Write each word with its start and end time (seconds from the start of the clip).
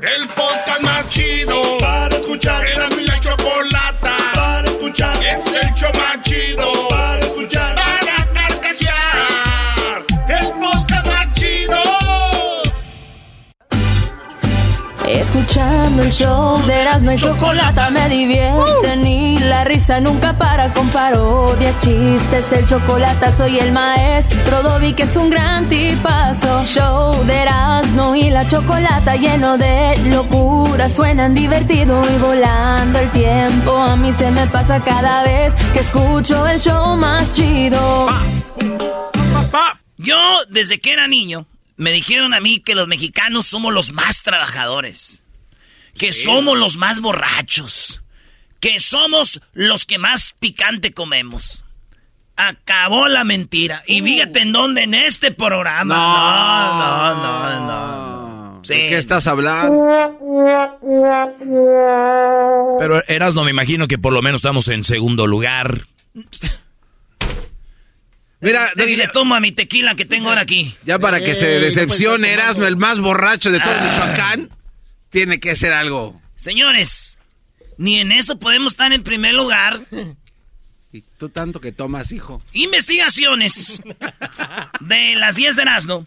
El 0.00 0.28
Escuchando 15.58 16.02
el 16.04 16.12
show 16.12 16.66
de 16.68 16.82
Erasmo 16.82 17.10
y 17.10 17.16
Chocolata 17.16 17.90
me 17.90 18.08
divierte 18.08 18.96
Ni 18.96 19.40
la 19.40 19.64
risa 19.64 19.98
nunca 19.98 20.38
para 20.38 20.72
con 20.72 20.88
parodias, 20.90 21.80
chistes 21.80 22.52
El 22.52 22.64
chocolate 22.64 23.32
soy 23.32 23.58
el 23.58 23.72
maestro 23.72 24.62
Dobby 24.62 24.92
que 24.92 25.02
es 25.02 25.16
un 25.16 25.30
gran 25.30 25.68
tipazo. 25.68 26.64
Show 26.64 27.24
de 27.24 27.42
Erasmo 27.42 28.14
y 28.14 28.30
la 28.30 28.46
Chocolata 28.46 29.16
Lleno 29.16 29.58
de 29.58 29.96
locura 30.04 30.88
Suenan 30.88 31.34
divertido 31.34 32.04
y 32.08 32.18
volando 32.18 33.00
el 33.00 33.10
tiempo. 33.10 33.76
A 33.78 33.96
mí 33.96 34.12
se 34.12 34.30
me 34.30 34.46
pasa 34.46 34.78
cada 34.84 35.24
vez 35.24 35.56
que 35.72 35.80
escucho 35.80 36.46
el 36.46 36.60
show 36.60 36.96
más 36.96 37.34
chido. 37.34 38.06
Yo 39.96 40.16
desde 40.50 40.78
que 40.78 40.92
era 40.92 41.08
niño 41.08 41.46
me 41.76 41.90
dijeron 41.90 42.32
a 42.32 42.38
mí 42.38 42.60
que 42.60 42.76
los 42.76 42.86
mexicanos 42.86 43.46
somos 43.46 43.72
los 43.72 43.90
más 43.90 44.22
trabajadores, 44.22 45.24
que 45.98 46.12
somos 46.12 46.56
los 46.56 46.76
más 46.76 47.00
borrachos, 47.00 48.02
que 48.60 48.80
somos 48.80 49.40
los 49.52 49.84
que 49.84 49.98
más 49.98 50.34
picante 50.38 50.92
comemos. 50.92 51.64
Acabó 52.36 53.08
la 53.08 53.24
mentira. 53.24 53.82
Y 53.86 54.00
fíjate 54.00 54.40
en 54.40 54.52
dónde 54.52 54.84
en 54.84 54.94
este 54.94 55.32
programa. 55.32 55.94
No, 55.96 57.14
no, 57.16 57.60
no, 57.60 57.66
no. 57.66 58.64
Sí. 58.64 58.74
¿De 58.74 58.88
qué 58.88 58.98
estás 58.98 59.26
hablando? 59.26 59.74
Pero 62.78 63.02
Eras 63.08 63.34
no 63.34 63.44
me 63.44 63.50
imagino 63.50 63.88
que 63.88 63.98
por 63.98 64.12
lo 64.12 64.22
menos 64.22 64.38
estamos 64.40 64.68
en 64.68 64.84
segundo 64.84 65.26
lugar. 65.26 65.82
Mira, 68.40 68.70
Déjale, 68.76 68.96
le 68.96 69.08
tomo 69.08 69.34
a 69.34 69.40
mi 69.40 69.50
tequila 69.52 69.96
que 69.96 70.04
tengo 70.04 70.28
ahora 70.28 70.42
aquí. 70.42 70.74
ya 70.84 70.98
para 71.00 71.20
que 71.20 71.34
se 71.34 71.56
Ey, 71.56 71.60
decepcione, 71.60 72.32
Erasmo, 72.32 72.64
el 72.66 72.76
más 72.76 73.00
borracho 73.00 73.50
de 73.50 73.58
todo 73.58 73.72
Ah. 73.76 73.88
Michoacán, 73.90 74.50
tiene 75.10 75.40
que 75.40 75.56
ser 75.56 75.72
algo. 75.72 76.20
Señores, 76.36 77.18
ni 77.76 78.00
en 78.00 78.12
eso 78.12 78.38
podemos 78.38 78.72
estar 78.72 78.92
en 78.92 79.02
primer 79.02 79.34
lugar. 79.34 79.80
Y 80.90 81.02
tú 81.02 81.28
tanto 81.28 81.60
que 81.60 81.70
tomas, 81.70 82.12
hijo. 82.12 82.42
Investigaciones 82.54 83.82
de 84.80 85.14
las 85.16 85.36
10 85.36 85.56
de 85.56 85.62
Erasmo. 85.62 86.06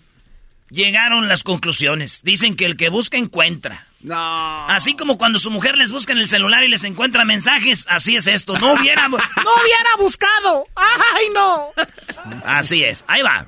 Llegaron 0.71 1.27
las 1.27 1.43
conclusiones. 1.43 2.21
Dicen 2.23 2.55
que 2.55 2.65
el 2.65 2.77
que 2.77 2.89
busca 2.89 3.17
encuentra. 3.17 3.85
No. 3.99 4.67
Así 4.69 4.95
como 4.95 5.19
cuando 5.19 5.37
su 5.37 5.51
mujer 5.51 5.77
les 5.77 5.91
busca 5.91 6.13
en 6.13 6.17
el 6.17 6.27
celular 6.27 6.63
y 6.63 6.67
les 6.67 6.83
encuentra 6.83 7.25
mensajes, 7.25 7.85
así 7.89 8.15
es 8.15 8.25
esto. 8.25 8.57
No 8.57 8.73
hubiera, 8.73 9.07
no 9.09 9.17
hubiera 9.17 9.95
buscado. 9.99 10.65
¡Ay, 10.75 11.25
no! 11.31 11.67
Así 12.43 12.83
es. 12.83 13.05
Ahí 13.07 13.21
va. 13.21 13.45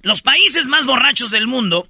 Los 0.00 0.22
países 0.22 0.66
más 0.68 0.86
borrachos 0.86 1.30
del 1.30 1.46
mundo. 1.46 1.88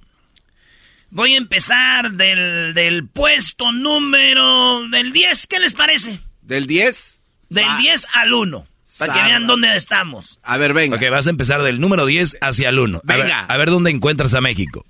Voy 1.09 1.33
a 1.33 1.37
empezar 1.37 2.11
del, 2.11 2.73
del 2.73 3.07
puesto 3.07 3.71
número 3.71 4.87
del 4.89 5.13
10. 5.13 5.47
¿Qué 5.47 5.59
les 5.59 5.73
parece? 5.73 6.19
¿Del 6.41 6.67
10? 6.67 7.21
Del 7.49 7.65
Va. 7.65 7.77
10 7.77 8.05
al 8.13 8.33
1. 8.33 8.67
Para 8.99 9.13
que 9.13 9.21
vean 9.21 9.45
dónde 9.47 9.75
estamos. 9.75 10.39
A 10.43 10.57
ver, 10.57 10.73
venga. 10.73 10.97
Ok, 10.97 11.03
vas 11.11 11.27
a 11.27 11.29
empezar 11.29 11.61
del 11.61 11.79
número 11.79 12.05
10 12.07 12.37
hacia 12.41 12.69
el 12.69 12.79
1. 12.79 12.97
A 12.97 13.01
ver, 13.13 13.23
Venga. 13.23 13.45
a 13.45 13.57
ver 13.57 13.69
dónde 13.69 13.91
encuentras 13.91 14.33
a 14.33 14.41
México. 14.41 14.85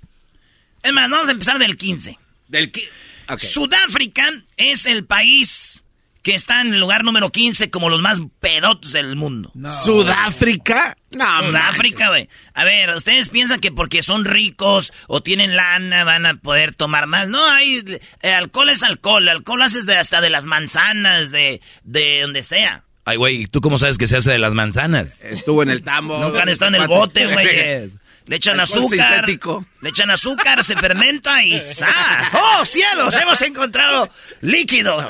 Es 0.82 0.92
más, 0.92 1.10
vamos 1.10 1.28
a 1.28 1.32
empezar 1.32 1.58
del 1.58 1.76
15. 1.76 2.18
Del 2.48 2.72
qui- 2.72 2.88
Ok. 3.28 3.38
Sudáfrica 3.40 4.30
es 4.56 4.86
el 4.86 5.04
país 5.04 5.84
que 6.28 6.34
está 6.34 6.60
en 6.60 6.74
el 6.74 6.80
lugar 6.80 7.04
número 7.04 7.32
15 7.32 7.70
como 7.70 7.88
los 7.88 8.02
más 8.02 8.20
pedotos 8.38 8.92
del 8.92 9.16
mundo. 9.16 9.50
¿Sudáfrica? 9.82 10.94
No, 11.16 11.24
Sudáfrica, 11.38 12.10
güey. 12.10 12.28
A 12.52 12.64
ver, 12.64 12.90
¿ustedes 12.90 13.30
piensan 13.30 13.60
que 13.60 13.72
porque 13.72 14.02
son 14.02 14.26
ricos 14.26 14.92
o 15.06 15.22
tienen 15.22 15.56
lana 15.56 16.04
van 16.04 16.26
a 16.26 16.34
poder 16.34 16.74
tomar 16.74 17.06
más? 17.06 17.30
No, 17.30 17.42
hay... 17.50 17.82
eh, 18.20 18.30
alcohol 18.30 18.68
es 18.68 18.82
alcohol. 18.82 19.26
Alcohol 19.26 19.62
haces 19.62 19.86
de, 19.86 19.96
hasta 19.96 20.20
de 20.20 20.28
las 20.28 20.44
manzanas, 20.44 21.30
de, 21.30 21.62
de 21.84 22.20
donde 22.20 22.42
sea. 22.42 22.84
Ay, 23.06 23.16
güey, 23.16 23.46
¿tú 23.46 23.62
cómo 23.62 23.78
sabes 23.78 23.96
que 23.96 24.06
se 24.06 24.18
hace 24.18 24.30
de 24.30 24.38
las 24.38 24.52
manzanas? 24.52 25.24
Estuvo 25.24 25.62
en 25.62 25.70
el 25.70 25.82
tambo. 25.82 26.18
Nunca 26.18 26.42
han 26.42 26.50
estado 26.50 26.76
en 26.76 26.82
el 26.82 26.88
bote, 26.88 27.26
güey. 27.26 27.90
Le 28.28 28.36
echan 28.36 28.60
azúcar. 28.60 29.14
sintético. 29.16 29.66
Le 29.80 29.88
echan 29.88 30.10
azúcar, 30.10 30.62
se 30.62 30.76
fermenta 30.76 31.42
y 31.42 31.58
¡zas! 31.58 32.28
¡Oh, 32.34 32.64
cielos! 32.64 33.14
Hemos 33.16 33.40
encontrado 33.42 34.10
líquido 34.42 35.08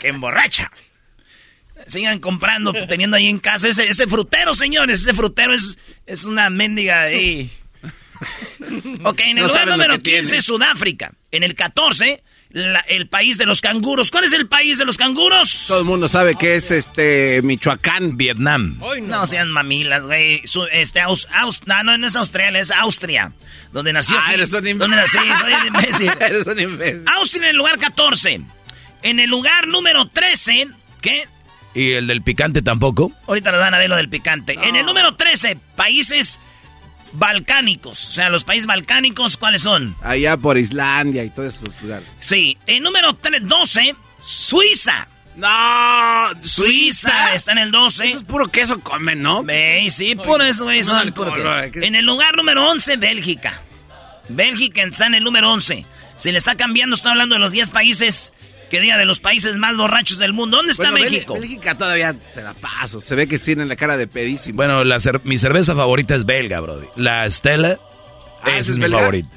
que 0.00 0.08
emborracha. 0.08 0.70
Sigan 1.86 2.18
comprando, 2.20 2.72
teniendo 2.88 3.16
ahí 3.18 3.28
en 3.28 3.38
casa 3.38 3.68
ese, 3.68 3.86
ese 3.86 4.06
frutero, 4.06 4.54
señores. 4.54 5.00
Ese 5.02 5.12
frutero 5.12 5.52
es, 5.52 5.76
es 6.06 6.24
una 6.24 6.50
mendiga 6.50 7.02
ahí. 7.02 7.50
Ok, 9.04 9.20
en 9.20 9.36
el 9.38 9.42
No 9.42 9.48
lugar 9.48 9.66
número 9.68 9.94
que 9.98 10.12
15, 10.12 10.22
tiene. 10.28 10.42
Sudáfrica. 10.42 11.12
En 11.30 11.42
el 11.42 11.54
14, 11.54 12.22
la- 12.54 12.80
el 12.88 13.08
país 13.08 13.36
de 13.36 13.44
los 13.46 13.60
canguros. 13.60 14.10
¿Cuál 14.10 14.24
es 14.24 14.32
el 14.32 14.46
país 14.46 14.78
de 14.78 14.84
los 14.86 14.96
canguros? 14.96 15.64
Todo 15.68 15.80
el 15.80 15.84
mundo 15.84 16.08
sabe 16.08 16.36
que 16.36 16.54
es 16.56 16.70
este 16.70 17.42
Michoacán. 17.42 18.16
Vietnam. 18.16 18.78
No 19.02 19.26
sean 19.26 19.50
mamilas, 19.50 20.04
güey. 20.04 20.40
Su- 20.46 20.64
Este, 20.72 21.00
Aus, 21.00 21.26
Aus- 21.32 21.62
no, 21.66 21.82
no, 21.82 21.98
no 21.98 22.06
es 22.06 22.14
Australia, 22.16 22.60
es 22.60 22.70
Austria. 22.70 23.32
Donde 23.72 23.92
nació. 23.92 24.16
Ah, 24.18 24.32
eres 24.32 24.52
un 24.52 24.58
imbécil. 24.66 24.78
Donde 24.78 24.96
nací, 24.96 25.18
soy 25.18 25.52
un 25.52 25.66
imbécil. 25.66 26.12
Eres 26.20 26.46
un 26.46 26.58
imbécil. 26.60 27.02
Austria 27.18 27.42
en 27.42 27.48
el 27.50 27.56
lugar 27.56 27.78
14. 27.78 28.40
En 29.02 29.18
el 29.20 29.28
lugar 29.28 29.66
número 29.66 30.06
13, 30.08 30.68
¿qué? 31.02 31.24
¿Y 31.74 31.92
el 31.94 32.06
del 32.06 32.22
picante 32.22 32.62
tampoco? 32.62 33.10
Ahorita 33.26 33.50
nos 33.50 33.58
van 33.60 33.74
a 33.74 33.78
ver 33.78 33.90
lo 33.90 33.96
del 33.96 34.08
picante. 34.08 34.56
En 34.62 34.76
el 34.76 34.86
número 34.86 35.16
13, 35.16 35.58
países 35.74 36.38
balcánicos. 37.14 38.08
O 38.08 38.12
sea, 38.12 38.28
los 38.28 38.44
países 38.44 38.66
balcánicos, 38.66 39.36
¿cuáles 39.36 39.62
son? 39.62 39.96
Allá 40.02 40.36
por 40.36 40.58
Islandia 40.58 41.24
y 41.24 41.30
todos 41.30 41.54
esos 41.56 41.80
lugares. 41.82 42.06
Sí. 42.20 42.58
En 42.66 42.82
número 42.82 43.14
tre- 43.18 43.40
12, 43.40 43.94
Suiza. 44.22 45.08
No, 45.36 45.48
Suiza 46.42 47.34
está 47.34 47.52
en 47.52 47.58
el 47.58 47.70
12. 47.72 48.06
Eso 48.06 48.16
es 48.18 48.22
puro 48.24 48.48
queso 48.48 48.78
comen, 48.80 49.20
¿no? 49.22 49.42
Sí, 49.90 50.14
eso, 50.70 50.96
alcohol, 50.96 51.32
puro 51.32 51.42
güey, 51.54 51.70
¿qué? 51.72 51.86
En 51.86 51.94
el 51.96 52.04
lugar 52.04 52.36
número 52.36 52.68
11, 52.70 52.96
Bélgica. 52.98 53.60
Bélgica 54.28 54.82
está 54.82 55.06
en 55.06 55.14
el 55.16 55.24
número 55.24 55.50
11. 55.52 55.84
Se 56.16 56.30
le 56.30 56.38
está 56.38 56.54
cambiando, 56.56 56.94
estoy 56.94 57.10
hablando 57.10 57.34
de 57.34 57.40
los 57.40 57.50
10 57.52 57.70
países, 57.70 58.32
que 58.74 58.80
diga 58.80 58.96
de 58.96 59.04
los 59.04 59.20
países 59.20 59.56
más 59.56 59.76
borrachos 59.76 60.18
del 60.18 60.32
mundo. 60.32 60.56
¿Dónde 60.58 60.72
está 60.72 60.90
Bueno, 60.90 61.04
México? 61.10 61.34
Bélgica 61.34 61.76
todavía 61.76 62.14
te 62.34 62.42
la 62.42 62.54
paso. 62.54 63.00
Se 63.00 63.14
ve 63.14 63.26
que 63.28 63.38
tienen 63.38 63.68
la 63.68 63.76
cara 63.76 63.96
de 63.96 64.06
pedísimo. 64.06 64.56
Bueno, 64.56 64.84
la 64.84 64.96
cer- 64.96 65.20
mi 65.24 65.38
cerveza 65.38 65.74
favorita 65.74 66.14
es 66.14 66.24
belga, 66.26 66.60
brody. 66.60 66.86
La 66.96 67.28
Stella, 67.30 67.78
Ah, 68.42 68.50
esa 68.50 68.50
¿esa 68.50 68.58
es, 68.58 68.68
es 68.70 68.74
mi 68.76 68.82
belga? 68.82 68.98
favorita. 68.98 69.28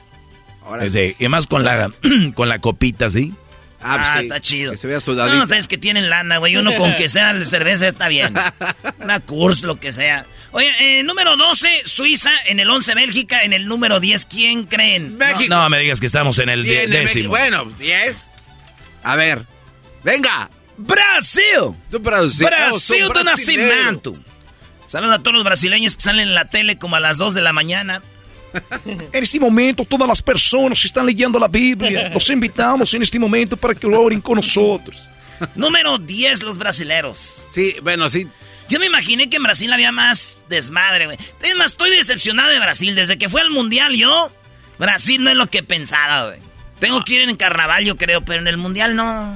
Ahora 0.65 0.89
Sí, 0.89 1.15
y 1.19 1.27
más 1.29 1.47
con 1.47 1.63
la, 1.63 1.91
con 2.33 2.49
la 2.49 2.59
copita, 2.59 3.09
¿sí? 3.09 3.33
Ah, 3.81 3.97
pues 3.99 4.09
sí, 4.13 4.19
está 4.19 4.39
chido. 4.41 4.71
Que 4.71 4.77
se 4.77 4.87
vea 4.87 4.97
No, 4.97 5.01
sudadito. 5.01 5.43
ustedes 5.43 5.67
que 5.67 5.77
tienen 5.77 6.09
lana, 6.09 6.39
güey. 6.39 6.57
Uno 6.57 6.73
con 6.75 6.95
que 6.95 7.07
sea 7.09 7.33
cerveza 7.45 7.87
está 7.87 8.07
bien. 8.07 8.33
Una 8.99 9.19
Kurs, 9.19 9.61
lo 9.61 9.79
que 9.79 9.91
sea. 9.93 10.25
Oye, 10.51 10.99
el 10.99 11.05
número 11.05 11.37
12, 11.37 11.69
Suiza. 11.85 12.31
En 12.47 12.59
el 12.59 12.69
11, 12.69 12.95
Bélgica. 12.95 13.43
En 13.43 13.53
el 13.53 13.67
número 13.67 13.99
10, 13.99 14.25
¿quién 14.25 14.63
creen? 14.65 15.15
México. 15.17 15.45
No 15.53 15.69
me 15.69 15.77
digas 15.79 15.99
que 15.99 16.07
estamos 16.07 16.39
en 16.39 16.49
el 16.49 16.63
die- 16.63 16.71
Tiene 16.71 16.97
décimo. 17.01 17.03
México. 17.03 17.29
Bueno, 17.29 17.65
10. 17.77 18.26
A 19.03 19.15
ver, 19.15 19.45
venga. 20.03 20.49
Brasil. 20.77 21.75
Tú 21.89 21.99
Brasil. 21.99 22.45
Brasil 22.45 23.05
Oh, 23.05 23.09
de 23.09 23.15
son 23.15 23.25
nacimiento. 23.25 24.15
Saludos 24.85 25.15
a 25.15 25.19
todos 25.19 25.35
los 25.35 25.43
brasileños 25.43 25.97
que 25.97 26.03
salen 26.03 26.29
en 26.29 26.35
la 26.35 26.45
tele 26.49 26.77
como 26.77 26.95
a 26.95 26.99
las 26.99 27.17
2 27.17 27.33
de 27.33 27.41
la 27.41 27.53
mañana. 27.53 28.01
En 28.85 29.23
este 29.23 29.39
momento, 29.39 29.83
todas 29.83 30.07
las 30.07 30.21
personas 30.21 30.79
que 30.81 30.87
están 30.87 31.05
leyendo 31.05 31.37
la 31.37 31.47
Biblia, 31.47 32.09
los 32.13 32.29
invitamos 32.29 32.93
en 32.93 33.03
este 33.03 33.19
momento 33.19 33.57
para 33.57 33.75
que 33.75 33.85
oren 33.85 34.21
con 34.21 34.35
nosotros. 34.35 35.09
Número 35.55 35.97
10, 35.97 36.43
los 36.43 36.57
brasileros. 36.57 37.45
Sí, 37.51 37.75
bueno, 37.83 38.09
sí. 38.09 38.27
Yo 38.69 38.79
me 38.79 38.85
imaginé 38.85 39.29
que 39.29 39.37
en 39.37 39.43
Brasil 39.43 39.71
había 39.71 39.91
más 39.91 40.43
desmadre, 40.49 41.05
güey. 41.05 41.17
Es 41.41 41.55
más, 41.55 41.71
estoy 41.71 41.91
decepcionado 41.91 42.49
de 42.49 42.59
Brasil. 42.59 42.95
Desde 42.95 43.17
que 43.17 43.29
fue 43.29 43.41
al 43.41 43.49
Mundial 43.49 43.93
yo, 43.95 44.29
Brasil 44.79 45.23
no 45.23 45.29
es 45.29 45.35
lo 45.35 45.47
que 45.47 45.63
pensaba, 45.63 46.27
güey. 46.27 46.39
Tengo 46.79 47.03
que 47.03 47.13
ir 47.13 47.21
en 47.29 47.35
carnaval, 47.35 47.83
yo 47.83 47.97
creo, 47.97 48.23
pero 48.23 48.39
en 48.39 48.47
el 48.47 48.57
Mundial 48.57 48.95
no. 48.95 49.35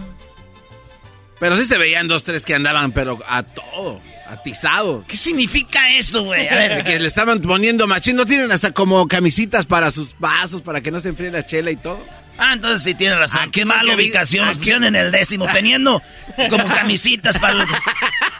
Pero 1.39 1.57
sí 1.57 1.65
se 1.65 1.77
veían 1.77 2.07
dos, 2.07 2.23
tres 2.23 2.45
que 2.45 2.53
andaban, 2.53 2.91
pero 2.91 3.17
a 3.27 3.41
todo, 3.43 3.99
atizados. 4.27 5.07
¿Qué 5.07 5.17
significa 5.17 5.95
eso, 5.97 6.23
güey? 6.23 6.47
A 6.47 6.55
ver, 6.55 6.83
Que 6.85 6.99
le 6.99 7.07
estaban 7.07 7.41
poniendo 7.41 7.87
machín, 7.87 8.15
¿no 8.15 8.25
tienen 8.25 8.51
hasta 8.51 8.71
como 8.71 9.07
camisitas 9.07 9.65
para 9.65 9.91
sus 9.91 10.15
vasos, 10.19 10.61
para 10.61 10.81
que 10.81 10.91
no 10.91 10.99
se 10.99 11.09
enfríe 11.09 11.31
la 11.31 11.45
chela 11.45 11.71
y 11.71 11.77
todo? 11.77 11.99
Ah, 12.43 12.53
entonces 12.53 12.81
sí 12.83 12.95
tiene 12.95 13.15
razón. 13.15 13.39
Ah, 13.43 13.47
Qué 13.51 13.65
mala 13.65 13.93
ubicación. 13.93 14.45
ah, 14.45 14.47
Nos 14.49 14.57
pusieron 14.57 14.83
en 14.85 14.95
el 14.95 15.11
décimo, 15.11 15.47
teniendo 15.53 16.01
como 16.49 16.67
camisitas 16.67 17.37
para... 17.37 17.53
los- 17.53 17.69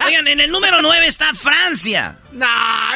Oigan, 0.05 0.27
en 0.27 0.39
el 0.39 0.49
número 0.51 0.81
9 0.81 1.05
está 1.05 1.33
Francia. 1.35 2.15
No, 2.31 2.47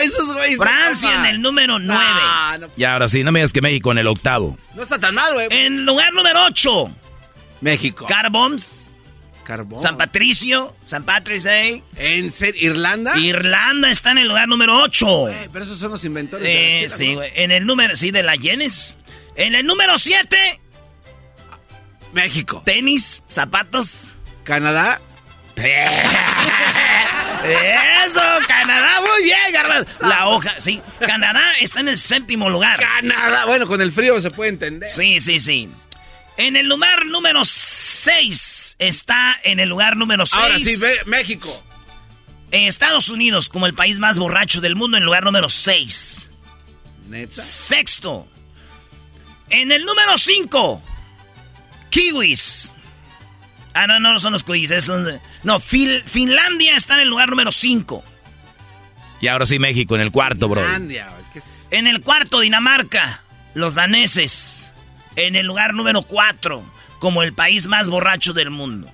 esos 0.02 0.34
güeyes. 0.34 0.58
no 0.58 0.64
Francia 0.66 1.14
en 1.20 1.26
el 1.26 1.42
número 1.42 1.78
9. 1.78 2.04
No, 2.04 2.58
no, 2.58 2.68
Y 2.76 2.84
ahora 2.86 3.08
sí, 3.08 3.24
no 3.24 3.32
me 3.32 3.40
digas 3.40 3.54
que 3.54 3.62
México 3.62 3.92
en 3.92 4.00
el 4.00 4.08
octavo. 4.08 4.58
no 4.74 4.82
está 4.82 5.00
tan 5.00 5.14
mal, 5.16 5.32
güey. 5.34 5.48
En 5.52 5.86
lugar 5.86 6.12
número 6.14 6.44
8, 6.46 6.96
México. 7.62 8.06
Carboms, 8.08 8.94
Carbón. 9.44 9.80
San 9.80 9.98
Patricio, 9.98 10.76
San 10.84 11.04
Patrick's 11.04 11.44
Day. 11.44 11.84
¿En 11.98 12.32
serio? 12.32 12.72
¿Irlanda? 12.72 13.16
Irlanda 13.20 13.92
está 13.92 14.10
en 14.12 14.18
el 14.18 14.28
lugar 14.28 14.48
número 14.48 14.82
8. 14.82 15.06
Güey, 15.06 15.50
pero 15.54 15.64
esos 15.64 15.78
son 15.78 15.92
los 15.92 16.04
inventores 16.04 16.44
de 16.44 16.54
la 16.54 16.78
chela, 16.80 16.96
sí, 16.98 17.10
¿no? 17.10 17.14
güey. 17.18 17.32
En 17.36 17.52
el 17.52 17.66
número, 17.68 17.96
sí, 17.96 18.10
de 18.10 18.24
la 18.24 18.36
Yenes. 18.36 18.98
En 19.36 19.54
el 19.54 19.66
número 19.68 20.00
7, 20.00 20.60
México. 22.16 22.64
tenis, 22.66 23.22
zapatos. 23.28 24.06
Canadá. 24.44 25.02
Eso, 27.46 28.22
Canadá, 28.48 29.02
muy 29.02 29.24
bien, 29.24 29.38
Garbanzo. 29.54 29.92
La 30.02 30.28
hoja, 30.28 30.60
sí. 30.60 30.82
Canadá 31.00 31.44
está 31.60 31.82
en 31.82 31.90
el 31.90 31.98
séptimo 31.98 32.50
lugar. 32.50 32.80
Canadá. 32.80 33.46
Bueno, 33.46 33.68
con 33.68 33.82
el 33.82 33.92
frío 33.92 34.20
se 34.20 34.32
puede 34.32 34.50
entender. 34.50 34.90
Sí, 34.90 35.20
sí, 35.20 35.40
sí. 35.40 35.70
En 36.38 36.56
el 36.56 36.68
lugar 36.68 37.06
número 37.06 37.46
6 37.46 38.78
está 38.80 39.36
en 39.44 39.60
el 39.60 39.70
lugar 39.70 39.96
número 39.96 40.26
6. 40.26 40.42
Ahora 40.42 40.58
sí, 40.58 40.76
México. 41.06 41.64
En 42.52 42.64
Estados 42.64 43.10
Unidos, 43.10 43.50
como 43.50 43.68
el 43.68 43.74
país 43.74 44.00
más 44.00 44.18
borracho 44.18 44.62
del 44.62 44.76
mundo, 44.76 44.98
en 44.98 45.04
el 45.04 45.06
lugar 45.06 45.24
número 45.24 45.50
6. 45.50 46.30
Neta. 47.10 47.42
Sexto. 47.42 48.28
En 49.50 49.72
el 49.72 49.86
número 49.86 50.18
5. 50.18 50.82
Kiwis. 51.96 52.74
Ah, 53.74 53.88
no, 53.88 54.00
no 54.02 54.20
son 54.20 54.34
los 54.34 54.44
kiwis. 54.44 54.70
es 54.72 54.90
un- 54.90 55.20
no, 55.44 55.60
Fil- 55.62 56.04
Finlandia 56.04 56.76
está 56.76 56.96
en 56.96 57.02
el 57.02 57.08
lugar 57.10 57.30
número 57.30 57.52
5. 57.54 58.04
Y 59.22 59.28
ahora 59.30 59.46
sí, 59.46 59.60
México 59.60 59.96
en 59.96 60.02
el 60.02 60.12
cuarto, 60.12 60.50
bro. 60.50 60.62
Finlandia, 60.62 61.08
güey, 61.10 61.24
¿qué 61.32 61.40
es? 61.40 61.46
En 61.72 61.88
el 61.88 62.02
cuarto, 62.02 62.42
Dinamarca. 62.42 63.22
Los 63.54 63.74
daneses. 63.76 64.70
En 65.16 65.38
el 65.38 65.46
lugar 65.46 65.74
número 65.74 66.02
4. 66.02 66.64
Como 67.00 67.24
el 67.24 67.32
país 67.34 67.68
más 67.68 67.88
borracho 67.88 68.34
del 68.34 68.50
mundo. 68.50 68.92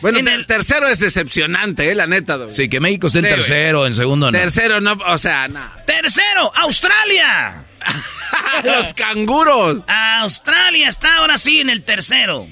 Bueno, 0.00 0.18
En 0.18 0.28
el- 0.28 0.46
tercero 0.46 0.86
es 0.86 1.00
decepcionante, 1.00 1.90
eh, 1.90 1.94
la 1.96 2.06
neta. 2.06 2.36
güey. 2.36 2.52
Sí, 2.52 2.68
que 2.68 2.78
México 2.78 3.08
esté 3.08 3.18
en 3.20 3.24
tercero, 3.24 3.84
en 3.86 3.94
segundo 3.94 4.30
no. 4.30 4.38
Tercero, 4.38 4.80
no, 4.80 4.92
o 5.08 5.18
sea, 5.18 5.48
no. 5.48 5.60
Tercero, 5.86 6.52
Australia. 6.56 7.64
Los 8.64 8.94
canguros. 8.94 9.82
Australia 9.86 10.88
está 10.88 11.16
ahora 11.16 11.38
sí 11.38 11.60
en 11.60 11.70
el 11.70 11.82
tercero. 11.82 12.46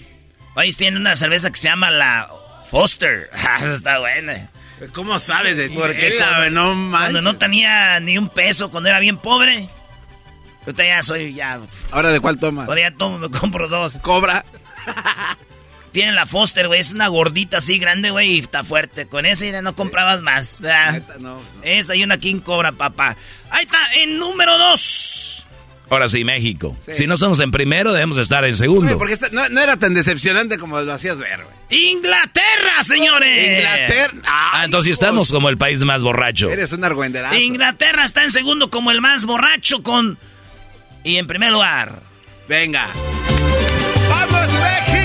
País 0.55 0.77
tiene 0.77 0.97
una 0.99 1.17
cerveza 1.17 1.51
que 1.51 1.57
se 1.57 1.69
llama 1.69 1.91
la 1.91 2.29
Foster. 2.71 3.31
Ah, 3.47 3.61
está 3.75 3.99
buena. 3.99 4.49
¿Cómo 4.93 5.19
sabes 5.19 5.57
de 5.57 5.71
Porque 5.71 6.17
cuando, 6.19 6.51
no 6.51 6.91
cuando 6.91 7.23
no 7.23 7.37
tenía 7.39 8.01
ni 8.01 8.19
un 8.19 8.29
peso, 8.29 8.71
cuando 8.71 8.89
era 8.89 8.99
bien 8.99 9.17
pobre. 9.17 9.69
Ahorita 10.67 10.85
ya 10.85 11.03
soy, 11.03 11.35
ya. 11.35 11.61
¿Ahora 11.91 12.11
de 12.11 12.21
cuál 12.21 12.39
toma? 12.39 12.65
Ahora 12.65 12.81
ya 12.81 12.97
tomo, 12.97 13.19
me 13.19 13.31
compro 13.31 13.69
dos. 13.69 13.95
Cobra. 14.03 14.45
Tiene 15.93 16.13
la 16.13 16.27
Foster, 16.27 16.69
güey. 16.69 16.81
Es 16.81 16.95
una 16.95 17.09
gordita 17.09 17.59
así 17.59 17.79
grande, 17.79 18.11
güey, 18.11 18.33
y 18.33 18.39
está 18.41 18.65
fuerte. 18.65 19.07
Con 19.07 19.27
esa 19.27 19.45
ya 19.45 19.61
no 19.63 19.75
comprabas 19.75 20.23
más. 20.23 20.61
¿verdad? 20.61 20.93
Neta, 20.95 21.15
no, 21.19 21.37
no. 21.37 21.43
Esa 21.63 21.95
y 21.95 22.03
una 22.03 22.19
King 22.19 22.41
Cobra, 22.41 22.73
papá. 22.73 23.17
Ahí 23.51 23.65
está, 23.65 23.79
en 23.97 24.19
número 24.19 24.57
dos. 24.57 25.47
Ahora 25.91 26.09
sí, 26.09 26.25
México. 26.25 26.75
Sí. 26.87 26.95
Si 26.95 27.07
no 27.07 27.15
estamos 27.15 27.39
en 27.41 27.51
primero, 27.51 27.93
debemos 27.93 28.17
estar 28.17 28.47
en 28.47 28.57
segundo. 28.57 28.97
Porque 28.97 29.13
esta- 29.13 29.29
no, 29.31 29.47
no 29.51 29.61
era 29.61 29.77
tan 29.77 29.93
decepcionante 29.93 30.57
como 30.57 30.81
lo 30.81 30.91
hacías 30.95 31.19
ver, 31.19 31.45
güey. 31.45 31.83
Inglaterra, 31.93 32.83
señores. 32.83 33.59
Inglaterra. 33.59 34.15
ah, 34.27 34.63
entonces 34.65 34.93
estamos 34.93 35.31
como 35.31 35.51
el 35.51 35.59
país 35.59 35.83
más 35.85 36.03
borracho. 36.03 36.49
Eres 36.51 36.73
un 36.73 36.83
argüenderazo. 36.85 37.37
Inglaterra 37.37 38.05
está 38.07 38.23
en 38.25 38.31
segundo 38.31 38.71
como 38.71 38.91
el 38.91 39.03
más 39.03 39.27
borracho 39.27 39.83
con... 39.83 40.19
Y 41.05 41.17
en 41.19 41.27
primer 41.27 41.51
lugar... 41.53 42.01
Venga. 42.49 42.89
¡Vamos, 44.09 44.49
México! 44.55 45.02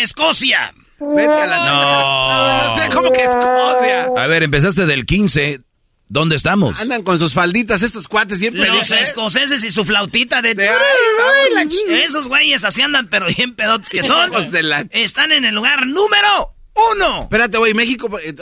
Escocia. 0.00 0.74
Vete 0.98 1.32
a 1.32 1.46
la 1.46 1.56
No. 1.58 2.32
No, 2.32 2.68
no 2.68 2.82
sé 2.82 2.88
cómo 2.94 3.10
que 3.12 3.22
Escocia. 3.24 4.08
A 4.16 4.26
ver, 4.26 4.42
empezaste 4.42 4.86
del 4.86 5.06
15. 5.06 5.60
¿Dónde 6.08 6.34
estamos? 6.34 6.80
Andan 6.80 7.04
con 7.04 7.20
sus 7.20 7.34
falditas 7.34 7.82
estos 7.82 8.08
cuates 8.08 8.40
siempre. 8.40 8.66
Los 8.66 8.80
dicen, 8.80 8.98
¿eh? 8.98 9.02
escoceses 9.02 9.62
y 9.62 9.70
su 9.70 9.84
flautita 9.84 10.42
de... 10.42 10.56
De- 10.56 10.68
ay, 10.68 10.74
ay, 10.76 11.54
la 11.54 11.62
ch- 11.64 11.88
Esos 12.04 12.26
güeyes 12.26 12.64
así 12.64 12.82
andan, 12.82 13.08
pero 13.08 13.26
bien 13.28 13.54
pedotes 13.54 13.88
que 13.88 14.02
son. 14.02 14.32
Hijos 14.32 14.50
de 14.50 14.64
la- 14.64 14.84
Están 14.90 15.30
en 15.30 15.44
el 15.44 15.54
lugar 15.54 15.86
número 15.86 16.56
uno. 16.96 17.22
Espérate, 17.22 17.58
güey, 17.58 17.74
México. 17.74 18.10
eh, 18.18 18.34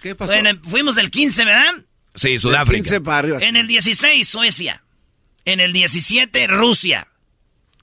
¿Qué 0.00 0.14
pasó? 0.14 0.32
Bueno, 0.34 0.50
fuimos 0.68 0.94
del 0.94 1.10
15, 1.10 1.44
¿verdad? 1.44 1.74
Sí, 2.14 2.30
Del 2.30 2.40
Sudáfrica. 2.40 2.82
15 2.84 3.00
para 3.00 3.18
arriba. 3.18 3.38
En 3.40 3.56
el 3.56 3.66
16, 3.66 4.26
Suecia. 4.28 4.84
En 5.44 5.58
el 5.58 5.72
17, 5.72 6.46
Rusia. 6.46 7.08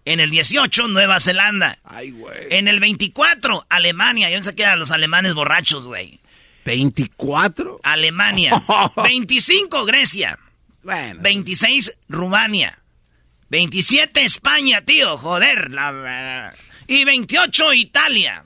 En 0.05 0.19
el 0.19 0.29
18, 0.29 0.87
Nueva 0.89 1.19
Zelanda. 1.19 1.79
Ay, 1.83 2.11
güey. 2.11 2.47
En 2.49 2.67
el 2.67 2.79
24, 2.79 3.65
Alemania. 3.69 4.29
Yo 4.29 4.35
pensé 4.35 4.53
que 4.55 4.63
eran 4.63 4.79
los 4.79 4.91
alemanes 4.91 5.33
borrachos, 5.33 5.85
güey. 5.85 6.19
¿24? 6.65 7.79
Alemania. 7.83 8.51
25, 9.03 9.85
Grecia. 9.85 10.37
Bueno. 10.83 11.21
26, 11.21 11.93
Rumania. 12.09 12.79
27, 13.49 14.23
España, 14.23 14.81
tío. 14.81 15.17
Joder. 15.17 15.71
La... 15.71 16.53
Y 16.87 17.05
28, 17.05 17.73
Italia. 17.73 18.43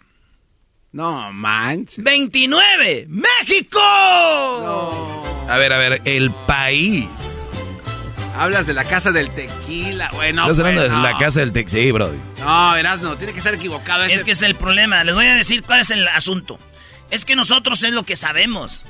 No, 0.92 1.32
manches. 1.34 2.04
29, 2.04 3.06
México. 3.10 3.80
A 5.50 5.58
ver, 5.58 5.74
a 5.74 5.78
ver, 5.78 6.02
el 6.06 6.32
país. 6.46 7.47
Hablas 8.38 8.67
de 8.67 8.74
la 8.74 8.84
casa 8.86 9.12
del 9.12 9.32
tequila, 9.34 10.10
güey. 10.12 10.32
No, 10.34 10.44
Estás 10.44 10.60
hablando 10.60 10.82
güey, 10.82 10.91
de 10.91 10.96
no. 10.98 11.01
la 11.03 11.17
casa 11.17 11.39
del 11.39 11.51
Tex. 11.53 11.72
Sí, 11.72 11.91
bro. 11.91 12.13
No, 12.39 12.72
verás, 12.74 13.01
no. 13.01 13.15
Tiene 13.17 13.34
que 13.34 13.41
ser 13.41 13.56
equivocado. 13.56 14.03
ese- 14.03 14.15
Es 14.15 14.24
que 14.24 14.32
es 14.32 14.41
el 14.44 14.56
problema. 14.56 15.03
Les 15.03 15.15
voy 15.15 15.25
a 15.25 15.36
decir 15.36 15.63
cuál 15.63 15.79
es 15.79 15.89
el 15.89 16.08
asunto. 16.08 16.60
Es 17.10 17.25
que 17.25 17.36
nosotros 17.36 17.82
es 17.84 17.91
lo 17.94 18.03
que 18.03 18.15
sabemos. 18.15 18.86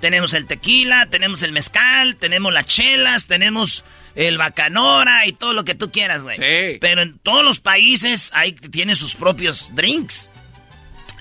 Tenemos 0.00 0.34
el 0.34 0.46
tequila, 0.46 1.06
tenemos 1.06 1.42
el 1.44 1.52
mezcal, 1.52 2.16
tenemos 2.16 2.52
las 2.52 2.66
chelas, 2.66 3.26
tenemos 3.26 3.84
el 4.16 4.36
bacanora 4.36 5.26
y 5.26 5.32
todo 5.32 5.52
lo 5.54 5.64
que 5.64 5.74
tú 5.76 5.92
quieras, 5.92 6.24
güey. 6.24 6.36
Sí. 6.36 6.78
Pero 6.80 7.02
en 7.02 7.18
todos 7.20 7.44
los 7.44 7.60
países 7.60 8.30
hay 8.34 8.52
tienen 8.52 8.96
sus 8.96 9.14
propios 9.14 9.70
drinks. 9.74 10.28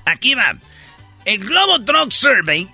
Aquí 0.05 0.33
va. 0.33 0.55
El 1.25 1.39
Global 1.39 1.85
Drug 1.85 2.11
Survey 2.11 2.67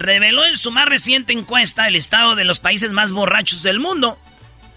reveló 0.00 0.44
en 0.46 0.56
su 0.56 0.72
más 0.72 0.86
reciente 0.86 1.32
encuesta 1.32 1.86
el 1.86 1.94
estado 1.94 2.34
de 2.34 2.44
los 2.44 2.58
países 2.58 2.92
más 2.92 3.12
borrachos 3.12 3.62
del 3.62 3.78
mundo. 3.78 4.18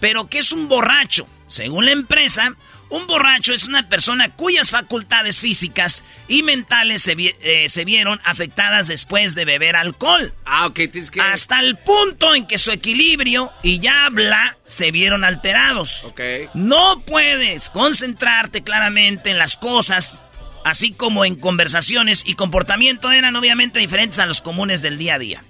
Pero, 0.00 0.28
¿qué 0.28 0.38
es 0.38 0.52
un 0.52 0.68
borracho? 0.68 1.26
Según 1.46 1.86
la 1.86 1.92
empresa, 1.92 2.54
un 2.90 3.06
borracho 3.06 3.52
es 3.54 3.64
una 3.64 3.88
persona 3.88 4.30
cuyas 4.30 4.70
facultades 4.70 5.40
físicas 5.40 6.04
y 6.28 6.42
mentales 6.42 7.02
se, 7.02 7.14
vi- 7.14 7.34
eh, 7.42 7.68
se 7.68 7.84
vieron 7.84 8.20
afectadas 8.24 8.86
después 8.86 9.34
de 9.34 9.44
beber 9.44 9.76
alcohol. 9.76 10.32
Ah, 10.44 10.66
ok, 10.66 10.74
tienes 10.92 11.10
que... 11.10 11.20
Hasta 11.20 11.60
el 11.60 11.76
punto 11.78 12.34
en 12.34 12.46
que 12.46 12.58
su 12.58 12.70
equilibrio 12.70 13.50
y 13.62 13.78
ya 13.78 14.06
habla 14.06 14.56
se 14.66 14.90
vieron 14.90 15.24
alterados. 15.24 16.04
Ok. 16.04 16.20
No 16.54 17.02
puedes 17.06 17.70
concentrarte 17.70 18.62
claramente 18.62 19.30
en 19.30 19.38
las 19.38 19.56
cosas, 19.56 20.20
así 20.64 20.92
como 20.92 21.24
en 21.24 21.36
conversaciones 21.36 22.22
y 22.26 22.34
comportamiento 22.34 23.12
eran 23.12 23.36
obviamente 23.36 23.78
diferentes 23.78 24.18
a 24.18 24.26
los 24.26 24.40
comunes 24.40 24.82
del 24.82 24.98
día 24.98 25.14
a 25.14 25.18
día. 25.18 25.44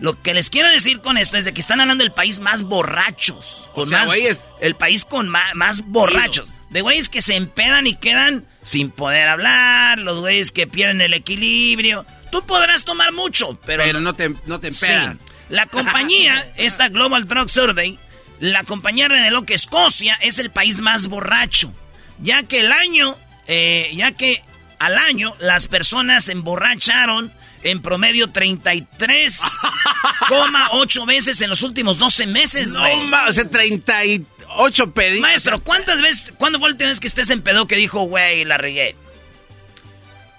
Lo 0.00 0.20
que 0.20 0.34
les 0.34 0.50
quiero 0.50 0.68
decir 0.68 1.00
con 1.00 1.16
esto 1.16 1.36
es 1.38 1.44
de 1.44 1.54
que 1.54 1.60
están 1.60 1.80
hablando 1.80 2.02
del 2.04 2.12
país 2.12 2.40
más 2.40 2.64
borrachos. 2.64 3.68
O 3.70 3.74
Con 3.74 3.88
sea, 3.88 3.98
más, 4.00 4.06
güey, 4.08 4.26
es- 4.26 4.40
El 4.60 4.74
país 4.74 5.04
con 5.04 5.28
más, 5.28 5.82
borrachos. 5.86 6.52
De 6.70 6.80
güeyes 6.80 7.08
que 7.08 7.22
se 7.22 7.36
empedan 7.36 7.86
y 7.86 7.94
quedan 7.94 8.46
sin 8.62 8.90
poder 8.90 9.28
hablar, 9.28 9.98
los 10.00 10.20
güeyes 10.20 10.50
que 10.50 10.66
pierden 10.66 11.00
el 11.00 11.14
equilibrio. 11.14 12.04
Tú 12.32 12.44
podrás 12.44 12.84
tomar 12.84 13.12
mucho, 13.12 13.58
pero... 13.64 13.84
Pero 13.84 14.00
no 14.00 14.14
te, 14.14 14.34
no 14.46 14.58
te 14.58 14.68
empedan. 14.68 15.20
La 15.48 15.66
compañía, 15.66 16.34
esta 16.56 16.88
Global 16.88 17.28
Drug 17.28 17.48
Survey, 17.48 17.98
la 18.40 18.64
compañía 18.64 19.06
reveló 19.06 19.44
que 19.44 19.54
Escocia 19.54 20.14
es 20.20 20.40
el 20.40 20.50
país 20.50 20.80
más 20.80 21.06
borracho, 21.06 21.72
ya 22.18 22.42
que 22.42 22.60
el 22.60 22.72
año, 22.72 23.16
eh, 23.46 23.92
ya 23.94 24.12
que 24.12 24.42
al 24.78 24.96
año 24.98 25.34
las 25.38 25.66
personas 25.66 26.24
se 26.24 26.32
emborracharon 26.32 27.30
en 27.62 27.82
promedio 27.82 28.28
33,8 28.28 31.06
veces 31.06 31.40
en 31.40 31.48
los 31.50 31.62
últimos 31.62 31.98
12 31.98 32.26
meses, 32.26 32.72
No, 32.72 32.82
o 33.26 33.32
sea, 33.32 33.48
38 33.48 34.92
pedidos. 34.92 35.22
Maestro, 35.22 35.62
¿cuántas 35.62 36.02
veces, 36.02 36.34
cuándo 36.36 36.58
fue 36.58 36.68
la 36.68 36.72
última 36.74 36.90
vez 36.90 37.00
que 37.00 37.06
estés 37.06 37.30
en 37.30 37.40
pedo 37.40 37.66
que 37.66 37.76
dijo, 37.76 38.02
güey, 38.02 38.44
la 38.44 38.58
regué? 38.58 38.96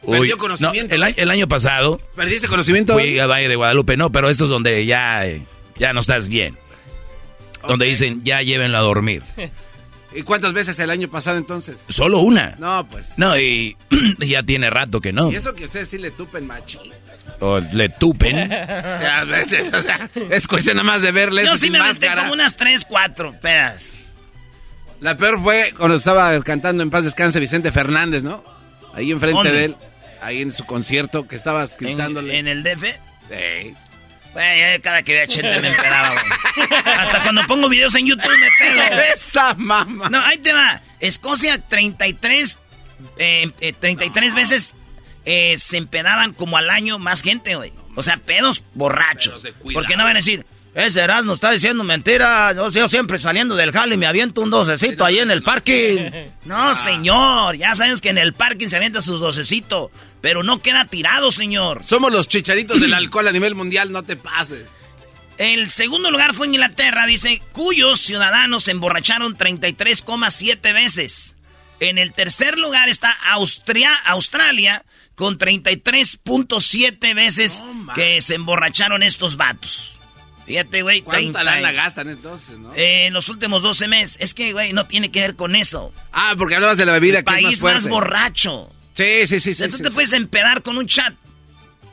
Perdió 0.08 0.38
conocimiento. 0.38 0.96
no, 0.96 1.08
el, 1.08 1.32
año 1.32 1.48
pasado 1.48 2.00
¿Perdiste 2.16 2.48
conocimiento? 2.48 2.94
fui 2.94 3.18
a 3.18 3.26
Valle 3.26 3.48
de 3.48 3.56
Guadalupe, 3.56 3.98
no, 3.98 4.12
pero 4.12 4.30
esto 4.30 4.44
es 4.44 4.52
donde 4.52 4.86
ya, 4.86 5.26
eh, 5.26 5.44
ya 5.78 5.94
no 5.94 6.00
estás 6.00 6.30
bien. 6.30 6.56
Donde 7.68 7.88
dicen, 7.88 8.22
ya 8.24 8.44
llévenlo 8.44 8.78
a 8.78 8.82
dormir. 8.82 9.24
¿Y 10.16 10.22
cuántas 10.24 10.54
veces 10.54 10.80
el 10.80 10.90
año 10.90 11.10
pasado 11.10 11.38
entonces? 11.38 11.78
Solo 11.90 12.20
una. 12.20 12.56
No, 12.58 12.88
pues. 12.88 13.14
No, 13.18 13.38
y 13.38 13.76
ya 14.20 14.42
tiene 14.44 14.70
rato 14.70 15.02
que 15.02 15.12
no. 15.14 15.32
Y 15.32 15.36
eso 15.36 15.54
que 15.54 15.66
ustedes 15.66 15.90
sí 15.90 15.98
le 15.98 16.12
tupen 16.12 16.48
machín. 16.48 16.82
O 17.42 17.60
le 17.60 17.90
tupen. 17.90 18.38
O 18.46 18.48
sea, 18.48 19.20
a 19.20 19.24
veces, 19.26 19.74
o 19.74 19.82
sea, 19.82 20.10
es 20.30 20.48
cuestión 20.48 20.78
nada 20.78 20.86
más 20.88 21.02
de 21.02 21.12
verles 21.12 21.46
Yo 21.46 21.58
sí 21.58 21.70
me 21.70 21.80
máscara. 21.80 22.22
como 22.22 22.34
unas 22.34 22.56
3, 22.56 22.86
4 22.88 23.40
pedas. 23.42 23.92
La 25.02 25.18
peor 25.18 25.42
fue 25.44 25.74
cuando 25.78 25.98
estaba 25.98 26.40
cantando 26.42 26.82
en 26.82 26.90
paz 26.90 27.04
descanse 27.04 27.40
Vicente 27.40 27.72
Fernández, 27.72 28.24
¿no? 28.24 28.44
Ahí 28.94 29.12
enfrente 29.12 29.36
¿Dónde? 29.38 29.52
de 29.52 29.66
él, 29.66 29.76
ahí 30.22 30.42
en 30.42 30.54
su 30.54 30.64
concierto 30.66 31.28
que 31.28 31.36
estabas 31.36 31.72
En, 31.82 31.88
gritándole. 31.88 32.40
en 32.40 32.48
el 32.48 32.64
DF. 32.64 32.84
Ey. 33.30 33.76
Güey, 34.36 34.82
cada 34.82 35.02
que 35.02 35.14
veía 35.14 35.28
Chente 35.28 35.62
me 35.62 35.70
empedaba, 35.70 36.10
güey. 36.10 36.82
Hasta 36.98 37.24
cuando 37.24 37.48
pongo 37.48 37.70
videos 37.70 37.96
en 37.96 38.06
YouTube 38.06 38.38
me 38.38 38.50
pedo. 38.60 39.02
Esa 39.16 39.54
mamá. 39.54 40.10
No, 40.10 40.20
ahí 40.22 40.38
te 40.40 40.52
va. 40.52 40.82
Escocia 41.00 41.58
33, 41.58 42.60
eh, 43.18 43.50
eh, 43.62 43.72
33 43.72 44.36
veces 44.36 44.76
eh, 45.24 45.58
se 45.58 45.78
empedaban 45.78 46.34
como 46.34 46.58
al 46.58 46.70
año 46.70 47.00
más 47.00 47.22
gente, 47.22 47.56
güey. 47.56 47.72
O 47.96 48.04
sea, 48.04 48.18
pedos 48.18 48.66
borrachos. 48.74 49.42
Pedos 49.42 49.44
de 49.44 49.54
cuidado. 49.54 49.82
Porque 49.82 49.96
no 49.96 50.04
van 50.04 50.18
a 50.18 50.20
decir, 50.20 50.46
ese 50.76 51.00
Erasmo 51.00 51.34
está 51.34 51.52
diciendo 51.52 51.86
mentira. 51.86 52.52
Yo, 52.52 52.68
yo 52.68 52.88
siempre 52.90 53.18
saliendo 53.18 53.56
del 53.56 53.72
jale 53.72 53.96
me 53.96 54.08
aviento 54.08 54.42
un 54.42 54.50
docecito 54.50 55.06
ahí 55.06 55.20
en 55.20 55.32
el 55.32 55.42
parking. 55.42 56.12
No, 56.44 56.76
señor. 56.76 57.56
Ya 57.56 57.74
sabes 57.76 58.02
que 58.02 58.10
en 58.10 58.18
el 58.18 58.34
parking 58.34 58.68
se 58.68 58.76
avienta 58.76 59.00
sus 59.02 59.22
docecitos. 59.22 59.90
Pero 60.20 60.44
no 60.44 60.62
queda 60.62 60.84
tirado, 60.84 61.32
señor. 61.32 61.82
Somos 61.86 62.12
los 62.12 62.28
chicharitos 62.28 62.82
del 62.82 62.94
alcohol 62.94 63.28
a 63.30 63.32
nivel 63.32 63.56
mundial, 63.56 63.94
no 63.94 64.04
te 64.04 64.18
pases. 64.18 64.68
El 65.38 65.70
segundo 65.70 66.12
lugar 66.12 66.34
fue 66.34 66.48
Inglaterra, 66.48 67.06
dice, 67.06 67.42
cuyos 67.54 68.02
ciudadanos 68.02 68.64
se 68.64 68.72
emborracharon 68.72 69.38
33,7 69.38 70.74
veces. 70.74 71.36
En 71.80 71.98
el 71.98 72.12
tercer 72.12 72.60
lugar 72.60 72.90
está 72.90 73.12
Austria, 73.32 73.94
Australia, 74.06 74.84
con 75.16 75.38
33.7 75.38 77.16
veces 77.16 77.64
que 77.96 78.22
se 78.22 78.36
emborracharon 78.36 79.04
estos 79.04 79.38
vatos. 79.38 79.95
Fíjate, 80.46 80.82
güey. 80.84 81.02
¿Cuánta 81.02 81.40
30 81.40 81.44
lana 81.44 81.72
gastan 81.72 82.10
entonces, 82.10 82.58
no? 82.58 82.74
eh, 82.76 83.08
en 83.08 83.14
los 83.14 83.30
últimos 83.30 83.64
12 83.64 83.88
meses. 83.88 84.18
Es 84.20 84.34
que, 84.34 84.54
güey, 84.54 84.74
no 84.74 84.86
tiene 84.86 85.10
que 85.12 85.22
ver 85.22 85.36
con 85.36 85.56
eso. 85.56 85.92
ah, 86.12 86.36
porque 86.38 86.56
hablabas 86.56 86.78
de 86.78 86.86
la 86.86 86.92
bebida 86.94 87.20
El 87.20 87.26
que 87.26 87.32
es 87.34 87.36
país 87.36 87.46
más 87.52 87.60
fuerte. 87.60 87.80
más 87.82 87.90
borracho. 87.90 88.72
Sí, 88.94 89.28
sí, 89.28 89.40
sí, 89.40 89.52
O 89.52 89.54
sea, 89.56 89.66
sí. 89.68 89.72
tú 89.72 89.78
sí, 89.78 89.84
te 89.84 89.90
sí. 89.90 89.94
puedes 89.96 90.14
empedar 90.14 90.62
con 90.62 90.78
un 90.78 90.86
chat. 90.88 91.14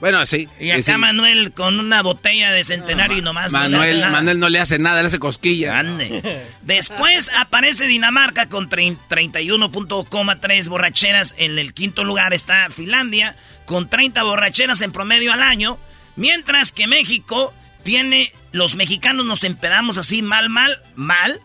Bueno, 0.01 0.27
sí. 0.27 0.49
Y 0.59 0.71
acá. 0.73 0.99
Manuel 0.99 1.53
con 1.53 1.79
una 1.79 2.03
botella 2.03 2.51
de 2.51 2.65
centenario 2.65 3.19
y 3.19 3.23
nomás 3.23 3.53
no 3.53 3.59
le 3.61 3.65
hace 3.67 3.71
Manuel, 3.71 4.01
nada. 4.01 4.13
Manuel 4.13 4.39
no 4.41 4.49
le 4.49 4.59
hace 4.59 4.79
nada, 4.81 5.01
le 5.01 5.07
hace 5.07 5.21
cosquilla. 5.21 5.69
Grande. 5.69 6.43
Después 6.63 7.31
aparece 7.37 7.87
Dinamarca 7.87 8.49
con 8.49 8.69
trein- 8.69 8.99
31.3 9.09 10.69
borracheras. 10.69 11.35
En 11.39 11.59
el 11.59 11.73
quinto 11.73 12.05
lugar 12.05 12.33
está 12.35 12.69
Finlandia 12.71 13.37
con 13.65 13.89
30 13.89 14.23
borracheras 14.25 14.81
en 14.81 14.93
promedio 14.93 15.33
al 15.33 15.43
año. 15.43 15.79
Mientras 16.17 16.73
que 16.73 16.87
México 16.89 17.55
tiene, 17.85 18.33
los 18.53 18.75
mexicanos 18.75 19.27
nos 19.27 19.45
empedamos 19.45 19.99
así 19.99 20.23
mal, 20.23 20.49
mal, 20.49 20.81
mal. 20.95 21.41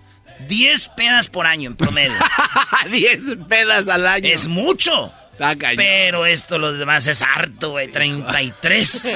10 0.48 0.90
pedas 0.90 1.30
por 1.30 1.48
año 1.48 1.70
en 1.72 1.76
promedio. 1.76 2.14
10 2.92 3.20
pedas 3.48 3.88
al 3.88 4.06
año. 4.08 4.28
es 4.30 4.48
mucho. 4.48 5.12
Está 5.32 5.56
cañón. 5.56 5.78
Pero 5.78 6.26
esto 6.26 6.58
los 6.60 6.78
demás 6.80 7.08
es 7.08 7.22
harto, 7.22 7.72
güey. 7.72 7.88
33. 7.92 9.14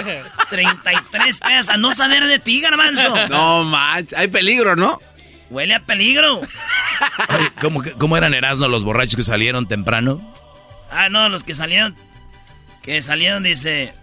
33 0.50 1.40
pedas. 1.40 1.70
A 1.70 1.78
no 1.78 1.94
saber 1.94 2.26
de 2.26 2.40
ti, 2.40 2.62
garbanzo. 2.62 3.28
No, 3.28 3.64
manches. 3.64 4.18
Hay 4.18 4.28
peligro, 4.30 4.76
¿no? 4.76 5.00
Huele 5.50 5.76
a 5.76 5.80
peligro. 5.82 6.38
Oye, 6.40 7.52
¿cómo, 7.62 7.82
que- 7.82 7.92
¿Cómo 7.94 8.16
eran 8.18 8.34
Erasmo 8.34 8.68
los 8.68 8.84
borrachos 8.84 9.16
que 9.16 9.24
salieron 9.24 9.68
temprano? 9.68 10.34
Ah, 10.90 11.10
no, 11.10 11.28
los 11.30 11.44
que 11.44 11.54
salieron. 11.54 11.96
Que 12.82 13.02
salieron, 13.02 13.44
dice. 13.44 13.94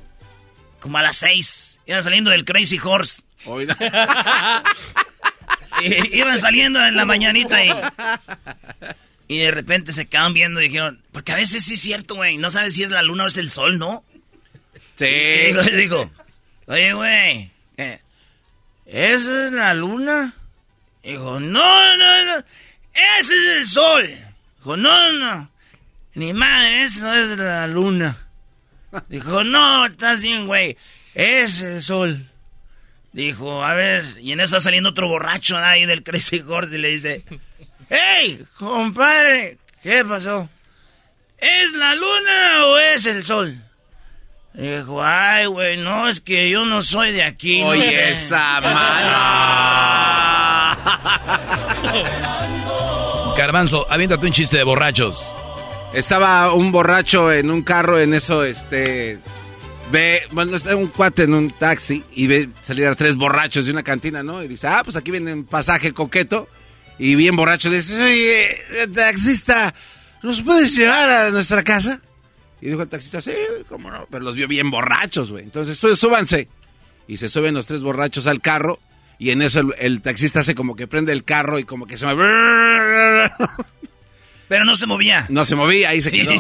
Como 0.81 0.99
a 0.99 1.03
las 1.03 1.17
seis. 1.17 1.81
Iban 1.87 2.03
saliendo 2.03 2.31
del 2.31 2.45
Crazy 2.45 2.79
Horse. 2.83 3.23
Oiga. 3.47 3.77
Y- 5.83 6.19
iban 6.19 6.39
saliendo 6.39 6.85
en 6.85 6.97
la 6.97 7.05
mañanita 7.05 7.65
y. 7.65 7.71
Y 9.29 9.39
de 9.39 9.51
repente 9.53 9.93
se 9.93 10.07
quedaban 10.07 10.35
viendo 10.35 10.61
y 10.61 10.65
dijeron. 10.65 11.01
Porque 11.13 11.33
a 11.33 11.37
veces 11.37 11.65
sí 11.65 11.75
es 11.75 11.81
cierto, 11.81 12.17
güey. 12.17 12.37
No 12.37 12.51
sabes 12.51 12.75
si 12.75 12.83
es 12.83 12.91
la 12.91 13.03
luna 13.03 13.25
o 13.25 13.27
es 13.29 13.37
el 13.37 13.49
sol, 13.51 13.79
¿no? 13.79 14.03
Y 14.75 14.81
Sí. 14.97 15.07
digo, 15.07 15.63
digo, 15.63 16.11
oye, 16.67 16.93
güey. 16.95 17.51
eh, 17.77 18.01
¿Esa 18.87 19.47
es 19.47 19.53
la 19.53 19.73
luna? 19.75 20.35
Dijo, 21.05 21.39
no, 21.39 21.97
no, 21.97 22.25
no. 22.25 22.39
Ese 23.21 23.35
es 23.35 23.57
el 23.59 23.67
sol. 23.67 24.09
Dijo, 24.59 24.77
no, 24.77 25.13
no. 25.13 25.51
Ni 26.15 26.33
madre, 26.33 26.83
eso 26.85 27.13
es 27.15 27.39
la 27.39 27.69
luna. 27.69 28.27
Dijo, 29.09 29.45
no, 29.45 29.87
estás 29.87 30.23
bien, 30.23 30.47
güey. 30.49 30.77
Es 31.15 31.61
el 31.61 31.83
sol. 31.85 32.29
Dijo, 33.13 33.65
a 33.65 33.75
ver, 33.75 34.05
y 34.21 34.33
en 34.33 34.41
eso 34.41 34.57
está 34.57 34.65
saliendo 34.65 34.91
otro 34.91 35.09
borracho 35.09 35.57
ahí 35.57 35.87
del 35.87 36.03
Crazy 36.03 36.43
Horse 36.47 36.75
y 36.75 36.79
le 36.79 36.89
dice, 36.89 37.25
¡Hey, 37.89 38.45
compadre! 38.59 39.57
¿Qué 39.83 40.05
pasó? 40.05 40.49
¿Es 41.39 41.73
la 41.73 41.95
luna 41.95 42.67
o 42.67 42.79
es 42.79 43.07
el 43.07 43.25
sol? 43.25 43.57
Dijo, 44.55 45.03
ay, 45.03 45.47
güey, 45.47 45.77
no, 45.79 46.09
es 46.09 46.21
que 46.21 46.51
yo 46.51 46.65
no 46.65 46.83
soy 46.83 47.13
de 47.13 47.23
aquí. 47.23 47.63
no 47.63 47.73
sé". 47.73 47.79
Oye, 47.79 48.11
esa 48.11 48.61
mano. 49.69 50.19
Garbanzo, 53.37 53.87
aviéntate 53.89 54.27
un 54.27 54.33
chiste 54.33 54.57
de 54.57 54.65
borrachos. 54.65 55.25
Estaba 55.93 56.53
un 56.53 56.73
borracho 56.73 57.33
en 57.33 57.51
un 57.51 57.63
carro, 57.63 57.99
en 58.01 58.15
eso, 58.15 58.45
este. 58.45 59.19
Ve, 59.91 60.21
bueno, 60.33 60.55
está 60.57 60.77
un 60.77 60.89
cuate 60.89 61.23
en 61.23 61.33
un 61.33 61.51
taxi 61.51 62.05
y 62.13 62.27
ve 62.27 62.49
salir 62.61 62.87
a 62.87 62.95
tres 62.95 63.17
borrachos 63.17 63.65
de 63.65 63.73
una 63.73 63.83
cantina, 63.83 64.23
¿no? 64.23 64.43
Y 64.43 64.49
dice, 64.49 64.67
ah, 64.67 64.83
pues 64.85 64.97
aquí 64.97 65.11
viene 65.11 65.33
un 65.33 65.45
pasaje 65.45 65.93
coqueto. 65.95 66.49
Y 66.99 67.15
bien 67.15 67.37
borracho 67.37 67.71
le 67.71 67.77
dice, 67.79 67.95
oye, 68.01 68.51
eh, 68.83 68.87
taxista, 68.93 69.73
¿nos 70.23 70.43
puedes 70.43 70.77
llevar 70.77 71.09
a 71.09 71.31
nuestra 71.31 71.63
casa? 71.63 72.03
Y 72.61 72.67
dijo 72.67 72.83
el 72.83 72.89
taxista, 72.89 73.23
sí, 73.23 73.33
cómo 73.69 73.91
no. 73.91 74.07
Pero 74.11 74.25
los 74.25 74.35
vio 74.35 74.47
bien 74.47 74.71
borrachos, 74.71 75.31
güey. 75.31 75.45
Entonces, 75.45 75.79
"Sú- 75.79 75.95
súbanse. 75.97 76.49
Y 77.07 77.17
se 77.17 77.29
suben 77.31 77.55
los 77.55 77.67
tres 77.67 77.81
borrachos 77.81 78.27
al 78.27 78.41
carro. 78.43 78.81
Y 79.19 79.31
en 79.31 79.41
eso 79.43 79.61
el, 79.61 79.75
el 79.79 80.03
taxista 80.03 80.41
hace 80.41 80.55
como 80.55 80.77
que 80.77 80.87
prende 80.87 81.13
el 81.13 81.25
carro 81.25 81.59
y 81.59 81.65
como 81.65 81.87
que 81.87 81.97
se 81.97 82.05
mueve. 82.05 83.33
Pero 84.49 84.65
no 84.65 84.75
se 84.77 84.87
movía. 84.87 85.25
No 85.29 85.45
se 85.45 85.57
movía, 85.57 85.91
ahí 85.91 86.03
se 86.03 86.11
quedó. 86.11 86.33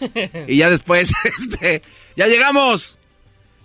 y 0.48 0.56
ya 0.56 0.68
después, 0.70 1.12
este, 1.38 1.82
ya 2.16 2.26
llegamos. 2.26 2.96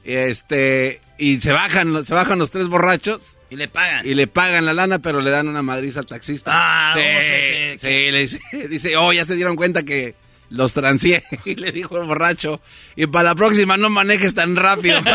Este, 0.03 1.01
y 1.17 1.39
se 1.41 1.51
bajan, 1.51 2.05
se 2.05 2.13
bajan 2.13 2.37
los 2.37 2.51
tres 2.51 2.67
borrachos 2.67 3.37
Y 3.49 3.55
le 3.55 3.67
pagan. 3.67 4.05
y 4.05 4.13
le 4.13 4.27
pagan 4.27 4.65
la 4.65 4.73
lana, 4.73 4.99
pero 4.99 5.19
le 5.21 5.31
dan 5.31 5.47
una 5.47 5.63
madriza 5.63 5.99
al 6.01 6.05
taxista. 6.05 6.51
Ah, 6.53 6.93
sí, 6.95 7.01
oh, 7.01 7.21
sí, 7.21 7.27
sí, 7.41 7.77
sí, 7.79 8.11
le 8.11 8.19
dice, 8.19 8.39
dice, 8.69 8.97
oh, 8.97 9.11
ya 9.13 9.25
se 9.25 9.35
dieron 9.35 9.55
cuenta 9.55 9.81
que 9.83 10.13
los 10.49 10.73
transié. 10.73 11.23
Y 11.45 11.55
le 11.55 11.71
dijo 11.71 11.97
el 11.97 12.03
borracho, 12.05 12.61
y 12.95 13.07
para 13.07 13.29
la 13.29 13.35
próxima 13.35 13.77
no 13.77 13.89
manejes 13.89 14.33
tan 14.35 14.55
rápido. 14.55 15.01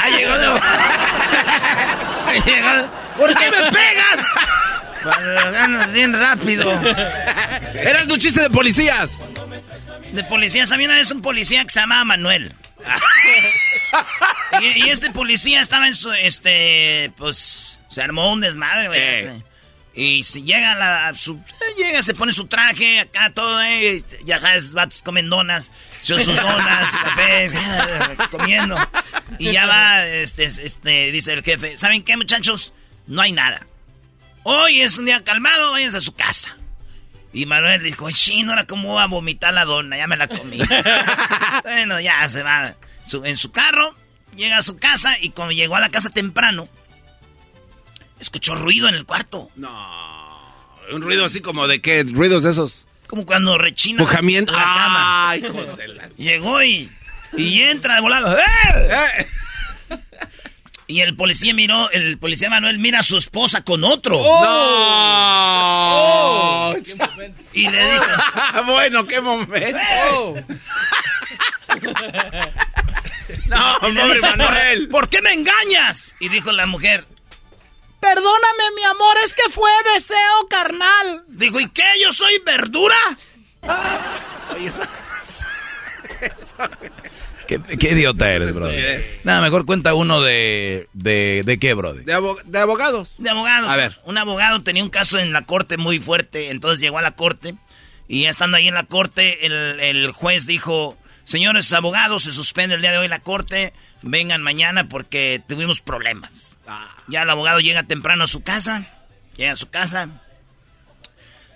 Ah, 0.00 0.10
llegó 0.16 0.38
de... 0.38 0.46
Llegó- 2.46 2.90
¿Por 3.16 3.34
qué 3.36 3.50
me 3.50 3.72
pegas? 3.72 4.24
Cuando 5.02 5.52
ganas 5.52 5.92
bien 5.92 6.12
rápido. 6.12 6.70
Eras 7.74 8.06
tu 8.06 8.16
chiste 8.16 8.42
de 8.42 8.50
policías. 8.50 9.20
De 10.12 10.24
policía, 10.24 10.66
¿sabía 10.66 10.86
una 10.86 10.96
vez 10.96 11.10
un 11.10 11.22
policía 11.22 11.62
que 11.64 11.70
se 11.70 11.80
llamaba 11.80 12.04
Manuel? 12.04 12.54
y, 14.60 14.86
y 14.86 14.90
este 14.90 15.10
policía 15.10 15.60
estaba 15.60 15.86
en 15.86 15.94
su, 15.94 16.12
este, 16.12 17.12
pues, 17.16 17.80
se 17.88 18.02
armó 18.02 18.32
un 18.32 18.40
desmadre, 18.40 18.88
güey. 18.88 19.00
Eh. 19.00 19.42
Y 19.98 20.22
si 20.22 20.42
llega 20.42 20.76
la, 20.76 21.12
su, 21.14 21.34
eh, 21.34 21.74
llega, 21.76 22.04
se 22.04 22.14
pone 22.14 22.32
su 22.32 22.46
traje, 22.46 23.00
acá 23.00 23.32
todo, 23.34 23.60
eh, 23.62 24.04
ya 24.24 24.38
sabes, 24.38 24.72
vatos 24.72 25.02
comen 25.02 25.28
donas, 25.28 25.72
sus 26.00 26.24
donas, 26.24 26.90
cafés, 27.04 27.52
comiendo. 28.30 28.76
Y 29.40 29.50
ya 29.50 29.66
va, 29.66 30.06
este, 30.06 30.44
este, 30.44 31.10
dice 31.10 31.32
el 31.32 31.42
jefe, 31.42 31.76
¿saben 31.76 32.04
qué, 32.04 32.16
muchachos? 32.16 32.72
No 33.08 33.22
hay 33.22 33.32
nada. 33.32 33.66
Hoy 34.44 34.82
es 34.82 34.98
un 34.98 35.06
día 35.06 35.24
calmado, 35.24 35.72
váyanse 35.72 35.96
a 35.96 36.00
su 36.00 36.14
casa. 36.14 36.56
Y 37.38 37.46
Manuel 37.46 37.84
dijo, 37.84 38.10
chino, 38.10 38.50
ahora 38.50 38.66
cómo 38.66 38.94
va 38.94 39.04
a 39.04 39.06
vomitar 39.06 39.54
la 39.54 39.64
dona, 39.64 39.96
ya 39.96 40.08
me 40.08 40.16
la 40.16 40.26
comí. 40.26 40.58
bueno, 41.62 42.00
ya 42.00 42.28
se 42.28 42.42
va 42.42 42.74
en 43.22 43.36
su 43.36 43.52
carro, 43.52 43.94
llega 44.34 44.58
a 44.58 44.62
su 44.62 44.76
casa 44.76 45.16
y 45.20 45.30
cuando 45.30 45.52
llegó 45.52 45.76
a 45.76 45.80
la 45.80 45.88
casa 45.88 46.10
temprano, 46.10 46.68
escuchó 48.18 48.56
ruido 48.56 48.88
en 48.88 48.96
el 48.96 49.04
cuarto. 49.04 49.52
No, 49.54 49.70
un 50.90 51.00
ruido 51.00 51.26
así 51.26 51.40
como 51.40 51.68
de 51.68 51.80
qué, 51.80 52.02
ruidos 52.02 52.42
de 52.42 52.50
esos. 52.50 52.88
Como 53.06 53.24
cuando 53.24 53.56
rechina 53.56 53.98
Pujamiento. 53.98 54.52
la 54.52 54.58
cama. 54.58 55.30
Ay, 55.30 55.40
de 55.42 55.88
la... 55.94 56.08
Llegó 56.16 56.60
y, 56.64 56.90
y 57.36 57.62
entra 57.62 57.94
de 57.94 58.00
volado. 58.00 58.36
¡Eh! 58.36 59.26
Y 60.90 61.02
el 61.02 61.14
policía 61.16 61.52
miró, 61.52 61.90
el 61.90 62.16
policía 62.18 62.48
Manuel 62.48 62.78
mira 62.78 63.00
a 63.00 63.02
su 63.02 63.18
esposa 63.18 63.62
con 63.62 63.84
otro. 63.84 64.16
¡No! 64.22 64.28
Y 67.52 67.68
le 67.68 67.92
dice, 67.92 68.06
bueno, 68.66 69.06
qué 69.06 69.20
momento. 69.20 70.34
no, 73.48 73.76
pobre 73.80 74.14
dice, 74.14 74.34
Manuel. 74.36 74.88
¿por 74.88 75.10
qué 75.10 75.20
me 75.20 75.34
engañas? 75.34 76.16
Y 76.20 76.30
dijo 76.30 76.52
la 76.52 76.64
mujer, 76.66 77.06
Perdóname, 78.00 78.64
mi 78.76 78.84
amor, 78.84 79.16
es 79.24 79.34
que 79.34 79.50
fue 79.50 79.70
deseo 79.92 80.46
carnal. 80.48 81.24
dijo, 81.28 81.60
¿y 81.60 81.68
qué? 81.68 81.84
¿Yo 82.02 82.12
soy 82.12 82.40
verdura? 82.46 82.96
¿Qué, 87.48 87.60
qué 87.78 87.92
idiota 87.92 88.30
eres, 88.30 88.52
bro? 88.54 88.68
Nada, 89.24 89.40
mejor 89.40 89.64
cuenta 89.66 89.94
uno 89.94 90.20
de... 90.20 90.86
¿De, 90.92 91.42
de 91.44 91.58
qué, 91.58 91.72
bro? 91.74 91.94
De, 91.94 92.04
abo- 92.14 92.38
de 92.44 92.58
abogados. 92.58 93.14
De 93.18 93.30
abogados. 93.30 93.70
A 93.70 93.76
ver. 93.76 93.96
Un 94.04 94.18
abogado 94.18 94.62
tenía 94.62 94.84
un 94.84 94.90
caso 94.90 95.18
en 95.18 95.32
la 95.32 95.46
corte 95.46 95.78
muy 95.78 95.98
fuerte, 95.98 96.50
entonces 96.50 96.78
llegó 96.80 96.98
a 96.98 97.02
la 97.02 97.12
corte 97.12 97.54
y 98.06 98.22
ya 98.22 98.30
estando 98.30 98.58
ahí 98.58 98.68
en 98.68 98.74
la 98.74 98.84
corte, 98.84 99.46
el, 99.46 99.80
el 99.80 100.10
juez 100.12 100.46
dijo, 100.46 100.96
señores 101.24 101.72
abogados, 101.72 102.24
se 102.24 102.32
suspende 102.32 102.74
el 102.74 102.82
día 102.82 102.92
de 102.92 102.98
hoy 102.98 103.08
la 103.08 103.20
corte, 103.20 103.72
vengan 104.02 104.42
mañana 104.42 104.88
porque 104.88 105.42
tuvimos 105.48 105.80
problemas. 105.80 106.58
Ya 107.08 107.22
el 107.22 107.30
abogado 107.30 107.60
llega 107.60 107.82
temprano 107.84 108.24
a 108.24 108.26
su 108.28 108.42
casa, 108.42 108.86
llega 109.36 109.52
a 109.52 109.56
su 109.56 109.70
casa 109.70 110.20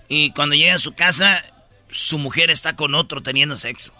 y 0.08 0.30
cuando 0.32 0.54
llega 0.56 0.74
a 0.74 0.78
su 0.78 0.92
casa, 0.94 1.42
su 1.90 2.18
mujer 2.18 2.50
está 2.50 2.76
con 2.76 2.94
otro 2.94 3.22
teniendo 3.22 3.56
sexo. 3.58 3.92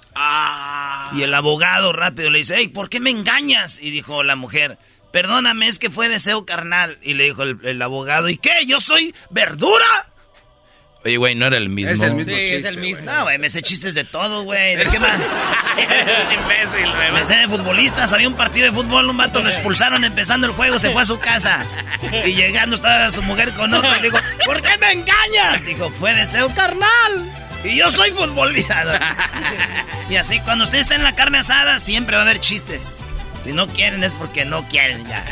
Y 1.15 1.23
el 1.23 1.35
abogado 1.35 1.93
rápido 1.93 2.31
le 2.31 2.39
dice, 2.39 2.55
hey, 2.57 2.69
¿por 2.69 2.89
qué 2.89 3.01
me 3.01 3.11
engañas? 3.11 3.79
Y 3.81 3.91
dijo 3.91 4.23
la 4.23 4.37
mujer, 4.37 4.79
perdóname, 5.11 5.69
es 5.69 5.79
que 5.79 5.91
fue 5.91 6.09
deseo 6.09 6.47
carnal. 6.47 6.99
Y 7.03 7.15
le 7.15 7.25
dijo 7.25 7.43
el, 7.43 7.59
el 7.65 7.83
abogado, 7.83 8.29
¿y 8.29 8.37
qué? 8.37 8.67
¿Yo 8.67 8.81
soy 8.81 9.15
verdura? 9.31 10.09
Oye, 11.05 11.17
güey, 11.17 11.35
no 11.35 11.47
era 11.47 11.57
el 11.59 11.69
mismo. 11.69 11.95
Es 11.95 12.01
el 12.01 12.15
mismo 12.15 12.33
Sí, 12.33 12.41
es 12.41 12.65
el 12.65 12.77
mismo. 12.77 13.05
No, 13.05 13.25
güey, 13.25 13.37
me 13.39 13.51
sé 13.51 13.61
chistes 13.61 13.95
de 13.95 14.05
todo, 14.05 14.45
güey. 14.45 14.77
¿De 14.77 14.87
qué 14.87 14.99
más? 15.01 15.19
imbécil, 16.33 16.93
güey. 16.95 17.13
Me 17.13 17.25
sé 17.25 17.35
de 17.37 17.49
futbolistas. 17.49 18.13
Había 18.13 18.29
un 18.29 18.37
partido 18.37 18.67
de 18.67 18.73
fútbol, 18.73 19.09
un 19.09 19.17
vato 19.17 19.43
lo 19.43 19.49
expulsaron 19.49 20.05
empezando 20.05 20.47
el 20.47 20.53
juego, 20.53 20.79
se 20.79 20.91
fue 20.91 21.03
a 21.03 21.05
su 21.05 21.19
casa. 21.19 21.65
Y 22.25 22.35
llegando 22.35 22.77
estaba 22.77 23.11
su 23.11 23.23
mujer 23.23 23.53
con 23.55 23.75
otro 23.75 23.91
y 23.91 23.97
le 23.97 24.11
dijo, 24.11 24.19
¿por 24.45 24.63
qué 24.63 24.79
me 24.79 24.93
engañas? 24.93 25.65
Dijo, 25.67 25.91
fue 25.91 26.15
deseo 26.15 26.55
carnal. 26.55 27.42
Y 27.65 27.77
yo 27.77 27.91
soy 27.91 28.11
futbolista. 28.11 29.01
Y 30.11 30.17
así, 30.17 30.41
cuando 30.41 30.65
usted 30.65 30.79
está 30.79 30.95
en 30.97 31.05
la 31.05 31.15
carne 31.15 31.39
asada, 31.39 31.79
siempre 31.81 32.17
va 32.17 32.23
a 32.23 32.25
haber 32.27 32.39
chistes. 32.39 32.99
Si 33.41 33.53
no 33.53 33.67
quieren 33.67 34.05
es 34.05 34.13
porque 34.13 34.45
no 34.45 34.69
quieren 34.69 35.07
ya. 35.09 35.25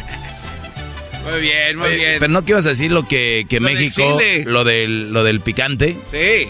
Muy 1.24 1.40
bien, 1.40 1.76
muy 1.76 1.88
Oye, 1.88 1.96
bien. 1.96 2.16
Pero 2.18 2.32
no 2.32 2.44
que 2.44 2.52
ibas 2.52 2.64
a 2.64 2.70
decir 2.70 2.90
lo 2.90 3.06
que, 3.06 3.44
que 3.46 3.60
Lo 3.60 3.66
del 3.68 3.76
México, 3.76 4.18
chile. 4.18 4.44
lo 4.46 4.64
del, 4.64 5.12
lo 5.12 5.22
del 5.22 5.40
picante. 5.40 5.98
Sí, 6.10 6.48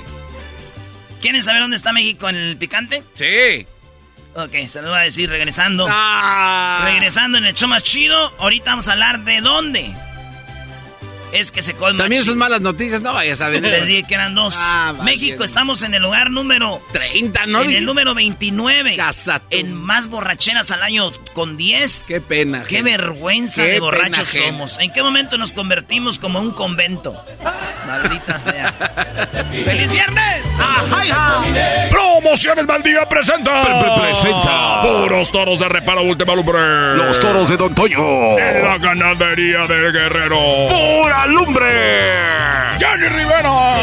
¿Quieren 1.21 1.43
saber 1.43 1.63
dónde 1.63 1.77
está 1.77 1.93
México 1.93 2.29
en 2.29 2.37
el 2.37 2.57
picante? 2.57 3.03
sí. 3.15 3.67
Ok, 4.33 4.55
se 4.69 4.81
lo 4.81 4.91
voy 4.91 4.99
a 4.99 5.03
decir 5.03 5.29
regresando. 5.29 5.89
Ah. 5.91 6.83
Regresando 6.85 7.37
en 7.37 7.47
el 7.47 7.55
show 7.55 7.69
más 7.69 7.83
chido, 7.83 8.33
ahorita 8.39 8.71
vamos 8.71 8.87
a 8.87 8.93
hablar 8.93 9.25
de 9.25 9.41
dónde. 9.41 9.93
Es 11.33 11.53
que 11.53 11.63
se 11.63 11.75
come 11.75 11.93
más 11.93 12.03
También 12.03 12.25
son 12.25 12.39
malas 12.39 12.61
noticias, 12.61 13.01
no 13.01 13.13
vayas 13.13 13.41
a 13.41 13.49
Les 13.49 13.87
dije 13.87 14.05
que 14.05 14.15
eran 14.15 14.35
dos. 14.35 14.55
Ah. 14.59 14.95
México, 15.03 15.45
estamos 15.45 15.83
en 15.83 15.95
el 15.95 16.03
lugar 16.03 16.31
número... 16.31 16.83
30, 16.93 17.47
¿no? 17.47 17.63
en 17.63 17.73
el 17.73 17.85
número 17.85 18.15
29. 18.15 18.97
Casa 18.97 19.39
tú. 19.41 19.57
En 19.57 19.75
más 19.75 20.09
borracheras 20.09 20.71
al 20.71 20.83
año 20.83 21.13
con 21.35 21.57
10. 21.57 22.05
Qué 22.09 22.21
pena. 22.21 22.65
Qué 22.65 22.77
gente. 22.77 22.91
vergüenza 22.91 23.63
Qué 23.63 23.73
de 23.73 23.81
borrachos 23.81 24.31
pena 24.31 24.47
somos. 24.47 24.79
¿En 24.79 24.93
qué 24.93 25.03
momento 25.03 25.39
nos 25.39 25.53
convertimos 25.53 26.19
como 26.19 26.41
un 26.41 26.53
convento? 26.53 27.17
Maldita 27.87 28.39
sea. 28.39 28.73
¡Feliz 29.65 29.93
viernes! 29.93 30.43
Promociones 31.91 32.67
Maldía 32.67 33.09
presenta. 33.09 33.63
presenta. 34.01 34.83
Puros 34.83 35.31
toros 35.31 35.59
de 35.59 35.69
reparo 35.69 36.03
última 36.03 36.35
lumbre. 36.35 36.97
Los 36.97 37.19
toros 37.21 37.49
de 37.49 37.57
Don 37.57 37.75
Toño. 37.75 38.39
En 38.39 38.63
la 38.63 38.79
ganadería 38.79 39.67
del 39.67 39.93
guerrero. 39.93 40.39
¡Pura 40.69 41.20
lumbre! 41.27 42.41
Johnny 42.81 43.09
Rivera. 43.09 43.77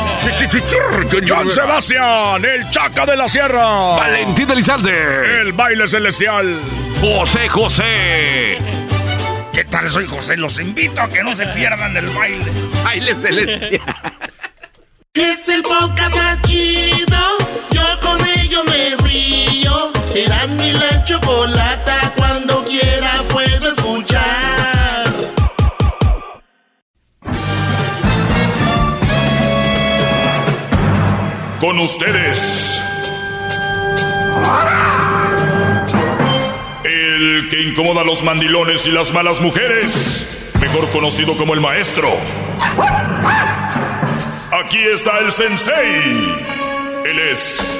John 1.27 1.51
Sebastián. 1.51 2.43
El 2.43 2.69
Chaca 2.71 3.05
de 3.05 3.15
la 3.15 3.29
Sierra. 3.29 3.95
Valentín 3.95 4.49
Elizalde. 4.49 5.41
El 5.41 5.53
baile 5.53 5.87
celestial. 5.87 6.59
José 6.99 7.47
José. 7.47 8.57
¿Qué 9.53 9.63
tal? 9.65 9.89
Soy 9.89 10.07
José. 10.07 10.35
Los 10.35 10.59
invito 10.59 10.99
a 10.99 11.07
que 11.07 11.23
no 11.23 11.35
se 11.35 11.45
pierdan 11.47 11.93
del 11.93 12.07
baile. 12.09 12.51
Baile 12.83 13.13
celestial. 13.15 13.81
Es 15.13 15.47
el 15.49 15.61
podcast 15.61 16.15
más 16.15 16.41
chido. 16.43 17.17
Yo 17.71 17.99
con 18.01 18.19
ello 18.39 18.63
me 18.65 18.95
río. 19.07 19.91
Eras 20.15 20.49
mi 20.55 20.71
la 20.71 21.03
chocolata. 21.05 22.13
Cuando 22.15 22.63
quiera 22.65 23.21
Con 31.59 31.79
ustedes. 31.79 32.79
El 36.83 37.47
que 37.49 37.63
incomoda 37.63 38.01
a 38.01 38.03
los 38.03 38.23
mandilones 38.23 38.85
y 38.85 38.91
las 38.91 39.11
malas 39.11 39.41
mujeres. 39.41 40.51
Mejor 40.61 40.87
conocido 40.91 41.35
como 41.35 41.55
el 41.55 41.61
maestro. 41.61 42.15
Aquí 44.51 44.77
está 44.93 45.17
el 45.19 45.31
sensei. 45.31 46.35
Él 47.05 47.19
es. 47.31 47.79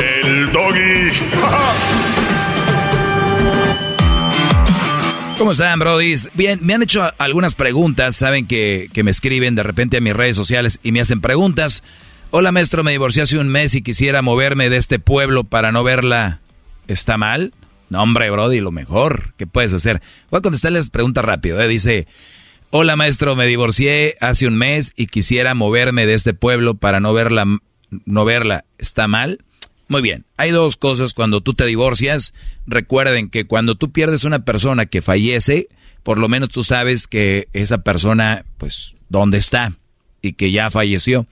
El 0.00 0.52
doggy. 0.52 1.10
¿Cómo 5.38 5.50
están, 5.50 5.80
brodis? 5.80 6.30
Bien, 6.34 6.60
me 6.62 6.74
han 6.74 6.82
hecho 6.82 7.02
algunas 7.18 7.56
preguntas, 7.56 8.14
saben 8.14 8.46
que, 8.46 8.88
que 8.92 9.02
me 9.02 9.10
escriben 9.10 9.56
de 9.56 9.64
repente 9.64 9.96
a 9.96 10.00
mis 10.00 10.14
redes 10.14 10.36
sociales 10.36 10.78
y 10.84 10.92
me 10.92 11.00
hacen 11.00 11.20
preguntas. 11.20 11.82
Hola, 12.34 12.50
maestro, 12.50 12.82
me 12.82 12.92
divorcié 12.92 13.20
hace 13.20 13.36
un 13.36 13.48
mes 13.48 13.74
y 13.74 13.82
quisiera 13.82 14.22
moverme 14.22 14.70
de 14.70 14.78
este 14.78 14.98
pueblo 14.98 15.44
para 15.44 15.70
no 15.70 15.84
verla. 15.84 16.40
¿Está 16.88 17.18
mal? 17.18 17.52
No, 17.90 18.02
hombre, 18.02 18.30
brody, 18.30 18.60
lo 18.60 18.72
mejor. 18.72 19.34
¿Qué 19.36 19.46
puedes 19.46 19.74
hacer? 19.74 20.00
Voy 20.30 20.38
a 20.38 20.40
contestarles 20.40 20.88
preguntas 20.88 21.26
rápido. 21.26 21.60
¿eh? 21.60 21.68
Dice, 21.68 22.06
hola, 22.70 22.96
maestro, 22.96 23.36
me 23.36 23.46
divorcié 23.46 24.16
hace 24.22 24.46
un 24.46 24.56
mes 24.56 24.94
y 24.96 25.08
quisiera 25.08 25.54
moverme 25.54 26.06
de 26.06 26.14
este 26.14 26.32
pueblo 26.32 26.72
para 26.72 27.00
no 27.00 27.12
verla. 27.12 27.44
No 28.06 28.24
verla. 28.24 28.64
¿Está 28.78 29.08
mal? 29.08 29.44
Muy 29.88 30.00
bien, 30.00 30.24
hay 30.38 30.52
dos 30.52 30.78
cosas 30.78 31.12
cuando 31.12 31.42
tú 31.42 31.52
te 31.52 31.66
divorcias. 31.66 32.32
Recuerden 32.66 33.28
que 33.28 33.46
cuando 33.46 33.74
tú 33.74 33.92
pierdes 33.92 34.24
una 34.24 34.46
persona 34.46 34.86
que 34.86 35.02
fallece, 35.02 35.68
por 36.02 36.16
lo 36.16 36.30
menos 36.30 36.48
tú 36.48 36.64
sabes 36.64 37.08
que 37.08 37.48
esa 37.52 37.82
persona, 37.82 38.46
pues, 38.56 38.96
dónde 39.10 39.36
está 39.36 39.74
y 40.22 40.32
que 40.32 40.50
ya 40.50 40.70
falleció. 40.70 41.26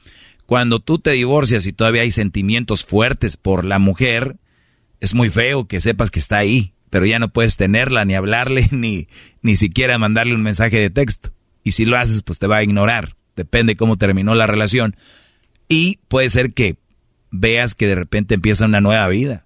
Cuando 0.50 0.80
tú 0.80 0.98
te 0.98 1.12
divorcias 1.12 1.64
y 1.66 1.72
todavía 1.72 2.02
hay 2.02 2.10
sentimientos 2.10 2.84
fuertes 2.84 3.36
por 3.36 3.64
la 3.64 3.78
mujer, 3.78 4.36
es 4.98 5.14
muy 5.14 5.30
feo 5.30 5.68
que 5.68 5.80
sepas 5.80 6.10
que 6.10 6.18
está 6.18 6.38
ahí, 6.38 6.74
pero 6.90 7.06
ya 7.06 7.20
no 7.20 7.28
puedes 7.28 7.56
tenerla, 7.56 8.04
ni 8.04 8.16
hablarle, 8.16 8.68
ni, 8.72 9.06
ni 9.42 9.54
siquiera 9.54 9.96
mandarle 9.96 10.34
un 10.34 10.42
mensaje 10.42 10.80
de 10.80 10.90
texto. 10.90 11.30
Y 11.62 11.70
si 11.70 11.84
lo 11.84 11.96
haces, 11.96 12.24
pues 12.24 12.40
te 12.40 12.48
va 12.48 12.56
a 12.56 12.62
ignorar. 12.64 13.14
Depende 13.36 13.76
cómo 13.76 13.96
terminó 13.96 14.34
la 14.34 14.48
relación. 14.48 14.96
Y 15.68 16.00
puede 16.08 16.28
ser 16.30 16.52
que 16.52 16.78
veas 17.30 17.76
que 17.76 17.86
de 17.86 17.94
repente 17.94 18.34
empieza 18.34 18.64
una 18.64 18.80
nueva 18.80 19.06
vida 19.06 19.44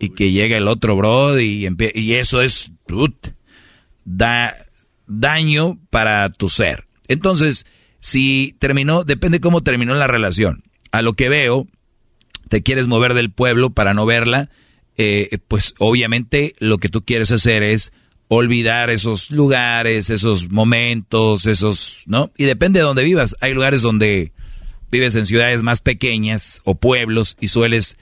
y 0.00 0.08
que 0.08 0.32
llega 0.32 0.56
el 0.56 0.66
otro 0.66 0.96
bro 0.96 1.38
y, 1.38 1.68
eso 2.12 2.42
es 2.42 2.72
put, 2.88 3.28
da 4.04 4.52
daño 5.06 5.78
para 5.90 6.28
tu 6.30 6.48
ser. 6.48 6.88
Entonces, 7.06 7.66
Si 8.00 8.56
terminó, 8.58 9.04
depende 9.04 9.40
cómo 9.40 9.62
terminó 9.62 9.94
la 9.94 10.06
relación. 10.06 10.64
A 10.90 11.02
lo 11.02 11.12
que 11.12 11.28
veo, 11.28 11.66
te 12.48 12.62
quieres 12.62 12.88
mover 12.88 13.14
del 13.14 13.30
pueblo 13.30 13.70
para 13.70 13.94
no 13.94 14.06
verla, 14.06 14.50
eh, 14.96 15.38
pues 15.48 15.74
obviamente 15.78 16.54
lo 16.58 16.78
que 16.78 16.88
tú 16.88 17.04
quieres 17.04 17.30
hacer 17.30 17.62
es 17.62 17.92
olvidar 18.28 18.90
esos 18.90 19.30
lugares, 19.30 20.08
esos 20.10 20.50
momentos, 20.50 21.46
esos, 21.46 22.04
¿no? 22.06 22.30
Y 22.36 22.44
depende 22.44 22.80
de 22.80 22.84
dónde 22.84 23.02
vivas. 23.02 23.36
Hay 23.40 23.54
lugares 23.54 23.82
donde 23.82 24.32
vives 24.90 25.14
en 25.16 25.26
ciudades 25.26 25.62
más 25.62 25.80
pequeñas 25.80 26.60
o 26.64 26.74
pueblos 26.74 27.36
y 27.40 27.48
sueles, 27.48 27.96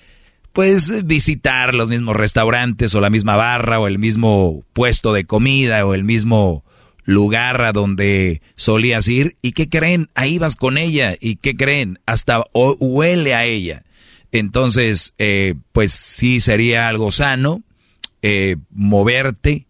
pues, 0.52 1.06
visitar 1.06 1.74
los 1.74 1.88
mismos 1.88 2.16
restaurantes 2.16 2.94
o 2.94 3.00
la 3.00 3.10
misma 3.10 3.36
barra 3.36 3.80
o 3.80 3.86
el 3.86 3.98
mismo 3.98 4.64
puesto 4.72 5.12
de 5.12 5.24
comida 5.24 5.86
o 5.86 5.94
el 5.94 6.04
mismo 6.04 6.64
lugar 7.08 7.62
a 7.62 7.72
donde 7.72 8.42
solías 8.56 9.08
ir. 9.08 9.36
¿Y 9.42 9.52
qué 9.52 9.68
creen? 9.68 10.08
Ahí 10.14 10.38
vas 10.38 10.56
con 10.56 10.78
ella. 10.78 11.16
¿Y 11.20 11.36
qué 11.36 11.56
creen? 11.56 11.98
Hasta 12.06 12.44
huele 12.52 13.34
a 13.34 13.44
ella. 13.44 13.84
Entonces, 14.30 15.14
eh, 15.18 15.54
pues 15.72 15.92
sí 15.92 16.40
sería 16.40 16.88
algo 16.88 17.10
sano 17.10 17.62
eh, 18.20 18.56
moverte 18.70 19.68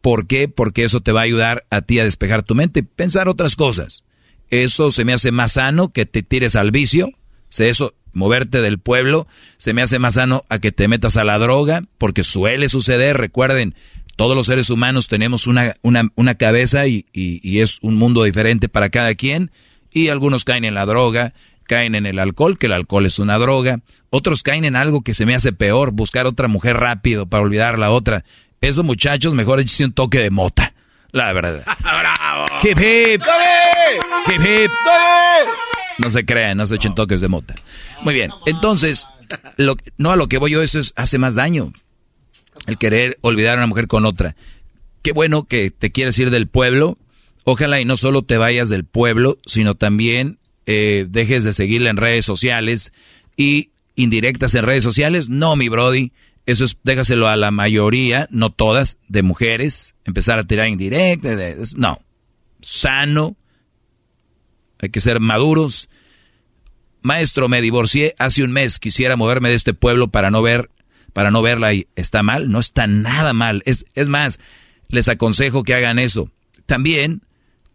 ¿Por 0.00 0.26
qué? 0.26 0.48
Porque 0.48 0.84
eso 0.84 1.00
te 1.00 1.12
va 1.12 1.20
a 1.20 1.24
ayudar 1.24 1.64
a 1.70 1.82
ti 1.82 1.98
a 1.98 2.04
despejar 2.04 2.42
tu 2.42 2.54
mente, 2.54 2.82
pensar 2.82 3.28
otras 3.28 3.56
cosas. 3.56 4.04
Eso 4.48 4.90
se 4.90 5.04
me 5.04 5.12
hace 5.12 5.32
más 5.32 5.52
sano 5.52 5.92
que 5.92 6.06
te 6.06 6.22
tires 6.22 6.56
al 6.56 6.70
vicio. 6.70 7.10
Eso, 7.58 7.94
moverte 8.12 8.62
del 8.62 8.78
pueblo, 8.78 9.26
se 9.58 9.74
me 9.74 9.82
hace 9.82 9.98
más 9.98 10.14
sano 10.14 10.44
a 10.48 10.60
que 10.60 10.72
te 10.72 10.88
metas 10.88 11.16
a 11.16 11.24
la 11.24 11.38
droga, 11.38 11.84
porque 11.98 12.24
suele 12.24 12.68
suceder. 12.68 13.16
Recuerden, 13.16 13.74
todos 14.18 14.34
los 14.34 14.46
seres 14.46 14.68
humanos 14.68 15.06
tenemos 15.06 15.46
una, 15.46 15.74
una, 15.82 16.10
una 16.16 16.34
cabeza 16.34 16.88
y, 16.88 17.06
y, 17.12 17.60
es 17.60 17.78
un 17.82 17.94
mundo 17.94 18.24
diferente 18.24 18.68
para 18.68 18.88
cada 18.88 19.14
quien. 19.14 19.52
Y 19.92 20.08
algunos 20.08 20.44
caen 20.44 20.64
en 20.64 20.74
la 20.74 20.86
droga, 20.86 21.34
caen 21.68 21.94
en 21.94 22.04
el 22.04 22.18
alcohol, 22.18 22.58
que 22.58 22.66
el 22.66 22.72
alcohol 22.72 23.06
es 23.06 23.20
una 23.20 23.38
droga. 23.38 23.78
Otros 24.10 24.42
caen 24.42 24.64
en 24.64 24.74
algo 24.74 25.02
que 25.02 25.14
se 25.14 25.24
me 25.24 25.36
hace 25.36 25.52
peor, 25.52 25.92
buscar 25.92 26.26
otra 26.26 26.48
mujer 26.48 26.78
rápido 26.78 27.26
para 27.26 27.44
olvidar 27.44 27.78
la 27.78 27.92
otra. 27.92 28.24
Esos 28.60 28.84
muchachos, 28.84 29.34
mejor 29.34 29.60
échense 29.60 29.84
un 29.84 29.92
toque 29.92 30.18
de 30.18 30.30
mota. 30.30 30.74
La 31.12 31.32
verdad. 31.32 31.64
¡Bravo! 31.78 32.46
Hip 32.64 32.76
hip. 32.76 33.22
Hip 34.26 34.40
hip. 34.40 34.70
No 35.98 36.10
se 36.10 36.26
crean, 36.26 36.56
no 36.56 36.66
se 36.66 36.74
echen 36.74 36.96
toques 36.96 37.20
de 37.20 37.28
mota. 37.28 37.54
Muy 38.02 38.14
bien. 38.14 38.32
Entonces, 38.46 39.06
lo, 39.56 39.76
no 39.96 40.10
a 40.10 40.16
lo 40.16 40.26
que 40.26 40.38
voy 40.38 40.50
yo, 40.50 40.60
eso 40.60 40.80
es, 40.80 40.92
hace 40.96 41.18
más 41.18 41.36
daño. 41.36 41.72
El 42.66 42.78
querer 42.78 43.18
olvidar 43.20 43.54
a 43.54 43.60
una 43.60 43.66
mujer 43.66 43.86
con 43.86 44.04
otra. 44.04 44.36
Qué 45.02 45.12
bueno 45.12 45.44
que 45.44 45.70
te 45.70 45.90
quieres 45.90 46.18
ir 46.18 46.30
del 46.30 46.48
pueblo. 46.48 46.98
Ojalá 47.44 47.80
y 47.80 47.84
no 47.84 47.96
solo 47.96 48.22
te 48.22 48.36
vayas 48.36 48.68
del 48.68 48.84
pueblo, 48.84 49.38
sino 49.46 49.74
también 49.74 50.38
eh, 50.66 51.06
dejes 51.08 51.44
de 51.44 51.52
seguirla 51.52 51.90
en 51.90 51.96
redes 51.96 52.26
sociales 52.26 52.92
y 53.36 53.70
indirectas 53.94 54.54
en 54.54 54.64
redes 54.64 54.84
sociales. 54.84 55.28
No, 55.28 55.56
mi 55.56 55.68
Brody. 55.68 56.12
Eso 56.44 56.64
es, 56.64 56.78
déjaselo 56.82 57.28
a 57.28 57.36
la 57.36 57.50
mayoría, 57.50 58.26
no 58.30 58.50
todas, 58.50 58.96
de 59.08 59.22
mujeres, 59.22 59.94
empezar 60.06 60.38
a 60.38 60.44
tirar 60.44 60.66
indirectas, 60.66 61.74
no, 61.76 62.00
sano, 62.62 63.36
hay 64.78 64.88
que 64.88 65.00
ser 65.00 65.20
maduros. 65.20 65.90
Maestro, 67.02 67.48
me 67.48 67.60
divorcié 67.60 68.14
hace 68.18 68.42
un 68.42 68.52
mes, 68.52 68.78
quisiera 68.78 69.16
moverme 69.16 69.50
de 69.50 69.56
este 69.56 69.74
pueblo 69.74 70.08
para 70.08 70.30
no 70.30 70.40
ver, 70.40 70.70
para 71.12 71.30
no 71.30 71.42
verla 71.42 71.72
y 71.74 71.88
está 71.96 72.22
mal, 72.22 72.50
no 72.50 72.60
está 72.60 72.86
nada 72.86 73.32
mal. 73.32 73.62
Es, 73.66 73.86
es 73.94 74.08
más, 74.08 74.38
les 74.88 75.08
aconsejo 75.08 75.64
que 75.64 75.74
hagan 75.74 75.98
eso. 75.98 76.30
También 76.66 77.22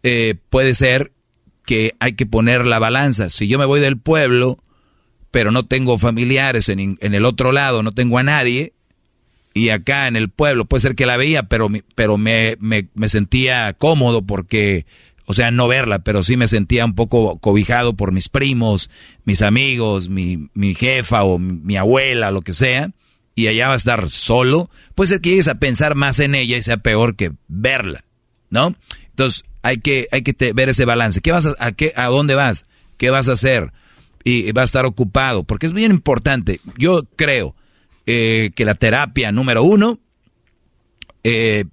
eh, 0.03 0.35
puede 0.49 0.73
ser 0.73 1.11
que 1.65 1.95
hay 1.99 2.13
que 2.13 2.25
poner 2.25 2.65
la 2.65 2.79
balanza. 2.79 3.29
Si 3.29 3.47
yo 3.47 3.57
me 3.57 3.65
voy 3.65 3.79
del 3.79 3.97
pueblo, 3.97 4.59
pero 5.31 5.51
no 5.51 5.65
tengo 5.65 5.97
familiares 5.97 6.69
en, 6.69 6.97
el 7.01 7.25
otro 7.25 7.51
lado, 7.51 7.81
no 7.81 7.91
tengo 7.91 8.19
a 8.19 8.23
nadie, 8.23 8.73
y 9.53 9.69
acá 9.69 10.07
en 10.07 10.15
el 10.15 10.29
pueblo, 10.29 10.65
puede 10.65 10.81
ser 10.81 10.95
que 10.95 11.05
la 11.05 11.17
veía, 11.17 11.43
pero, 11.43 11.69
pero 11.95 12.17
me, 12.17 12.55
me, 12.59 13.09
sentía 13.09 13.73
cómodo 13.73 14.21
porque, 14.23 14.85
o 15.25 15.33
sea, 15.33 15.49
no 15.49 15.67
verla, 15.67 15.99
pero 15.99 16.21
sí 16.21 16.37
me 16.37 16.45
sentía 16.47 16.85
un 16.85 16.95
poco 16.95 17.39
cobijado 17.39 17.95
por 17.95 18.11
mis 18.11 18.29
primos, 18.29 18.91
mis 19.25 19.41
amigos, 19.41 20.09
mi, 20.09 20.49
mi 20.53 20.75
jefa 20.75 21.23
o 21.23 21.39
mi, 21.39 21.77
abuela, 21.77 22.29
lo 22.29 22.41
que 22.41 22.53
sea, 22.53 22.91
y 23.35 23.47
allá 23.47 23.67
va 23.67 23.73
a 23.73 23.77
estar 23.77 24.09
solo, 24.09 24.69
puede 24.95 25.09
ser 25.09 25.21
que 25.21 25.29
llegues 25.29 25.47
a 25.47 25.55
pensar 25.55 25.95
más 25.95 26.19
en 26.19 26.35
ella 26.35 26.57
y 26.57 26.61
sea 26.61 26.77
peor 26.77 27.15
que 27.15 27.31
verla, 27.47 28.03
¿no? 28.49 28.75
Entonces, 29.09 29.43
hay 29.61 29.77
que, 29.77 30.07
hay 30.11 30.21
que 30.21 30.53
ver 30.53 30.69
ese 30.69 30.85
balance. 30.85 31.21
¿Qué 31.21 31.31
vas 31.31 31.45
a, 31.45 31.55
a, 31.95 32.07
dónde 32.07 32.35
vas? 32.35 32.65
¿Qué 32.97 33.09
vas 33.09 33.29
a 33.29 33.33
hacer? 33.33 33.71
y 34.23 34.51
va 34.51 34.61
a 34.61 34.65
estar 34.65 34.85
ocupado, 34.85 35.43
porque 35.43 35.65
es 35.65 35.73
bien 35.73 35.91
importante. 35.91 36.59
Yo 36.77 37.03
creo 37.15 37.55
eh, 38.05 38.51
que 38.55 38.65
la 38.65 38.75
terapia 38.75 39.31
número 39.31 39.63
uno, 39.63 39.99
eh, 41.23 41.65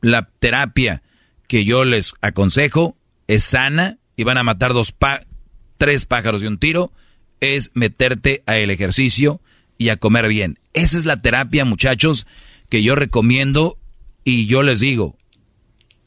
la 0.00 0.28
terapia 0.38 1.02
que 1.46 1.64
yo 1.64 1.84
les 1.84 2.14
aconsejo 2.20 2.96
es 3.26 3.44
sana 3.44 3.98
y 4.16 4.24
van 4.24 4.38
a 4.38 4.42
matar 4.42 4.72
dos 4.72 4.94
tres 5.76 6.06
pájaros 6.06 6.40
de 6.40 6.48
un 6.48 6.58
tiro, 6.58 6.92
es 7.40 7.70
meterte 7.74 8.42
a 8.46 8.56
el 8.56 8.70
ejercicio 8.70 9.40
y 9.78 9.88
a 9.88 9.96
comer 9.96 10.28
bien. 10.28 10.58
Esa 10.74 10.98
es 10.98 11.04
la 11.04 11.22
terapia, 11.22 11.64
muchachos, 11.64 12.26
que 12.68 12.82
yo 12.82 12.94
recomiendo 12.94 13.78
y 14.24 14.46
yo 14.46 14.62
les 14.62 14.80
digo, 14.80 15.16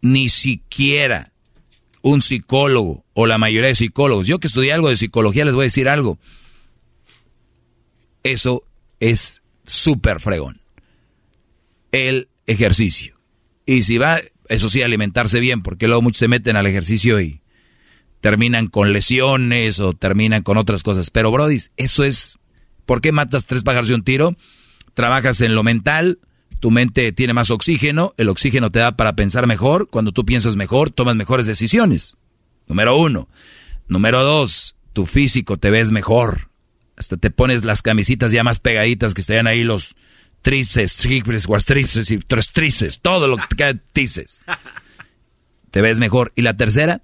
ni 0.02 0.30
siquiera 0.30 1.32
un 2.02 2.22
psicólogo 2.22 3.06
o 3.14 3.26
la 3.26 3.38
mayoría 3.38 3.70
de 3.70 3.76
psicólogos. 3.76 4.28
Yo 4.28 4.40
que 4.40 4.48
estudié 4.48 4.74
algo 4.74 4.90
de 4.90 4.96
psicología 4.96 5.46
les 5.46 5.56
voy 5.56 5.64
a 5.64 5.66
decir 5.66 5.88
algo. 5.88 6.20
Eso 8.24 8.64
es 9.00 9.42
súper 9.66 10.20
fregón. 10.20 10.60
El 11.92 12.30
ejercicio. 12.46 13.20
Y 13.66 13.84
si 13.84 13.98
va, 13.98 14.20
eso 14.50 14.70
sí, 14.70 14.82
alimentarse 14.82 15.40
bien, 15.40 15.64
porque 15.64 15.88
luego 15.88 16.02
muchos 16.02 16.20
se 16.20 16.28
meten 16.28 16.56
al 16.56 16.68
ejercicio 16.68 17.22
y 17.22 17.42
terminan 18.20 18.68
con 18.68 18.94
lesiones 18.94 19.80
o 19.80 19.94
terminan 19.94 20.44
con 20.44 20.58
otras 20.58 20.84
cosas. 20.84 21.10
Pero, 21.10 21.32
Brody, 21.32 21.60
eso 21.78 22.04
es. 22.04 22.38
¿Por 22.92 23.00
qué 23.00 23.14
matas 23.14 23.46
tres 23.46 23.64
pájaros 23.64 23.88
de 23.88 23.96
un 23.96 24.04
tiro? 24.04 24.36
Trabajas 24.94 25.40
en 25.40 25.56
lo 25.56 25.64
mental, 25.64 26.20
tu 26.60 26.72
mente 26.72 27.14
tiene 27.14 27.32
más 27.32 27.50
oxígeno, 27.50 28.14
el 28.18 28.28
oxígeno 28.28 28.70
te 28.70 28.80
da 28.80 28.98
para 28.98 29.16
pensar 29.16 29.48
mejor, 29.48 29.88
cuando 29.90 30.12
tú 30.12 30.26
piensas 30.26 30.58
mejor, 30.58 30.90
tomas 30.90 31.16
mejores 31.16 31.46
decisiones. 31.46 32.18
Número 32.68 32.98
uno. 32.98 33.30
Número 33.88 34.22
dos, 34.24 34.76
tu 34.92 35.06
físico 35.06 35.56
te 35.56 35.70
ves 35.70 35.90
mejor. 35.90 36.50
Hasta 36.98 37.16
te 37.16 37.32
pones 37.32 37.64
las 37.64 37.82
camisitas 37.82 38.34
ya 38.34 38.44
más 38.44 38.60
pegaditas 38.60 39.14
que 39.14 39.22
estén 39.22 39.48
ahí 39.48 39.64
los 39.64 39.96
tríceps, 40.42 40.98
tríceps, 40.98 41.48
cuastrices 41.48 42.12
y 42.12 42.18
tríceps, 42.18 43.00
todo 43.00 43.30
lo 43.30 43.38
que 43.38 43.56
te 43.56 43.80
dices. 43.94 44.44
Te 45.72 45.80
ves 45.80 45.98
mejor. 46.02 46.34
¿Y 46.36 46.42
la 46.42 46.58
tercera? 46.58 47.00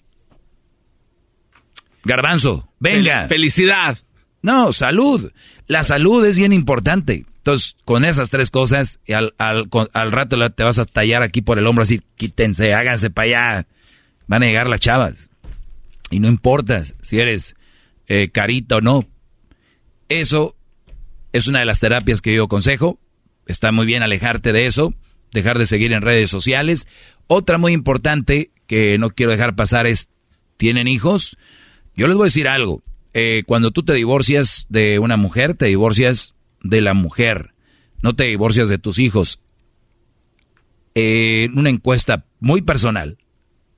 Garbanzo, 2.04 2.74
venga. 2.78 3.30
Felicidad. 3.30 3.98
No, 4.42 4.72
salud. 4.72 5.32
La 5.68 5.84
salud 5.84 6.26
es 6.26 6.38
bien 6.38 6.54
importante. 6.54 7.26
Entonces, 7.38 7.76
con 7.86 8.06
esas 8.06 8.30
tres 8.30 8.52
cosas, 8.52 9.00
al, 9.08 9.34
al, 9.38 9.70
al, 9.94 10.12
rato 10.12 10.50
te 10.52 10.64
vas 10.64 10.80
a 10.80 10.86
tallar 10.86 11.24
aquí 11.24 11.42
por 11.42 11.60
el 11.60 11.68
hombro 11.68 11.84
así, 11.84 12.02
quítense, 12.16 12.74
háganse 12.74 13.10
para 13.10 13.26
allá. 13.26 13.68
Van 14.28 14.44
a 14.44 14.46
llegar 14.46 14.68
las 14.68 14.80
chavas. 14.80 15.30
Y 16.10 16.20
no 16.20 16.28
importa 16.28 16.84
si 17.02 17.20
eres 17.20 17.56
eh, 18.08 18.30
carita 18.32 18.78
o 18.78 18.82
no. 18.82 19.06
Eso 20.10 20.56
es 21.34 21.48
una 21.48 21.60
de 21.60 21.66
las 21.66 21.80
terapias 21.80 22.22
que 22.22 22.34
yo 22.34 22.46
aconsejo. 22.46 23.00
Está 23.46 23.72
muy 23.72 23.86
bien 23.86 24.04
alejarte 24.04 24.54
de 24.54 24.66
eso, 24.66 24.94
dejar 25.32 25.58
de 25.58 25.66
seguir 25.66 25.94
en 25.94 26.02
redes 26.02 26.30
sociales. 26.30 26.88
Otra 27.28 27.58
muy 27.58 27.74
importante 27.74 28.52
que 28.68 28.98
no 28.98 29.10
quiero 29.10 29.32
dejar 29.32 29.56
pasar 29.56 29.88
es, 29.88 30.10
¿tienen 30.58 30.88
hijos? 30.88 31.38
Yo 31.96 32.08
les 32.08 32.16
voy 32.16 32.26
a 32.26 32.32
decir 32.32 32.48
algo. 32.48 32.82
Eh, 33.20 33.42
cuando 33.48 33.72
tú 33.72 33.82
te 33.82 33.94
divorcias 33.94 34.68
de 34.70 35.00
una 35.00 35.18
mujer, 35.18 35.56
te 35.56 35.66
divorcias 35.66 36.36
de 36.62 36.82
la 36.82 36.94
mujer. 36.94 37.56
No 38.04 38.16
te 38.16 38.26
divorcias 38.26 38.70
de 38.70 38.78
tus 38.78 39.00
hijos. 39.00 39.40
En 40.94 41.58
una 41.58 41.72
encuesta 41.72 42.28
muy 42.40 42.62
personal, 42.62 43.18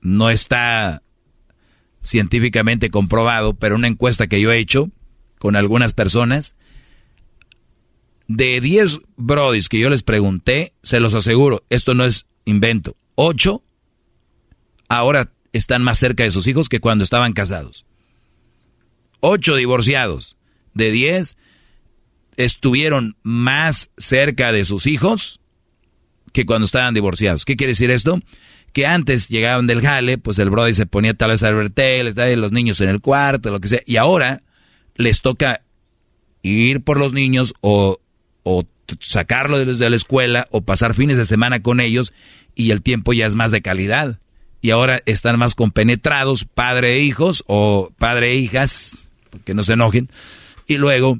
no 0.02 0.28
está 0.28 1.02
científicamente 2.02 2.90
comprobado, 2.90 3.54
pero 3.54 3.76
una 3.76 3.88
encuesta 3.88 4.26
que 4.26 4.42
yo 4.42 4.52
he 4.52 4.58
hecho 4.58 4.90
con 5.38 5.56
algunas 5.56 5.94
personas, 5.94 6.54
de 8.28 8.60
10 8.60 8.98
brodis 9.16 9.70
que 9.70 9.78
yo 9.78 9.88
les 9.88 10.02
pregunté, 10.02 10.74
se 10.82 11.00
los 11.00 11.14
aseguro, 11.14 11.64
esto 11.70 11.94
no 11.94 12.04
es 12.04 12.26
invento, 12.44 12.94
8 13.14 13.62
ahora 14.90 15.32
están 15.54 15.82
más 15.82 15.98
cerca 15.98 16.24
de 16.24 16.30
sus 16.30 16.46
hijos 16.46 16.68
que 16.68 16.80
cuando 16.80 17.04
estaban 17.04 17.32
casados. 17.32 17.86
8 19.20 19.56
divorciados, 19.56 20.36
de 20.74 20.90
10 20.90 21.36
estuvieron 22.36 23.16
más 23.22 23.90
cerca 23.96 24.52
de 24.52 24.64
sus 24.64 24.86
hijos 24.86 25.40
que 26.32 26.46
cuando 26.46 26.64
estaban 26.64 26.94
divorciados. 26.94 27.44
¿Qué 27.44 27.56
quiere 27.56 27.72
decir 27.72 27.90
esto? 27.90 28.20
que 28.72 28.86
antes 28.86 29.28
llegaban 29.28 29.66
del 29.66 29.82
jale, 29.82 30.18
pues 30.18 30.38
el 30.38 30.50
brody 30.50 30.74
se 30.74 30.86
ponía 30.86 31.14
tal 31.14 31.30
vez 31.30 31.42
a 31.42 31.52
tele, 31.70 32.36
los 32.36 32.52
niños 32.52 32.80
en 32.80 32.88
el 32.88 33.00
cuarto, 33.00 33.50
lo 33.50 33.60
que 33.60 33.68
sea, 33.68 33.80
y 33.84 33.96
ahora 33.96 34.42
les 34.94 35.22
toca 35.22 35.62
ir 36.42 36.82
por 36.82 36.98
los 36.98 37.12
niños 37.12 37.54
o, 37.60 37.98
o 38.42 38.64
sacarlos 39.00 39.66
desde 39.66 39.90
la 39.90 39.96
escuela 39.96 40.46
o 40.50 40.62
pasar 40.62 40.94
fines 40.94 41.16
de 41.16 41.26
semana 41.26 41.62
con 41.62 41.80
ellos 41.80 42.12
y 42.54 42.70
el 42.70 42.82
tiempo 42.82 43.12
ya 43.12 43.26
es 43.26 43.34
más 43.34 43.50
de 43.50 43.62
calidad. 43.62 44.20
Y 44.62 44.70
ahora 44.70 45.00
están 45.06 45.38
más 45.38 45.54
compenetrados, 45.54 46.44
padre 46.44 46.96
e 46.96 47.00
hijos 47.00 47.44
o 47.46 47.90
padre 47.98 48.32
e 48.32 48.36
hijas, 48.36 49.09
que 49.44 49.54
no 49.54 49.62
se 49.62 49.74
enojen. 49.74 50.10
Y 50.66 50.76
luego, 50.76 51.18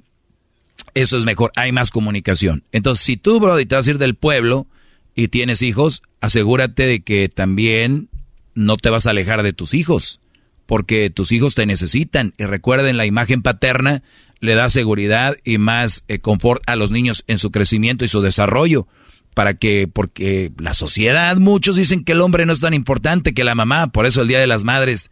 eso 0.94 1.16
es 1.16 1.25
mejor, 1.25 1.53
hay 1.57 1.73
más 1.73 1.90
comunicación. 1.90 2.64
Entonces, 2.73 3.05
si 3.05 3.16
tú, 3.16 3.40
brody, 3.40 3.66
te 3.66 3.75
vas 3.75 3.87
a 3.87 3.90
ir 3.90 3.99
del 3.99 4.14
pueblo 4.14 4.66
y 5.14 5.29
tienes 5.29 5.62
hijos, 5.62 6.03
asegúrate 6.20 6.87
de 6.87 7.01
que 7.01 7.29
también 7.29 8.09
no 8.55 8.77
te 8.77 8.90
vas 8.90 9.07
a 9.07 9.11
alejar 9.11 9.42
de 9.42 9.53
tus 9.53 9.75
hijos, 9.75 10.20
porque 10.66 11.11
tus 11.11 11.33
hijos 11.33 11.55
te 11.55 11.66
necesitan. 11.66 12.33
Y 12.38 12.44
recuerden, 12.44 12.96
la 12.96 13.07
imagen 13.07 13.42
paterna 13.42 14.03
le 14.40 14.55
da 14.55 14.68
seguridad 14.68 15.37
y 15.44 15.59
más 15.59 16.05
eh, 16.09 16.18
confort 16.18 16.62
a 16.66 16.77
los 16.77 16.90
niños 16.90 17.25
en 17.27 17.38
su 17.38 17.51
crecimiento 17.51 18.05
y 18.05 18.09
su 18.09 18.20
desarrollo. 18.20 18.87
Para 19.35 19.55
que, 19.55 19.87
porque 19.87 20.51
la 20.59 20.75
sociedad, 20.75 21.37
muchos 21.37 21.77
dicen 21.77 22.05
que 22.05 22.12
el 22.12 22.20
hombre 22.20 22.46
no 22.46 22.53
es 22.53 22.61
tan 22.61 22.75
importante 22.75 23.33
que 23.33 23.44
la 23.44 23.55
mamá, 23.55 23.87
por 23.92 24.07
eso 24.07 24.23
el 24.23 24.29
Día 24.29 24.40
de 24.40 24.49
las 24.49 24.64
Madres 24.64 25.11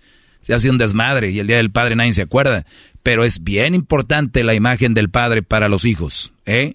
se 0.49 0.55
hace 0.55 0.71
un 0.71 0.79
desmadre 0.79 1.31
y 1.31 1.41
el 1.41 1.47
Día 1.47 1.59
del 1.59 1.71
Padre 1.71 1.95
nadie 1.95 2.15
se 2.15 2.23
acuerda. 2.23 2.65
Pero 3.03 3.27
es 3.27 3.45
bien 3.45 3.75
importante 3.75 4.43
la 4.43 4.55
imagen 4.55 4.95
del 4.95 5.11
padre 5.11 5.43
para 5.43 5.69
los 5.69 5.85
hijos, 5.85 6.33
¿eh? 6.47 6.73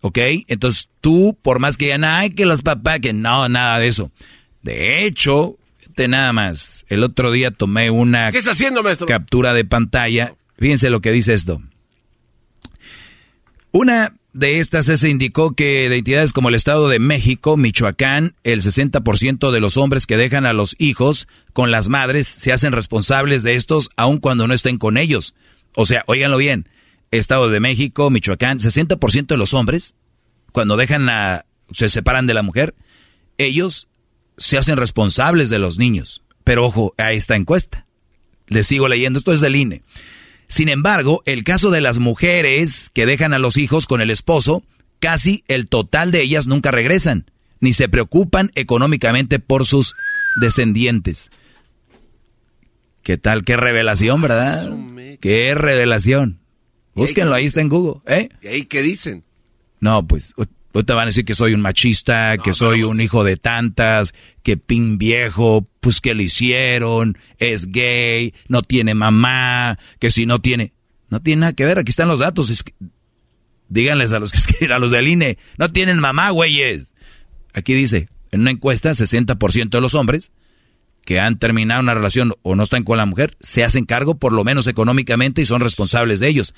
¿Ok? 0.00 0.16
Entonces 0.48 0.88
tú, 1.02 1.36
por 1.42 1.58
más 1.58 1.76
que 1.76 1.84
digan, 1.84 2.04
ay, 2.04 2.30
que 2.30 2.46
los 2.46 2.62
papás, 2.62 3.00
que 3.00 3.12
no, 3.12 3.46
nada 3.50 3.78
de 3.78 3.88
eso. 3.88 4.10
De 4.62 5.04
hecho, 5.04 5.58
te 5.94 6.08
nada 6.08 6.32
más. 6.32 6.86
El 6.88 7.04
otro 7.04 7.30
día 7.30 7.50
tomé 7.50 7.90
una 7.90 8.32
¿Qué 8.32 8.38
está 8.38 8.52
haciendo, 8.52 8.82
maestro? 8.82 9.06
captura 9.06 9.52
de 9.52 9.66
pantalla. 9.66 10.34
Fíjense 10.56 10.88
lo 10.88 11.02
que 11.02 11.12
dice 11.12 11.34
esto. 11.34 11.60
Una 13.70 14.14
de 14.34 14.58
estas 14.58 14.86
se 14.86 15.08
indicó 15.08 15.54
que 15.54 15.88
de 15.88 15.96
entidades 15.96 16.32
como 16.32 16.48
el 16.48 16.56
Estado 16.56 16.88
de 16.88 16.98
México, 16.98 17.56
Michoacán, 17.56 18.34
el 18.42 18.62
60% 18.62 19.52
de 19.52 19.60
los 19.60 19.76
hombres 19.76 20.06
que 20.06 20.16
dejan 20.16 20.44
a 20.44 20.52
los 20.52 20.74
hijos 20.78 21.28
con 21.52 21.70
las 21.70 21.88
madres 21.88 22.26
se 22.26 22.52
hacen 22.52 22.72
responsables 22.72 23.44
de 23.44 23.54
estos 23.54 23.90
aun 23.96 24.18
cuando 24.18 24.48
no 24.48 24.52
estén 24.52 24.76
con 24.76 24.98
ellos. 24.98 25.34
O 25.76 25.86
sea, 25.86 26.02
óiganlo 26.08 26.36
bien, 26.36 26.68
Estado 27.12 27.48
de 27.48 27.60
México, 27.60 28.10
Michoacán, 28.10 28.58
60% 28.58 29.26
de 29.26 29.36
los 29.36 29.54
hombres, 29.54 29.94
cuando 30.50 30.76
dejan 30.76 31.08
a, 31.08 31.46
se 31.72 31.88
separan 31.88 32.26
de 32.26 32.34
la 32.34 32.42
mujer, 32.42 32.74
ellos 33.38 33.86
se 34.36 34.58
hacen 34.58 34.76
responsables 34.76 35.48
de 35.48 35.60
los 35.60 35.78
niños. 35.78 36.22
Pero 36.42 36.66
ojo 36.66 36.92
a 36.98 37.12
esta 37.12 37.36
encuesta. 37.36 37.86
Les 38.48 38.66
sigo 38.66 38.88
leyendo, 38.88 39.20
esto 39.20 39.32
es 39.32 39.40
del 39.40 39.56
INE. 39.56 39.82
Sin 40.48 40.68
embargo, 40.68 41.22
el 41.26 41.44
caso 41.44 41.70
de 41.70 41.80
las 41.80 41.98
mujeres 41.98 42.90
que 42.92 43.06
dejan 43.06 43.34
a 43.34 43.38
los 43.38 43.56
hijos 43.56 43.86
con 43.86 44.00
el 44.00 44.10
esposo, 44.10 44.62
casi 45.00 45.44
el 45.48 45.68
total 45.68 46.12
de 46.12 46.22
ellas 46.22 46.46
nunca 46.46 46.70
regresan, 46.70 47.30
ni 47.60 47.72
se 47.72 47.88
preocupan 47.88 48.50
económicamente 48.54 49.38
por 49.38 49.66
sus 49.66 49.94
descendientes. 50.40 51.30
¿Qué 53.02 53.18
tal? 53.18 53.44
Qué 53.44 53.56
revelación, 53.56 54.22
¿verdad? 54.22 54.72
Qué 55.20 55.54
revelación. 55.54 56.40
Búsquenlo, 56.94 57.34
ahí 57.34 57.44
está 57.44 57.60
en 57.60 57.68
Google. 57.68 58.00
¿eh? 58.06 58.28
¿Y 58.42 58.46
ahí 58.46 58.64
qué 58.64 58.82
dicen? 58.82 59.24
No, 59.80 60.06
pues 60.06 60.34
te 60.82 60.92
van 60.92 61.04
a 61.04 61.06
decir 61.06 61.24
que 61.24 61.34
soy 61.34 61.54
un 61.54 61.60
machista, 61.60 62.36
que 62.38 62.52
soy 62.52 62.82
un 62.82 63.00
hijo 63.00 63.22
de 63.22 63.36
tantas, 63.36 64.12
que 64.42 64.56
pin 64.56 64.98
viejo, 64.98 65.68
pues 65.80 66.00
que 66.00 66.14
le 66.14 66.24
hicieron, 66.24 67.16
es 67.38 67.66
gay, 67.70 68.34
no 68.48 68.62
tiene 68.62 68.94
mamá, 68.94 69.78
que 70.00 70.10
si 70.10 70.26
no 70.26 70.40
tiene... 70.40 70.72
No 71.10 71.20
tiene 71.20 71.40
nada 71.40 71.52
que 71.52 71.64
ver, 71.64 71.78
aquí 71.78 71.90
están 71.90 72.08
los 72.08 72.18
datos. 72.18 72.50
Es 72.50 72.64
que, 72.64 72.72
díganles 73.68 74.12
a 74.12 74.18
los 74.18 74.32
que 74.32 74.66
a 74.72 74.78
los 74.80 74.90
del 74.90 75.06
INE, 75.06 75.38
no 75.58 75.70
tienen 75.70 76.00
mamá, 76.00 76.30
güeyes. 76.30 76.94
Aquí 77.52 77.74
dice, 77.74 78.08
en 78.32 78.40
una 78.40 78.50
encuesta, 78.50 78.90
60% 78.90 79.68
de 79.68 79.80
los 79.80 79.94
hombres 79.94 80.32
que 81.04 81.20
han 81.20 81.38
terminado 81.38 81.80
una 81.82 81.94
relación 81.94 82.32
o 82.42 82.56
no 82.56 82.62
están 82.62 82.82
con 82.82 82.96
la 82.96 83.06
mujer, 83.06 83.36
se 83.40 83.62
hacen 83.62 83.84
cargo 83.84 84.16
por 84.16 84.32
lo 84.32 84.42
menos 84.42 84.66
económicamente 84.66 85.42
y 85.42 85.46
son 85.46 85.60
responsables 85.60 86.18
de 86.18 86.28
ellos. 86.28 86.54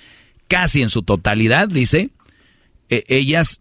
Casi 0.49 0.83
en 0.83 0.89
su 0.89 1.03
totalidad, 1.03 1.69
dice, 1.69 2.11
e, 2.89 3.05
ellas 3.09 3.61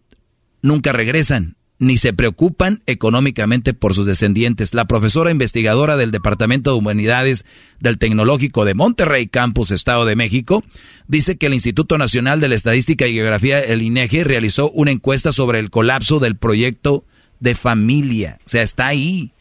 nunca 0.66 0.92
regresan 0.92 1.56
ni 1.78 1.98
se 1.98 2.12
preocupan 2.12 2.82
económicamente 2.86 3.74
por 3.74 3.94
sus 3.94 4.06
descendientes. 4.06 4.72
La 4.72 4.86
profesora 4.86 5.30
investigadora 5.30 5.96
del 5.96 6.10
Departamento 6.10 6.72
de 6.72 6.78
Humanidades 6.78 7.44
del 7.80 7.98
Tecnológico 7.98 8.64
de 8.64 8.74
Monterrey 8.74 9.26
Campus, 9.26 9.70
Estado 9.70 10.04
de 10.06 10.16
México, 10.16 10.64
dice 11.06 11.36
que 11.36 11.46
el 11.46 11.54
Instituto 11.54 11.98
Nacional 11.98 12.40
de 12.40 12.48
la 12.48 12.54
Estadística 12.54 13.06
y 13.06 13.14
Geografía, 13.14 13.60
el 13.60 13.82
INEGI, 13.82 14.22
realizó 14.22 14.70
una 14.70 14.90
encuesta 14.90 15.32
sobre 15.32 15.58
el 15.58 15.70
colapso 15.70 16.18
del 16.18 16.36
proyecto 16.36 17.04
de 17.40 17.54
familia. 17.54 18.38
O 18.46 18.48
sea, 18.48 18.62
está 18.62 18.86
ahí. 18.86 19.32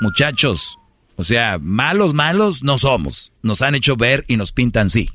Muchachos, 0.00 0.78
o 1.16 1.24
sea, 1.24 1.58
malos, 1.60 2.14
malos 2.14 2.62
no 2.62 2.78
somos. 2.78 3.32
Nos 3.42 3.62
han 3.62 3.74
hecho 3.74 3.96
ver 3.96 4.24
y 4.26 4.36
nos 4.36 4.52
pintan 4.52 4.90
sí. 4.90 5.10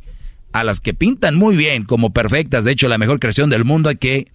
A 0.52 0.64
las 0.64 0.80
que 0.80 0.94
pintan 0.94 1.36
muy 1.36 1.58
bien, 1.58 1.84
como 1.84 2.12
perfectas, 2.12 2.64
de 2.64 2.72
hecho 2.72 2.88
la 2.88 2.98
mejor 2.98 3.20
creación 3.20 3.50
del 3.50 3.66
mundo, 3.66 3.90
hay 3.90 3.98
que 3.98 4.28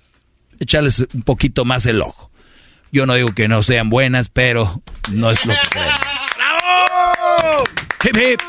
echarles 0.61 1.07
un 1.13 1.23
poquito 1.23 1.65
más 1.65 1.87
el 1.87 2.01
ojo. 2.03 2.31
Yo 2.93 3.07
no 3.07 3.15
digo 3.15 3.35
que 3.35 3.49
no 3.49 3.63
sean 3.63 3.91
buenas, 3.91 4.29
pero 4.29 4.83
no 5.11 5.31
es 5.31 5.45
lo 5.45 5.53
que 5.55 5.69
creo. 5.71 5.87
¡Bravo! 6.37 7.65
Hip, 8.05 8.17
hip. 8.17 8.41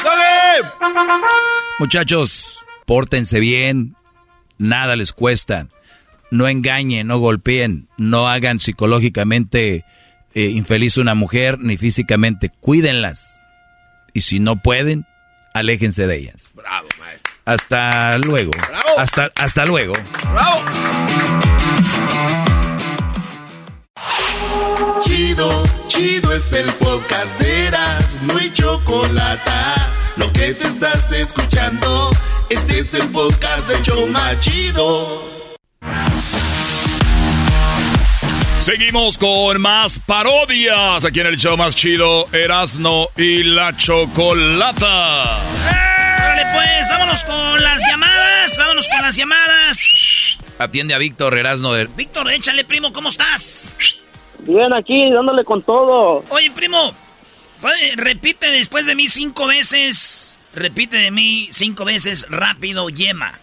Muchachos, 1.79 2.65
pórtense 2.85 3.39
bien, 3.39 3.95
nada 4.57 4.95
les 4.95 5.13
cuesta. 5.13 5.67
No 6.31 6.47
engañen, 6.47 7.07
no 7.07 7.19
golpeen, 7.19 7.87
no 7.97 8.27
hagan 8.27 8.59
psicológicamente 8.59 9.85
eh, 10.33 10.49
infeliz 10.49 10.97
a 10.97 11.01
una 11.01 11.15
mujer 11.15 11.59
ni 11.59 11.77
físicamente. 11.77 12.49
Cuídenlas. 12.59 13.43
Y 14.13 14.21
si 14.21 14.39
no 14.39 14.61
pueden, 14.61 15.05
aléjense 15.53 16.07
de 16.07 16.17
ellas. 16.17 16.51
Bravo, 16.53 16.87
maestro. 16.99 17.33
Hasta 17.45 18.17
luego. 18.17 18.51
Bravo. 18.51 18.99
Hasta, 18.99 19.31
hasta 19.35 19.65
luego. 19.65 19.93
Bravo. 20.33 21.44
Chido, 25.05 25.63
chido 25.87 26.33
es 26.33 26.51
el 26.51 26.65
podcast 26.73 27.39
de 27.39 27.67
Eras, 27.67 28.17
no 28.23 28.37
hay 28.37 28.51
chocolate. 28.51 29.51
Lo 30.17 30.33
que 30.33 30.53
te 30.55 30.65
estás 30.65 31.11
escuchando, 31.11 32.09
este 32.49 32.79
es 32.79 32.93
el 32.95 33.07
podcast 33.09 33.67
de 33.67 33.81
Choma 33.83 34.37
Chido. 34.39 35.23
Seguimos 38.59 39.19
con 39.19 39.61
más 39.61 39.99
parodias 39.99 41.05
aquí 41.05 41.19
en 41.19 41.27
el 41.27 41.37
show 41.37 41.55
más 41.55 41.75
chido, 41.75 42.27
Erasno 42.33 43.09
y 43.15 43.43
la 43.43 43.77
Chocolata. 43.77 45.39
Órale, 45.67 46.45
pues, 46.51 46.89
vámonos 46.89 47.23
con 47.25 47.63
las 47.63 47.79
llamadas. 47.87 48.57
Vámonos 48.57 48.87
con 48.89 49.01
las 49.03 49.15
llamadas. 49.15 50.37
Atiende 50.57 50.95
a 50.95 50.97
Víctor 50.97 51.37
Erasno 51.37 51.73
de... 51.73 51.85
Víctor, 51.85 52.31
échale, 52.31 52.65
primo, 52.65 52.91
¿cómo 52.91 53.09
estás? 53.09 53.75
Bien, 54.45 54.73
aquí, 54.73 55.11
dándole 55.11 55.43
con 55.43 55.61
todo. 55.61 56.23
Oye, 56.29 56.51
primo, 56.51 56.91
oye, 57.61 57.93
repite 57.95 58.49
después 58.51 58.85
de 58.85 58.95
mí 58.95 59.07
cinco 59.07 59.47
veces. 59.47 60.39
Repite 60.53 60.97
de 60.97 61.11
mí 61.11 61.49
cinco 61.51 61.83
veces 61.83 62.25
rápido, 62.29 62.89
yema. 62.89 63.39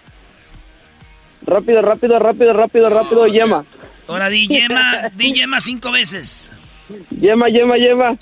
Rápido, 1.44 1.82
rápido, 1.82 2.18
rápido, 2.18 2.52
rápido, 2.52 2.88
rápido, 2.88 3.26
yema. 3.26 3.64
Ahora 4.06 4.28
di 4.28 4.46
yema, 4.46 5.10
di 5.14 5.32
yema 5.34 5.60
cinco 5.60 5.90
veces. 5.92 6.52
Yema, 7.10 7.48
yema, 7.48 7.76
yema. 7.76 8.16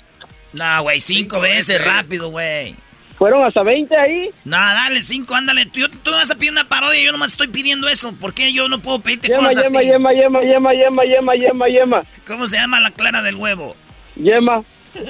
No, 0.53 0.83
güey, 0.83 0.99
cinco, 0.99 1.39
veces, 1.39 1.83
rápido, 1.83 2.29
güey. 2.29 2.75
¿Fueron 3.21 3.43
hasta 3.45 3.61
20 3.61 3.95
ahí? 3.95 4.31
No, 4.45 4.57
dale, 4.57 5.03
cinco, 5.03 5.35
ándale. 5.35 5.67
Tú, 5.67 5.81
tú 6.01 6.09
me 6.09 6.17
vas 6.17 6.31
a 6.31 6.35
pedir 6.35 6.51
una 6.53 6.67
parodia, 6.67 6.99
yo 7.03 7.11
nomás 7.11 7.33
estoy 7.33 7.49
pidiendo 7.49 7.87
eso. 7.87 8.13
¿Por 8.13 8.33
qué 8.33 8.51
yo 8.51 8.67
no 8.67 8.79
puedo 8.81 8.99
pedirte 8.99 9.27
Yema, 9.27 9.41
cosas 9.49 9.57
a 9.57 9.61
yema, 9.67 9.79
ti? 9.79 9.85
yema, 9.85 10.11
yema, 10.11 10.41
yema, 10.41 10.73
yema, 10.73 11.03
yema, 11.05 11.35
yema, 11.35 11.67
yema. 11.67 12.03
¿Cómo 12.25 12.47
se 12.47 12.55
llama 12.55 12.79
la 12.79 12.89
clara 12.89 13.21
del 13.21 13.35
huevo? 13.35 13.75
Yema. 14.15 14.63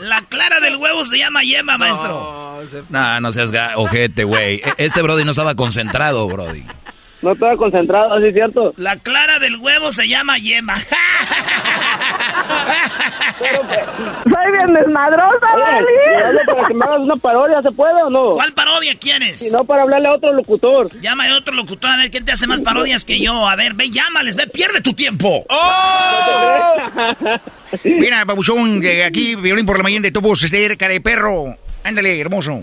La 0.00 0.22
clara 0.22 0.58
del 0.60 0.76
huevo 0.76 1.04
se 1.04 1.18
llama 1.18 1.42
yema, 1.42 1.78
maestro. 1.78 2.60
No, 2.88 3.20
no 3.20 3.30
seas 3.32 3.52
ga- 3.52 3.72
ojete, 3.76 4.24
güey. 4.24 4.56
E- 4.56 4.74
Este 4.78 5.00
Brody 5.02 5.24
no 5.24 5.30
estaba 5.30 5.54
concentrado, 5.54 6.26
Brody. 6.26 6.64
No 7.22 7.32
estaba 7.32 7.56
concentrado, 7.56 8.14
¿así 8.14 8.26
es 8.26 8.34
cierto? 8.34 8.74
La 8.76 8.96
clara 8.96 9.38
del 9.40 9.56
huevo 9.56 9.90
se 9.92 10.08
llama 10.08 10.38
yema. 10.38 10.76
Soy 13.38 14.52
bien 14.52 14.74
desmadrosa, 14.74 15.46
Dali. 15.58 15.86
para 16.46 16.68
que 16.68 16.74
me 16.74 16.84
hagas 16.84 17.00
una 17.00 17.16
parodia, 17.16 17.62
¿se 17.62 17.70
puede 17.72 18.02
o 18.02 18.10
no? 18.10 18.32
¿Cuál 18.32 18.52
parodia 18.52 18.94
quieres? 18.98 19.38
Si 19.38 19.50
no, 19.50 19.64
para 19.64 19.82
hablarle 19.82 20.08
a 20.08 20.12
otro 20.12 20.32
locutor. 20.32 20.90
Llama 21.00 21.28
a 21.28 21.36
otro 21.36 21.54
locutor 21.54 21.90
a 21.90 21.96
ver 21.96 22.10
quién 22.10 22.24
te 22.24 22.32
hace 22.32 22.46
más 22.46 22.62
parodias 22.62 23.04
que 23.04 23.18
yo. 23.18 23.46
A 23.46 23.56
ver, 23.56 23.74
ve, 23.74 23.90
llámales, 23.90 24.36
ve, 24.36 24.46
pierde 24.46 24.80
tu 24.80 24.92
tiempo. 24.92 25.44
¡Oh! 25.48 26.76
Mira, 27.84 28.24
babuchón, 28.24 28.82
aquí, 29.06 29.34
violín 29.36 29.66
por 29.66 29.76
la 29.76 29.82
mañana 29.82 30.02
de 30.02 30.12
tu 30.12 30.20
voz, 30.20 30.42
este 30.42 30.76
cara 30.76 30.92
de 30.92 31.00
perro. 31.00 31.56
Ándale, 31.84 32.20
hermoso. 32.20 32.60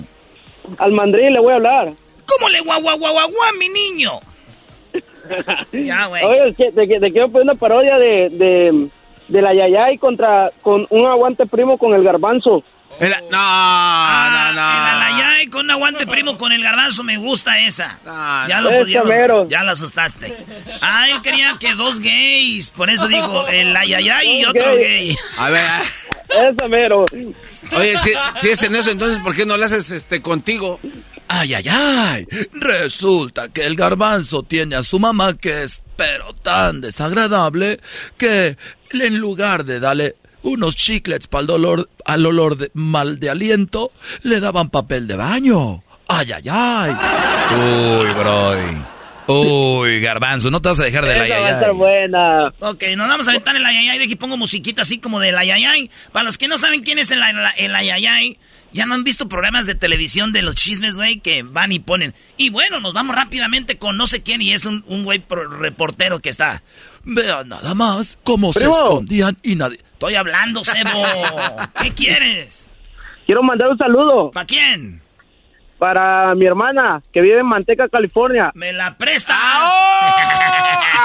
Al 0.78 0.92
mandril 0.92 1.34
le 1.34 1.40
voy 1.40 1.54
a 1.54 1.56
hablar. 1.56 1.94
¿Cómo 2.26 2.50
le 2.50 2.60
guau, 2.62 2.82
guau, 2.82 2.98
guau, 2.98 3.14
guau, 3.14 3.32
mi 3.60 3.70
niño? 3.70 4.20
ya, 5.72 6.08
güey. 6.08 6.24
Oye, 6.24 6.54
que 6.54 6.72
te, 6.72 6.88
te 6.88 7.12
quiero 7.12 7.30
poner 7.30 7.44
una 7.44 7.56
parodia 7.56 7.98
de, 7.98 8.30
de, 8.30 8.88
de 9.28 9.42
la 9.42 9.54
Yayay 9.54 9.98
contra 9.98 10.52
con 10.62 10.86
un 10.90 11.06
aguante 11.08 11.46
primo 11.46 11.78
con 11.78 11.94
el 11.94 12.04
garbanzo. 12.04 12.64
El- 13.00 13.12
no, 13.30 13.38
Ah, 13.38 14.30
no, 14.32 14.54
no. 14.54 14.72
El 14.72 15.18
alayay 15.18 15.48
con 15.48 15.66
un 15.66 15.72
aguante 15.72 16.08
primo 16.08 16.38
con 16.38 16.52
el 16.54 16.64
garbanzo, 16.64 17.04
me 17.04 17.18
gusta 17.18 17.60
esa. 17.60 18.00
Ah, 18.06 18.46
ya, 18.48 18.62
no. 18.62 18.72
lo, 18.72 18.86
ya, 18.88 19.02
lo- 19.02 19.06
mero. 19.10 19.48
ya 19.50 19.64
la 19.64 19.74
asustaste. 19.74 20.34
Ah, 20.82 21.08
él 21.10 21.22
quería 21.22 21.58
que 21.60 21.74
dos 21.76 22.00
gays, 22.00 22.72
por 22.72 22.90
eso 22.90 23.08
digo, 23.10 23.48
el 23.50 23.76
ayayay 23.76 24.40
y 24.42 24.46
otro 24.46 24.76
gay. 24.78 25.16
A 25.38 25.50
ver. 25.50 25.66
Esa 26.30 26.68
mero. 26.70 27.06
Oye, 27.78 28.00
si, 28.00 28.12
si 28.40 28.50
es 28.50 28.64
en 28.64 28.76
eso, 28.76 28.92
entonces, 28.92 29.20
¿por 29.20 29.36
qué 29.36 29.46
no 29.46 29.58
lo 29.58 29.66
haces 29.66 29.92
este 29.92 30.22
contigo? 30.22 30.80
Ay, 31.28 31.54
ay, 31.56 31.66
ay. 31.70 32.28
Resulta 32.54 33.50
que 33.50 33.66
el 33.66 33.76
garbanzo 33.76 34.44
tiene 34.44 34.76
a 34.76 34.84
su 34.84 35.00
mamá 35.00 35.36
que 35.38 35.64
es 35.64 35.82
pero 35.96 36.34
tan 36.34 36.82
desagradable 36.82 37.80
que 38.18 38.58
en 38.92 39.18
lugar 39.18 39.66
de 39.66 39.80
darle 39.80 40.16
unos 40.44 40.76
chiclets 40.76 41.28
para 41.28 41.42
el 41.42 41.48
dolor, 41.48 41.90
al 42.06 42.26
olor 42.26 42.58
de, 42.58 42.72
mal 42.74 43.20
de 43.20 43.30
aliento, 43.30 43.92
le 44.22 44.40
daban 44.40 44.70
papel 44.70 45.08
de 45.08 45.16
baño. 45.16 45.84
Ay, 46.08 46.32
ay, 46.34 46.44
ay. 46.50 46.92
Uy, 47.56 48.14
bro. 48.14 48.96
Uy, 49.28 50.02
garbanzo, 50.02 50.52
no 50.52 50.62
te 50.62 50.70
vas 50.70 50.80
a 50.80 50.84
dejar 50.84 51.04
de 51.06 51.16
la 51.16 51.26
Esa 51.26 51.40
va 51.40 51.42
a 51.42 51.48
ay, 51.48 51.54
estar 51.54 51.70
ay. 51.72 51.76
buena. 51.76 52.54
Ok, 52.60 52.84
nos 52.96 53.08
vamos 53.08 53.28
a 53.28 53.32
aventar 53.32 53.56
el 53.56 53.66
ayayay. 53.66 53.98
De 53.98 54.04
aquí 54.04 54.16
pongo 54.16 54.38
musiquita 54.38 54.84
así 54.84 55.00
como 55.00 55.20
del 55.20 55.36
ayayay. 55.36 55.90
Para 56.12 56.26
los 56.26 56.38
que 56.38 56.48
no 56.48 56.60
saben 56.60 56.84
quién 56.84 57.00
es 57.00 57.10
el, 57.10 57.24
el, 57.24 57.38
el 57.58 57.76
ayayay, 57.76 58.38
ya 58.76 58.86
no 58.86 58.94
han 58.94 59.06
visto 59.06 59.30
programas 59.30 59.68
de 59.68 59.76
televisión 59.76 60.34
de 60.34 60.42
los 60.42 60.54
chismes, 60.54 60.98
güey, 60.98 61.22
que 61.22 61.44
van 61.44 61.72
y 61.72 61.80
ponen. 61.80 62.14
Y 62.36 62.50
bueno, 62.50 62.82
nos 62.82 62.94
vamos 62.94 63.16
rápidamente 63.16 63.78
con 63.78 63.96
no 63.96 64.06
sé 64.06 64.22
quién 64.22 64.42
y 64.42 64.52
es 64.52 64.66
un, 64.66 64.84
un 64.88 65.06
güey 65.06 65.24
reportero 65.30 66.20
que 66.20 66.28
está. 66.28 66.62
Vean 67.06 67.48
nada 67.48 67.74
más 67.74 68.18
cómo 68.24 68.52
se 68.52 68.66
escondían 68.66 69.38
y 69.44 69.56
nadie... 69.56 69.80
Estoy 69.94 70.16
hablando, 70.16 70.62
Sebo. 70.66 71.04
¿Qué 71.82 71.92
quieres? 71.92 72.66
Quiero 73.26 73.42
mandar 73.42 73.70
un 73.70 73.78
saludo 73.78 74.30
¿Para 74.32 74.46
quién? 74.46 75.02
Para 75.78 76.34
mi 76.36 76.46
hermana 76.46 77.02
que 77.12 77.22
vive 77.22 77.40
en 77.40 77.46
Manteca, 77.46 77.88
California. 77.90 78.52
¿Me 78.56 78.72
la 78.74 78.98
prestas? 78.98 79.38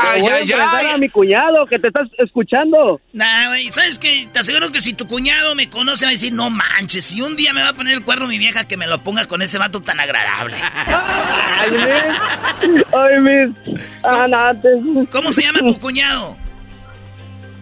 Le 0.03 0.09
Ay, 0.11 0.21
voy 0.23 0.31
a 0.31 0.35
ay, 0.37 0.53
a 0.53 0.95
ay. 0.95 1.01
mi 1.01 1.09
cuñado 1.09 1.67
que 1.67 1.79
te 1.79 1.89
estás 1.89 2.09
escuchando. 2.19 3.01
Nah, 3.13 3.49
güey, 3.49 3.71
¿sabes 3.71 3.99
qué? 3.99 4.29
Te 4.33 4.39
aseguro 4.39 4.73
que 4.73 4.81
si 4.81 4.95
tu 4.95 5.07
cuñado 5.07 5.55
me 5.55 5.69
conoce 5.69 6.05
va 6.07 6.09
a 6.11 6.13
decir, 6.13 6.33
no 6.33 6.49
manches, 6.51 7.05
si 7.05 7.21
un 7.21 7.37
día 7.37 7.53
me 7.53 7.63
va 7.63 7.71
a 7.71 7.73
poner 7.75 7.95
el 7.95 8.05
cuerno 8.05 8.27
mi 8.27 8.39
vieja 8.39 8.67
que 8.67 8.77
me 8.77 8.87
lo 8.87 9.03
ponga 9.03 9.27
con 9.27 9.43
ese 9.43 9.59
vato 9.59 9.81
tan 9.83 10.01
agradable. 10.01 10.57
Ay, 10.87 11.71
mis. 11.71 12.85
Ay, 12.95 13.21
mis. 13.21 13.79
Anantes. 14.03 14.81
¿Cómo 15.11 15.33
se 15.33 15.43
llama 15.43 15.59
tu 15.61 15.79
cuñado? 15.79 16.37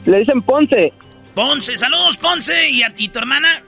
Le 0.06 0.20
dicen 0.20 0.40
Ponce, 0.42 0.92
Ponce, 1.34 1.76
saludos 1.76 2.16
Ponce 2.16 2.70
y 2.70 2.82
a 2.82 2.94
ti, 2.94 3.08
tu 3.08 3.18
hermana. 3.18 3.62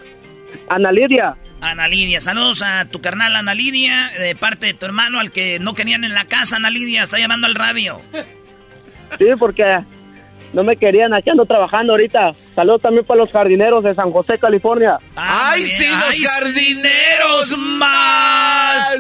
Ana 0.69 0.93
Lidia. 0.93 1.37
Ana 1.61 1.89
Lidia, 1.89 2.21
saludos 2.21 2.63
a 2.63 2.87
tu 2.87 3.01
carnal 3.01 3.37
Ana 3.37 3.55
Lidia, 3.55 4.11
de 4.19 4.35
parte 4.35 4.67
de 4.67 4.75
tu 4.75 4.87
hermano 4.87 5.21
al 5.21 5.31
que 5.31 5.59
no 5.59 5.75
querían 5.75 6.05
en 6.05 6.15
la 6.15 6.25
casa, 6.25 6.57
Ana 6.57 6.71
Lidia, 6.71 7.03
está 7.03 7.19
llamando 7.19 7.47
al 7.47 7.55
radio. 7.55 8.01
Sí, 9.19 9.27
porque 9.39 9.85
no 10.53 10.65
me 10.65 10.77
querían, 10.77 11.15
aquí 11.15 11.31
ando 11.31 11.45
trabajando 11.47 11.93
ahorita. 11.93 12.35
Saludos 12.55 12.83
también 12.83 13.05
para 13.05 13.21
los 13.21 13.31
jardineros 13.31 13.83
de 13.85 13.95
San 13.95 14.11
José, 14.11 14.39
California. 14.39 14.99
Ah, 15.17 15.51
¡Ay, 15.53 15.63
sí, 15.67 15.87
los 15.87 16.11
¡Ay, 16.11 16.19
jardineros 16.25 17.57
más! 17.59 18.97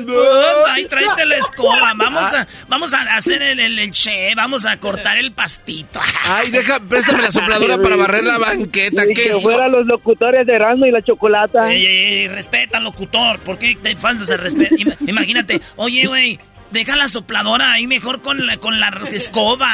¡Ay, 0.68 0.84
tráete 0.86 1.26
la 1.26 1.36
escoba! 1.36 1.92
Vamos 1.96 2.32
a, 2.34 2.46
vamos 2.68 2.94
a 2.94 3.00
hacer 3.16 3.42
el, 3.42 3.60
el, 3.60 3.78
el 3.78 3.90
che, 3.90 4.32
vamos 4.34 4.64
a 4.64 4.78
cortar 4.78 5.18
el 5.18 5.32
pastito. 5.32 6.00
Ay, 6.28 6.50
deja, 6.50 6.80
préstame 6.80 7.22
la 7.22 7.30
sopladora 7.32 7.78
para 7.78 7.96
barrer 7.96 8.24
la 8.24 8.38
banqueta. 8.38 9.04
Ni 9.04 9.14
¿Qué 9.14 9.24
que 9.24 9.30
es? 9.30 9.42
fueran 9.42 9.72
los 9.72 9.86
locutores 9.86 10.46
de 10.46 10.54
Erasmo 10.54 10.86
y 10.86 10.90
la 10.90 11.02
Chocolata. 11.02 11.70
Ey, 11.72 11.84
ey, 11.86 11.96
ey, 12.22 12.28
respeta 12.28 12.78
al 12.78 12.84
locutor, 12.84 13.38
¿por 13.40 13.58
qué 13.58 13.76
te 13.76 13.96
faltas 13.96 14.28
el 14.30 14.38
respeto? 14.38 14.74
Ima- 14.76 14.96
Imagínate, 15.06 15.60
oye, 15.76 16.06
güey, 16.06 16.38
deja 16.70 16.96
la 16.96 17.08
sopladora 17.08 17.72
ahí 17.72 17.86
mejor 17.86 18.20
con 18.22 18.46
la, 18.46 18.56
con 18.58 18.78
la 18.80 18.88
escoba. 19.10 19.68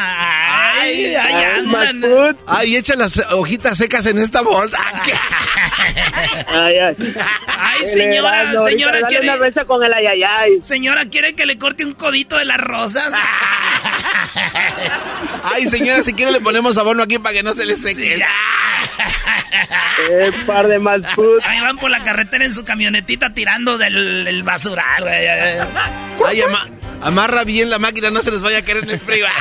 Ay, 0.80 1.14
ay, 1.14 1.34
Ay, 1.34 1.44
andan. 1.58 2.36
Ay, 2.46 2.76
echa 2.76 2.94
las 2.96 3.18
hojitas 3.32 3.78
secas 3.78 4.06
en 4.06 4.18
esta 4.18 4.42
bolsa. 4.42 4.78
Ay, 6.48 6.78
ay. 6.78 6.96
Ay, 7.58 7.86
señora, 7.86 8.52
señora, 8.68 9.00
dale 9.00 9.06
quiere, 9.08 9.28
una 9.28 9.36
mesa 9.36 9.64
con 9.64 9.82
el 9.84 9.92
ayayay. 9.92 10.60
señora, 10.62 11.04
¿quiere 11.06 11.34
que 11.34 11.46
le 11.46 11.58
corte 11.58 11.84
un 11.84 11.92
codito 11.92 12.36
de 12.36 12.44
las 12.44 12.58
rosas? 12.58 13.12
Ay, 15.44 15.66
señora, 15.66 16.02
si 16.02 16.12
quiere 16.14 16.32
le 16.32 16.40
ponemos 16.40 16.76
abono 16.78 17.02
aquí 17.02 17.18
para 17.18 17.34
que 17.34 17.42
no 17.42 17.54
se 17.54 17.64
le 17.66 17.76
seque. 17.76 18.22
Eh, 20.10 20.30
par 20.46 20.66
de 20.68 20.78
Masud. 20.78 21.40
Ahí 21.44 21.60
van 21.60 21.78
por 21.78 21.90
la 21.90 22.02
carretera 22.02 22.44
en 22.44 22.52
su 22.52 22.64
camionetita 22.64 23.34
tirando 23.34 23.78
del, 23.78 24.24
del 24.24 24.42
basural, 24.42 25.02
güey. 25.04 25.26
Ay, 26.26 26.42
ama- 26.42 26.68
amarra 27.02 27.44
bien 27.44 27.70
la 27.70 27.78
máquina, 27.78 28.10
no 28.10 28.22
se 28.22 28.30
les 28.30 28.42
vaya 28.42 28.58
a 28.58 28.62
caer 28.62 28.78
en 28.78 28.90
el 28.90 29.00
frío. 29.00 29.26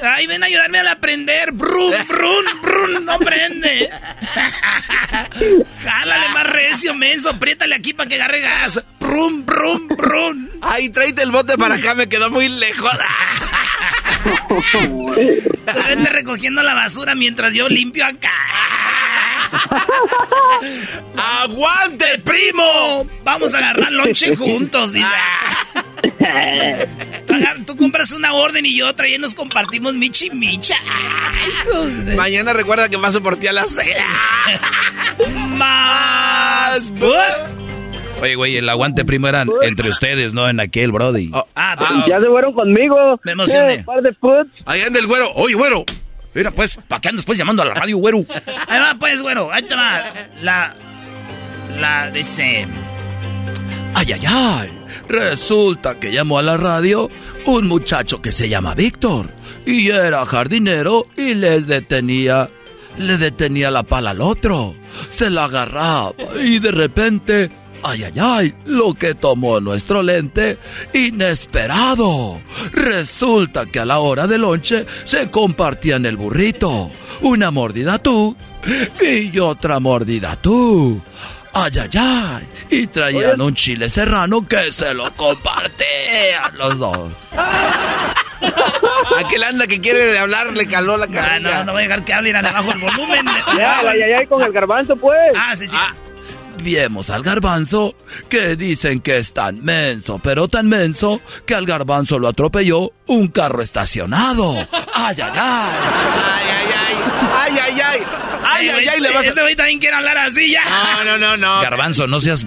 Ay, 0.00 0.26
ven 0.26 0.42
a 0.42 0.46
ayudarme 0.46 0.78
a 0.78 0.92
aprender. 0.92 1.52
Brun, 1.52 1.92
brun, 2.06 2.44
brun, 2.62 3.04
no 3.04 3.18
prende. 3.18 3.90
Jálale 5.82 6.28
más 6.28 6.46
recio, 6.46 6.94
menso. 6.94 7.30
Apriétale 7.30 7.74
aquí 7.74 7.94
para 7.94 8.08
que 8.08 8.14
agarre 8.14 8.40
gas. 8.40 8.84
Brum, 9.00 9.44
brum, 9.44 9.88
brum. 9.88 10.48
Ay, 10.62 10.90
tráete 10.90 11.22
el 11.22 11.32
bote 11.32 11.58
para 11.58 11.74
acá, 11.76 11.94
me 11.94 12.08
quedó 12.08 12.30
muy 12.30 12.48
lejos. 12.48 12.92
Vete 15.66 16.10
recogiendo 16.10 16.62
la 16.62 16.74
basura 16.74 17.14
mientras 17.14 17.54
yo 17.54 17.68
limpio 17.68 18.06
acá. 18.06 18.32
¡Aguante, 21.16 22.18
primo! 22.18 23.06
Vamos 23.24 23.54
a 23.54 23.58
agarrar 23.58 23.92
lonche 23.92 24.36
juntos, 24.36 24.92
dice. 24.92 25.06
Tú, 27.66 27.76
compras 27.76 28.12
una 28.12 28.32
orden 28.32 28.64
y 28.66 28.76
yo 28.76 28.88
otra 28.88 29.08
y 29.08 29.18
nos 29.18 29.34
compartimos 29.34 29.94
michi 29.94 30.30
micha. 30.30 30.74
Ay. 30.90 32.16
Mañana 32.16 32.52
recuerda 32.52 32.88
que 32.88 32.98
paso 32.98 33.22
por 33.22 33.36
ti 33.36 33.46
a 33.46 33.52
las 33.52 33.70
seis. 33.70 33.96
Más. 35.36 36.92
Oye, 38.20 38.34
güey, 38.34 38.56
el 38.56 38.68
aguante 38.68 39.04
primo 39.04 39.28
eran 39.28 39.48
entre 39.62 39.88
ustedes, 39.90 40.34
¿no? 40.34 40.48
En 40.48 40.58
aquel, 40.60 40.90
brody. 40.90 41.30
Ah, 41.54 41.76
pero- 41.78 42.06
Ya 42.06 42.20
se 42.20 42.26
fueron 42.26 42.52
conmigo. 42.52 43.20
Me 43.24 43.32
emocioné. 43.32 43.74
Eh, 43.74 43.84
par 43.84 44.02
de 44.02 44.12
puts. 44.12 44.50
Ahí 44.66 44.80
anda 44.82 44.98
el 44.98 45.06
güero. 45.06 45.30
Oye, 45.34 45.54
güero. 45.54 45.84
Mira, 46.34 46.50
pues, 46.50 46.78
¿para 46.88 47.00
qué 47.00 47.08
andas 47.08 47.24
pues 47.24 47.38
llamando 47.38 47.62
a 47.62 47.66
la 47.66 47.74
radio, 47.74 47.96
güero? 47.98 48.18
Ahí 48.68 48.80
va, 48.80 48.96
pues, 48.98 49.22
güero. 49.22 49.52
Ahí 49.52 49.62
te 49.62 49.74
va. 49.74 50.02
La. 50.42 50.74
La 51.78 52.10
dice. 52.10 52.66
Ay, 53.94 54.12
ay, 54.12 54.20
ay. 54.26 54.77
Resulta 55.08 55.98
que 55.98 56.12
llamó 56.12 56.38
a 56.38 56.42
la 56.42 56.56
radio 56.56 57.10
un 57.46 57.66
muchacho 57.66 58.20
que 58.22 58.32
se 58.32 58.48
llama 58.48 58.74
Víctor. 58.74 59.30
Y 59.66 59.88
era 59.88 60.24
jardinero 60.24 61.06
y 61.16 61.34
le 61.34 61.60
detenía. 61.60 62.50
Le 62.96 63.16
detenía 63.16 63.70
la 63.70 63.82
pala 63.82 64.10
al 64.10 64.20
otro. 64.20 64.74
Se 65.08 65.30
la 65.30 65.44
agarraba 65.44 66.12
y 66.42 66.58
de 66.58 66.72
repente. 66.72 67.50
Ay, 67.80 68.02
ay, 68.02 68.12
ay, 68.20 68.54
lo 68.64 68.92
que 68.94 69.14
tomó 69.14 69.60
nuestro 69.60 70.02
lente, 70.02 70.58
inesperado. 70.92 72.40
Resulta 72.72 73.66
que 73.66 73.78
a 73.78 73.84
la 73.84 74.00
hora 74.00 74.26
del 74.26 74.40
lonche 74.40 74.84
se 75.04 75.30
compartían 75.30 76.04
el 76.04 76.16
burrito. 76.16 76.90
Una 77.22 77.52
mordida 77.52 77.98
tú 77.98 78.36
y 79.00 79.38
otra 79.38 79.80
mordida 79.80 80.36
tú. 80.36 81.00
Ay, 81.64 81.72
ay, 81.80 81.90
ay. 81.98 82.48
Y 82.70 82.86
traían 82.86 83.40
un 83.40 83.54
chile 83.54 83.88
serrano 83.90 84.46
que 84.46 84.70
se 84.72 84.94
lo 84.94 85.14
compartían 85.16 86.56
los 86.56 86.78
dos. 86.78 87.10
Aquel 89.18 89.42
anda 89.42 89.66
que 89.66 89.80
quiere 89.80 90.18
hablar 90.18 90.52
le 90.52 90.66
caló 90.66 90.96
la 90.96 91.06
Ah, 91.06 91.08
carrilla. 91.12 91.58
no, 91.58 91.64
no 91.64 91.72
voy 91.72 91.82
a 91.82 91.86
dejar 91.88 92.04
que 92.04 92.14
hablen 92.14 92.36
abajo 92.36 92.72
el 92.72 92.78
volumen. 92.78 93.26
Ya, 93.56 93.80
el- 93.80 93.88
ayayay 93.88 94.26
con 94.26 94.42
el 94.42 94.52
garbanzo, 94.52 94.96
pues. 94.96 95.32
Ah, 95.36 95.56
sí, 95.56 95.66
sí. 95.66 95.76
Viemos 96.62 97.08
al 97.10 97.22
garbanzo 97.22 97.94
que 98.28 98.56
dicen 98.56 99.00
que 99.00 99.18
es 99.18 99.32
tan 99.32 99.64
menso, 99.64 100.18
pero 100.22 100.48
tan 100.48 100.68
menso 100.68 101.20
que 101.46 101.54
al 101.54 101.64
garbanzo 101.66 102.18
lo 102.18 102.26
atropelló 102.28 102.92
un 103.06 103.28
carro 103.28 103.62
estacionado. 103.62 104.54
Ay, 104.94 105.16
ay, 105.20 105.22
ay. 105.22 105.30
Ay, 105.36 106.46
ay, 106.50 106.72
ay. 106.72 106.96
Ay, 107.32 107.58
ay, 107.62 107.80
ay. 107.80 108.00
Ay, 108.58 108.68
ay, 108.68 108.88
ay, 108.88 109.00
le 109.00 109.10
vas 109.10 109.26
a... 109.26 109.28
Ese 109.28 109.40
güey 109.40 109.56
también 109.56 109.78
quiere 109.78 109.96
hablar 109.96 110.18
así 110.18 110.50
ya. 110.50 110.64
No, 110.64 111.04
no, 111.04 111.18
no, 111.18 111.36
no. 111.36 111.62
Garbanzo, 111.62 112.06
no 112.06 112.20
seas... 112.20 112.46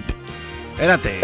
Espérate. 0.72 1.20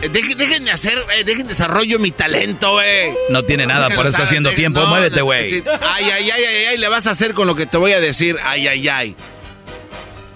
Eh, 0.00 0.08
de 0.08 0.70
hacer, 0.70 1.04
eh, 1.16 1.24
dejen 1.24 1.48
desarrollo 1.48 1.98
mi 1.98 2.10
talento, 2.10 2.72
güey. 2.72 3.12
No 3.30 3.42
tiene 3.42 3.66
nada, 3.66 3.88
por 3.88 4.06
eso 4.06 4.10
está 4.10 4.22
haciendo 4.22 4.50
tiempo. 4.52 4.84
Muévete, 4.86 5.22
güey. 5.22 5.62
Ay, 5.80 6.04
ay, 6.04 6.30
ay, 6.30 6.42
ay, 6.44 6.64
ay, 6.70 6.78
le 6.78 6.88
vas 6.88 7.06
a 7.06 7.10
hacer 7.10 7.34
con 7.34 7.46
lo 7.46 7.54
que 7.54 7.66
te 7.66 7.78
voy 7.78 7.92
a 7.92 8.00
decir. 8.00 8.36
Ay, 8.44 8.68
ay, 8.68 8.88
ay. 8.88 9.16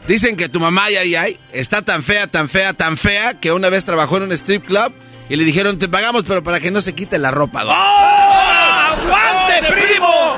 Dicen 0.08 0.36
que 0.36 0.48
tu 0.48 0.58
mamá, 0.58 0.86
ay, 0.86 0.96
ay, 0.96 1.14
ay, 1.14 1.40
está 1.52 1.82
tan 1.82 2.02
fea, 2.02 2.26
tan 2.26 2.48
fea, 2.48 2.72
tan 2.72 2.96
fea, 2.96 3.38
que 3.38 3.52
una 3.52 3.68
vez 3.68 3.84
trabajó 3.84 4.16
en 4.16 4.24
un 4.24 4.32
strip 4.32 4.66
club 4.66 4.92
y 5.28 5.36
le 5.36 5.44
dijeron, 5.44 5.78
te 5.78 5.88
pagamos, 5.88 6.24
pero 6.26 6.42
para 6.42 6.58
que 6.58 6.72
no 6.72 6.80
se 6.80 6.92
quite 6.92 7.18
la 7.18 7.30
ropa. 7.30 7.64
¡Oh! 7.64 7.70
¡Aguante, 8.92 9.72
primo! 9.72 10.36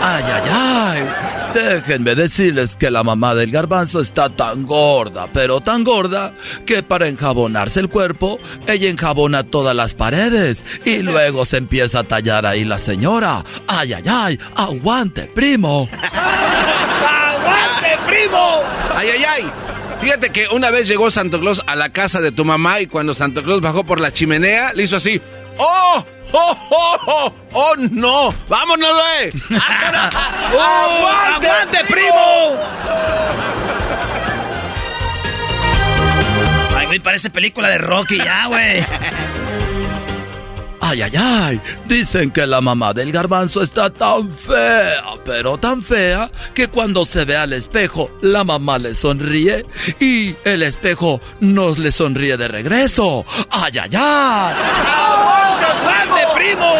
Ay, 0.00 0.24
ay, 0.24 0.50
ay. 0.50 1.41
Déjenme 1.54 2.14
decirles 2.14 2.76
que 2.76 2.90
la 2.90 3.02
mamá 3.02 3.34
del 3.34 3.50
garbanzo 3.50 4.00
está 4.00 4.30
tan 4.30 4.64
gorda, 4.64 5.28
pero 5.32 5.60
tan 5.60 5.84
gorda, 5.84 6.34
que 6.64 6.82
para 6.82 7.08
enjabonarse 7.08 7.80
el 7.80 7.88
cuerpo, 7.88 8.38
ella 8.66 8.88
enjabona 8.88 9.44
todas 9.44 9.76
las 9.76 9.94
paredes 9.94 10.64
y 10.84 10.98
luego 10.98 11.44
se 11.44 11.58
empieza 11.58 12.00
a 12.00 12.04
tallar 12.04 12.46
ahí 12.46 12.64
la 12.64 12.78
señora. 12.78 13.44
Ay, 13.68 13.92
ay, 13.92 14.04
ay, 14.08 14.38
aguante, 14.56 15.22
primo. 15.34 15.88
¡Aguante, 16.12 17.98
primo! 18.06 18.62
Ay, 18.94 19.08
ay, 19.14 19.24
ay. 19.24 19.52
Fíjate 20.00 20.30
que 20.30 20.46
una 20.52 20.70
vez 20.70 20.88
llegó 20.88 21.10
Santo 21.10 21.38
Claus 21.38 21.62
a 21.66 21.76
la 21.76 21.92
casa 21.92 22.20
de 22.20 22.32
tu 22.32 22.44
mamá 22.44 22.80
y 22.80 22.86
cuando 22.86 23.14
Santo 23.14 23.42
Claus 23.42 23.60
bajó 23.60 23.84
por 23.84 24.00
la 24.00 24.12
chimenea, 24.12 24.72
le 24.72 24.82
hizo 24.82 24.96
así. 24.96 25.20
¡Oh! 25.58 26.04
¡Oh, 26.32 26.56
oh, 26.70 26.98
oh! 27.06 27.34
¡Oh, 27.52 27.74
no! 27.90 28.34
¡Vámonos, 28.48 28.90
güey! 28.90 29.60
¡Aguante, 29.60 31.48
¡Aguante, 31.48 31.84
primo! 31.88 32.56
Ay, 36.76 36.86
güey, 36.86 36.98
parece 37.00 37.30
película 37.30 37.68
de 37.68 37.78
Rocky 37.78 38.18
ya, 38.18 38.46
güey. 38.46 38.82
Ay, 40.92 41.00
ay, 41.00 41.12
ay. 41.16 41.60
Dicen 41.86 42.30
que 42.30 42.46
la 42.46 42.60
mamá 42.60 42.92
del 42.92 43.12
garbanzo 43.12 43.62
está 43.62 43.88
tan 43.88 44.30
fea, 44.30 45.02
pero 45.24 45.56
tan 45.56 45.82
fea, 45.82 46.30
que 46.52 46.68
cuando 46.68 47.06
se 47.06 47.24
ve 47.24 47.34
al 47.34 47.54
espejo, 47.54 48.10
la 48.20 48.44
mamá 48.44 48.78
le 48.78 48.94
sonríe 48.94 49.64
y 50.00 50.36
el 50.44 50.62
espejo 50.62 51.18
no 51.40 51.70
le 51.70 51.92
sonríe 51.92 52.36
de 52.36 52.46
regreso. 52.46 53.24
Ay, 53.50 53.72
ay, 53.80 53.90
ay. 53.94 54.54
¡Aguante, 54.84 55.64
aguante, 55.64 56.20
primo! 56.34 56.74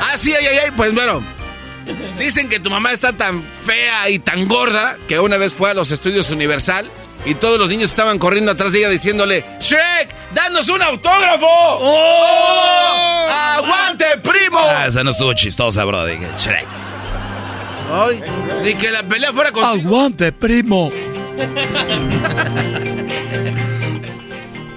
Ah, 0.00 0.16
sí, 0.16 0.32
ay, 0.32 0.46
ay, 0.46 0.58
ay. 0.66 0.70
Pues 0.76 0.94
bueno. 0.94 1.20
Dicen 2.20 2.48
que 2.48 2.60
tu 2.60 2.70
mamá 2.70 2.92
está 2.92 3.14
tan 3.14 3.42
fea 3.66 4.10
y 4.10 4.20
tan 4.20 4.46
gorda 4.46 4.96
que 5.08 5.18
una 5.18 5.38
vez 5.38 5.54
fue 5.54 5.72
a 5.72 5.74
los 5.74 5.90
estudios 5.90 6.30
Universal 6.30 6.88
y 7.28 7.34
todos 7.34 7.58
los 7.58 7.68
niños 7.68 7.90
estaban 7.90 8.18
corriendo 8.18 8.50
atrás 8.50 8.72
de 8.72 8.78
ella 8.78 8.88
diciéndole, 8.88 9.44
Shrek, 9.60 10.08
danos 10.34 10.66
un 10.70 10.80
autógrafo. 10.80 11.46
¡Oh! 11.46 13.28
¡Aguante, 13.30 14.06
primo! 14.22 14.58
Ah, 14.58 14.86
esa 14.88 15.04
no 15.04 15.10
estuvo 15.10 15.34
chistosa, 15.34 15.84
bro. 15.84 16.06
Dije, 16.06 16.26
Shrek. 16.38 16.66
Ay, 17.92 18.22
ni 18.64 18.72
que 18.74 18.90
la 18.90 19.02
pelea 19.02 19.30
fuera 19.34 19.52
con... 19.52 19.62
Aguante, 19.62 20.32
primo. 20.32 20.90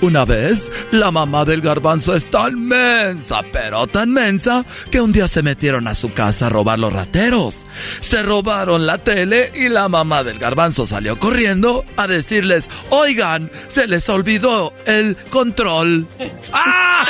Una 0.02 0.26
vez, 0.26 0.72
la 0.90 1.12
mamá 1.12 1.46
del 1.46 1.62
garbanzo 1.62 2.16
es 2.16 2.30
tan 2.32 2.60
mensa, 2.68 3.42
pero 3.54 3.86
tan 3.86 4.12
mensa, 4.12 4.66
que 4.90 5.00
un 5.00 5.12
día 5.12 5.28
se 5.28 5.44
metieron 5.44 5.88
a 5.88 5.94
su 5.94 6.12
casa 6.12 6.48
a 6.48 6.50
robar 6.50 6.80
los 6.80 6.92
rateros. 6.92 7.54
Se 8.00 8.24
robaron 8.24 8.88
la 8.88 8.98
tele 8.98 9.52
y 9.54 9.70
la 9.70 9.90
mamá 9.90 10.24
del 10.24 10.40
garbanzo 10.40 10.88
salió 10.88 11.20
corriendo 11.20 11.86
a 11.98 12.08
decirles, 12.08 12.68
oigan, 12.90 13.52
se 13.68 13.88
les 13.88 14.10
olvidó 14.10 14.74
el 14.86 15.16
control. 15.30 16.08
¡Ah! 16.52 17.06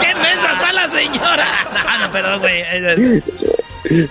¡Qué 0.00 0.14
mensa 0.14 0.52
está 0.52 0.72
la 0.72 0.88
señora! 0.88 1.46
No, 1.98 2.06
no, 2.06 2.12
perdón, 2.12 2.40
güey. 2.40 2.62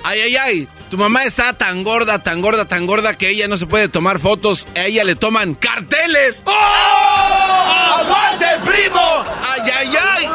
Ay, 0.03 0.19
ay, 0.21 0.35
ay. 0.35 0.67
Tu 0.89 0.97
mamá 0.97 1.23
está 1.23 1.53
tan 1.53 1.83
gorda, 1.83 2.23
tan 2.23 2.41
gorda, 2.41 2.65
tan 2.65 2.85
gorda 2.87 3.15
que 3.17 3.29
ella 3.29 3.47
no 3.47 3.57
se 3.57 3.65
puede 3.65 3.89
tomar 3.89 4.19
fotos. 4.19 4.65
A 4.75 4.85
ella 4.85 5.03
le 5.03 5.15
toman 5.15 5.53
carteles. 5.55 6.43
¡Oh! 6.45 6.51
¡Aguante, 7.99 8.45
primo! 8.65 9.23
¡Ay, 9.41 9.71
ay, 9.77 9.89
ay! 10.01 10.25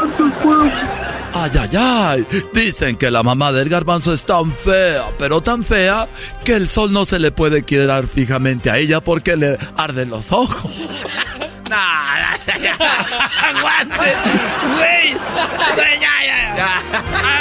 Ay, 1.35 1.51
ay, 1.59 1.76
ay. 1.76 2.26
Dicen 2.53 2.97
que 2.97 3.11
la 3.11 3.22
mamá 3.22 3.53
del 3.53 3.68
garbanzo 3.68 4.12
es 4.12 4.24
tan 4.24 4.53
fea, 4.53 5.05
pero 5.18 5.41
tan 5.41 5.64
fea, 5.64 6.09
que 6.45 6.53
el 6.53 6.68
sol 6.68 6.93
no 6.93 7.07
se 7.07 7.18
le 7.18 7.33
puede 7.33 7.64
quedar 7.64 8.07
fijamente 8.07 8.70
a 8.70 8.76
ella 8.76 9.01
porque 9.01 9.37
le 9.37 9.59
arden 9.76 10.11
los 10.11 10.30
ojos. 10.33 10.70
¡Aguante! 13.43 14.16
¡Güey! 14.76 15.16
Ya, 16.01 16.12
ya, 16.27 16.57
ya. 16.57 16.83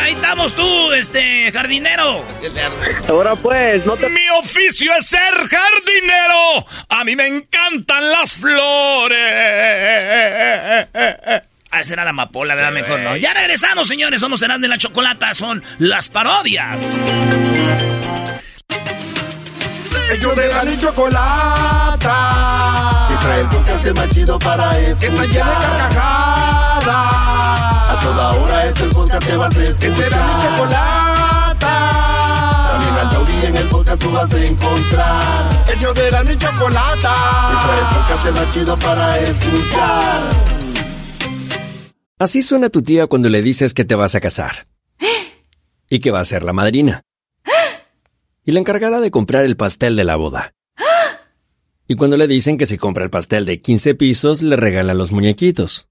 Ahí 0.03 0.13
estamos 0.13 0.55
tú, 0.55 0.91
este, 0.93 1.51
jardinero. 1.51 2.23
Ahora 3.07 3.36
pues, 3.36 3.86
no 3.86 3.95
te... 3.97 4.09
Mi 4.09 4.27
oficio 4.39 4.91
es 4.97 5.05
ser 5.07 5.34
jardinero. 5.34 6.65
A 6.89 7.03
mí 7.03 7.15
me 7.15 7.27
encantan 7.27 8.09
las 8.11 8.34
flores. 8.36 9.19
Ah, 11.73 11.79
esa 11.79 11.93
era 11.93 12.03
la 12.03 12.09
amapola, 12.09 12.53
¿verdad? 12.53 12.73
Mejor 12.73 12.99
no. 12.99 13.15
Ya 13.15 13.34
regresamos, 13.34 13.88
señores. 13.88 14.19
Somos 14.19 14.41
Herando 14.41 14.65
en 14.65 14.71
la 14.71 14.77
Chocolata. 14.77 15.34
Son 15.34 15.63
las 15.79 16.09
parodias. 16.09 17.05
Ellos 20.11 20.36
de 20.36 20.47
la 20.49 20.65
ni 20.65 20.77
chocolata. 20.77 22.07
Que 23.07 23.15
trae 23.25 23.39
el 23.39 23.47
podcast 23.47 23.86
más 23.95 24.09
chido 24.09 24.38
para 24.38 24.77
escuchar. 24.79 24.99
Que 24.99 25.07
está 25.07 25.23
llena 25.25 25.51
de 25.51 25.55
carcajadas. 25.65 27.70
Toda 28.01 28.33
hora 28.33 28.65
es 28.65 28.79
el 28.79 28.89
podcast 28.89 29.27
que 29.27 29.37
vas 29.37 29.55
a 29.55 29.63
escuchar. 29.63 29.79
Que 29.79 29.95
será 29.95 30.25
mi 30.25 30.43
chocolata. 30.43 31.75
También 32.71 32.93
al 32.95 33.09
taurí 33.09 33.45
en 33.45 33.57
el 33.57 33.67
podcast 33.67 34.01
tú 34.01 34.11
vas 34.11 34.33
a 34.33 34.43
encontrar. 34.43 35.65
Ellos 35.75 35.93
de 35.93 36.11
la 36.11 36.23
ni 36.23 36.37
chocolata. 36.37 37.15
Que 37.51 37.57
trae 37.65 37.79
el 37.79 37.85
podcast 37.95 38.39
más 38.39 38.53
chido 38.53 38.77
para 38.79 39.19
escuchar. 39.19 40.21
Así 42.17 42.41
suena 42.41 42.69
tu 42.69 42.81
tía 42.81 43.07
cuando 43.07 43.29
le 43.29 43.41
dices 43.41 43.73
que 43.73 43.85
te 43.85 43.95
vas 43.95 44.15
a 44.15 44.19
casar. 44.21 44.67
Y 45.89 45.99
que 45.99 46.11
va 46.11 46.21
a 46.21 46.25
ser 46.25 46.43
la 46.43 46.53
madrina. 46.53 47.03
Y 48.45 48.51
la 48.51 48.59
encargada 48.59 48.99
de 48.99 49.11
comprar 49.11 49.45
el 49.45 49.57
pastel 49.57 49.95
de 49.95 50.05
la 50.05 50.15
boda. 50.15 50.53
Y 51.87 51.95
cuando 51.95 52.17
le 52.17 52.27
dicen 52.27 52.57
que 52.57 52.65
si 52.65 52.77
compra 52.77 53.03
el 53.03 53.09
pastel 53.11 53.45
de 53.45 53.61
15 53.61 53.93
pisos, 53.95 54.41
le 54.41 54.55
regalan 54.55 54.97
los 54.97 55.11
muñequitos. 55.11 55.90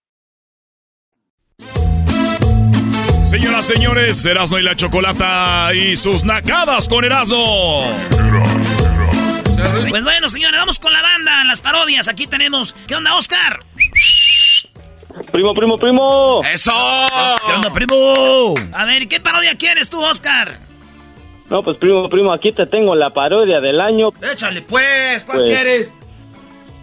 Señoras, 3.31 3.65
señores, 3.65 4.25
Erasmo 4.25 4.59
y 4.59 4.63
la 4.63 4.75
Chocolata 4.75 5.69
y 5.73 5.95
sus 5.95 6.25
nacadas 6.25 6.89
con 6.89 7.05
Erasmo. 7.05 7.85
Pues 9.89 10.03
bueno, 10.03 10.29
señores, 10.29 10.59
vamos 10.59 10.79
con 10.79 10.91
la 10.91 11.01
banda, 11.01 11.45
las 11.45 11.61
parodias. 11.61 12.09
Aquí 12.09 12.27
tenemos. 12.27 12.73
¿Qué 12.87 12.95
onda, 12.95 13.15
Oscar? 13.15 13.59
Primo, 15.31 15.53
primo, 15.53 15.77
primo. 15.77 16.41
¡Eso! 16.53 16.73
¿Qué 17.47 17.53
onda, 17.53 17.71
primo? 17.71 18.53
A 18.73 18.83
ver, 18.85 19.07
¿qué 19.07 19.21
parodia 19.21 19.55
quieres 19.57 19.89
tú, 19.89 20.01
Oscar? 20.01 20.59
No, 21.49 21.63
pues 21.63 21.77
primo, 21.77 22.09
primo, 22.09 22.33
aquí 22.33 22.51
te 22.51 22.65
tengo 22.65 22.95
la 22.95 23.11
parodia 23.11 23.61
del 23.61 23.79
año. 23.79 24.09
Échale, 24.29 24.61
pues, 24.61 25.23
¿cuál 25.23 25.37
Pues- 25.37 25.49
quieres? 25.49 25.93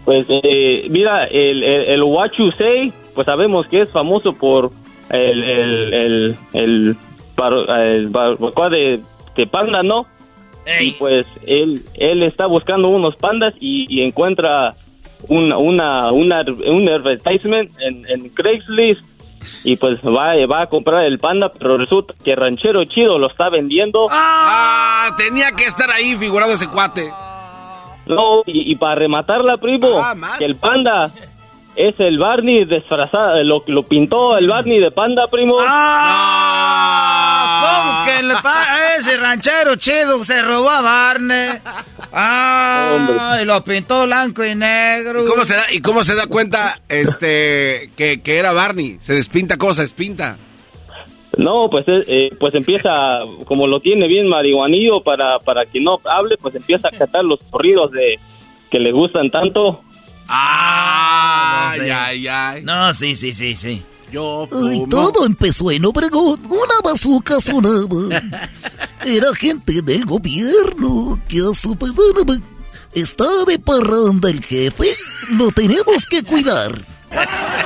Pues 0.05 0.25
eh, 0.29 0.85
mira, 0.89 1.25
el, 1.25 1.61
el, 1.63 1.87
el 1.89 2.01
What 2.03 2.31
You 2.39 2.51
Say, 2.57 2.91
pues 3.13 3.25
sabemos 3.25 3.67
que 3.67 3.83
es 3.83 3.91
famoso 3.91 4.33
por 4.33 4.71
el, 5.09 5.43
el, 5.43 5.93
el, 6.53 6.97
el, 7.37 8.07
barbacoa 8.09 8.69
de, 8.69 9.01
de 9.35 9.47
panda, 9.47 9.83
¿no? 9.83 10.05
Y 10.79 10.91
pues 10.91 11.25
él, 11.47 11.83
él 11.95 12.21
está 12.23 12.45
buscando 12.45 12.89
unos 12.89 13.15
pandas 13.15 13.53
y, 13.59 13.85
y 13.89 14.03
encuentra 14.03 14.75
una, 15.27 15.57
una, 15.57 16.11
una, 16.11 16.45
un 16.67 16.87
advertisement 16.87 17.71
en, 17.79 18.07
en 18.07 18.29
Craigslist 18.29 19.01
y 19.63 19.77
pues 19.77 19.99
va, 20.01 20.35
va 20.45 20.61
a 20.61 20.67
comprar 20.67 21.05
el 21.05 21.17
panda, 21.17 21.51
pero 21.51 21.77
resulta 21.77 22.13
que 22.23 22.35
Ranchero 22.35 22.83
Chido 22.85 23.17
lo 23.17 23.27
está 23.27 23.49
vendiendo. 23.49 24.07
Ah, 24.11 25.15
tenía 25.17 25.51
que 25.53 25.63
estar 25.65 25.89
ahí 25.89 26.15
figurado 26.17 26.53
ese 26.53 26.67
cuate. 26.67 27.09
No, 28.05 28.43
y, 28.45 28.71
y 28.71 28.75
para 28.75 28.95
rematarla, 28.95 29.57
primo, 29.57 29.99
Ah, 30.03 30.15
que 30.37 30.45
el 30.45 30.55
panda 30.55 31.11
es 31.87 31.95
el 31.99 32.17
Barney 32.19 32.65
disfrazado, 32.65 33.43
lo, 33.43 33.63
lo 33.67 33.83
pintó 33.83 34.37
el 34.37 34.47
Barney 34.47 34.79
de 34.79 34.91
panda, 34.91 35.27
primo. 35.27 35.55
¿Cómo 37.61 38.05
que 38.05 38.19
el 38.19 38.31
pa- 38.41 38.95
ese 38.97 39.17
ranchero 39.17 39.75
chido 39.75 40.23
se 40.23 40.41
robó 40.41 40.69
a 40.69 40.81
Barney? 40.81 41.49
Ah, 42.11 43.37
y 43.41 43.45
lo 43.45 43.63
pintó 43.63 44.05
blanco 44.05 44.43
y 44.43 44.55
negro. 44.55 45.25
¿Cómo 45.25 45.45
se 45.45 45.55
da, 45.55 45.63
¿Y 45.71 45.79
cómo 45.81 46.03
se 46.03 46.15
da 46.15 46.27
cuenta 46.27 46.81
este 46.89 47.89
que, 47.95 48.21
que 48.21 48.37
era 48.37 48.51
Barney? 48.53 48.97
Se 48.99 49.13
despinta 49.13 49.57
cosa, 49.57 49.81
despinta. 49.81 50.37
No, 51.37 51.69
pues 51.69 51.85
eh, 51.87 52.03
eh, 52.07 52.29
pues 52.39 52.53
empieza, 52.55 53.19
como 53.45 53.67
lo 53.67 53.79
tiene 53.79 54.07
bien 54.07 54.27
marihuanillo 54.27 55.01
para, 55.01 55.39
para 55.39 55.65
que 55.65 55.79
no 55.79 55.99
hable, 56.05 56.37
pues 56.37 56.55
empieza 56.55 56.87
a 56.89 56.91
cantar 56.97 57.23
los 57.23 57.39
corridos 57.49 57.91
de 57.91 58.19
que 58.71 58.79
le 58.79 58.91
gustan 58.91 59.29
tanto. 59.29 59.81
Ah, 60.29 61.73
no 61.77 61.83
sé. 61.83 61.91
ay, 61.91 62.27
ay. 62.27 62.63
No, 62.63 62.93
sí, 62.93 63.15
sí, 63.15 63.33
sí, 63.33 63.55
sí. 63.55 63.83
Yo 64.11 64.47
Ay, 64.51 64.83
todo 64.89 65.25
empezó 65.25 65.69
en 65.71 65.85
Obregón. 65.85 66.39
Una 66.49 66.75
bazooka 66.83 67.39
sonaba. 67.39 68.21
Era 69.05 69.33
gente 69.35 69.81
del 69.83 70.05
gobierno 70.05 71.21
que 71.27 71.39
a 71.39 71.53
su 71.53 71.77
está 72.93 73.25
de 73.47 73.59
parranda 73.59 74.29
el 74.29 74.43
jefe. 74.43 74.95
Lo 75.31 75.51
tenemos 75.51 76.05
que 76.05 76.23
cuidar. 76.23 76.81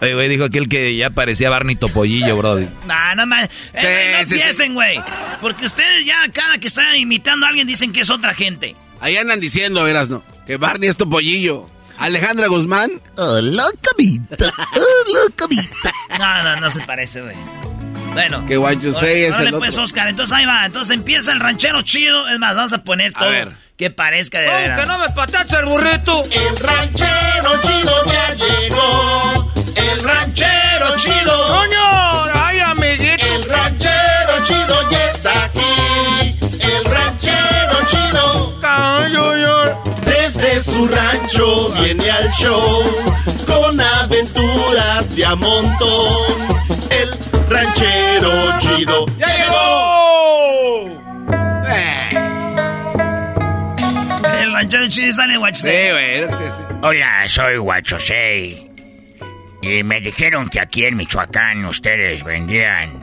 Oye, 0.00 0.14
güey, 0.14 0.28
dijo 0.28 0.44
aquel 0.44 0.68
que 0.68 0.94
ya 0.96 1.10
parecía 1.10 1.50
Barney 1.50 1.74
Topollillo, 1.74 2.36
brody. 2.36 2.68
Nah, 2.86 3.16
no 3.16 3.26
más. 3.26 3.48
Sí, 3.48 3.86
no 3.86 4.18
sí, 4.20 4.28
sí. 4.28 4.34
empiecen, 4.34 4.74
güey. 4.74 5.00
Porque 5.40 5.66
ustedes 5.66 6.04
ya 6.04 6.16
cada 6.32 6.58
que 6.58 6.68
están 6.68 6.96
imitando 6.96 7.46
a 7.46 7.48
alguien 7.48 7.66
dicen 7.66 7.92
que 7.92 8.00
es 8.02 8.10
otra 8.10 8.34
gente. 8.34 8.76
Ahí 9.00 9.16
andan 9.16 9.40
diciendo, 9.40 9.82
verás, 9.84 10.08
¿no? 10.10 10.22
Que 10.48 10.56
Barney 10.56 10.88
es 10.88 10.96
topollillo. 10.96 11.68
Alejandra 11.98 12.48
Guzmán. 12.48 12.90
A 13.18 13.42
la 13.42 13.66
camita. 13.82 14.46
A 14.46 14.78
la 14.78 15.36
camita. 15.36 15.92
No, 16.18 16.42
no, 16.42 16.56
no 16.56 16.70
se 16.70 16.80
parece, 16.84 17.20
güey. 17.20 17.36
Bueno. 18.14 18.46
Que 18.46 18.56
what 18.56 18.78
you 18.78 18.94
say 18.94 19.24
es 19.24 19.38
el 19.40 19.52
pues, 19.52 19.74
otro. 19.74 19.84
Oscar. 19.84 20.08
Entonces 20.08 20.34
ahí 20.34 20.46
va. 20.46 20.64
Entonces 20.64 20.96
empieza 20.96 21.32
el 21.32 21.40
ranchero 21.40 21.82
chido. 21.82 22.26
Es 22.30 22.38
más, 22.38 22.56
vamos 22.56 22.72
a 22.72 22.82
poner 22.82 23.12
todo. 23.12 23.28
ver. 23.28 23.52
Que 23.76 23.90
parezca 23.90 24.40
de 24.40 24.46
¿Cómo 24.46 24.58
veras. 24.58 24.80
que 24.80 24.86
no 24.86 24.98
me 24.98 25.10
patacha 25.10 25.60
el 25.60 25.66
burrito? 25.66 26.24
El 26.24 26.56
ranchero 26.56 27.60
chido 27.62 28.04
ya 28.06 28.34
llegó. 28.34 29.52
El 29.76 30.02
ranchero 30.02 30.96
chido. 30.96 31.48
¡Coño! 31.48 32.24
¡Ay, 32.42 32.58
amiguito! 32.60 33.26
El 33.34 33.44
ranchero 33.44 34.44
chido 34.46 34.90
ya 34.90 35.07
su 40.68 40.86
rancho 40.86 41.72
viene 41.82 42.10
al 42.10 42.30
show 42.32 42.82
con 43.46 43.80
aventuras 43.80 45.14
de 45.16 45.24
a 45.24 45.34
montón. 45.34 46.58
El 46.90 47.10
ranchero 47.50 48.58
chido 48.60 49.06
ya 49.18 49.26
llegó. 49.26 50.98
El 54.40 54.52
ranchero 54.52 54.88
chido 54.88 55.12
sale 55.14 55.34
Sí, 55.54 55.68
güey. 55.68 56.20
que 56.20 56.26
decía. 56.26 56.68
Hola, 56.82 57.24
soy 57.28 57.56
Guachosei. 57.56 58.70
Y 59.62 59.82
me 59.82 60.00
dijeron 60.00 60.48
que 60.48 60.60
aquí 60.60 60.84
en 60.84 60.96
Michoacán 60.96 61.64
ustedes 61.64 62.22
vendían 62.22 63.02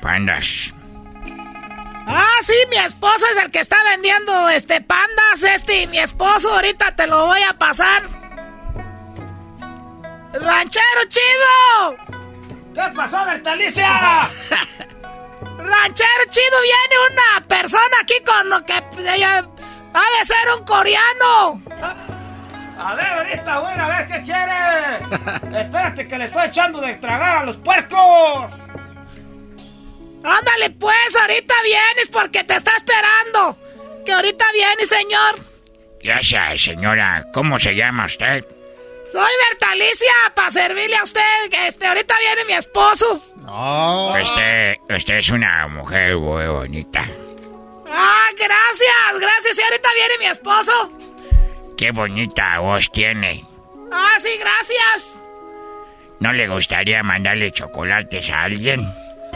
pandas. 0.00 0.72
Ah, 2.10 2.38
sí, 2.40 2.54
mi 2.70 2.76
esposo 2.78 3.26
es 3.36 3.42
el 3.44 3.50
que 3.50 3.60
está 3.60 3.76
vendiendo 3.84 4.48
este 4.48 4.80
pandas, 4.80 5.42
este, 5.42 5.82
y 5.82 5.86
mi 5.88 5.98
esposo 5.98 6.54
ahorita 6.54 6.96
te 6.96 7.06
lo 7.06 7.26
voy 7.26 7.42
a 7.42 7.52
pasar. 7.52 8.02
¡Ranchero 10.32 11.04
chido! 11.08 12.16
¿Qué 12.74 12.96
pasó, 12.96 13.26
Bertalicia? 13.26 13.88
¡Ranchero 15.58 16.24
chido! 16.30 16.56
Viene 16.62 16.96
una 17.10 17.46
persona 17.46 17.96
aquí 18.00 18.14
con 18.24 18.48
lo 18.48 18.64
que 18.64 18.82
ella 19.00 19.46
ha 19.92 20.18
de 20.18 20.24
ser 20.24 20.58
un 20.58 20.64
coreano. 20.64 21.62
A 22.78 22.94
ver, 22.94 23.06
ahorita 23.06 23.58
voy 23.58 23.72
a 23.78 23.88
ver 23.88 24.08
qué 24.08 24.22
quiere. 24.22 25.60
Espérate 25.60 26.08
que 26.08 26.16
le 26.16 26.24
estoy 26.24 26.46
echando 26.46 26.80
de 26.80 26.94
tragar 26.94 27.38
a 27.38 27.44
los 27.44 27.58
puercos. 27.58 28.50
Ándale 30.30 30.70
pues, 30.70 31.16
ahorita 31.20 31.54
vienes 31.64 32.08
porque 32.12 32.44
te 32.44 32.54
está 32.54 32.72
esperando. 32.76 33.58
Que 34.04 34.12
ahorita 34.12 34.44
viene, 34.52 34.86
señor. 34.86 35.40
Gracias, 36.02 36.62
señora. 36.62 37.26
¿Cómo 37.32 37.58
se 37.58 37.74
llama 37.74 38.04
usted? 38.04 38.44
Soy 39.10 39.30
Bertalicia, 39.50 40.12
para 40.34 40.50
servirle 40.50 40.96
a 40.96 41.02
usted. 41.02 41.50
Que 41.50 41.68
este, 41.68 41.86
ahorita 41.86 42.14
viene 42.18 42.44
mi 42.46 42.52
esposo. 42.54 43.22
Usted, 44.22 44.76
usted 44.90 45.14
es 45.14 45.30
una 45.30 45.66
mujer 45.68 46.16
muy 46.16 46.46
bonita. 46.46 47.04
Ah, 47.90 48.28
gracias, 48.36 49.20
gracias. 49.20 49.58
Y 49.58 49.62
ahorita 49.62 49.88
viene 49.94 50.14
mi 50.20 50.26
esposo. 50.26 50.92
Qué 51.76 51.90
bonita 51.90 52.58
voz 52.58 52.90
tiene. 52.92 53.44
Ah, 53.90 54.16
sí, 54.18 54.30
gracias. 54.38 55.14
¿No 56.20 56.32
le 56.32 56.48
gustaría 56.48 57.02
mandarle 57.02 57.52
chocolates 57.52 58.28
a 58.30 58.42
alguien? 58.42 58.86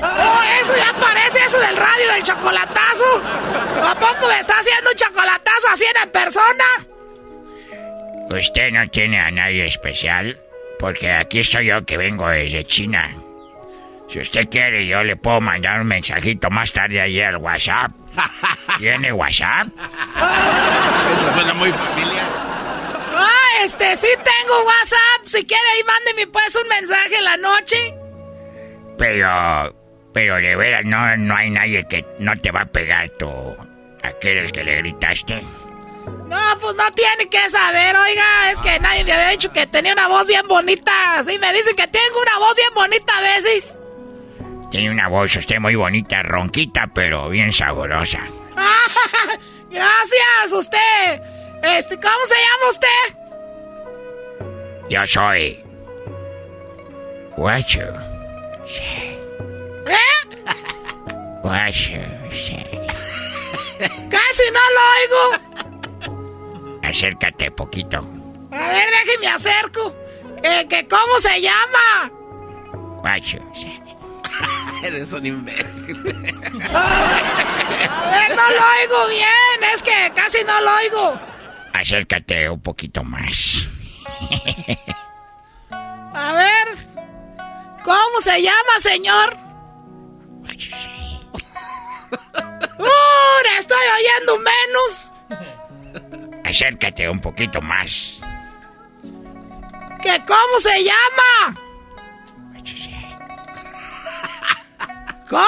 Oh, 0.03 0.41
eso 0.61 0.77
ya 0.77 0.93
parece 1.01 1.45
eso 1.45 1.61
del 1.61 1.77
radio 1.77 2.13
del 2.13 2.23
chocolatazo. 2.23 3.23
¿A 3.83 3.95
poco 3.95 4.29
me 4.29 4.41
está 4.41 4.59
haciendo 4.59 4.91
un 4.91 4.97
chocolatazo 4.97 5.69
así 5.73 5.85
en 6.03 6.11
persona? 6.11 6.65
¿Usted 8.31 8.73
no 8.73 8.89
tiene 8.89 9.21
a 9.21 9.31
nadie 9.31 9.67
especial? 9.67 10.41
Porque 10.79 11.13
aquí 11.13 11.41
estoy 11.41 11.67
yo 11.67 11.85
que 11.85 11.97
vengo 11.97 12.29
desde 12.29 12.65
China. 12.65 13.15
Si 14.09 14.21
usted 14.21 14.49
quiere, 14.49 14.87
yo 14.87 15.05
le 15.05 15.17
puedo 15.17 15.41
mandar 15.41 15.81
un 15.81 15.87
mensajito 15.87 16.51
más 16.51 16.73
tarde 16.73 17.01
ahí 17.01 17.21
al 17.21 17.37
WhatsApp. 17.37 17.93
¿Tiene 18.79 19.13
WhatsApp? 19.13 19.69
Eso 21.17 21.33
suena 21.33 21.55
muy 21.55 21.73
familiar. 21.73 22.27
Ah, 23.15 23.65
este, 23.65 23.97
sí 23.97 24.09
tengo 24.17 24.65
WhatsApp. 24.65 25.27
Si 25.27 25.47
quiere, 25.47 25.63
ahí 25.75 25.83
mándeme 25.85 26.27
pues 26.27 26.57
un 26.57 26.69
mensaje 26.69 27.17
en 27.17 27.25
la 27.25 27.37
noche. 27.37 27.95
Pero, 28.99 29.75
pero 30.13 30.37
de 30.37 30.57
veras, 30.57 30.85
no, 30.85 31.17
no 31.17 31.35
hay 31.35 31.51
nadie 31.51 31.87
que 31.89 32.05
no 32.19 32.37
te 32.37 32.51
va 32.51 32.63
a 32.63 32.67
pegar 32.67 33.09
tu... 33.11 33.29
aquel 34.03 34.39
el 34.39 34.53
que 34.53 34.65
le 34.65 34.77
gritaste. 34.79 35.43
No, 36.27 36.59
pues 36.61 36.75
no 36.77 36.93
tiene 36.95 37.29
que 37.29 37.51
saber, 37.51 37.95
oiga. 37.95 38.51
Es 38.51 38.61
que 38.63 38.79
nadie 38.81 39.05
me 39.05 39.13
había 39.13 39.29
dicho 39.29 39.53
que 39.53 39.67
tenía 39.67 39.93
una 39.93 40.09
voz 40.09 40.27
bien 40.27 40.47
bonita. 40.49 40.93
Sí, 41.27 41.39
me 41.39 41.53
dicen 41.53 41.77
que 41.77 41.87
tengo 41.87 42.21
una 42.21 42.39
voz 42.39 42.57
bien 42.57 42.75
bonita 42.75 43.19
a 43.19 43.21
veces. 43.21 43.73
Tiene 44.71 44.91
una 44.91 45.09
voz 45.09 45.37
usted 45.37 45.59
muy 45.59 45.75
bonita, 45.75 46.23
ronquita, 46.23 46.89
pero 46.95 47.29
bien 47.29 47.53
sabrosa. 47.53 48.21
Gracias, 49.71 50.53
usted. 50.53 51.23
Este, 51.63 51.97
¿cómo 51.97 52.25
se 52.27 52.35
llama 52.35 52.71
usted? 52.71 53.19
Yo 54.89 55.07
soy. 55.07 55.63
Guacho. 57.37 57.93
¿Eh? 59.87 60.43
Casi 64.11 64.43
no 64.53 64.61
lo 64.75 64.83
oigo. 64.99 65.23
Acércate 66.83 67.51
poquito. 67.51 67.99
A 68.51 68.69
ver, 68.69 68.89
déjeme 68.91 69.29
acerco. 69.29 69.95
Eh, 70.43 70.67
que 70.69 70.87
¿Cómo 70.89 71.21
se 71.21 71.41
llama? 71.41 72.11
Eres 74.83 75.13
un 75.13 75.25
imbécil. 75.27 75.97
A 76.75 78.11
ver, 78.11 78.37
no 78.37 78.51
lo 78.51 78.63
oigo 78.81 79.09
bien. 79.09 79.73
Es 79.73 79.83
que 79.83 80.13
casi 80.15 80.45
no 80.45 80.61
lo 80.61 80.75
oigo. 80.77 81.21
Acércate 81.73 82.49
un 82.49 82.61
poquito 82.61 83.03
más. 83.05 83.67
A 86.13 86.35
ver. 86.35 86.77
¿Cómo 87.85 88.21
se 88.21 88.43
llama, 88.43 88.81
señor? 88.81 89.42
¡Uh! 92.79 93.59
¡Estoy 93.59 93.79
oyendo 93.99 94.39
menos! 94.39 95.11
Acércate 96.45 97.09
un 97.09 97.21
poquito 97.21 97.61
más. 97.61 98.19
¿Que 100.03 100.21
cómo 100.27 100.61
se 100.61 100.85
llama? 100.85 101.57
¿Cómo? 105.29 105.47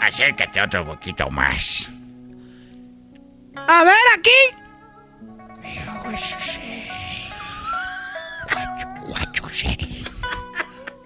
Acércate 0.00 0.62
otro 0.62 0.84
poquito 0.84 1.30
más. 1.30 1.90
A 3.56 3.84
ver, 3.84 3.94
aquí. 4.16 4.56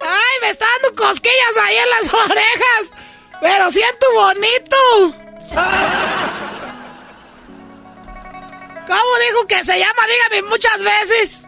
Ay, 0.00 0.40
me 0.42 0.50
está 0.50 0.66
dando 0.80 0.94
cosquillas 0.96 1.56
ahí 1.62 1.76
en 1.76 1.90
las 1.90 2.12
orejas. 2.26 2.90
Pero 3.40 3.70
siento 3.70 4.06
bonito. 4.14 4.76
¿Cómo 8.86 9.18
dijo 9.28 9.46
que 9.46 9.64
se 9.64 9.78
llama? 9.78 10.02
Dígame 10.06 10.42
muchas 10.48 10.82
veces. 10.82 11.40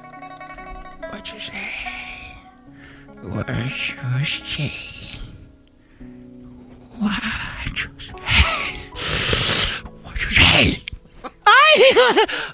Ay, 11.44 11.82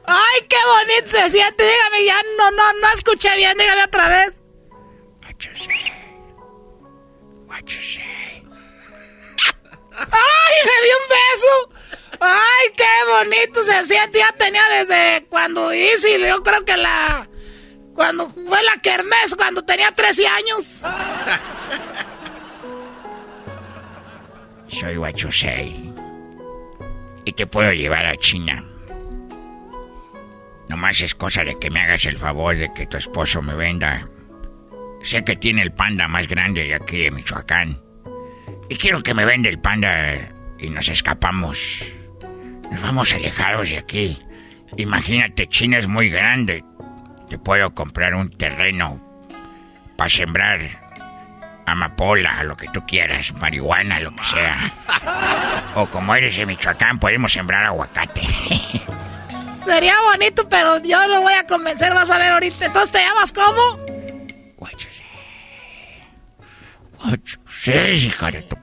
ay, 0.07 0.47
qué 0.49 0.57
bonito 0.67 1.11
se 1.11 1.31
siente. 1.31 1.65
Dígame, 1.65 2.05
ya 2.05 2.17
no, 2.39 2.51
no, 2.51 2.73
no 2.81 2.89
escuché 2.95 3.35
bien. 3.37 3.57
Dígame 3.59 3.85
otra 3.85 4.09
vez. 4.09 4.43
¡Ay, 9.99 10.57
me 10.65 10.77
dio 10.85 10.97
un 10.97 11.09
beso! 11.09 11.55
¡Ay, 12.21 12.67
qué 12.77 12.93
bonito 13.07 13.63
se 13.63 13.87
siente! 13.87 14.19
Ya 14.19 14.33
tenía 14.33 14.69
desde 14.69 15.25
cuando 15.27 15.73
hice, 15.73 16.21
yo 16.21 16.43
creo 16.43 16.65
que 16.65 16.77
la... 16.77 17.29
Cuando 17.95 18.29
fue 18.31 18.63
la 18.63 18.77
kermés, 18.81 19.35
cuando 19.37 19.65
tenía 19.65 19.91
13 19.91 20.29
años. 20.29 20.77
Soy 24.69 24.97
Guachusei. 24.97 25.93
Y 27.25 27.33
te 27.33 27.47
puedo 27.47 27.73
llevar 27.73 28.05
a 28.07 28.15
China. 28.17 28.65
Nomás 30.69 31.01
es 31.01 31.15
cosa 31.15 31.45
de 31.45 31.59
que 31.59 31.71
me 31.71 31.81
hagas 31.81 32.05
el 32.05 32.19
favor 32.19 32.55
de 32.57 32.71
que 32.73 32.87
tu 32.87 32.99
esposo 32.99 33.43
me 33.43 33.55
venda. 33.55 34.09
Sé 35.09 35.25
que 35.25 35.37
tiene 35.37 35.63
el 35.63 35.73
panda 35.73 36.07
más 36.07 36.29
grande 36.29 36.65
de 36.65 36.75
aquí 36.75 36.99
de 36.99 37.11
Michoacán. 37.11 37.81
Y 38.69 38.77
quiero 38.77 39.03
que 39.03 39.15
me 39.15 39.25
venda 39.25 39.49
el 39.49 39.59
panda 39.59 40.35
y 40.59 40.69
nos 40.69 40.87
escapamos. 40.91 41.83
Nos 42.71 42.83
vamos 42.83 43.15
alejados 43.15 43.71
de 43.71 43.79
aquí. 43.79 44.19
Imagínate, 44.77 45.49
China 45.49 45.79
es 45.79 45.87
muy 45.87 46.11
grande. 46.11 46.63
Te 47.27 47.39
puedo 47.39 47.75
comprar 47.75 48.15
un 48.15 48.29
terreno 48.29 49.01
para 49.97 50.11
sembrar 50.11 50.61
amapola, 51.65 52.45
lo 52.45 52.55
que 52.59 52.69
tú 52.69 52.85
quieras, 52.87 53.33
marihuana, 53.33 54.01
lo 54.01 54.15
que 54.15 54.25
sea. 54.25 54.75
O 55.75 55.87
como 55.87 56.15
eres 56.17 56.37
de 56.37 56.45
Michoacán, 56.45 56.99
podemos 56.99 57.33
sembrar 57.33 57.65
aguacate. 57.65 58.21
Sería 59.65 59.95
bonito, 60.13 60.47
pero 60.51 60.83
yo 60.83 61.09
lo 61.09 61.23
voy 61.23 61.33
a 61.33 61.47
convencer, 61.47 61.95
vas 61.95 62.11
a 62.11 62.19
ver 62.19 62.33
ahorita. 62.33 62.67
Entonces, 62.67 62.93
¿te 62.93 62.99
llamas 62.99 63.33
cómo? 63.33 63.88
Sí, 67.47 67.73
hija 67.73 68.31
de 68.31 68.43
tu... 68.43 68.57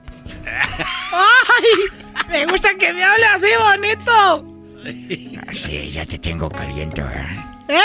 ¡Ay! 0.45 2.27
Me 2.29 2.45
gusta 2.45 2.75
que 2.75 2.93
me 2.93 3.03
hable 3.03 3.25
así 3.25 3.47
bonito. 3.59 4.45
Así, 5.47 5.89
ya 5.89 6.05
te 6.05 6.19
tengo 6.19 6.49
caliente, 6.49 7.01
¿verdad? 7.01 7.31
¿Eh? 7.67 7.81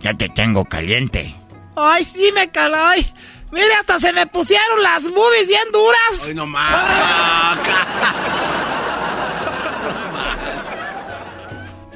Ya 0.00 0.14
te 0.14 0.28
tengo 0.30 0.64
caliente. 0.64 1.34
Ay, 1.76 2.04
sí, 2.04 2.30
me 2.34 2.50
calay. 2.50 3.12
Mire, 3.50 3.74
hasta 3.74 3.98
se 3.98 4.12
me 4.12 4.26
pusieron 4.26 4.82
las 4.82 5.04
boobies 5.10 5.48
bien 5.48 5.70
duras. 5.72 6.26
Ay, 6.26 6.34
no 6.34 6.46
más. 6.46 7.58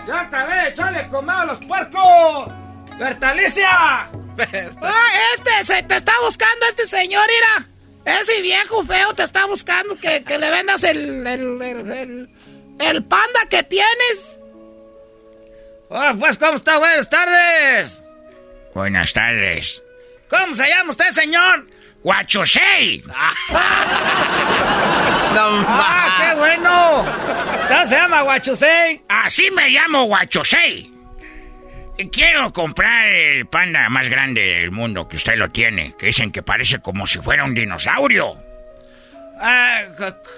¡Ya 0.07 0.21
acabé! 0.21 0.69
¡Échale 0.69 1.09
comer 1.09 1.37
a 1.37 1.45
los 1.47 1.59
puercos! 1.61 2.64
¡Bertalicia! 2.99 3.69
¡Ah, 3.71 5.09
este! 5.37 5.65
Se 5.65 5.83
te 5.83 5.97
está 5.97 6.13
buscando 6.25 6.67
este 6.69 6.87
señor, 6.87 7.27
mira. 7.29 7.69
Ese 8.21 8.43
viejo 8.43 8.85
feo 8.85 9.15
te 9.15 9.23
está 9.23 9.47
buscando 9.47 9.97
que, 9.97 10.23
que 10.25 10.39
le 10.39 10.51
vendas 10.51 10.85
el 10.85 11.27
el, 11.27 11.63
el, 11.63 11.91
el, 11.91 12.29
el 12.79 13.05
panda 13.05 13.41
que 13.49 13.63
tienes. 13.63 14.37
Ah, 15.91 16.15
pues, 16.19 16.37
¿cómo 16.37 16.55
está? 16.55 16.79
Buenas 16.79 17.09
tardes. 17.09 18.03
Buenas 18.75 19.13
tardes. 19.13 19.83
¿Cómo 20.29 20.55
se 20.55 20.69
llama 20.69 20.91
usted, 20.91 21.11
señor? 21.11 21.67
¡Guachosei! 22.03 23.03
¡Ah, 25.37 26.19
qué 26.21 26.35
bueno! 26.39 27.05
¿Cómo 27.69 27.87
se 27.87 27.95
llama 27.97 28.23
Guachosei? 28.23 29.03
Así 29.09 29.51
me 29.53 29.71
llamo 29.71 30.05
Guachosei. 30.07 30.94
Quiero 32.11 32.53
comprar 32.53 33.07
el 33.07 33.47
panda 33.47 33.89
más 33.89 34.09
grande 34.09 34.41
del 34.41 34.73
mundo 34.73 35.07
que 35.07 35.17
usted 35.17 35.37
lo 35.37 35.51
tiene, 35.51 35.95
que 35.97 36.07
dicen 36.07 36.33
que 36.33 36.43
parece 36.43 36.81
como 36.81 37.07
si 37.07 37.21
fuera 37.21 37.45
un 37.45 37.55
dinosaurio. 37.55 38.37
Ah, 39.39 39.83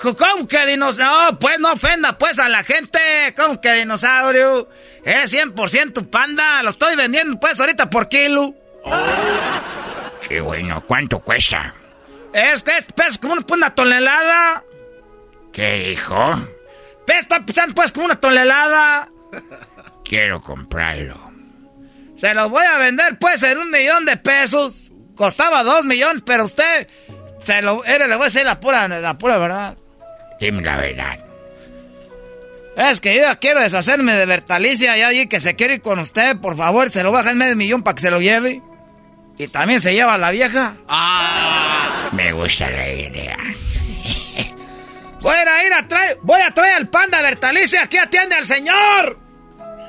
¿Cómo 0.03 0.47
que 0.47 0.67
dinosaurio? 0.67 1.33
No, 1.33 1.39
pues 1.39 1.59
no 1.59 1.73
ofenda 1.73 2.19
pues 2.19 2.39
a 2.39 2.49
la 2.49 2.63
gente. 2.63 2.99
¿Cómo 3.37 3.61
que 3.61 3.73
dinosaurio? 3.73 4.69
Es 5.03 5.33
100% 5.35 6.11
panda. 6.11 6.63
Lo 6.63 6.71
estoy 6.71 6.95
vendiendo 6.97 7.39
pues 7.41 7.59
ahorita 7.59 7.89
por 7.89 8.09
kilo. 8.09 8.55
Qué 10.29 10.41
bueno. 10.41 10.85
¿Cuánto 10.87 11.21
cuesta? 11.21 11.75
Es 12.35 12.63
que 12.63 12.73
pesa 12.95 13.19
como 13.21 13.35
una, 13.35 13.45
una 13.49 13.75
tonelada. 13.75 14.63
¿Qué 15.53 15.89
dijo? 15.91 16.33
Pesa 17.07 17.41
pesando 17.47 17.75
pues 17.75 17.93
como 17.93 18.07
una 18.07 18.21
tonelada. 18.21 19.09
Quiero 20.05 20.41
comprarlo. 20.43 21.26
Se 22.17 22.35
lo 22.35 22.49
voy 22.49 22.65
a 22.65 22.79
vender 22.79 23.19
pues 23.19 23.43
en 23.43 23.59
un 23.59 23.71
millón 23.71 24.05
de 24.05 24.17
pesos. 24.17 24.93
Costaba 25.15 25.63
dos 25.63 25.85
millones, 25.85 26.23
pero 26.25 26.45
usted 26.45 26.89
se 27.43 27.63
lo 27.63 27.85
era, 27.85 28.07
le 28.07 28.17
voy 28.17 28.25
a 28.25 28.27
decir 28.27 28.45
la 28.45 28.61
pura, 28.61 28.89
la 28.89 29.19
pura 29.19 29.39
verdad. 29.39 29.77
Dime 30.41 30.63
la 30.63 30.77
verdad. 30.77 31.19
Es 32.77 33.01
que 33.01 33.15
yo 33.15 33.23
ya 33.23 33.35
quiero 33.37 33.61
deshacerme 33.61 34.15
de 34.15 34.27
Bertalicia, 34.27 34.97
ya 34.99 35.09
oí 35.09 35.27
que 35.29 35.41
se 35.41 35.57
quiere 35.57 35.75
ir 35.75 35.81
con 35.81 35.99
usted, 35.99 36.37
por 36.37 36.57
favor, 36.57 36.91
se 36.91 37.03
lo 37.03 37.11
baja 37.11 37.31
en 37.31 37.39
medio 37.39 37.57
millón 37.57 37.83
para 37.83 37.95
que 37.95 38.03
se 38.03 38.11
lo 38.11 38.21
lleve. 38.21 38.61
Y 39.39 39.49
también 39.49 39.81
se 39.81 39.95
lleva 39.95 40.15
a 40.15 40.19
la 40.19 40.31
vieja. 40.31 40.75
Ah, 40.89 42.11
me 42.13 42.33
gusta 42.33 42.71
la 42.71 42.89
idea. 42.89 43.37
Voy 45.21 45.35
a 45.35 45.67
ir 45.67 45.73
a 45.73 45.89
traer, 45.89 46.19
voy 46.23 46.41
a 46.41 46.53
traer 46.53 46.75
al 46.75 46.89
panda 46.89 47.21
Bertalicia, 47.21 47.83
aquí 47.83 47.97
atiende 47.97 48.37
al 48.37 48.47
señor. 48.47 49.19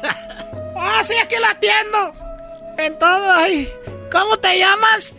Ah, 0.79 1.03
sí, 1.03 1.13
aquí 1.21 1.35
lo 1.39 1.47
atiendo. 1.47 2.13
En 2.77 2.97
todo, 2.99 3.31
ay. 3.33 3.69
¿Cómo 4.11 4.37
te 4.37 4.57
llamas? 4.57 5.13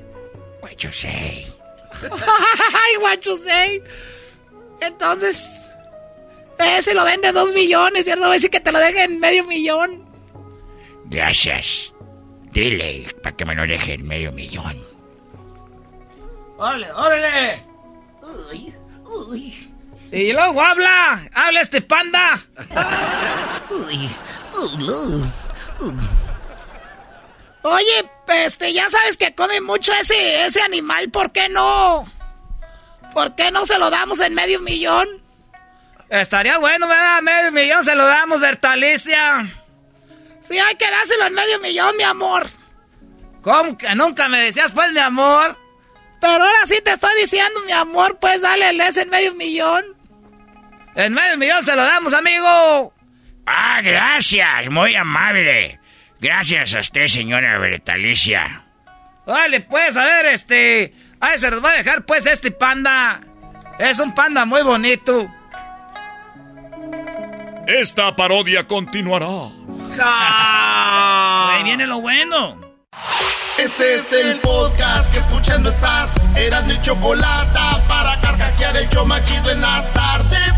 Guachosei. 0.61 1.47
Ay, 2.01 2.97
Guachosei. 3.01 3.83
Entonces, 4.81 5.49
ese 6.59 6.95
lo 6.95 7.05
vende 7.05 7.33
dos 7.33 7.53
millones 7.53 8.07
y 8.07 8.11
él 8.11 8.21
no 8.21 8.27
va 8.27 8.33
a 8.33 8.35
decir 8.35 8.51
que 8.51 8.61
te 8.61 8.71
lo 8.71 8.79
deje 8.79 9.05
en 9.05 9.19
medio 9.19 9.45
millón. 9.45 10.07
Gracias. 11.07 11.93
Dile 12.53 13.07
para 13.23 13.37
que 13.37 13.45
me 13.45 13.55
lo 13.55 13.67
deje 13.67 13.95
en 13.95 14.07
medio 14.07 14.33
millón. 14.33 14.83
¡Órale, 16.57 16.93
órale! 16.93 17.65
Y 20.11 20.33
luego 20.33 20.61
habla, 20.61 21.21
habla 21.35 21.61
este 21.61 21.83
panda. 21.83 22.41
Oye, 27.63 28.11
este, 28.29 28.73
ya 28.73 28.89
sabes 28.89 29.17
que 29.17 29.35
come 29.35 29.61
mucho 29.61 29.93
ese, 29.93 30.47
ese 30.47 30.61
animal, 30.63 31.11
¿por 31.11 31.33
qué 31.33 31.49
no? 31.49 32.05
¿Por 33.13 33.35
qué 33.35 33.51
no 33.51 33.67
se 33.67 33.79
lo 33.79 33.91
damos 33.91 34.21
en 34.21 34.35
medio 34.35 34.61
millón? 34.61 35.09
Estaría 36.09 36.59
bueno, 36.59 36.89
¿verdad? 36.89 37.23
Medio 37.23 37.53
millón 37.53 37.85
se 37.85 37.95
lo 37.95 38.07
damos, 38.07 38.41
Bertalicia. 38.41 39.53
Sí, 40.41 40.59
hay 40.59 40.77
que 40.77 40.91
dárselo 40.91 41.27
en 41.27 41.35
medio 41.35 41.59
millón, 41.61 41.97
mi 41.97 42.05
amor. 42.05 42.49
¿Cómo 43.43 43.77
que 43.77 43.95
nunca 43.95 44.29
me 44.29 44.43
decías, 44.43 44.73
pues, 44.73 44.93
mi 44.93 45.01
amor? 45.01 45.57
Pero 46.21 46.45
ahora 46.45 46.67
sí 46.67 46.81
te 46.83 46.93
estoy 46.93 47.15
diciendo, 47.21 47.61
mi 47.67 47.73
amor, 47.73 48.19
pues 48.19 48.43
dale 48.43 48.71
el 48.71 48.81
ese 48.81 49.03
en 49.03 49.11
medio 49.11 49.35
millón. 49.35 49.85
En 50.95 51.13
medio 51.13 51.37
millón 51.39 51.63
se 51.63 51.77
lo 51.77 51.83
damos, 51.85 52.13
amigo. 52.15 52.93
Ah, 53.51 53.81
gracias, 53.83 54.69
muy 54.69 54.95
amable. 54.95 55.81
Gracias 56.21 56.75
a 56.75 56.81
usted, 56.81 57.09
señora 57.09 57.57
Bertalicia. 57.59 58.65
Vale, 59.27 59.63
pues, 59.63 59.97
a 59.97 60.05
ver, 60.05 60.27
este... 60.27 60.93
Ay, 61.19 61.39
se 61.39 61.51
los 61.51 61.65
va 61.65 61.71
a 61.71 61.77
dejar, 61.77 62.05
pues, 62.05 62.27
este 62.27 62.51
panda. 62.51 63.21
Es 63.79 64.01
un 64.01 64.15
panda 64.15 64.45
muy 64.45 64.63
bonito. 64.63 65.33
Esta 67.67 68.15
parodia 68.15 68.67
continuará. 68.67 69.51
Ahí 71.51 71.63
viene 71.65 71.87
lo 71.87 72.03
bueno. 72.03 72.61
Este 73.59 73.95
es 73.95 74.13
el 74.13 74.41
podcast 74.41 75.11
que 75.11 75.21
escuchando 75.21 75.71
estás. 75.71 76.15
Eran 76.37 76.67
mi 76.67 76.81
chocolate 76.83 77.59
para 77.89 78.21
carcajear 78.21 78.77
el 78.77 78.89
yo 78.91 79.07
machido 79.07 79.51
en 79.51 79.63
las 79.63 79.93
tardes. 79.95 80.58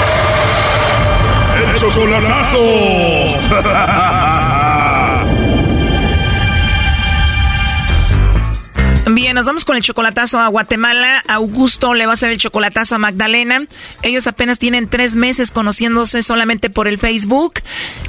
Chocolatazo. 1.81 2.61
Nos 9.33 9.45
vamos 9.45 9.63
con 9.63 9.77
el 9.77 9.81
chocolatazo 9.81 10.39
a 10.39 10.49
Guatemala. 10.49 11.23
Augusto 11.25 11.93
le 11.93 12.05
va 12.05 12.11
a 12.11 12.13
hacer 12.15 12.31
el 12.31 12.37
chocolatazo 12.37 12.95
a 12.95 12.97
Magdalena. 12.97 13.65
Ellos 14.03 14.27
apenas 14.27 14.59
tienen 14.59 14.89
tres 14.89 15.15
meses 15.15 15.51
conociéndose 15.51 16.21
solamente 16.21 16.69
por 16.69 16.87
el 16.87 16.97
Facebook. 16.97 17.53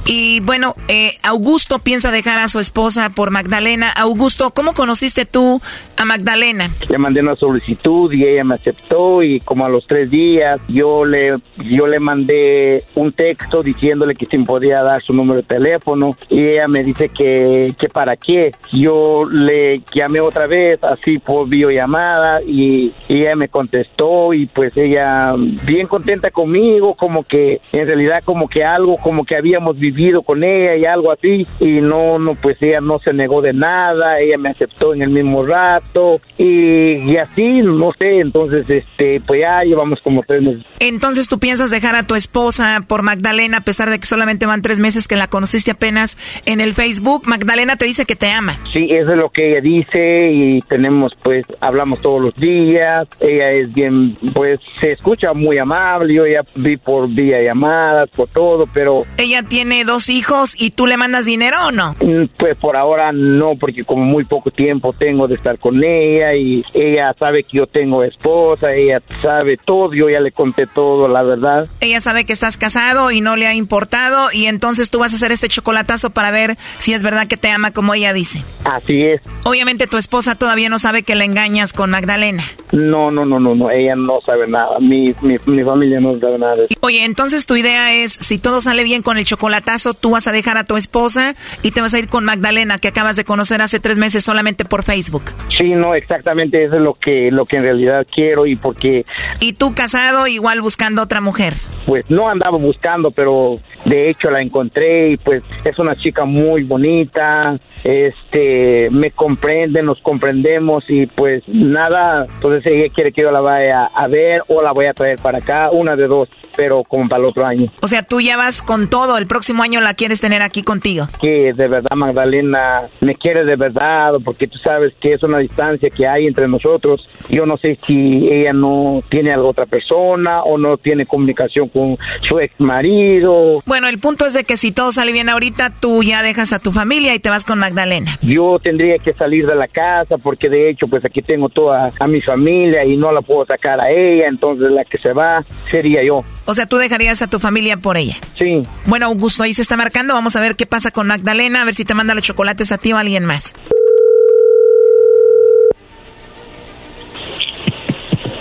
Y 0.05 0.41
bueno, 0.41 0.75
eh, 0.89 1.13
Augusto 1.23 1.79
piensa 1.79 2.11
dejar 2.11 2.41
a 2.41 2.49
su 2.49 2.59
esposa 2.59 3.11
por 3.11 3.31
Magdalena. 3.31 3.89
Augusto, 3.91 4.51
¿cómo 4.51 4.75
conociste 4.75 5.25
tú 5.25 5.63
a 5.97 6.05
Magdalena? 6.05 6.71
Le 6.89 6.99
mandé 6.99 7.21
una 7.21 7.37
solicitud 7.37 8.13
y 8.13 8.25
ella 8.25 8.43
me 8.43 8.57
aceptó 8.57 9.23
y 9.23 9.39
como 9.39 9.65
a 9.65 9.69
los 9.69 9.87
tres 9.87 10.11
días 10.11 10.61
yo 10.69 11.05
le 11.05 11.39
yo 11.63 11.87
le 11.87 12.01
mandé 12.01 12.83
un 12.97 13.13
texto 13.13 13.63
diciéndole 13.63 14.17
que 14.17 14.27
si 14.27 14.39
me 14.39 14.45
podía 14.45 14.83
dar 14.83 15.01
su 15.03 15.13
número 15.13 15.43
de 15.43 15.47
teléfono 15.47 16.17
y 16.29 16.41
ella 16.41 16.67
me 16.67 16.83
dice 16.83 17.11
que, 17.11 17.75
que 17.79 17.89
para 17.89 18.17
qué. 18.17 18.53
Yo 18.73 19.25
le 19.31 19.83
llamé 19.95 20.21
otra 20.21 20.49
vez 20.49 20.83
así 20.83 21.12
por 21.19 21.49
videollamada 21.49 22.41
y, 22.43 22.93
y 23.09 23.21
ella 23.21 23.37
me 23.37 23.49
contestó 23.49 24.33
y 24.35 24.47
pues 24.47 24.77
ella 24.77 25.35
bien 25.37 25.87
contenta 25.87 26.31
conmigo, 26.31 26.95
como 26.95 27.25
que 27.25 27.61
en 27.73 27.87
realidad 27.87 28.23
como 28.25 28.49
que 28.49 28.65
algo, 28.65 28.97
como 28.99 29.25
que 29.25 29.37
habíamos 29.37 29.79
vivido 29.79 30.23
con 30.23 30.45
ella 30.45 30.77
y 30.77 30.85
algo 30.85 31.13
así 31.13 31.47
y 31.61 31.81
no, 31.81 32.19
no, 32.19 32.35
pues 32.35 32.57
ella 32.61 32.81
no 32.81 32.99
se 32.99 33.13
negó 33.13 33.43
de 33.43 33.53
nada, 33.53 34.21
ella 34.21 34.39
me 34.39 34.51
aceptó 34.51 34.95
en 34.95 35.03
el 35.03 35.11
mismo 35.11 35.45
rato 35.45 36.21
y, 36.39 36.95
y 37.11 37.17
así, 37.17 37.63
no 37.63 37.93
sé, 37.93 38.21
entonces 38.21 38.69
este, 38.69 39.21
pues 39.21 39.41
ya 39.41 39.63
llevamos 39.63 40.01
como 40.01 40.23
tres 40.23 40.43
meses. 40.43 40.65
Entonces 40.81 41.29
tú 41.29 41.39
piensas 41.39 41.71
dejar 41.71 41.95
a 41.95 42.05
tu 42.05 42.15
esposa 42.15 42.85
por 42.87 43.03
Magdalena 43.03 43.59
a 43.59 43.61
pesar 43.61 43.91
de 43.91 43.99
que 43.99 44.07
solamente 44.07 44.47
van 44.47 44.63
tres 44.63 44.81
meses 44.81 45.09
que 45.09 45.17
la 45.17 45.27
conociste 45.27 45.71
apenas 45.71 46.17
en 46.47 46.61
el 46.61 46.73
Facebook. 46.75 47.23
Magdalena 47.27 47.77
te 47.77 47.85
dice 47.85 48.05
que 48.05 48.17
te 48.17 48.31
ama. 48.31 48.59
Sí, 48.73 48.89
eso 48.91 49.13
es 49.13 49.19
lo 49.19 49.31
que 49.31 49.51
ella 49.51 49.61
dice 49.61 50.31
y 50.33 50.61
tenemos 50.63 51.02
pues, 51.23 51.47
hablamos 51.61 52.01
todos 52.01 52.21
los 52.21 52.35
días, 52.37 53.07
ella 53.21 53.51
es 53.51 53.73
bien, 53.73 54.17
pues 54.33 54.61
se 54.79 54.93
escucha 54.93 55.33
muy 55.33 55.59
amable, 55.59 56.15
yo 56.15 56.27
ya 56.27 56.43
vi 56.55 56.77
por 56.77 57.09
vía 57.09 57.43
llamadas, 57.43 58.09
por 58.11 58.29
todo, 58.29 58.67
pero... 58.73 59.05
Ella 59.17 59.43
tiene 59.43 59.85
dos 59.85 60.09
hijos 60.09 60.55
y 60.59 60.71
tú 60.71 60.87
le 60.87 60.97
mandas 60.97 61.27
dinero 61.27 61.57
o 61.67 61.71
no? 61.71 61.95
Mm, 62.01 62.27
Pues 62.37 62.57
por 62.59 62.77
ahora 62.77 63.13
no, 63.13 63.55
porque 63.57 63.85
como 63.85 64.05
muy 64.05 64.25
poco 64.25 64.51
tiempo 64.51 64.93
tengo 64.93 65.29
de 65.29 65.37
estar 65.37 65.59
con 65.59 65.83
ella 65.83 66.35
y 66.35 66.65
ella 66.75 67.15
sabe 67.19 67.43
que 67.45 67.59
yo 67.59 67.67
tengo 67.67 68.03
esposa, 68.05 68.73
ella 68.75 69.01
sabe 69.23 69.57
todo, 69.57 69.93
yo 69.95 70.09
ya 70.09 70.21
le 70.21 70.33
conté 70.33 70.67
todo, 70.67 71.09
la 71.09 71.23
verdad. 71.23 71.67
Ella 71.81 72.01
sabe 72.01 72.25
que 72.25 72.33
estás 72.33 72.57
casado 72.57 73.11
y 73.11 73.21
no 73.21 73.37
le 73.37 73.47
ha 73.47 73.55
importado 73.55 74.31
y 74.33 74.47
entonces 74.47 74.91
tú 74.91 74.99
vas 74.99 75.13
a 75.13 75.17
hacer 75.17 75.33
este 75.33 75.49
chocolatazo 75.49 76.11
para 76.11 76.31
ver 76.31 76.57
si 76.79 76.93
es 76.93 77.03
verdad 77.03 77.27
que 77.27 77.37
te 77.37 77.51
ama 77.51 77.71
como 77.71 77.95
ella 77.95 78.13
dice. 78.13 78.43
Así 78.65 79.03
es. 79.03 79.21
Obviamente 79.45 79.87
tu 79.87 79.97
esposa 79.97 80.35
todavía 80.35 80.69
no 80.69 80.79
sabe 80.79 80.92
que 81.03 81.15
le 81.15 81.25
engañas 81.25 81.73
con 81.73 81.89
Magdalena. 81.89 82.43
No, 82.73 83.11
no, 83.11 83.25
no, 83.25 83.41
no, 83.41 83.55
no, 83.55 83.71
ella 83.71 83.95
no 83.97 84.21
sabe 84.25 84.47
nada, 84.49 84.79
mi, 84.81 85.15
mi, 85.23 85.37
mi 85.47 85.63
familia 85.65 86.01
no 86.01 86.19
sabe 86.19 86.39
nada 86.39 86.55
de 86.57 86.65
eso. 86.65 86.75
Oye, 86.81 87.05
entonces 87.05 87.47
tu 87.47 87.57
idea 87.57 87.95
es, 87.95 88.13
si 88.13 88.39
todo 88.39 88.61
sale 88.61 88.85
bien 88.85 89.03
con 89.03 89.17
el 89.17 89.25
chocolatazo, 89.25 89.95
tú 89.95 90.11
vas 90.11 90.27
a 90.29 90.33
dejar 90.33 90.59
a 90.59 90.65
tu 90.65 90.77
esposa 90.77 91.35
y 91.63 91.71
te 91.71 91.81
vas 91.81 91.95
a 91.95 91.99
ir 91.99 92.09
con 92.09 92.25
Magdalena, 92.25 92.79
que 92.79 92.89
acabas 92.89 93.17
de 93.17 93.25
conocer 93.25 93.63
hace 93.63 93.81
tres 93.81 93.97
meses 93.97 94.25
solamente 94.25 94.65
por 94.67 94.83
Facebook. 94.83 95.23
Sí, 95.57 95.71
no, 95.71 95.95
exactamente 95.95 96.63
eso 96.63 96.77
es 96.77 96.83
lo 96.83 96.95
que, 96.95 97.31
lo 97.31 97.47
que 97.47 97.57
en 97.59 97.63
realidad 97.63 98.07
quiero 98.13 98.45
y 98.47 98.57
porque 98.57 99.07
Y 99.41 99.55
tú 99.55 99.75
casado, 99.75 100.27
igual 100.27 100.61
buscando 100.61 101.03
otra 101.03 101.21
mujer. 101.21 101.55
pues 101.87 102.05
no 102.11 102.29
andaba 102.29 102.59
buscando, 102.59 103.11
pero 103.11 103.59
de 103.85 104.09
hecho 104.11 104.31
la 104.31 104.41
encontré 104.41 105.11
y 105.11 105.17
pues 105.19 105.43
es 105.65 105.79
una 105.79 105.95
chica 105.97 106.25
muy 106.25 106.63
bonita, 106.63 107.55
este, 107.85 108.89
me 108.91 109.11
comprende, 109.11 109.83
nos 109.83 110.01
comprendemos 110.01 110.82
y 110.89 111.07
pues 111.07 111.43
nada, 111.49 112.25
entonces 112.25 112.67
ella 112.67 112.93
quiere 112.95 113.13
que 113.13 113.23
yo 113.23 113.31
la 113.31 113.41
vaya 113.41 113.87
a 113.87 114.07
ver 114.09 114.43
o 114.49 114.63
la 114.63 114.73
voy 114.73 114.87
a 114.87 114.95
traer 114.95 115.19
para 115.19 115.39
acá, 115.39 115.71
una 115.71 115.97
de 115.97 116.07
dos, 116.07 116.29
pero 116.57 116.85
como 116.85 117.09
para 117.09 117.23
el 117.23 117.29
otro 117.29 117.47
año. 117.47 117.73
O 117.81 117.89
sea, 117.89 118.03
tú 118.03 118.21
ya 118.21 118.37
vas 118.37 118.63
con 118.63 118.89
todo, 118.89 119.19
el 119.19 119.27
próximo 119.27 119.63
año 119.63 119.81
la 119.81 119.95
quieres 119.95 120.21
tener 120.21 120.43
aquí 120.43 120.63
contigo. 120.63 121.09
Que 121.21 121.53
de 121.53 121.69
verdad 121.69 121.91
Magdalena 121.95 122.83
me 123.01 123.15
quiere 123.15 123.45
de 123.45 123.57
verdad, 123.57 124.15
porque 124.25 124.47
tú 124.47 124.59
sabes 124.59 124.95
que 125.01 125.15
es 125.15 125.23
una 125.23 125.39
distancia 125.39 125.91
que 125.91 126.07
hay 126.07 126.27
entre 126.27 126.49
nosotros. 126.49 127.09
Yo 127.29 127.47
no 127.47 127.57
sé 127.57 127.79
si 127.87 128.29
ella 128.31 128.53
no 128.53 129.03
tiene 129.09 129.33
a 129.33 129.41
otra 129.41 129.67
persona 129.67 130.43
o 130.43 130.59
no 130.59 130.77
tiene 130.77 131.07
comunicación 131.07 131.69
con 131.69 131.97
su 132.29 132.39
ex 132.41 132.59
marido. 132.61 133.61
Bueno, 133.67 133.89
el 133.89 133.99
punto 133.99 134.27
es 134.27 134.35
de 134.35 134.45
que 134.45 134.57
si 134.57 134.73
todo 134.73 134.93
sale 134.93 135.13
bien 135.13 135.29
ahorita, 135.29 135.71
tú 135.81 136.03
ya 136.03 136.23
dejas 136.23 136.53
a 136.53 136.59
tu 136.59 136.73
familia 136.73 137.15
y 137.15 137.21
te 137.21 137.31
vas 137.31 137.45
con 137.45 137.59
Magdalena. 137.59 138.19
Yo 138.23 138.59
tendría 138.63 138.99
que 138.99 139.15
salir 139.15 139.47
de 139.47 139.55
la 139.55 139.69
casa 139.69 140.19
porque 140.19 140.49
de 140.49 140.71
hecho 140.73 140.89
pues 140.89 141.05
aquí 141.05 141.23
tengo 141.23 141.49
toda 141.49 141.93
a 141.99 142.07
mi 142.07 142.21
familia 142.21 142.85
y 142.85 142.97
no 142.97 143.13
la 143.13 143.23
puedo 143.23 143.47
sacar 143.47 143.81
a 143.81 143.91
ella, 143.91 144.29
entonces 144.29 144.71
la 144.71 144.85
que 144.85 144.99
se 144.99 145.13
va 145.13 145.43
sería 145.71 146.03
yo. 146.05 146.25
O 146.45 146.55
sea, 146.55 146.67
tú 146.67 146.77
dejarías 146.77 147.23
a 147.23 147.29
tu 147.29 147.39
familia 147.39 147.77
por 147.77 147.97
ella. 147.97 148.17
Sí. 148.35 148.63
Bueno, 148.87 149.07
Augusto, 149.07 149.43
ahí 149.43 149.55
se 149.55 149.63
está 149.63 149.77
marcando. 149.77 150.15
Vamos 150.15 150.37
a 150.37 150.41
ver 150.41 150.57
qué 150.57 150.67
pasa 150.67 150.91
con 150.91 151.07
Magdalena, 151.07 151.63
a 151.63 151.65
ver 151.65 151.75
si 151.75 151.85
te 151.85 151.95
manda 151.95 152.15
los 152.15 152.25
chocolates 152.25 152.73
a 152.73 152.79
ti 152.79 152.93
o 152.93 152.97
a 152.97 153.01
alguien 153.01 153.25
más. 153.25 153.55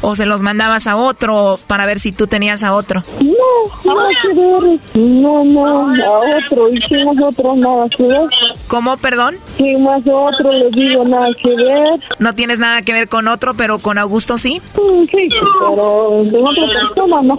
o 0.00 0.16
se 0.16 0.26
los 0.26 0.42
mandabas 0.42 0.86
a 0.86 0.96
otro 0.96 1.58
para 1.66 1.86
ver 1.86 2.00
si 2.00 2.12
tú 2.12 2.26
tenías 2.26 2.62
a 2.62 2.74
otro. 2.74 3.02
No, 3.20 3.94
nada 3.94 4.08
que 4.22 4.28
ver. 4.40 4.80
No, 4.94 5.44
no, 5.44 5.66
a 5.66 6.18
otro. 6.38 6.68
Y 6.70 6.80
si 6.88 7.04
más 7.04 7.16
otro, 7.22 7.56
nada 7.56 7.86
que 7.88 8.02
ver. 8.04 8.22
¿Cómo, 8.68 8.96
perdón? 8.96 9.36
Si 9.56 9.76
más 9.76 10.02
otro, 10.06 10.52
les 10.52 10.70
digo, 10.72 11.04
nada 11.04 11.28
que 11.42 11.48
ver. 11.54 12.00
No 12.18 12.34
tienes 12.34 12.58
nada 12.60 12.82
que 12.82 12.92
ver 12.92 13.08
con 13.08 13.28
otro, 13.28 13.54
pero 13.54 13.78
con 13.78 13.98
Augusto 13.98 14.38
sí. 14.38 14.60
Mm, 14.74 15.00
Sí, 15.10 15.28
pero 15.58 16.18
de 16.22 16.38
otra 16.38 16.66
persona, 16.66 17.22
no. 17.22 17.38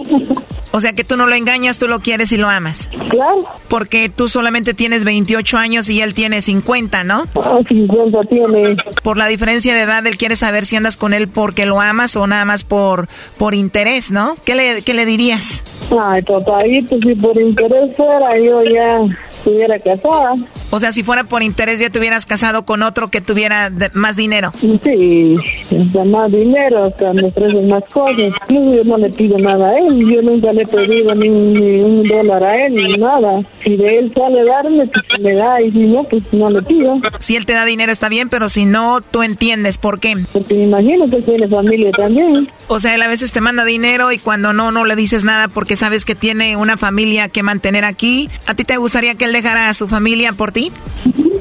O 0.74 0.80
sea 0.80 0.94
que 0.94 1.04
tú 1.04 1.16
no 1.18 1.26
lo 1.26 1.34
engañas, 1.34 1.78
tú 1.78 1.86
lo 1.86 2.00
quieres 2.00 2.32
y 2.32 2.38
lo 2.38 2.48
amas. 2.48 2.88
Claro. 3.10 3.40
Porque 3.68 4.08
tú 4.08 4.28
solamente 4.28 4.72
tienes 4.72 5.04
28 5.04 5.58
años 5.58 5.90
y 5.90 6.00
él 6.00 6.14
tiene 6.14 6.40
50, 6.40 7.04
¿no? 7.04 7.24
Ah, 7.36 7.58
50 7.68 8.20
tiene. 8.30 8.76
Por 9.02 9.18
la 9.18 9.26
diferencia 9.26 9.74
de 9.74 9.82
edad, 9.82 10.06
él 10.06 10.16
quiere 10.16 10.34
saber 10.34 10.64
si 10.64 10.76
andas 10.76 10.96
con 10.96 11.12
él 11.12 11.28
porque 11.28 11.66
lo 11.66 11.80
amas 11.80 12.16
o 12.16 12.21
nada 12.26 12.44
más 12.44 12.64
por, 12.64 13.08
por 13.38 13.54
interés, 13.54 14.10
¿no? 14.10 14.36
¿Qué 14.44 14.54
le, 14.54 14.82
qué 14.82 14.94
le 14.94 15.04
dirías? 15.06 15.62
Ay, 15.98 16.22
papayito, 16.22 16.98
si 16.98 17.14
por 17.14 17.40
interés 17.40 17.94
fuera, 17.96 18.38
yo 18.40 18.62
ya 18.64 19.00
estuviera 19.42 19.78
casada. 19.78 20.34
O 20.70 20.78
sea, 20.80 20.92
si 20.92 21.02
fuera 21.02 21.24
por 21.24 21.42
interés 21.42 21.80
ya 21.80 21.90
te 21.90 21.98
hubieras 21.98 22.24
casado 22.26 22.64
con 22.64 22.82
otro 22.82 23.08
que 23.08 23.20
tuviera 23.20 23.68
de- 23.70 23.90
más 23.94 24.16
dinero. 24.16 24.52
Sí, 24.60 25.36
hasta 25.78 26.04
más 26.04 26.30
dinero, 26.30 26.84
hasta 26.84 27.12
me 27.12 27.24
ofrecen 27.26 27.68
más 27.68 27.82
cosas. 27.92 28.32
Yo 28.48 28.60
no 28.84 28.96
le 28.98 29.10
pido 29.10 29.36
nada 29.38 29.70
a 29.70 29.78
él, 29.78 30.04
yo 30.10 30.22
nunca 30.22 30.52
le 30.52 30.62
he 30.62 30.66
pedido 30.66 31.14
ni, 31.14 31.28
ni 31.28 31.80
un 31.80 32.06
dólar 32.08 32.42
a 32.44 32.66
él, 32.66 32.74
ni 32.74 32.94
nada. 32.96 33.40
Si 33.64 33.76
de 33.76 33.98
él 33.98 34.12
sale 34.14 34.44
darme, 34.44 34.86
pues 34.86 35.20
me 35.20 35.34
da, 35.34 35.60
y 35.60 35.70
si 35.72 35.78
no, 35.80 36.04
pues 36.04 36.22
no 36.32 36.50
le 36.50 36.62
pido. 36.62 37.00
Si 37.18 37.36
él 37.36 37.44
te 37.46 37.52
da 37.52 37.64
dinero 37.64 37.92
está 37.92 38.08
bien, 38.08 38.28
pero 38.28 38.48
si 38.48 38.64
no, 38.64 39.00
tú 39.00 39.22
entiendes 39.22 39.78
por 39.78 40.00
qué. 40.00 40.14
Porque 40.32 40.54
me 40.54 40.64
imagino 40.64 41.06
que 41.08 41.20
tiene 41.22 41.48
familia 41.48 41.90
también. 41.92 42.48
O 42.68 42.78
sea, 42.78 42.94
él 42.94 43.02
a 43.02 43.08
veces 43.08 43.32
te 43.32 43.40
manda 43.40 43.64
dinero 43.64 44.12
y 44.12 44.18
cuando 44.18 44.52
no, 44.52 44.72
no 44.72 44.84
le 44.84 44.96
dices 44.96 45.24
nada 45.24 45.48
porque 45.48 45.76
sabes 45.76 46.04
que 46.04 46.14
tiene 46.14 46.56
una 46.56 46.76
familia 46.76 47.28
que 47.28 47.42
mantener 47.42 47.84
aquí. 47.84 48.30
¿A 48.46 48.54
ti 48.54 48.64
te 48.64 48.76
gustaría 48.76 49.14
que 49.14 49.24
él 49.26 49.31
dejara 49.32 49.68
a 49.68 49.74
su 49.74 49.88
familia 49.88 50.32
por 50.32 50.52
ti? 50.52 50.70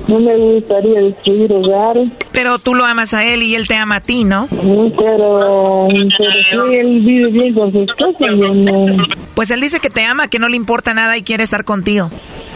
No 0.07 0.19
me 0.19 0.35
gustaría 0.35 1.01
destruir 1.01 1.53
hogares. 1.53 2.09
Pero 2.31 2.59
tú 2.59 2.73
lo 2.73 2.85
amas 2.85 3.13
a 3.13 3.23
él 3.25 3.43
y 3.43 3.55
él 3.55 3.67
te 3.67 3.75
ama 3.75 3.97
a 3.97 4.01
ti, 4.01 4.23
¿no? 4.23 4.47
Mm, 4.51 4.91
Pero, 4.97 5.87
pero 6.17 6.31
si 6.69 6.75
él 6.75 6.99
vive 7.01 7.27
bien 7.29 7.53
con 7.53 7.71
su 7.71 7.81
esposa, 7.83 8.31
no. 8.31 8.85
Pues 9.35 9.51
él 9.51 9.61
dice 9.61 9.79
que 9.79 9.89
te 9.89 10.03
ama, 10.03 10.27
que 10.27 10.39
no 10.39 10.49
le 10.49 10.57
importa 10.57 10.93
nada 10.93 11.17
y 11.17 11.23
quiere 11.23 11.43
estar 11.43 11.63
contigo. 11.63 12.09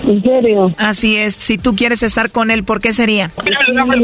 ¿En 0.08 0.22
serio? 0.22 0.72
Así 0.78 1.16
es. 1.18 1.36
Si 1.36 1.58
tú 1.58 1.76
quieres 1.76 2.04
estar 2.04 2.30
con 2.32 2.52
él, 2.52 2.64
¿por 2.64 2.80
qué 2.80 2.94
sería? 2.94 3.32
Sí, 3.44 3.50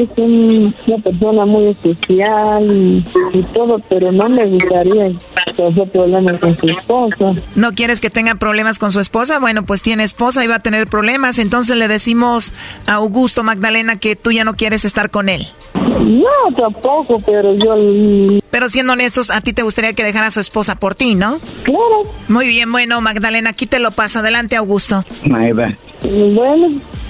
es 0.01 0.09
un- 0.17 0.73
una 0.87 0.97
persona 0.97 1.45
muy 1.45 1.67
especial 1.67 2.63
y, 2.75 3.03
y 3.33 3.43
todo, 3.53 3.79
pero 3.89 4.11
no 4.11 4.27
me 4.29 4.45
gustaría 4.47 5.11
causar 5.55 5.87
problemas 5.89 6.39
con 6.39 6.57
su 6.57 6.69
esposa. 6.69 7.33
¿No 7.55 7.73
quieres 7.73 8.01
que 8.01 8.09
tenga 8.09 8.35
problemas 8.35 8.79
con 8.79 8.91
su 8.91 8.99
esposa? 8.99 9.39
Bueno, 9.39 9.63
pues 9.65 9.81
tiene 9.81 10.03
esposa 10.03 10.43
y 10.43 10.47
va 10.47 10.55
a 10.55 10.59
tener 10.61 10.87
problemas. 10.87 11.37
Entonces 11.39 11.75
le 11.77 11.87
decimos 11.87 12.51
a 12.87 12.93
Augusto 12.93 13.43
Magdalena 13.43 13.97
que 13.97 14.15
tú 14.15 14.31
ya 14.31 14.43
no 14.43 14.55
quieres 14.55 14.85
estar 14.85 15.09
con 15.11 15.29
él. 15.29 15.47
No, 15.75 16.55
tampoco, 16.55 17.19
pero 17.25 17.53
yo... 17.55 18.41
Pero 18.49 18.69
siendo 18.69 18.93
honestos, 18.93 19.29
a 19.29 19.41
ti 19.41 19.53
te 19.53 19.61
gustaría 19.61 19.93
que 19.93 20.03
dejara 20.03 20.27
a 20.27 20.31
su 20.31 20.39
esposa 20.39 20.75
por 20.75 20.95
ti, 20.95 21.15
¿no? 21.15 21.39
Claro. 21.63 22.01
Muy 22.27 22.47
bien, 22.47 22.71
bueno, 22.71 22.99
Magdalena, 23.01 23.51
aquí 23.51 23.65
te 23.67 23.79
lo 23.79 23.91
paso. 23.91 24.19
Adelante, 24.19 24.55
Augusto. 24.55 25.05
Maida. 25.25 25.69
Bueno, 26.01 26.69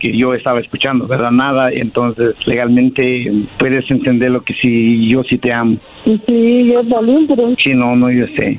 que 0.00 0.16
yo 0.16 0.34
estaba 0.34 0.58
escuchando, 0.60 1.06
¿verdad? 1.06 1.30
Nada, 1.30 1.70
entonces 1.70 2.34
legalmente 2.46 3.30
puedes 3.58 3.88
entender 3.90 4.30
lo 4.30 4.42
que 4.42 4.54
sí, 4.54 5.08
yo 5.08 5.22
sí 5.22 5.38
te 5.38 5.52
amo. 5.52 5.76
Sí, 6.04 6.72
yo 6.72 6.82
también, 6.84 7.26
pero... 7.28 7.54
Sí, 7.62 7.74
no, 7.74 7.94
no, 7.94 8.10
yo 8.10 8.26
sé. 8.28 8.58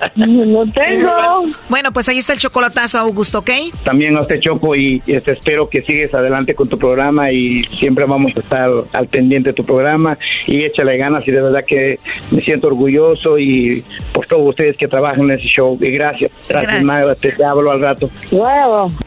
No 0.16 0.70
tengo. 0.72 1.42
Bueno, 1.68 1.92
pues 1.92 2.08
ahí 2.08 2.18
está 2.18 2.32
el 2.32 2.38
chocolatazo, 2.38 2.98
Augusto, 2.98 3.40
¿ok? 3.40 3.50
También 3.84 4.16
a 4.16 4.22
usted 4.22 4.40
Choco 4.40 4.74
y 4.74 5.02
este, 5.06 5.32
espero 5.32 5.68
que 5.68 5.82
sigues 5.82 6.12
adelante 6.14 6.54
con 6.54 6.68
tu 6.68 6.78
programa 6.78 7.30
y 7.30 7.62
siempre 7.64 8.04
vamos 8.04 8.36
a 8.36 8.40
estar 8.40 8.70
al 8.92 9.08
pendiente 9.08 9.50
de 9.50 9.54
tu 9.54 9.64
programa 9.64 10.18
y 10.46 10.64
échale 10.64 10.96
ganas 10.96 11.26
y 11.26 11.30
de 11.30 11.42
verdad 11.42 11.64
que 11.64 11.98
me 12.30 12.42
siento 12.42 12.68
orgulloso 12.68 13.38
y 13.38 13.84
por 14.12 14.26
todos 14.26 14.50
ustedes 14.50 14.76
que 14.76 14.88
trabajan 14.88 15.22
en 15.24 15.32
ese 15.32 15.48
show 15.48 15.78
y 15.80 15.90
gracias, 15.90 16.30
gracias 16.48 16.84
Gracias. 16.84 17.18
Te, 17.20 17.32
te 17.32 17.44
hablo 17.44 17.70
al 17.70 17.80
rato. 17.80 18.10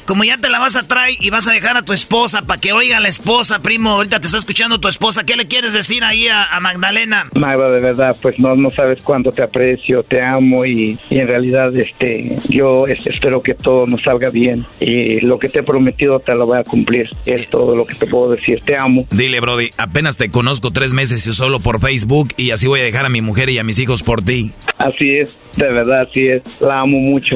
Como 0.09 0.23
ya 0.23 0.39
te 0.39 0.49
la 0.49 0.57
vas 0.57 0.75
a 0.75 0.87
traer 0.87 1.13
y 1.21 1.29
vas 1.29 1.47
a 1.47 1.51
dejar 1.51 1.77
a 1.77 1.83
tu 1.83 1.93
esposa 1.93 2.41
para 2.41 2.59
que 2.59 2.73
oiga 2.73 2.97
a 2.97 2.99
la 2.99 3.09
esposa, 3.09 3.59
primo, 3.59 3.91
ahorita 3.91 4.19
te 4.19 4.25
está 4.25 4.39
escuchando 4.39 4.79
tu 4.79 4.87
esposa, 4.87 5.23
¿qué 5.23 5.35
le 5.35 5.47
quieres 5.47 5.71
decir 5.71 6.03
ahí 6.03 6.27
a, 6.27 6.45
a 6.45 6.59
Magdalena? 6.59 7.27
Magda, 7.35 7.69
de 7.69 7.79
verdad, 7.79 8.15
pues 8.19 8.39
no, 8.39 8.55
no 8.55 8.71
sabes 8.71 9.03
cuánto 9.03 9.31
te 9.31 9.43
aprecio, 9.43 10.01
te 10.01 10.19
amo 10.23 10.65
y, 10.65 10.97
y 11.11 11.19
en 11.19 11.27
realidad 11.27 11.75
este, 11.77 12.37
yo 12.49 12.87
es- 12.87 13.05
espero 13.05 13.43
que 13.43 13.53
todo 13.53 13.85
nos 13.85 14.01
salga 14.01 14.31
bien 14.31 14.65
y 14.79 15.19
lo 15.19 15.37
que 15.37 15.47
te 15.47 15.59
he 15.59 15.63
prometido 15.63 16.19
te 16.19 16.33
lo 16.33 16.47
voy 16.47 16.57
a 16.57 16.63
cumplir. 16.63 17.07
Es 17.27 17.45
todo 17.47 17.75
lo 17.75 17.85
que 17.85 17.93
te 17.93 18.07
puedo 18.07 18.31
decir. 18.31 18.61
Te 18.65 18.75
amo. 18.75 19.05
Dile, 19.11 19.39
Brody, 19.41 19.69
apenas 19.77 20.17
te 20.17 20.29
conozco 20.31 20.71
tres 20.71 20.91
meses 20.91 21.27
y 21.27 21.33
solo 21.35 21.59
por 21.59 21.79
Facebook 21.79 22.29
y 22.35 22.49
así 22.49 22.65
voy 22.65 22.79
a 22.79 22.83
dejar 22.83 23.05
a 23.05 23.09
mi 23.09 23.21
mujer 23.21 23.51
y 23.51 23.59
a 23.59 23.63
mis 23.63 23.77
hijos 23.77 24.01
por 24.01 24.23
ti. 24.23 24.53
Así 24.79 25.17
es, 25.17 25.37
de 25.55 25.71
verdad, 25.71 26.07
así 26.09 26.27
es. 26.29 26.41
La 26.61 26.79
amo 26.79 26.97
mucho. 26.97 27.35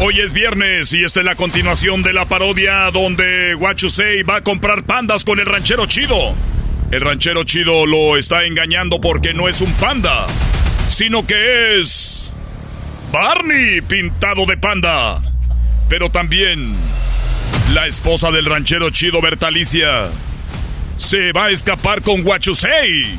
Hoy 0.00 0.20
es 0.20 0.32
viernes 0.32 0.92
y 0.92 1.02
esta 1.02 1.18
es 1.18 1.26
la 1.26 1.34
continuación 1.34 2.04
de 2.04 2.12
la 2.12 2.24
parodia 2.24 2.88
donde 2.92 3.54
Guachusei 3.54 4.22
va 4.22 4.36
a 4.36 4.40
comprar 4.42 4.84
pandas 4.84 5.24
con 5.24 5.40
el 5.40 5.46
ranchero 5.46 5.86
chido. 5.86 6.36
El 6.92 7.00
ranchero 7.00 7.42
chido 7.42 7.84
lo 7.84 8.16
está 8.16 8.44
engañando 8.44 9.00
porque 9.00 9.34
no 9.34 9.48
es 9.48 9.60
un 9.60 9.72
panda, 9.72 10.24
sino 10.86 11.26
que 11.26 11.80
es 11.80 12.30
Barney 13.10 13.80
pintado 13.80 14.46
de 14.46 14.56
panda. 14.56 15.20
Pero 15.88 16.10
también 16.10 16.76
la 17.74 17.88
esposa 17.88 18.30
del 18.30 18.44
ranchero 18.44 18.90
chido 18.90 19.20
Bertalicia 19.20 20.10
se 20.96 21.32
va 21.32 21.46
a 21.46 21.50
escapar 21.50 22.02
con 22.02 22.22
Guachusei. 22.22 23.18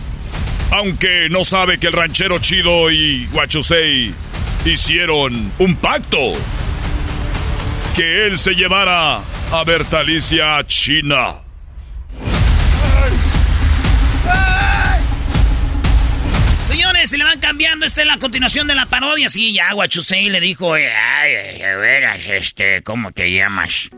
Aunque 0.71 1.27
no 1.29 1.43
sabe 1.43 1.77
que 1.77 1.87
el 1.87 1.93
ranchero 1.93 2.39
chido 2.39 2.89
y 2.89 3.27
Guachusei 3.33 4.13
hicieron 4.63 5.51
un 5.59 5.75
pacto 5.75 6.33
que 7.99 8.27
él 8.27 8.37
se 8.37 8.55
llevara 8.55 9.17
a 9.17 9.63
Bertalicia 9.65 10.55
a 10.55 10.65
China. 10.65 11.35
Señores, 16.65 17.09
se 17.09 17.17
le 17.17 17.25
van 17.25 17.41
cambiando. 17.41 17.85
Esta 17.85 17.99
es 17.99 18.07
la 18.07 18.17
continuación 18.17 18.67
de 18.67 18.75
la 18.75 18.85
parodia. 18.85 19.27
Sí, 19.27 19.51
ya 19.53 19.73
Guachusei 19.73 20.29
le 20.29 20.39
dijo, 20.39 20.77
eh, 20.77 20.89
Ay, 20.95 21.59
de 21.59 21.75
veras, 21.75 22.25
este, 22.25 22.83
¿cómo 22.83 23.11
te 23.11 23.33
llamas? 23.33 23.89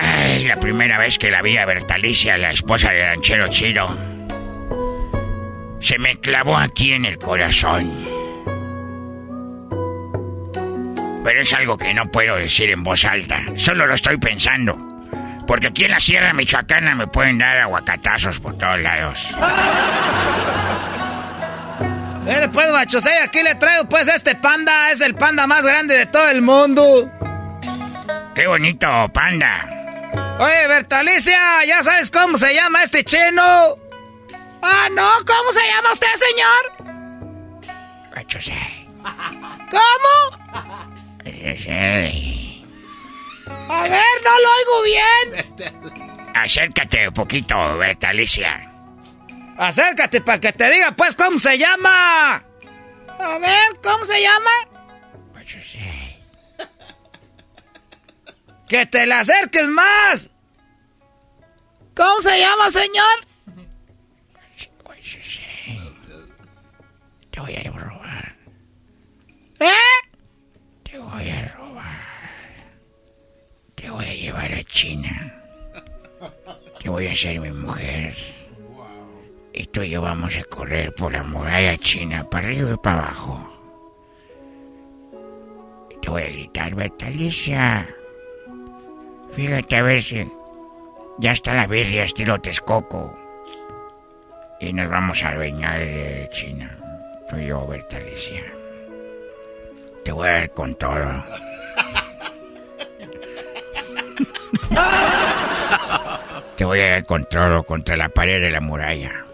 Ay, 0.00 0.44
la 0.44 0.60
primera 0.60 0.98
vez 0.98 1.18
que 1.18 1.30
la 1.30 1.42
vi 1.42 1.56
a 1.56 1.66
Bertalicia, 1.66 2.38
la 2.38 2.52
esposa 2.52 2.92
del 2.92 3.06
ranchero 3.06 3.48
chido, 3.48 3.88
se 5.80 5.98
me 5.98 6.14
clavó 6.20 6.56
aquí 6.56 6.92
en 6.92 7.06
el 7.06 7.18
corazón. 7.18 8.09
Pero 11.22 11.42
es 11.42 11.52
algo 11.52 11.76
que 11.76 11.92
no 11.92 12.06
puedo 12.06 12.36
decir 12.36 12.70
en 12.70 12.82
voz 12.82 13.04
alta. 13.04 13.42
Solo 13.56 13.86
lo 13.86 13.94
estoy 13.94 14.16
pensando. 14.16 14.76
Porque 15.46 15.66
aquí 15.68 15.84
en 15.84 15.90
la 15.90 16.00
Sierra 16.00 16.32
Michoacana 16.32 16.94
me 16.94 17.06
pueden 17.06 17.38
dar 17.38 17.58
aguacatazos 17.58 18.40
por 18.40 18.56
todos 18.56 18.80
lados. 18.80 19.28
Mire, 22.24 22.48
pues, 22.50 22.70
Guachusei, 22.70 23.18
aquí 23.18 23.42
le 23.42 23.54
traigo, 23.56 23.88
pues, 23.88 24.06
este 24.08 24.34
panda. 24.34 24.90
Es 24.90 25.00
el 25.00 25.14
panda 25.14 25.46
más 25.46 25.62
grande 25.62 25.96
de 25.96 26.06
todo 26.06 26.28
el 26.30 26.42
mundo. 26.42 27.10
¡Qué 28.34 28.46
bonito, 28.46 28.86
panda! 29.12 29.66
Oye, 30.38 30.68
Bertalicia, 30.68 31.64
¿ya 31.66 31.82
sabes 31.82 32.10
cómo 32.10 32.38
se 32.38 32.54
llama 32.54 32.82
este 32.82 33.04
cheno? 33.04 33.76
Ah, 34.62 34.88
no, 34.94 35.10
¿cómo 35.26 35.52
se 35.52 35.60
llama 35.66 35.92
usted, 35.92 36.08
señor? 36.14 36.90
¿Cómo? 39.70 40.89
A 43.68 43.82
ver, 43.82 44.22
no 44.24 44.40
lo 44.40 44.48
oigo 44.58 44.82
bien. 44.82 45.26
Acércate 46.34 47.08
un 47.08 47.14
poquito, 47.14 47.78
Bertalicia. 47.78 48.70
Acércate 49.58 50.20
para 50.20 50.40
que 50.40 50.52
te 50.52 50.70
diga, 50.70 50.92
pues, 50.92 51.14
cómo 51.14 51.38
se 51.38 51.58
llama. 51.58 52.36
A 53.18 53.38
ver, 53.38 53.80
¿cómo 53.82 54.04
se 54.04 54.20
llama? 54.20 54.50
Que 58.68 58.86
te 58.86 59.04
le 59.04 59.14
acerques 59.14 59.66
más. 59.68 60.30
¿Cómo 61.96 62.20
se 62.20 62.38
llama, 62.38 62.70
señor? 62.70 63.26
Te 67.30 67.40
voy 67.40 67.56
a 67.56 67.70
robar. 67.70 68.36
¿Eh? 69.58 70.09
Te 70.90 70.98
voy 70.98 71.30
a 71.30 71.46
robar. 71.56 71.84
Te 73.76 73.90
voy 73.90 74.04
a 74.04 74.12
llevar 74.12 74.52
a 74.52 74.64
China. 74.64 75.40
Te 76.80 76.88
voy 76.88 77.06
a 77.06 77.12
hacer 77.12 77.38
mi 77.38 77.52
mujer. 77.52 78.16
Y 79.52 79.66
tú 79.66 79.82
y 79.82 79.90
yo 79.90 80.02
vamos 80.02 80.36
a 80.36 80.42
correr 80.44 80.92
por 80.94 81.12
la 81.12 81.22
muralla 81.22 81.76
china, 81.78 82.28
para 82.28 82.46
arriba 82.46 82.72
y 82.72 82.76
para 82.76 82.98
abajo. 82.98 83.48
Y 85.90 86.00
te 86.00 86.10
voy 86.10 86.22
a 86.22 86.26
gritar, 86.26 86.74
Bertalicia. 86.74 87.88
Fíjate 89.30 89.76
a 89.76 89.82
ver 89.82 90.02
si 90.02 90.28
ya 91.18 91.32
está 91.32 91.54
la 91.54 91.68
birria 91.68 92.02
estilo 92.02 92.40
Texcoco. 92.40 93.14
Y 94.60 94.72
nos 94.72 94.90
vamos 94.90 95.22
a 95.22 95.36
bañar 95.36 95.78
de 95.78 96.28
China. 96.32 96.76
Tú 97.28 97.36
y 97.36 97.46
yo, 97.46 97.64
Bertalicia. 97.64 98.59
Te 100.04 100.12
voy 100.12 100.28
a 100.28 100.32
ver 100.32 100.50
con 100.50 100.74
todo. 100.76 101.24
Te 106.56 106.64
voy 106.64 106.80
a 106.80 106.84
ver 106.84 107.04
con 107.04 107.24
todo 107.26 107.62
contra 107.62 107.96
la 107.96 108.08
pared 108.08 108.40
de 108.40 108.50
la 108.50 108.60
muralla. 108.60 109.24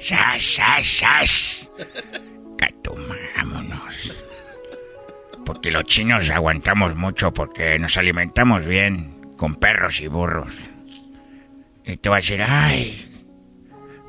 ¡Sas, 0.00 0.42
sas, 0.42 0.86
sas! 0.86 1.70
Catuma, 2.58 3.16
vámonos. 3.36 4.14
Porque 5.44 5.70
los 5.70 5.84
chinos 5.84 6.30
aguantamos 6.30 6.94
mucho 6.94 7.32
porque 7.32 7.78
nos 7.78 7.96
alimentamos 7.96 8.66
bien 8.66 9.34
con 9.36 9.54
perros 9.54 10.00
y 10.00 10.08
burros. 10.08 10.52
Y 11.84 11.96
te 11.96 12.08
vas 12.08 12.16
a 12.16 12.20
decir, 12.20 12.42
ay, 12.42 13.26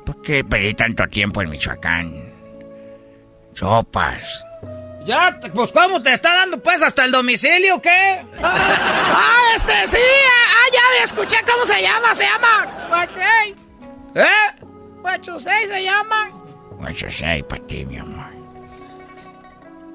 ¿por 0.04 0.22
qué 0.22 0.44
perdí 0.44 0.74
tanto 0.74 1.06
tiempo 1.08 1.42
en 1.42 1.50
Michoacán? 1.50 2.32
Sopas, 3.54 4.44
Ya, 5.06 5.38
pues, 5.54 5.70
¿cómo 5.70 6.02
te 6.02 6.12
está 6.12 6.34
dando, 6.34 6.60
pues, 6.60 6.82
hasta 6.82 7.04
el 7.04 7.12
domicilio, 7.12 7.76
o 7.76 7.80
qué? 7.80 8.26
ah, 8.42 9.52
este, 9.54 9.86
sí, 9.86 9.96
ah, 9.96 10.72
ya 10.72 11.04
escuché 11.04 11.36
cómo 11.50 11.64
se 11.64 11.80
llama, 11.80 12.12
se 12.12 12.24
llama... 12.24 12.66
Guachusei. 12.88 13.54
¿Eh? 14.16 14.64
Guachusei 15.00 15.68
se 15.68 15.84
llama. 15.84 16.28
Guachusei 16.72 17.42
para 17.44 17.64
ti, 17.66 17.86
mi 17.86 17.98
amor. 17.98 18.26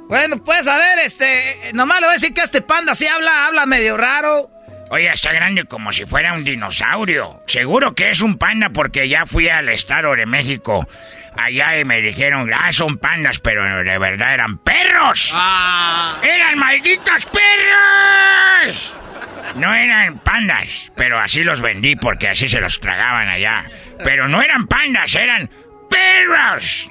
Bueno, 0.07 0.41
pues, 0.43 0.65
a 0.67 0.77
ver, 0.77 0.99
este, 0.99 1.71
nomás 1.73 1.99
le 1.99 2.07
voy 2.07 2.11
a 2.11 2.13
decir 2.13 2.33
que 2.33 2.41
este 2.41 2.61
panda 2.61 2.93
sí 2.93 3.05
habla, 3.05 3.47
habla 3.47 3.65
medio 3.65 3.97
raro. 3.97 4.49
Oye, 4.91 5.09
está 5.09 5.31
grande 5.31 5.63
como 5.63 5.93
si 5.93 6.05
fuera 6.05 6.33
un 6.33 6.43
dinosaurio. 6.43 7.41
Seguro 7.47 7.95
que 7.95 8.09
es 8.09 8.19
un 8.19 8.37
panda 8.37 8.71
porque 8.71 9.07
ya 9.07 9.25
fui 9.25 9.47
al 9.47 9.69
Estado 9.69 10.13
de 10.17 10.25
México 10.25 10.85
allá 11.37 11.79
y 11.79 11.85
me 11.85 12.01
dijeron, 12.01 12.51
ah, 12.53 12.73
son 12.73 12.97
pandas, 12.97 13.39
pero 13.39 13.63
de 13.63 13.97
verdad 13.97 14.33
eran 14.33 14.57
perros. 14.57 15.31
Ah. 15.33 16.19
¡Eran 16.21 16.59
malditos 16.59 17.25
perros! 17.27 18.93
No 19.55 19.73
eran 19.73 20.19
pandas, 20.19 20.91
pero 20.97 21.21
así 21.21 21.45
los 21.45 21.61
vendí 21.61 21.95
porque 21.95 22.27
así 22.27 22.49
se 22.49 22.59
los 22.59 22.81
tragaban 22.81 23.29
allá. 23.29 23.71
Pero 24.03 24.27
no 24.27 24.41
eran 24.41 24.67
pandas, 24.67 25.15
eran 25.15 25.49
perros. 25.89 26.89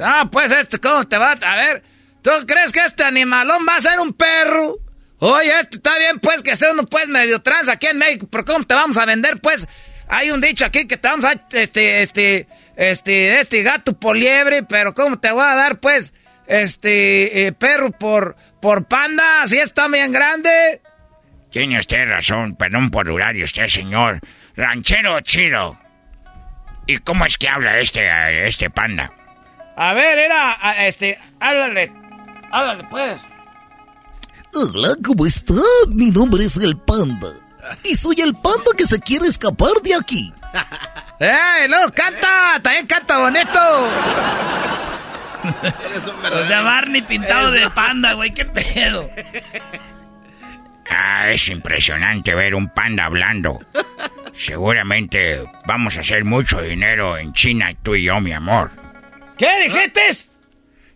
Ah, 0.00 0.28
pues 0.30 0.52
este, 0.52 0.78
¿cómo 0.78 1.08
te 1.08 1.18
va? 1.18 1.32
A 1.32 1.56
ver, 1.56 1.82
¿tú 2.22 2.30
crees 2.46 2.70
que 2.70 2.84
este 2.84 3.02
animalón 3.02 3.66
va 3.68 3.74
a 3.74 3.80
ser 3.80 3.98
un 3.98 4.12
perro? 4.12 4.76
Oye, 5.20 5.50
este 5.60 5.76
está 5.78 5.98
bien, 5.98 6.20
pues, 6.20 6.42
que 6.42 6.54
sea 6.54 6.72
uno, 6.72 6.84
pues, 6.84 7.08
medio 7.08 7.40
trans 7.40 7.68
aquí 7.68 7.88
en 7.88 7.98
México, 7.98 8.28
pero 8.30 8.44
¿cómo 8.44 8.64
te 8.64 8.74
vamos 8.74 8.96
a 8.98 9.04
vender, 9.04 9.40
pues? 9.40 9.66
Hay 10.08 10.30
un 10.30 10.40
dicho 10.40 10.64
aquí 10.64 10.86
que 10.86 10.96
te 10.96 11.08
vamos 11.08 11.24
a, 11.24 11.32
este, 11.32 12.02
este, 12.02 12.46
este, 12.76 13.40
este 13.40 13.62
gato 13.62 13.98
por 13.98 14.16
liebre, 14.16 14.62
pero 14.62 14.94
¿cómo 14.94 15.18
te 15.18 15.32
voy 15.32 15.42
a 15.42 15.54
dar, 15.54 15.80
pues, 15.80 16.12
este, 16.46 17.46
eh, 17.46 17.52
perro 17.52 17.90
por, 17.90 18.36
por 18.62 18.86
panda, 18.86 19.46
si 19.46 19.58
está 19.58 19.88
bien 19.88 20.12
grande? 20.12 20.80
Tiene 21.50 21.80
usted 21.80 22.08
razón, 22.08 22.56
perdón 22.56 22.90
por 22.90 23.08
y 23.34 23.42
usted, 23.42 23.68
señor. 23.68 24.20
Ranchero 24.54 25.20
chido. 25.22 25.78
¿Y 26.86 26.98
cómo 26.98 27.26
es 27.26 27.36
que 27.36 27.48
habla 27.48 27.78
este, 27.78 28.46
este 28.46 28.70
panda? 28.70 29.10
A 29.76 29.94
ver, 29.94 30.18
era, 30.18 30.58
este, 30.86 31.18
háblale, 31.40 31.92
háblale, 32.50 32.84
pues. 32.90 33.20
Hola, 34.54 34.94
¿cómo 35.04 35.26
está? 35.26 35.52
Mi 35.88 36.10
nombre 36.10 36.44
es 36.44 36.56
el 36.56 36.76
panda. 36.76 37.28
Y 37.84 37.96
soy 37.96 38.20
el 38.20 38.34
panda 38.34 38.72
que 38.76 38.86
se 38.86 38.98
quiere 38.98 39.26
escapar 39.26 39.74
de 39.82 39.94
aquí. 39.94 40.32
¡Eh, 41.20 41.66
no! 41.68 41.90
¡Canta! 41.92 42.58
¡También 42.62 42.86
canta 42.86 43.18
bonito! 43.18 43.58
o 46.32 46.44
sea, 46.46 46.62
Barney 46.62 47.02
pintado 47.02 47.50
de 47.52 47.68
panda, 47.70 48.14
güey. 48.14 48.32
¿Qué 48.32 48.44
pedo? 48.44 49.10
Ah, 50.90 51.30
es 51.30 51.48
impresionante 51.48 52.34
ver 52.34 52.54
un 52.54 52.68
panda 52.68 53.04
hablando. 53.04 53.58
Seguramente 54.34 55.44
vamos 55.66 55.96
a 55.96 56.00
hacer 56.00 56.24
mucho 56.24 56.62
dinero 56.62 57.18
en 57.18 57.32
China, 57.32 57.70
tú 57.82 57.94
y 57.94 58.04
yo, 58.04 58.20
mi 58.20 58.32
amor. 58.32 58.70
¿Qué 59.36 59.68
dijiste? 59.68 60.27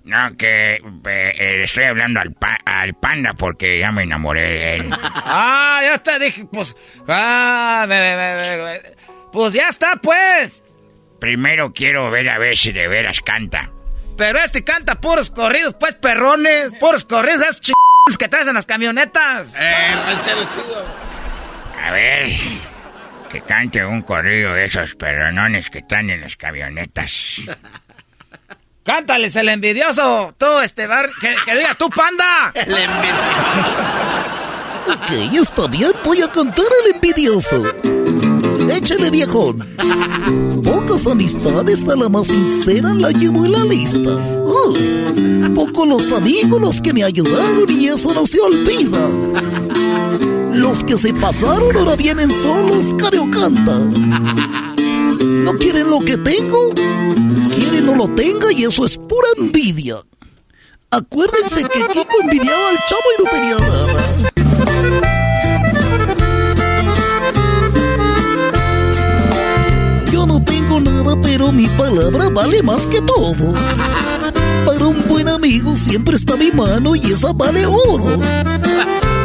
No, 0.05 0.36
que 0.36 0.74
eh, 0.74 0.82
eh, 1.05 1.62
estoy 1.62 1.84
hablando 1.84 2.20
al, 2.20 2.36
al 2.64 2.94
panda 2.94 3.34
porque 3.34 3.78
ya 3.78 3.92
me 3.92 4.03
enamoré 4.03 4.40
de 4.40 4.76
él. 4.76 4.90
ah, 5.03 5.80
ya 5.82 5.94
está, 5.94 6.18
dije, 6.18 6.44
pues. 6.53 6.74
Ah, 7.07 7.86
me, 7.88 8.00
me, 8.00 8.62
me, 8.64 8.80
pues 9.32 9.53
ya 9.55 9.68
está, 9.68 9.96
pues. 9.96 10.62
Primero 11.20 11.72
quiero 11.72 12.11
ver 12.11 12.28
a 12.30 12.38
ver 12.38 12.57
si 12.57 12.72
de 12.72 12.88
veras 12.88 13.20
canta. 13.20 13.70
Pero 14.16 14.38
este 14.40 14.64
canta 14.64 15.00
puros 15.00 15.30
corridos, 15.30 15.74
pues 15.78 15.94
perrones, 15.94 16.74
puros 16.78 17.05
corridos, 17.05 17.42
esos 17.42 17.61
ch... 17.61 17.72
que 18.18 18.28
traes 18.28 18.48
en 18.48 18.55
las 18.55 18.66
camionetas. 18.66 19.55
Eh. 19.57 19.94
A 21.80 21.90
ver, 21.92 22.32
que 23.30 23.40
cante 23.40 23.84
un 23.84 24.03
corrido 24.03 24.53
de 24.53 24.66
esos 24.66 24.94
perronones 24.94 25.70
que 25.70 25.78
están 25.78 26.11
en 26.11 26.20
las 26.20 26.36
camionetas. 26.36 27.40
Cántales 28.84 29.36
el 29.36 29.48
envidioso, 29.48 30.34
tú, 30.36 30.46
este 30.64 30.88
bar, 30.88 31.08
que, 31.20 31.34
que 31.46 31.56
diga 31.56 31.74
tú, 31.76 31.88
panda. 31.88 32.52
El 32.54 32.76
envidioso. 32.76 33.22
ok, 34.88 35.40
está 35.40 35.66
bien, 35.68 35.92
voy 36.04 36.22
a 36.22 36.28
cantar 36.28 36.64
el 36.84 36.94
envidioso. 36.94 37.62
Échale, 38.68 39.10
viejón. 39.10 39.64
Pocas 40.64 41.06
amistades, 41.06 41.86
a 41.88 41.94
la 41.94 42.08
más 42.08 42.26
sincera 42.26 42.92
la 42.92 43.10
llevo 43.10 43.44
en 43.44 43.52
la 43.52 43.64
lista. 43.64 44.10
Uh, 44.10 45.54
pocos 45.54 45.86
los 45.86 46.10
amigos 46.12 46.60
los 46.60 46.80
que 46.80 46.92
me 46.92 47.04
ayudaron 47.04 47.66
y 47.68 47.86
eso 47.86 48.12
no 48.12 48.26
se 48.26 48.40
olvida. 48.40 49.08
Los 50.52 50.82
que 50.82 50.98
se 50.98 51.12
pasaron 51.14 51.76
ahora 51.76 51.94
vienen 51.94 52.30
solos, 52.30 52.86
careo 52.98 53.30
canta. 53.30 54.71
¿No 55.44 55.53
quieren 55.55 55.90
lo 55.90 56.00
que 56.00 56.16
tengo? 56.16 56.70
Quieren 57.55 57.86
no 57.86 57.94
lo 57.94 58.09
tenga 58.14 58.53
y 58.53 58.64
eso 58.64 58.84
es 58.84 58.96
pura 58.96 59.28
envidia. 59.36 59.96
Acuérdense 60.90 61.62
que 61.64 61.80
Kiko 61.88 62.20
envidiaba 62.22 62.68
al 62.68 62.76
chavo 62.88 63.09
y 63.12 63.22
no 63.22 63.30
tenía 63.30 63.59
nada. 63.59 64.03
Yo 70.12 70.26
no 70.26 70.44
tengo 70.44 70.80
nada, 70.80 71.16
pero 71.22 71.50
mi 71.50 71.66
palabra 71.66 72.28
vale 72.28 72.62
más 72.62 72.86
que 72.86 73.00
todo. 73.00 73.55
Para 74.66 74.86
un 74.86 75.03
buen 75.09 75.28
amigo 75.28 75.76
siempre 75.76 76.16
está 76.16 76.36
mi 76.36 76.53
mano 76.53 76.94
y 76.94 77.12
esa 77.12 77.32
vale 77.32 77.64
oro. 77.66 78.18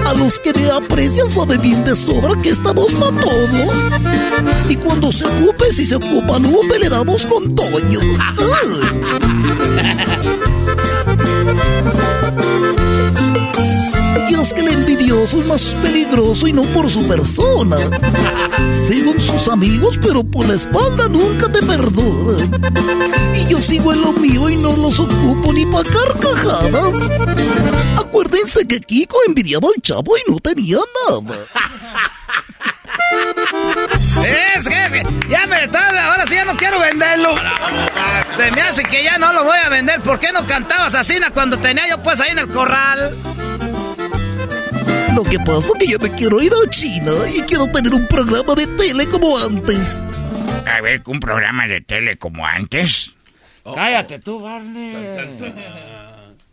A 0.07 0.13
los 0.13 0.39
que 0.39 0.53
me 0.53 0.71
aprecian 0.71 1.27
sabe 1.27 1.57
bien 1.57 1.83
de 1.83 1.93
sobra 1.93 2.41
que 2.41 2.51
estamos 2.51 2.93
para 2.93 3.11
todo. 3.19 4.69
Y 4.69 4.77
cuando 4.77 5.11
se 5.11 5.25
ocupe, 5.25 5.73
si 5.73 5.83
se 5.83 5.97
ocupa 5.97 6.39
Lupe, 6.39 6.79
le 6.79 6.87
damos 6.87 7.23
con 7.23 7.53
Toño. 7.53 7.99
Y 14.29 14.33
es 14.33 14.53
que 14.53 14.61
el 14.61 14.69
envidioso 14.69 15.39
es 15.39 15.45
más 15.45 15.63
peligroso 15.83 16.47
y 16.47 16.53
no 16.53 16.61
por 16.61 16.89
su 16.89 17.05
persona. 17.05 17.75
Según 18.87 19.19
sus 19.19 19.49
amigos, 19.49 19.99
pero 20.01 20.23
por 20.23 20.47
la 20.47 20.55
espalda 20.55 21.09
nunca 21.09 21.49
te 21.51 21.61
perdona. 21.61 22.37
Y 23.35 23.51
yo 23.51 23.61
sigo 23.61 23.91
en 23.91 24.01
lo 24.03 24.13
mío 24.13 24.49
y 24.49 24.55
no 24.55 24.73
los 24.77 25.01
ocupo 25.01 25.51
ni 25.51 25.65
pa' 25.65 25.83
carcajadas. 25.83 26.95
Que 28.65 28.79
Kiko 28.79 29.17
envidiaba 29.27 29.67
al 29.73 29.81
chavo 29.81 30.17
y 30.17 30.31
no 30.31 30.39
tenía 30.39 30.77
nada. 31.09 31.35
Es 34.25 34.67
jefe, 34.67 35.03
ya 35.29 35.45
me 35.47 35.63
está, 35.63 36.07
ahora 36.11 36.25
sí 36.25 36.35
ya 36.35 36.45
no 36.45 36.55
quiero 36.57 36.79
venderlo. 36.79 37.35
Se 38.35 38.51
me 38.51 38.61
hace 38.61 38.83
que 38.83 39.03
ya 39.03 39.17
no 39.17 39.31
lo 39.33 39.43
voy 39.43 39.57
a 39.63 39.69
vender. 39.69 40.01
¿Por 40.01 40.19
qué 40.19 40.31
no 40.31 40.45
cantabas 40.45 40.95
así 40.95 41.17
cuando 41.33 41.57
tenía 41.59 41.87
yo 41.89 42.01
pues 42.01 42.19
ahí 42.19 42.31
en 42.31 42.39
el 42.39 42.49
corral? 42.49 43.15
Lo 45.15 45.23
que 45.23 45.39
pasa 45.39 45.69
es 45.73 45.79
que 45.79 45.87
yo 45.87 45.99
me 45.99 46.11
quiero 46.11 46.41
ir 46.41 46.53
a 46.53 46.69
China 46.69 47.11
y 47.33 47.41
quiero 47.41 47.67
tener 47.67 47.93
un 47.93 48.07
programa 48.07 48.53
de 48.55 48.67
tele 48.67 49.07
como 49.07 49.37
antes. 49.37 49.79
A 50.67 50.81
ver, 50.81 51.01
un 51.05 51.19
programa 51.19 51.67
de 51.67 51.81
tele 51.81 52.17
como 52.17 52.45
antes. 52.45 53.13
Cállate 53.63 54.19
tú, 54.19 54.39
Barney. 54.41 56.06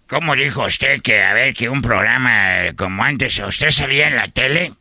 ¿Cómo 0.06 0.36
dijo 0.36 0.64
usted 0.64 1.00
que, 1.00 1.22
a 1.22 1.32
ver, 1.34 1.54
que 1.54 1.68
un 1.68 1.80
programa 1.80 2.72
como 2.76 3.02
antes, 3.02 3.38
usted 3.38 3.70
salía 3.70 4.08
en 4.08 4.16
la 4.16 4.28
tele? 4.28 4.72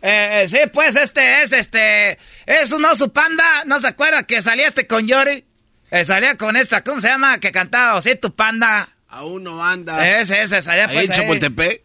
Eh, 0.00 0.46
sí, 0.48 0.58
pues 0.72 0.96
este 0.96 1.42
es, 1.42 1.52
este, 1.52 2.18
es 2.46 2.72
un 2.72 2.84
oso 2.84 3.12
panda, 3.12 3.64
¿no 3.66 3.78
se 3.80 3.88
acuerda 3.88 4.24
que 4.24 4.42
salía 4.42 4.66
este 4.66 4.86
con 4.86 5.06
Yori? 5.06 5.44
Eh, 5.90 6.04
salía 6.04 6.36
con 6.36 6.56
esta, 6.56 6.82
¿cómo 6.82 7.00
se 7.00 7.08
llama? 7.08 7.38
Que 7.38 7.52
cantaba 7.52 7.96
Osito 7.96 8.34
Panda. 8.34 8.88
Aún 9.08 9.44
no 9.44 9.64
anda. 9.64 10.20
Ese, 10.20 10.42
ese, 10.42 10.62
salía 10.62 10.86
pues 10.86 10.98
ahí 10.98 11.04
en 11.04 11.12
Chapultepec. 11.12 11.82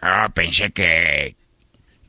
Ah, 0.00 0.28
pensé 0.32 0.70
que... 0.70 1.34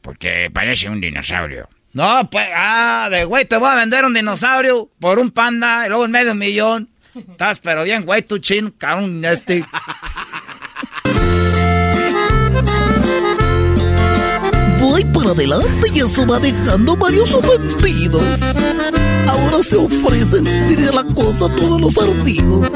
Porque 0.01 0.51
parece 0.53 0.89
un 0.89 1.01
dinosaurio. 1.01 1.67
No, 1.93 2.29
pues, 2.29 2.47
ah, 2.53 3.07
de 3.09 3.25
güey, 3.25 3.45
te 3.45 3.57
voy 3.57 3.71
a 3.71 3.75
vender 3.75 4.05
un 4.05 4.13
dinosaurio 4.13 4.91
por 4.99 5.17
un 5.19 5.31
panda 5.31 5.85
y 5.85 5.89
luego 5.89 6.05
en 6.05 6.11
medio 6.11 6.35
millón. 6.35 6.92
Estás 7.15 7.59
pero 7.59 7.83
bien, 7.83 8.05
güey, 8.05 8.23
tu 8.23 8.39
chin, 8.39 8.71
cabrón, 8.77 9.23
este. 9.23 9.63
Voy 14.79 15.05
para 15.05 15.29
adelante 15.29 15.91
y 15.93 15.99
eso 15.99 16.25
va 16.25 16.39
dejando 16.39 16.97
varios 16.97 17.31
ofendidos. 17.33 18.23
Ahora 19.27 19.61
se 19.61 19.75
ofrecen 19.75 20.43
de 20.43 20.91
la 20.91 21.03
cosa 21.03 21.47
todos 21.55 21.79
los 21.79 21.97
ardidos. 21.97 22.71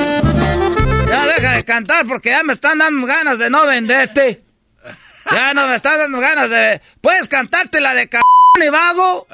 Ya 1.08 1.26
deja 1.26 1.54
de 1.54 1.64
cantar 1.64 2.06
porque 2.06 2.30
ya 2.30 2.44
me 2.44 2.54
están 2.54 2.78
dando 2.78 3.08
ganas 3.08 3.40
de 3.40 3.50
no 3.50 3.66
venderte. 3.66 4.44
Ya 5.32 5.54
no 5.54 5.68
me 5.68 5.76
están 5.76 5.98
dando 5.98 6.20
ganas 6.20 6.50
de. 6.50 6.82
¿Puedes 7.02 7.28
cantarte 7.28 7.82
la 7.82 7.94
de 7.94 8.04
c 8.04 8.20
y 8.66 8.70
vago? 8.70 9.28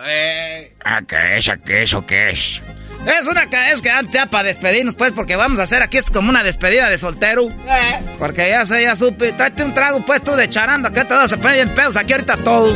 Ah, 0.84 1.02
que 1.08 1.38
esa, 1.38 1.58
que 1.58 1.84
eso 1.84 2.06
qué 2.06 2.32
es. 2.32 2.62
Es 3.06 3.28
una 3.28 3.44
es 3.72 3.82
que 3.82 3.90
antes 3.90 4.14
ya 4.14 4.26
para 4.28 4.46
despedirnos, 4.46 4.96
pues, 4.96 5.12
porque 5.12 5.36
vamos 5.36 5.60
a 5.60 5.64
hacer 5.64 5.82
aquí 5.82 5.98
es 5.98 6.10
como 6.10 6.30
una 6.30 6.44
despedida 6.44 6.90
de 6.90 6.98
soltero. 6.98 7.50
Porque 8.18 8.50
ya 8.50 8.66
sé, 8.66 8.84
ya 8.84 8.96
supe. 8.96 9.34
Tráete 9.34 9.64
un 9.64 9.74
trago 9.74 10.00
puesto 10.06 10.36
de 10.36 10.50
charanda, 10.50 10.90
que 10.92 11.04
te 11.04 11.14
vas 11.14 11.34
a 11.34 11.38
poner 11.38 11.60
en 11.60 11.70
pedos 11.70 11.98
aquí 11.98 12.14
ahorita 12.14 12.38
todo. 12.38 12.74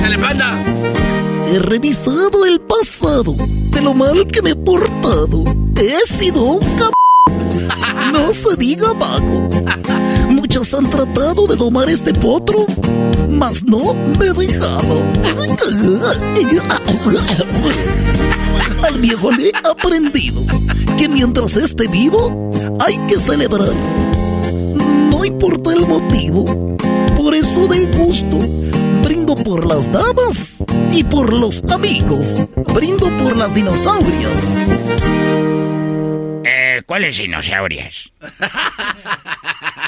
¡Sale, 0.00 0.18
panda! 0.18 0.54
He 1.52 1.58
revisado 1.58 2.46
el 2.46 2.60
pasado 2.60 3.34
de 3.36 3.80
lo 3.80 3.92
mal 3.92 4.26
que 4.28 4.40
me 4.40 4.50
he 4.50 4.56
portado. 4.56 5.44
He 5.76 6.06
sido 6.06 6.42
un 6.42 6.60
cabrón. 6.60 6.92
No 8.12 8.32
se 8.32 8.56
diga 8.56 8.92
vago. 8.92 9.48
Muchos 10.28 10.74
han 10.74 10.88
tratado 10.90 11.46
de 11.46 11.56
domar 11.56 11.88
este 11.88 12.12
potro, 12.12 12.66
mas 13.28 13.62
no 13.64 13.94
me 14.18 14.26
he 14.26 14.32
dejado. 14.32 15.02
Al 18.82 19.00
viejo 19.00 19.30
le 19.30 19.48
he 19.48 19.52
aprendido 19.64 20.42
que 20.98 21.08
mientras 21.08 21.56
esté 21.56 21.88
vivo 21.88 22.50
hay 22.80 22.98
que 23.08 23.18
celebrar. 23.18 23.72
No 25.10 25.24
importa 25.24 25.72
el 25.72 25.86
motivo, 25.86 26.76
por 27.16 27.34
eso 27.34 27.66
del 27.66 27.86
gusto. 27.96 28.38
Brindo 29.02 29.34
por 29.34 29.66
las 29.66 29.90
damas 29.90 30.56
y 30.92 31.04
por 31.04 31.32
los 31.32 31.62
amigos. 31.64 32.26
Brindo 32.74 33.08
por 33.22 33.36
las 33.36 33.54
dinosaurias. 33.54 34.54
Eh, 36.44 36.82
¿cuáles 36.86 37.18
dinosaurias? 37.18 38.12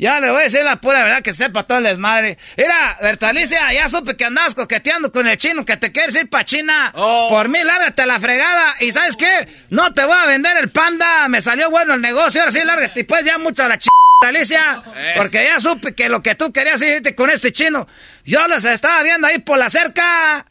Ya 0.00 0.18
le 0.18 0.30
voy 0.30 0.40
a 0.40 0.44
decir 0.44 0.64
la 0.64 0.76
pura 0.76 1.04
verdad 1.04 1.20
que 1.20 1.34
sepa 1.34 1.64
todo 1.64 1.76
el 1.76 1.84
desmadre. 1.84 2.38
Mira, 2.56 2.96
Bertalicia, 3.02 3.70
ya 3.74 3.86
supe 3.90 4.16
que 4.16 4.24
andabas 4.24 4.54
coqueteando 4.54 5.12
con 5.12 5.28
el 5.28 5.36
chino, 5.36 5.62
que 5.66 5.76
te 5.76 5.92
quieres 5.92 6.14
ir 6.14 6.30
pa' 6.30 6.42
China. 6.42 6.90
Por 6.94 7.50
mí, 7.50 7.58
lárgate 7.62 8.00
a 8.00 8.06
la 8.06 8.18
fregada. 8.18 8.72
¿Y 8.80 8.92
sabes 8.92 9.14
qué? 9.14 9.46
No 9.68 9.92
te 9.92 10.02
voy 10.06 10.16
a 10.16 10.24
vender 10.24 10.56
el 10.56 10.70
panda. 10.70 11.28
Me 11.28 11.42
salió 11.42 11.68
bueno 11.68 11.92
el 11.92 12.00
negocio. 12.00 12.40
Ahora 12.40 12.50
sí, 12.50 12.60
lárgate. 12.64 13.00
Y 13.00 13.04
pues 13.04 13.26
ya 13.26 13.36
mucho 13.36 13.62
a 13.62 13.68
la 13.68 13.76
ch... 13.76 13.88
Bertalicia. 14.22 14.82
Porque 15.16 15.44
ya 15.44 15.60
supe 15.60 15.94
que 15.94 16.08
lo 16.08 16.22
que 16.22 16.34
tú 16.34 16.50
querías 16.50 16.80
irte 16.80 17.14
con 17.14 17.28
este 17.28 17.52
chino. 17.52 17.86
Yo 18.24 18.46
los 18.48 18.64
estaba 18.64 19.02
viendo 19.02 19.26
ahí 19.26 19.38
por 19.38 19.58
la 19.58 19.68
cerca. 19.68 20.46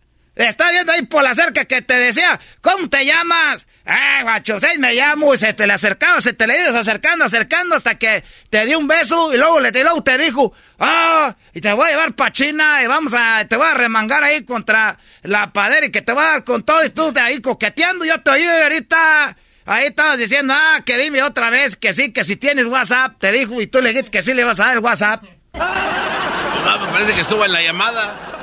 Estaba 0.48 0.72
viendo 0.72 0.94
ahí 0.94 1.02
por 1.02 1.22
la 1.22 1.36
cerca 1.36 1.66
que 1.66 1.82
te 1.82 1.96
decía, 1.96 2.40
¿cómo 2.62 2.88
te 2.88 3.06
llamas? 3.06 3.68
Eh, 3.86 4.24
guacho, 4.24 4.58
seis 4.58 4.80
me 4.80 4.94
llamo, 4.94 5.34
y 5.34 5.38
se 5.38 5.52
te 5.52 5.68
le 5.68 5.74
acercaba, 5.74 6.22
se 6.22 6.32
te 6.32 6.48
le 6.48 6.58
ibas 6.62 6.76
acercando, 6.76 7.26
acercando 7.26 7.76
hasta 7.76 7.96
que 7.96 8.24
te 8.50 8.66
dio 8.66 8.80
un 8.80 8.88
beso 8.88 9.34
y 9.34 9.38
luego, 9.38 9.60
le, 9.60 9.68
y 9.68 10.02
te 10.02 10.18
dijo, 10.18 10.54
ah, 10.80 11.36
y 11.54 11.60
te 11.60 11.74
voy 11.74 11.88
a 11.88 11.92
llevar 11.92 12.14
pa' 12.14 12.32
China 12.32 12.82
y 12.82 12.88
vamos 12.88 13.14
a, 13.14 13.46
te 13.50 13.58
voy 13.58 13.68
a 13.68 13.74
remangar 13.74 14.24
ahí 14.24 14.46
contra 14.46 14.98
la 15.24 15.52
padera 15.52 15.86
y 15.88 15.92
que 15.92 16.02
te 16.02 16.14
voy 16.14 16.24
a 16.24 16.28
dar 16.28 16.44
con 16.46 16.64
todo 16.64 16.86
y 16.86 16.90
tú 16.92 17.12
de 17.12 17.20
ahí 17.20 17.42
coqueteando, 17.42 18.06
yo 18.06 18.22
te 18.22 18.32
oí 18.32 18.46
ahorita. 18.46 19.36
Ahí 19.66 19.88
estabas 19.88 20.18
diciendo, 20.18 20.54
ah, 20.56 20.80
que 20.86 20.98
dime 20.98 21.22
otra 21.22 21.50
vez 21.50 21.76
que 21.76 21.92
sí, 21.92 22.14
que 22.14 22.24
si 22.24 22.38
tienes 22.38 22.66
WhatsApp, 22.66 23.20
te 23.20 23.34
dijo, 23.34 23.62
y 23.62 23.68
tú 23.68 23.82
le 23.82 23.90
dijiste 23.90 24.10
que 24.10 24.24
sí 24.24 24.34
le 24.34 24.46
vas 24.46 24.62
a 24.62 24.68
dar 24.68 24.78
el 24.78 24.80
WhatsApp. 24.80 25.22
Ah, 25.56 26.78
me 26.82 26.92
parece 26.92 27.14
que 27.14 27.22
estuvo 27.22 27.44
en 27.44 27.52
la 27.52 27.62
llamada. 27.62 28.39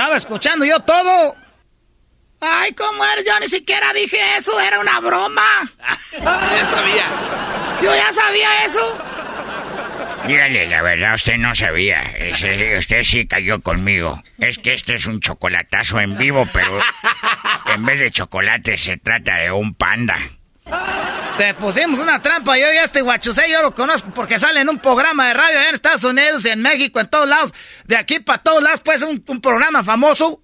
Estaba 0.00 0.16
escuchando 0.16 0.64
yo 0.64 0.80
todo. 0.80 1.36
Ay, 2.40 2.72
¿cómo 2.72 3.04
eres? 3.04 3.26
Yo 3.26 3.38
ni 3.38 3.48
siquiera 3.48 3.92
dije 3.92 4.16
eso, 4.38 4.58
era 4.58 4.80
una 4.80 4.98
broma. 4.98 5.42
ya 6.12 6.64
sabía. 6.64 7.04
Yo 7.82 7.94
ya 7.94 8.10
sabía 8.10 8.64
eso. 8.64 8.98
Dígale 10.26 10.66
la 10.68 10.80
verdad, 10.80 11.16
usted 11.16 11.36
no 11.36 11.54
sabía. 11.54 12.00
Ese- 12.16 12.78
usted 12.78 13.02
sí 13.04 13.26
cayó 13.26 13.60
conmigo. 13.60 14.22
Es 14.38 14.58
que 14.58 14.72
este 14.72 14.94
es 14.94 15.04
un 15.04 15.20
chocolatazo 15.20 16.00
en 16.00 16.16
vivo, 16.16 16.48
pero 16.50 16.78
en 17.74 17.84
vez 17.84 18.00
de 18.00 18.10
chocolate 18.10 18.78
se 18.78 18.96
trata 18.96 19.34
de 19.36 19.50
un 19.52 19.74
panda. 19.74 20.16
Te 21.38 21.54
pusimos 21.54 21.98
una 22.00 22.20
trampa, 22.20 22.58
yo 22.58 22.70
y 22.72 22.76
este 22.76 23.00
guachusé, 23.00 23.50
yo 23.50 23.62
lo 23.62 23.74
conozco 23.74 24.10
porque 24.12 24.38
sale 24.38 24.60
en 24.60 24.68
un 24.68 24.78
programa 24.78 25.26
de 25.28 25.34
radio 25.34 25.58
allá 25.58 25.68
en 25.70 25.74
Estados 25.74 26.04
Unidos, 26.04 26.44
en 26.44 26.60
México, 26.60 27.00
en 27.00 27.08
todos 27.08 27.28
lados, 27.28 27.54
de 27.84 27.96
aquí 27.96 28.20
para 28.20 28.42
todos 28.42 28.62
lados, 28.62 28.80
pues 28.84 29.02
un, 29.02 29.24
un 29.26 29.40
programa 29.40 29.82
famoso. 29.82 30.42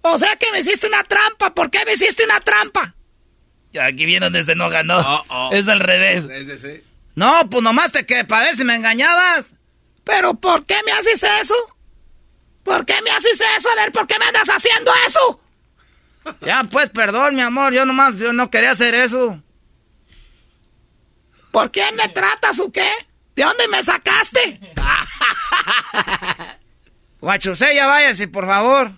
O 0.00 0.18
sea 0.18 0.36
que 0.36 0.50
me 0.52 0.60
hiciste 0.60 0.86
una 0.86 1.04
trampa, 1.04 1.54
¿por 1.54 1.70
qué 1.70 1.84
me 1.84 1.92
hiciste 1.92 2.24
una 2.24 2.40
trampa? 2.40 2.94
Ya, 3.72 3.86
aquí 3.86 4.04
vieron 4.06 4.32
desde 4.32 4.54
no 4.54 4.70
ganó. 4.70 5.24
Es 5.50 5.66
al 5.68 5.80
revés. 5.80 6.24
No, 7.16 7.50
pues 7.50 7.62
nomás 7.62 7.90
te 7.90 8.06
que 8.06 8.24
para 8.24 8.44
ver 8.44 8.54
si 8.54 8.64
me 8.64 8.76
engañabas. 8.76 9.46
Pero 10.04 10.34
¿por 10.34 10.64
qué 10.64 10.76
me 10.86 10.92
haces 10.92 11.24
eso? 11.40 11.54
¿Por 12.62 12.86
qué 12.86 12.94
me 13.02 13.10
haces 13.10 13.40
eso? 13.56 13.68
A 13.70 13.74
ver, 13.74 13.92
¿por 13.92 14.06
qué 14.06 14.18
me 14.18 14.26
andas 14.26 14.48
haciendo 14.48 14.92
eso? 15.06 15.40
Ya, 16.40 16.64
pues, 16.64 16.90
perdón, 16.90 17.36
mi 17.36 17.42
amor, 17.42 17.72
yo 17.72 17.84
nomás, 17.84 18.18
yo 18.18 18.32
no 18.32 18.50
quería 18.50 18.70
hacer 18.70 18.94
eso. 18.94 19.42
¿Por 21.50 21.70
quién 21.70 21.94
me 21.96 22.08
tratas 22.08 22.58
o 22.60 22.72
qué? 22.72 22.90
¿De 23.36 23.42
dónde 23.42 23.68
me 23.68 23.82
sacaste? 23.82 24.60
Guachusé, 27.20 27.74
ya 27.74 27.86
váyase, 27.86 28.28
por 28.28 28.46
favor. 28.46 28.92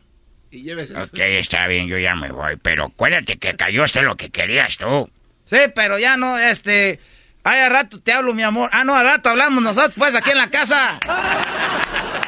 Ok, 0.51 1.19
está 1.19 1.67
bien, 1.67 1.87
yo 1.87 1.99
ya 1.99 2.15
me 2.15 2.31
voy. 2.31 2.57
Pero 2.57 2.87
acuérdate 2.87 3.37
que 3.37 3.55
cayó 3.55 3.85
usted 3.85 4.03
lo 4.03 4.17
que 4.17 4.31
querías 4.31 4.77
tú. 4.77 5.11
Sí, 5.47 5.59
pero 5.75 5.99
ya 5.99 6.17
no, 6.17 6.39
este... 6.39 6.99
Ay, 7.45 7.61
a 7.61 7.69
rato 7.69 8.01
te 8.01 8.13
hablo, 8.13 8.35
mi 8.35 8.43
amor. 8.43 8.71
Ah, 8.73 8.83
no, 8.83 8.95
a 8.95 9.03
rato 9.03 9.29
hablamos 9.29 9.63
nosotros, 9.63 9.95
pues, 9.97 10.15
aquí 10.17 10.31
en 10.31 10.39
la 10.39 10.51
casa. 10.51 10.99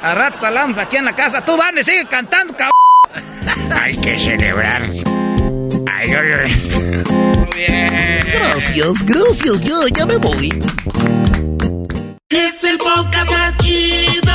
A 0.00 0.14
rato 0.14 0.46
hablamos 0.46 0.78
aquí 0.78 0.96
en 0.96 1.06
la 1.06 1.16
casa. 1.16 1.44
Tú, 1.44 1.56
Vane, 1.56 1.82
sigue 1.82 2.06
cantando, 2.06 2.52
cabrón. 2.52 2.70
Hay 3.70 3.96
que 3.96 4.18
celebrar. 4.18 4.82
Ay, 4.82 6.10
ay, 6.12 6.32
ay. 6.40 7.02
Gracias, 8.32 9.04
gracias, 9.04 9.60
ya, 9.62 9.76
ya 9.94 10.06
me 10.06 10.16
voy. 10.16 10.48
Es 12.28 12.64
el 12.64 12.78
podcast 12.78 13.30
más 13.30 13.56
chido. 13.58 14.32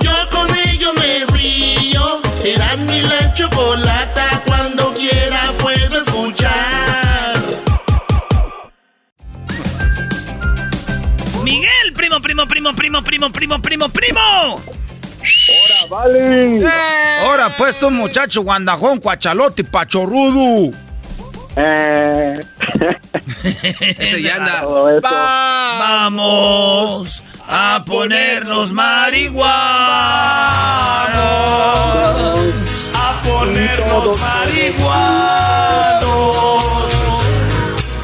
Yo 0.00 0.12
con 0.30 0.48
ello 0.68 0.92
me 0.94 1.26
río. 1.36 2.22
Eras 2.44 2.78
mi 2.84 3.00
la 3.02 3.34
chocolata. 3.34 4.42
Cuando 4.46 4.94
quiera 4.94 5.52
puedo 5.58 6.02
escuchar. 6.02 7.42
Miguel, 11.42 11.92
primo, 11.94 12.20
primo, 12.20 12.46
primo, 12.46 12.74
primo, 12.74 13.02
primo, 13.02 13.32
primo, 13.32 13.60
primo, 13.60 13.88
primo. 13.88 14.81
¡Ahora, 15.22 15.86
vale! 15.88 16.64
Ahora, 17.24 17.48
pues, 17.56 17.78
tú, 17.78 17.90
muchacho 17.90 18.42
guandajón, 18.42 18.98
cuachalote, 18.98 19.62
pachorrudo. 19.64 20.72
Eh. 21.56 22.40
Ese 23.98 24.22
ya 24.22 24.36
anda. 24.36 24.64
Vamos 25.78 27.22
a 27.48 27.84
ponernos 27.86 28.72
marihuanos. 28.72 29.52
A 32.94 33.22
ponernos 33.22 34.18
marihuanos. 34.20 34.82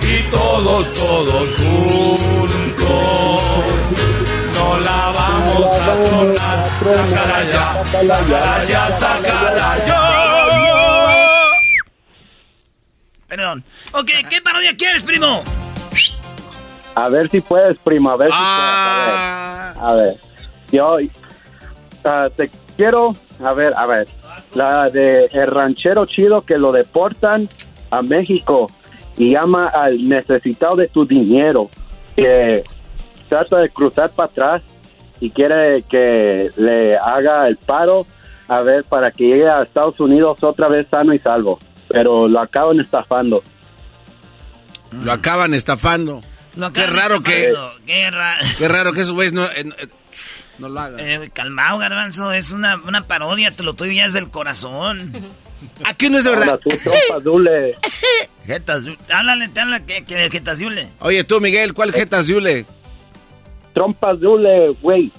Y 0.02 0.22
todos, 0.30 0.92
todos 0.94 1.48
juntos. 1.56 3.42
No 4.54 4.78
la 4.78 5.12
vamos 5.16 5.80
a 5.80 5.94
tronar. 6.04 6.47
Sácala 6.88 7.44
ya, 7.44 7.62
sácala 7.84 8.64
ya, 8.64 8.90
sácala 8.90 9.76
ya. 9.86 10.00
Perdón. 13.28 13.62
Ok, 13.92 14.10
¿qué 14.30 14.40
parodia 14.42 14.74
quieres, 14.74 15.02
primo? 15.04 15.42
A 16.94 17.08
ver 17.10 17.30
si 17.30 17.42
puedes, 17.42 17.76
primo, 17.80 18.08
a 18.10 18.16
ver 18.16 18.28
si 18.30 18.36
Ah. 18.38 19.72
puedes. 19.74 19.84
A 19.84 19.92
ver, 19.92 20.00
a 20.00 20.02
ver. 20.06 20.16
yo 20.72 20.96
ah, 22.04 22.28
te 22.34 22.50
quiero, 22.76 23.12
a 23.44 23.52
ver, 23.52 23.74
a 23.76 23.84
ver, 23.84 24.08
la 24.54 24.88
de 24.88 25.26
el 25.26 25.46
ranchero 25.48 26.06
chido 26.06 26.40
que 26.42 26.56
lo 26.56 26.72
deportan 26.72 27.50
a 27.90 28.00
México 28.00 28.70
y 29.18 29.32
llama 29.32 29.68
al 29.68 30.08
necesitado 30.08 30.76
de 30.76 30.88
tu 30.88 31.04
dinero, 31.04 31.68
que 32.16 32.64
trata 33.28 33.58
de 33.58 33.68
cruzar 33.68 34.08
para 34.10 34.30
atrás 34.30 34.62
y 35.20 35.30
quiere 35.30 35.82
que 35.88 36.50
le 36.56 36.96
haga 36.96 37.48
el 37.48 37.56
paro, 37.56 38.06
a 38.48 38.60
ver, 38.60 38.84
para 38.84 39.10
que 39.10 39.24
llegue 39.24 39.48
a 39.48 39.62
Estados 39.62 39.98
Unidos 40.00 40.38
otra 40.42 40.68
vez 40.68 40.86
sano 40.90 41.12
y 41.14 41.18
salvo, 41.18 41.58
pero 41.88 42.28
lo 42.28 42.40
acaban 42.40 42.80
estafando. 42.80 43.42
Lo 44.90 45.12
acaban 45.12 45.54
estafando. 45.54 46.22
Lo 46.56 46.72
Qué 46.72 46.80
acaban 46.82 47.00
raro 47.00 47.22
que. 47.22 47.48
estafando. 47.48 47.84
Qué 47.86 48.10
raro. 48.10 48.46
Qué 48.58 48.68
raro 48.68 48.92
que 48.92 49.00
esos 49.02 49.12
güeyes 49.12 49.32
no, 49.32 49.44
eh, 49.44 49.64
no, 49.64 49.74
eh, 49.74 49.88
no 50.58 50.68
lo 50.68 50.80
hagan. 50.80 51.00
Eh, 51.00 51.30
calmado, 51.32 51.78
garbanzo, 51.78 52.32
es 52.32 52.50
una, 52.52 52.76
una 52.76 53.06
parodia, 53.06 53.54
te 53.54 53.62
lo 53.62 53.74
tuyo 53.74 53.92
ya 53.92 54.06
es 54.06 54.14
del 54.14 54.30
corazón. 54.30 55.12
Aquí 55.84 56.08
no 56.08 56.18
es 56.18 56.24
de 56.24 56.30
verdad. 56.30 56.60
Dule. 57.22 57.76
Jetas, 58.46 58.84
háblale, 59.12 59.48
te 59.48 59.60
habla 59.60 59.84
que, 59.84 60.04
que. 60.04 60.88
Oye, 61.00 61.24
tú, 61.24 61.40
Miguel, 61.40 61.74
¿cuál 61.74 61.92
jetas 61.92 62.28
Yule? 62.28 62.64
Trompas, 63.78 64.18
dule, 64.18 64.70
güey. 64.82 65.12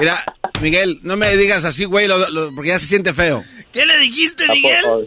Mira, 0.00 0.24
Miguel, 0.62 1.00
no 1.02 1.18
me 1.18 1.36
digas 1.36 1.66
así, 1.66 1.84
güey, 1.84 2.08
lo- 2.08 2.30
lo- 2.30 2.54
porque 2.54 2.70
ya 2.70 2.78
se 2.78 2.86
siente 2.86 3.12
feo. 3.12 3.44
¿Qué 3.74 3.84
le 3.84 3.98
dijiste, 3.98 4.44
Ah, 4.48 4.52
Miguel? 4.54 4.84
por. 4.84 5.06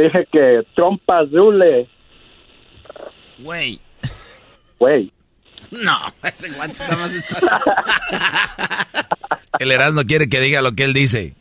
Dije 0.00 0.28
que 0.30 0.62
trompas 0.76 1.28
Zule, 1.30 1.88
Güey. 3.38 3.80
güey. 4.78 5.10
No. 5.72 5.98
El 9.58 9.72
Erasmo 9.72 10.02
quiere 10.02 10.28
que 10.28 10.38
diga 10.38 10.62
lo 10.62 10.70
que 10.76 10.84
él 10.84 10.92
dice. 10.92 11.34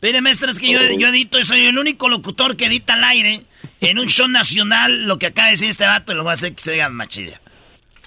Mire, 0.00 0.20
maestro, 0.20 0.52
es 0.52 0.60
que 0.60 0.70
yo, 0.70 0.78
yo 0.96 1.08
edito 1.08 1.40
y 1.40 1.44
soy 1.44 1.66
el 1.66 1.76
único 1.76 2.08
locutor 2.08 2.56
que 2.56 2.66
edita 2.66 2.94
al 2.94 3.02
aire 3.02 3.42
en 3.80 3.98
un 3.98 4.06
show 4.06 4.28
nacional 4.28 5.08
lo 5.08 5.18
que 5.18 5.26
acaba 5.26 5.48
de 5.48 5.54
decir 5.54 5.70
este 5.70 5.86
vato 5.86 6.12
y 6.12 6.14
lo 6.14 6.22
voy 6.22 6.30
a 6.30 6.34
hacer 6.34 6.54
que 6.54 6.62
se 6.62 6.70
diga 6.72 6.88
más 6.88 7.08
chida. 7.08 7.40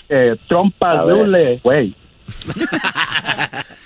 Eh, 0.10 0.36
trompas 0.48 1.04
Zule, 1.04 1.60
güey. 1.64 1.96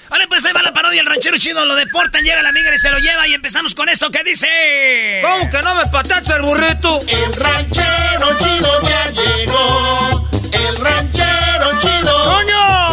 Vale, 0.09 0.27
pues 0.27 0.45
ahí 0.45 0.53
va 0.53 0.61
la 0.61 0.73
parodia, 0.73 1.01
el 1.01 1.07
ranchero 1.07 1.37
chido 1.37 1.65
lo 1.65 1.75
deportan, 1.75 2.23
llega 2.23 2.41
la 2.41 2.51
migra 2.51 2.73
y 2.73 2.79
se 2.79 2.89
lo 2.89 2.97
lleva 2.99 3.27
y 3.27 3.33
empezamos 3.33 3.75
con 3.75 3.89
esto 3.89 4.09
que 4.09 4.23
dice... 4.23 5.21
¿Cómo 5.21 5.49
que 5.49 5.61
no 5.61 5.75
me 5.75 5.85
patacha 5.87 6.37
el 6.37 6.41
burrito? 6.41 7.01
El 7.07 7.33
ranchero 7.33 8.27
chido 8.39 8.81
ya 8.81 9.11
llegó. 9.11 10.29
El 10.51 10.75
ranchero 10.77 11.79
chido. 11.81 12.25
¡Coño! 12.25 12.88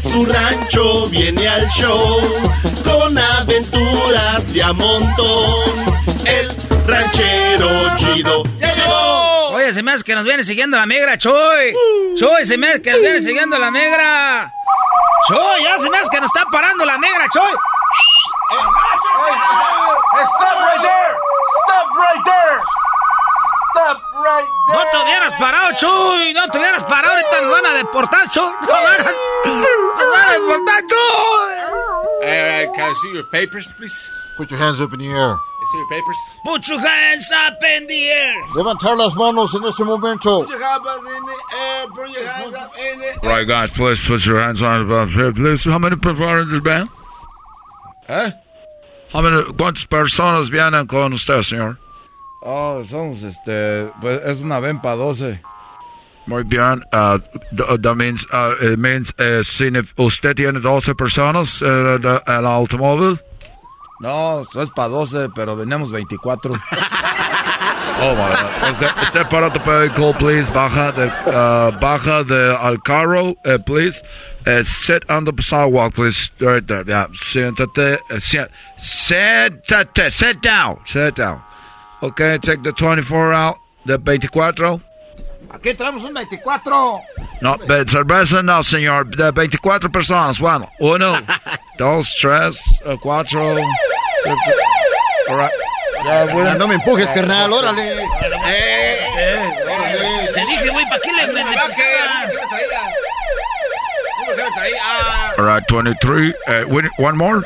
Su 0.00 0.24
rancho 0.24 1.08
viene 1.08 1.46
al 1.46 1.68
show 1.68 2.20
con 2.84 3.18
aventuras 3.18 4.52
de 4.52 4.62
a 4.62 4.72
montón. 4.72 5.64
El 6.24 6.48
ranchero 6.86 7.68
chido 7.96 8.42
ya 8.58 8.74
llegó. 8.74 9.48
Oye, 9.50 9.74
se 9.74 9.82
me 9.82 9.92
hace 9.92 10.02
que 10.02 10.14
nos 10.14 10.24
viene 10.24 10.42
siguiendo 10.42 10.76
la 10.76 10.86
migra, 10.86 11.18
Choy. 11.18 11.74
Choy, 12.16 12.46
se 12.46 12.56
me 12.56 12.68
hace 12.68 12.82
que 12.82 12.92
nos 12.92 13.00
viene 13.00 13.20
siguiendo 13.20 13.58
la 13.58 13.70
migra. 13.70 14.52
Choy, 15.28 15.62
ya 15.62 15.78
se 15.78 15.90
me 15.90 15.98
hace 15.98 16.08
que 16.10 16.20
nos 16.20 16.30
está 16.34 16.48
parando 16.50 16.84
la 16.84 16.96
migra, 16.96 17.28
Choy. 17.32 17.52
Stop 20.36 20.60
right 20.60 20.82
there. 20.82 21.16
Stop 21.66 21.86
right 21.94 22.24
there. 22.24 22.79
Stop 23.80 24.02
right 24.12 24.48
No 24.68 24.82
te 24.90 24.96
hubieras 24.98 25.32
parado, 25.38 25.70
Chuy. 25.78 26.34
No 26.34 26.48
te 26.48 26.58
hubieras 26.58 26.84
parado. 26.84 27.14
Ahorita 27.14 27.40
nos 27.40 27.50
van 27.50 27.66
a 27.66 27.72
deportar, 27.74 28.30
Chuy. 28.30 28.42
Nos 28.60 28.68
van 28.68 29.00
a, 29.00 29.12
nos 29.46 30.10
van 30.12 30.28
a 30.28 30.32
deportar, 30.32 30.86
Chuy. 30.86 31.50
Eh, 32.22 32.68
can 32.74 32.90
I 32.90 32.94
see 33.00 33.14
your 33.14 33.24
papers, 33.24 33.66
please? 33.78 34.10
Put 34.36 34.50
your 34.50 34.60
hands 34.60 34.80
up 34.80 34.92
in 34.92 34.98
the 35.00 35.08
air. 35.08 35.32
I 35.32 35.64
see 35.72 35.78
your 35.78 35.88
papers. 35.88 36.16
Put 36.44 36.68
your 36.68 36.78
hands 36.78 37.30
up 37.32 37.58
in 37.62 37.86
the 37.86 38.10
air. 38.10 38.34
Levantar 38.54 38.96
las 38.96 39.14
manos 39.14 39.54
en 39.54 39.64
este 39.64 39.84
momento. 39.84 40.44
Put 40.44 40.50
your 40.50 40.62
hands 40.62 40.86
up 40.86 41.00
in 41.00 41.24
the 41.24 41.38
air. 41.56 41.86
Put 41.88 42.10
your 42.10 42.26
hands 42.28 42.54
up 42.54 42.72
in 42.76 43.00
the 43.00 43.28
All 43.28 43.34
right, 43.34 43.48
guys, 43.48 43.70
please 43.70 44.00
put 44.06 44.24
your 44.26 44.38
hands 44.38 44.60
on 44.62 44.86
the 44.86 44.94
belt. 44.94 45.34
Please, 45.36 45.64
how 45.64 45.78
many 45.78 45.96
people 45.96 46.24
are 46.24 46.42
in 46.42 46.50
the 46.50 46.60
band? 46.60 46.88
¿Eh? 48.08 48.32
How 49.12 49.22
many, 49.22 49.42
¿Cuántas 49.54 49.86
personas 49.86 50.50
vienen 50.50 50.86
con 50.86 51.12
usted, 51.12 51.42
señor? 51.42 51.78
Oh, 52.42 52.82
somos 52.84 53.22
este. 53.22 53.90
Pues 54.00 54.20
es 54.24 54.40
una 54.42 54.60
vempa 54.60 54.94
12. 54.94 55.40
Muy 56.26 56.42
bien. 56.44 56.82
Uh, 56.92 57.18
th- 57.56 57.80
that 57.82 57.94
means, 57.96 58.24
uh, 58.32 58.54
it 58.60 58.78
means 58.78 59.12
uh, 59.18 59.42
usted 59.98 60.36
tiene 60.36 60.60
12 60.60 60.94
personas 60.94 61.60
uh, 61.62 61.98
de- 61.98 62.22
el 62.26 62.46
automóvil. 62.46 63.18
No, 64.00 64.40
es 64.42 64.70
para 64.70 64.88
12, 64.88 65.28
pero 65.34 65.56
venimos 65.56 65.90
24. 65.90 66.52
Oh, 68.02 68.14
my 68.14 68.30
God. 68.30 68.76
Okay. 68.76 69.02
Usted 69.02 69.28
para 69.28 69.52
tu 69.52 69.58
vehículo, 69.60 70.14
please. 70.16 70.48
Baja 70.50 70.90
de, 70.92 71.06
uh, 71.26 71.70
baja 71.80 72.24
de 72.24 72.56
al 72.56 72.78
carro, 72.82 73.34
uh, 73.44 73.58
please. 73.58 74.00
Uh, 74.46 74.62
sit 74.64 75.04
on 75.10 75.26
the 75.26 75.32
sidewalk, 75.42 75.92
please. 75.94 76.30
Right 76.40 76.66
there. 76.66 76.82
Yeah. 76.86 77.08
Siéntate. 77.12 77.98
Uh, 78.10 78.18
si- 78.18 78.38
siéntate. 78.78 80.10
Sit 80.10 80.40
down. 80.40 80.78
Sit 80.86 81.16
down. 81.16 81.42
Okay, 82.02 82.38
take 82.38 82.62
the 82.62 82.72
24 82.72 83.32
out. 83.32 83.56
The 83.86 83.98
24. 83.98 84.80
Aquí 85.52 85.74
traemos 85.74 86.04
un 86.04 86.14
24. 86.14 87.02
No, 87.40 87.56
de 87.56 87.84
cerveza 87.86 88.42
no, 88.42 88.62
señor. 88.62 89.08
De 89.14 89.30
24 89.32 89.90
personas. 89.90 90.38
Bueno, 90.38 90.70
uno, 90.78 91.14
dos, 91.78 92.16
tres, 92.20 92.80
uh, 92.86 92.96
cuatro. 92.98 93.40
All 93.40 93.56
right. 95.36 95.50
Ya, 96.04 96.24
bueno. 96.32 96.54
No 96.54 96.68
me 96.68 96.76
empujes, 96.76 97.08
carnal, 97.10 97.52
órale. 97.52 98.02
Eh, 98.02 98.06
eh, 99.18 100.30
te 100.32 100.40
dije, 100.40 100.68
güey, 100.70 100.84
¿para 100.88 101.00
qué 101.00 101.12
le 101.12 101.26
me, 101.26 101.44
me 101.44 101.50
pisaban? 101.50 102.30
All 105.38 105.44
right, 105.44 105.66
23. 105.68 106.34
Uh, 106.46 106.80
one 106.98 107.16
more? 107.16 107.42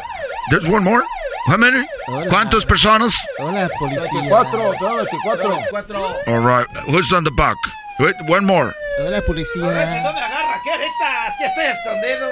There's 0.50 0.68
one 0.68 0.84
more? 0.84 1.02
How 1.46 1.58
many? 1.58 1.84
¿Cuántas 2.30 2.64
personas? 2.64 3.14
Hola, 3.38 3.68
policía. 3.78 4.02
24, 4.12 4.74
traemos 4.78 5.06
24. 5.10 6.16
All 6.26 6.40
right. 6.40 6.66
Who's 6.88 7.12
on 7.12 7.24
the 7.24 7.30
back? 7.30 7.56
Wait, 7.98 8.16
one 8.28 8.46
more. 8.46 8.72
Hola, 8.98 9.08
A 9.08 9.10
ver 9.10 9.20
si 9.20 9.26
policía. 9.26 9.62
no 10.02 10.12
me 10.12 10.20
agarra 10.20 10.54
aquí 10.56 10.70
ahorita. 10.70 11.26
Aquí 11.26 11.44
estoy 11.44 11.64
escondido. 11.66 12.30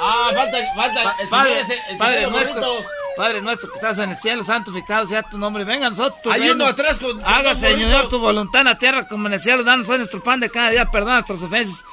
Ah, 0.00 0.30
falta, 0.34 0.58
falta. 0.74 1.16
el 1.20 1.28
Padre, 1.28 1.50
señor 1.50 1.64
ese- 1.78 1.90
el 1.92 1.98
Padre 1.98 2.30
nuestro. 2.30 2.76
Padre 3.16 3.42
nuestro 3.42 3.68
que 3.70 3.74
estás 3.76 3.98
en 3.98 4.10
el 4.10 4.18
cielo, 4.18 4.42
santificado 4.42 5.06
sea 5.06 5.22
tu 5.22 5.38
nombre. 5.38 5.64
Venga 5.64 5.88
nosotros. 5.90 6.20
tu 6.22 6.32
Hay 6.32 6.40
reino. 6.40 6.54
uno 6.54 6.66
atrás 6.66 6.98
con- 6.98 7.22
Hágase, 7.24 7.70
Señor, 7.72 8.08
tu 8.08 8.18
voluntad 8.18 8.62
en 8.62 8.66
la 8.68 8.78
tierra 8.78 9.06
como 9.06 9.28
en 9.28 9.34
el 9.34 9.40
cielo. 9.40 9.62
Danos 9.62 9.88
hoy 9.88 9.98
nuestro 9.98 10.22
pan 10.22 10.40
de 10.40 10.50
cada 10.50 10.70
día. 10.70 10.86
Perdona 10.90 11.14
nuestras 11.16 11.42
ofensas. 11.42 11.84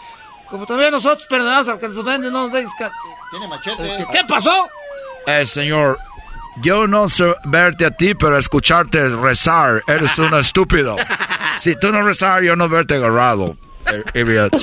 Como 0.50 0.66
también 0.66 0.92
nosotros 0.92 1.28
perdonamos 1.30 1.68
al 1.68 1.80
que 1.80 1.88
nos 1.90 1.98
ofende. 1.98 2.32
No 2.32 2.44
nos 2.44 2.52
dejes. 2.54 2.72
Tiene 3.30 3.48
machete. 3.48 3.84
¿Qué, 3.84 4.06
qué 4.12 4.24
pasó? 4.28 4.68
Eh, 5.28 5.46
señor, 5.46 6.00
yo 6.62 6.88
no 6.88 7.08
sé 7.08 7.34
verte 7.46 7.86
a 7.86 7.92
ti, 7.92 8.16
pero 8.16 8.38
escucharte 8.38 9.10
rezar, 9.10 9.84
eres 9.88 10.18
un 10.18 10.34
estúpido. 10.40 10.96
Si 11.60 11.76
tú 11.76 11.92
no 11.92 12.02
rezar, 12.02 12.42
yo 12.44 12.56
no 12.56 12.68
verte 12.70 12.96
agarrado. 12.96 13.58
Eh, 13.92 14.04
Idiot. 14.22 14.54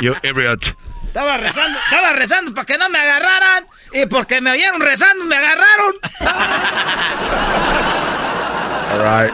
You 0.00 0.14
idiot. 0.24 0.76
Estaba 1.06 1.36
rezando, 1.36 1.78
estaba 1.78 2.12
rezando 2.12 2.52
para 2.52 2.66
que 2.66 2.76
no 2.76 2.90
me 2.90 2.98
agarraran. 2.98 3.64
Y 3.92 4.04
porque 4.06 4.40
me 4.40 4.50
oyeron 4.50 4.80
rezando, 4.80 5.24
me 5.26 5.36
agarraron. 5.36 5.94
All 8.90 8.98
right. 9.00 9.32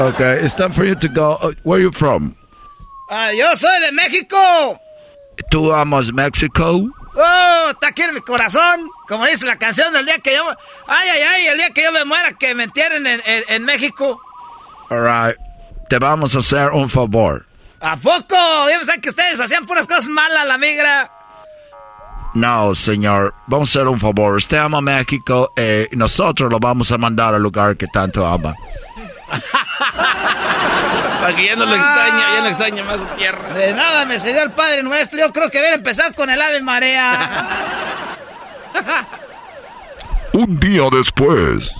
Okay, 0.00 0.44
it's 0.44 0.54
time 0.54 0.72
for 0.72 0.84
you 0.84 0.94
to 0.94 1.08
go. 1.08 1.32
Uh, 1.42 1.52
where 1.64 1.78
are 1.78 1.82
you 1.82 1.90
from? 1.90 2.36
Ah, 3.10 3.32
yo 3.32 3.54
soy 3.56 3.80
de 3.80 3.90
México. 3.92 4.78
¿Tú 5.50 5.72
amas 5.74 6.12
México? 6.12 6.88
Oh, 7.14 7.70
está 7.70 7.88
aquí 7.88 8.02
en 8.02 8.14
mi 8.14 8.20
corazón. 8.20 8.88
Como 9.08 9.26
dice 9.26 9.44
la 9.44 9.56
canción 9.56 9.92
del 9.92 10.06
día 10.06 10.18
que 10.18 10.34
yo... 10.36 10.48
Ay, 10.86 11.08
ay, 11.08 11.20
ay, 11.34 11.46
el 11.48 11.58
día 11.58 11.70
que 11.70 11.82
yo 11.82 11.92
me 11.92 12.04
muera, 12.04 12.32
que 12.32 12.54
me 12.54 12.64
entierren 12.64 13.06
en, 13.06 13.20
en- 13.26 13.44
en 13.48 13.64
México. 13.64 14.20
All 14.90 15.02
right. 15.04 15.36
Te 15.88 15.98
vamos 15.98 16.34
a 16.36 16.38
hacer 16.38 16.70
un 16.70 16.88
favor. 16.88 17.46
¿A 17.80 17.96
poco? 17.96 18.36
Yo 18.70 18.78
pensaba 18.78 18.98
que 18.98 19.08
ustedes 19.08 19.40
hacían 19.40 19.66
puras 19.66 19.86
cosas 19.86 20.08
malas, 20.08 20.46
la 20.46 20.56
migra. 20.58 21.10
No, 22.34 22.74
señor. 22.76 23.34
Vamos 23.48 23.68
a 23.74 23.80
hacer 23.80 23.88
un 23.88 23.98
favor. 23.98 24.34
Usted 24.36 24.58
ama 24.58 24.80
México 24.80 25.52
eh, 25.56 25.88
y 25.90 25.96
nosotros 25.96 26.50
lo 26.52 26.60
vamos 26.60 26.92
a 26.92 26.98
mandar 26.98 27.34
al 27.34 27.42
lugar 27.42 27.76
que 27.76 27.86
tanto 27.88 28.24
ama. 28.24 28.54
Para 31.20 31.36
que 31.36 31.44
ya 31.44 31.56
no 31.56 31.66
lo 31.66 31.74
extraña, 31.74 32.34
ya 32.34 32.40
no 32.40 32.46
extraña 32.46 32.84
más 32.84 32.98
su 32.98 33.06
tierra. 33.16 33.52
De 33.54 33.72
nada 33.74 34.04
me 34.06 34.18
sirvió 34.18 34.42
el 34.42 34.52
Padre 34.52 34.82
Nuestro. 34.82 35.18
Yo 35.18 35.32
creo 35.32 35.50
que 35.50 35.58
hubiera 35.58 35.76
empezado 35.76 36.14
con 36.14 36.30
el 36.30 36.40
Ave 36.40 36.60
Marea. 36.62 37.48
Un 40.32 40.58
día 40.60 40.82
después. 40.92 41.72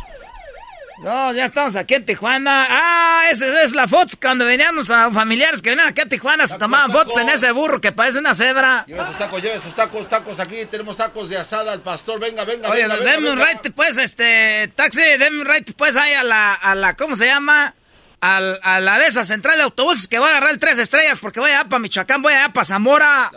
No, 1.02 1.32
ya 1.32 1.46
estamos 1.46 1.76
aquí 1.76 1.94
en 1.94 2.04
Tijuana. 2.04 2.66
Ah, 2.68 3.22
esa 3.30 3.62
es 3.62 3.72
la 3.72 3.88
foto 3.88 4.12
cuando 4.20 4.44
veníamos 4.44 4.90
a 4.90 5.10
familiares 5.10 5.62
que 5.62 5.70
venían 5.70 5.88
aquí 5.88 6.02
a 6.02 6.06
Tijuana. 6.06 6.46
Se 6.46 6.58
tomaban 6.58 6.90
fotos 6.90 7.16
en 7.16 7.30
ese 7.30 7.52
burro 7.52 7.80
que 7.80 7.90
parece 7.92 8.18
una 8.18 8.34
cebra. 8.34 8.84
Lleva 8.86 9.04
esos 9.04 9.16
tacos, 9.16 9.40
lleva 9.42 9.54
esos 9.54 9.74
tacos, 9.74 10.06
tacos 10.08 10.38
aquí. 10.40 10.66
Tenemos 10.66 10.98
tacos 10.98 11.30
de 11.30 11.38
asada 11.38 11.72
al 11.72 11.80
pastor. 11.80 12.20
Venga, 12.20 12.44
venga, 12.44 12.68
Oye, 12.68 12.82
venga. 12.82 12.96
venga, 12.96 13.10
denme 13.12 13.30
un 13.30 13.38
venga. 13.38 13.50
right, 13.50 13.72
pues, 13.74 13.96
este, 13.96 14.70
taxi, 14.74 15.00
denme 15.00 15.40
un 15.40 15.46
right, 15.46 15.72
pues, 15.74 15.96
ahí 15.96 16.12
a 16.12 16.22
la, 16.22 16.52
a 16.52 16.74
la, 16.74 16.94
¿cómo 16.94 17.16
se 17.16 17.24
llama? 17.24 17.74
Al- 18.20 18.60
a 18.62 18.80
la 18.80 18.98
de 18.98 19.06
esa 19.06 19.24
central 19.24 19.56
de 19.56 19.62
autobuses 19.62 20.06
que 20.06 20.18
voy 20.18 20.28
a 20.28 20.32
agarrar 20.32 20.50
el 20.50 20.58
tres 20.58 20.76
estrellas 20.78 21.18
porque 21.18 21.40
voy 21.40 21.50
allá 21.52 21.64
para 21.68 21.80
Michoacán, 21.80 22.20
voy 22.20 22.34
allá 22.34 22.52
para 22.52 22.64
Zamora. 22.66 23.30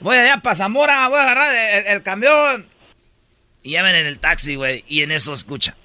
Voy 0.00 0.16
allá 0.18 0.40
para 0.42 0.54
Zamora, 0.56 1.08
voy 1.08 1.18
a 1.18 1.22
agarrar 1.22 1.54
el, 1.54 1.86
el 1.86 2.02
camión. 2.02 2.68
Y 3.62 3.70
ya 3.72 3.82
ven 3.82 3.94
en 3.96 4.06
el 4.06 4.18
taxi, 4.18 4.54
güey, 4.56 4.84
y 4.86 5.02
en 5.02 5.10
eso 5.12 5.32
escucha. 5.32 5.76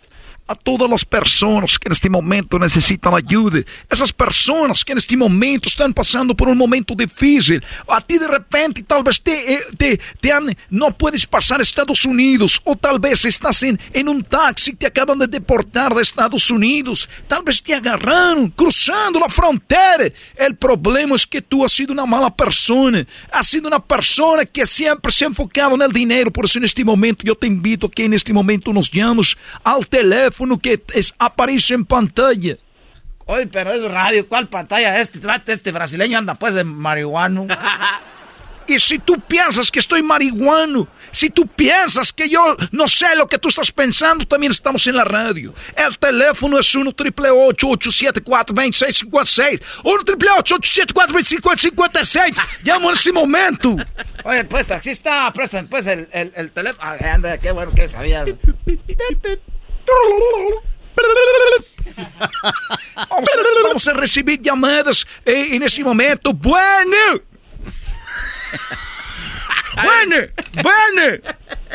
A 0.47 0.55
todas 0.55 0.89
las 0.89 1.05
personas 1.05 1.79
que 1.79 1.87
en 1.87 1.93
este 1.93 2.09
momento 2.09 2.59
necesitan 2.59 3.13
ayuda, 3.13 3.61
esas 3.89 4.11
personas 4.11 4.83
que 4.83 4.91
en 4.91 4.97
este 4.97 5.15
momento 5.15 5.69
están 5.69 5.93
pasando 5.93 6.35
por 6.35 6.49
un 6.49 6.57
momento 6.57 6.93
difícil, 6.95 7.63
a 7.87 8.01
ti 8.01 8.17
de 8.17 8.27
repente 8.27 8.83
tal 8.83 9.03
vez 9.03 9.21
te, 9.21 9.53
eh, 9.53 9.59
te, 9.77 9.99
te 10.19 10.31
han, 10.31 10.55
no 10.69 10.91
puedes 10.97 11.25
pasar 11.25 11.59
a 11.59 11.63
Estados 11.63 12.05
Unidos, 12.05 12.61
o 12.65 12.75
tal 12.75 12.99
vez 12.99 13.23
estás 13.25 13.63
en, 13.63 13.79
en 13.93 14.09
un 14.09 14.23
taxi, 14.23 14.73
te 14.73 14.87
acaban 14.87 15.17
de 15.19 15.27
deportar 15.27 15.93
de 15.93 16.01
Estados 16.01 16.49
Unidos, 16.51 17.09
tal 17.27 17.43
vez 17.43 17.61
te 17.61 17.73
agarraron 17.73 18.49
cruzando 18.49 19.19
la 19.19 19.29
frontera. 19.29 20.05
El 20.35 20.55
problema 20.55 21.15
es 21.15 21.25
que 21.25 21.41
tú 21.41 21.63
has 21.63 21.71
sido 21.71 21.93
una 21.93 22.05
mala 22.05 22.33
persona, 22.33 23.05
has 23.31 23.47
sido 23.47 23.67
una 23.67 23.79
persona 23.79 24.45
que 24.45 24.65
siempre 24.65 25.11
se 25.11 25.23
ha 25.23 25.27
enfocado 25.27 25.75
en 25.75 25.81
el 25.81 25.91
dinero, 25.91 26.31
por 26.31 26.45
eso 26.45 26.59
en 26.59 26.65
este 26.65 26.83
momento 26.83 27.23
yo 27.23 27.35
te 27.35 27.47
invito 27.47 27.87
a 27.87 27.89
que 27.89 28.05
en 28.05 28.13
este 28.13 28.33
momento 28.33 28.73
nos 28.73 28.91
llames 28.91 29.37
al 29.63 29.87
teléfono 30.33 30.59
que 30.59 30.81
es, 30.93 31.13
aparece 31.19 31.75
en 31.75 31.85
pantalla. 31.85 32.55
Oye, 33.25 33.47
pero 33.47 33.71
es 33.71 33.83
radio, 33.83 34.27
¿cuál 34.27 34.49
pantalla? 34.49 34.99
Este, 34.99 35.19
este 35.47 35.71
brasileño 35.71 36.17
anda 36.17 36.35
pues 36.35 36.55
de 36.55 36.63
marihuano. 36.63 37.47
Y 38.65 38.79
si 38.79 38.97
tú 38.97 39.19
piensas 39.19 39.69
que 39.69 39.79
estoy 39.79 40.01
marihuano, 40.01 40.87
si 41.11 41.29
tú 41.29 41.45
piensas 41.47 42.13
que 42.13 42.29
yo 42.29 42.55
no 42.71 42.87
sé 42.87 43.13
lo 43.13 43.27
que 43.27 43.37
tú 43.37 43.49
estás 43.49 43.69
pensando, 43.73 44.25
también 44.25 44.53
estamos 44.53 44.87
en 44.87 44.95
la 44.95 45.03
radio. 45.03 45.53
El 45.75 45.97
teléfono 45.99 46.57
es 46.57 46.73
1 46.73 46.93
triple 46.93 47.29
874 47.29 48.55
2656 48.55 49.59
1 49.83 50.03
triple 50.05 50.29
874 50.29 51.13
2656 51.13 52.37
Llamo 52.63 52.89
en 52.89 52.95
este 52.95 53.11
momento. 53.11 53.75
Oye, 54.23 54.45
pues 54.45 54.67
taxista, 54.67 55.29
préstame 55.33 55.67
pues 55.67 55.85
el, 55.85 56.07
el, 56.13 56.31
el 56.33 56.51
teléfono. 56.51 56.89
Ay, 56.89 57.05
anda, 57.05 57.37
qué 57.37 57.51
bueno 57.51 57.73
que 57.73 57.89
sabías. 57.89 58.29
Vamos, 63.63 63.87
a 63.87 63.93
recibir 63.93 64.41
llamadas 64.41 65.05
eh, 65.25 65.49
en 65.51 65.63
ese 65.63 65.83
momento. 65.83 66.33
Bueno. 66.33 66.97
¡Bueno! 69.75 70.17
¡Bueno! 70.61 71.01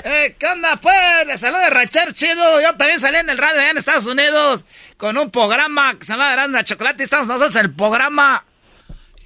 Eh, 0.05 0.37
¿Qué 0.39 0.47
onda, 0.47 0.77
pues? 0.77 0.95
Les 1.27 1.41
saluda 1.41 1.69
Rachar 1.71 2.13
Chido. 2.13 2.61
Yo 2.61 2.75
también 2.77 3.01
salí 3.01 3.17
en 3.17 3.29
el 3.29 3.39
radio 3.39 3.59
allá 3.61 3.71
en 3.71 3.79
Estados 3.79 4.07
Unidos 4.07 4.65
con 4.97 5.19
un 5.19 5.31
programa 5.31 5.99
que 5.99 6.05
se 6.07 6.13
llama 6.13 6.31
Grande 6.33 6.63
Chocolate. 6.65 7.03
Estamos 7.03 7.27
nosotros 7.29 7.57
en 7.57 7.63
el 7.63 7.75
programa. 7.75 8.45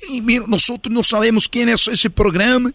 Y 0.08 0.20
mira, 0.20 0.44
nosotros 0.48 0.92
no 0.92 1.02
sabemos 1.02 1.48
quién 1.48 1.68
es 1.68 1.86
ese 1.86 2.10
programa, 2.10 2.72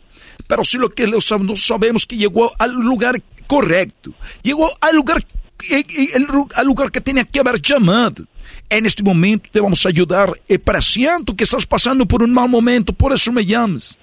pero 0.47 0.63
sí 0.63 0.77
lo 0.77 0.89
que 0.89 1.09
sabemos, 1.19 1.61
sabemos 1.65 2.05
que 2.05 2.15
llegó 2.15 2.51
al 2.59 2.73
lugar 2.73 3.21
correcto. 3.47 4.13
Llegó 4.43 4.71
al 4.79 4.95
lugar, 4.95 5.25
el, 5.69 6.27
lugar 6.65 6.91
que 6.91 7.01
tenía 7.01 7.23
que 7.23 7.39
haber 7.39 7.61
llamado. 7.61 8.23
En 8.69 8.85
este 8.85 9.03
momento 9.03 9.49
te 9.51 9.59
vamos 9.59 9.85
a 9.85 9.89
ayudar. 9.89 10.31
Eh, 10.47 10.59
presiento 10.59 11.35
que 11.35 11.43
estás 11.43 11.65
pasando 11.65 12.05
por 12.05 12.23
un 12.23 12.33
mal 12.33 12.49
momento, 12.49 12.93
por 12.93 13.13
eso 13.13 13.31
me 13.31 13.45
llamas. 13.45 13.97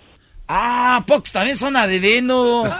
Ah, 0.48 1.02
Pox 1.06 1.32
también 1.32 1.56
son 1.56 1.76
adivinos. 1.76 2.68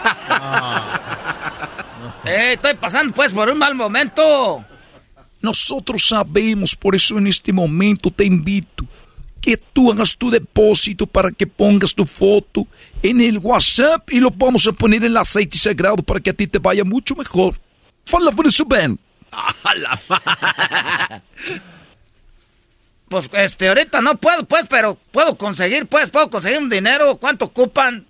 eh, 2.25 2.53
estoy 2.53 2.75
pasando 2.75 3.13
pues 3.13 3.31
por 3.31 3.49
un 3.49 3.57
mal 3.57 3.75
momento. 3.75 4.63
Nosotros 5.41 6.07
sabemos, 6.07 6.75
por 6.75 6.95
eso 6.95 7.17
en 7.17 7.27
este 7.27 7.53
momento 7.53 8.09
te 8.11 8.25
invito 8.25 8.85
que 9.41 9.57
tú 9.57 9.91
hagas 9.91 10.17
tu 10.17 10.31
depósito 10.31 11.05
para 11.05 11.29
que 11.29 11.45
pongas 11.45 11.93
tu 11.93 12.03
foto 12.03 12.65
en 13.03 13.21
el 13.21 13.37
WhatsApp 13.37 14.11
y 14.11 14.19
lo 14.19 14.31
vamos 14.31 14.65
a 14.65 14.71
poner 14.71 15.03
en 15.03 15.11
el 15.11 15.17
aceite 15.17 15.55
sagrado 15.59 15.97
para 15.97 16.19
que 16.19 16.31
a 16.31 16.33
ti 16.33 16.47
te 16.47 16.57
vaya 16.57 16.83
mucho 16.83 17.15
mejor. 17.15 17.53
Fala 18.05 18.31
por 18.31 18.47
eso, 18.47 18.65
Ben. 18.65 18.99
Pues 23.09 23.29
este, 23.33 23.67
ahorita 23.67 24.01
no 24.01 24.17
puedo, 24.17 24.45
pues, 24.45 24.65
pero 24.67 24.97
puedo 25.11 25.37
conseguir, 25.37 25.85
pues, 25.85 26.09
puedo 26.09 26.29
conseguir 26.29 26.57
un 26.57 26.69
dinero. 26.69 27.17
¿Cuánto 27.17 27.45
ocupan? 27.45 28.05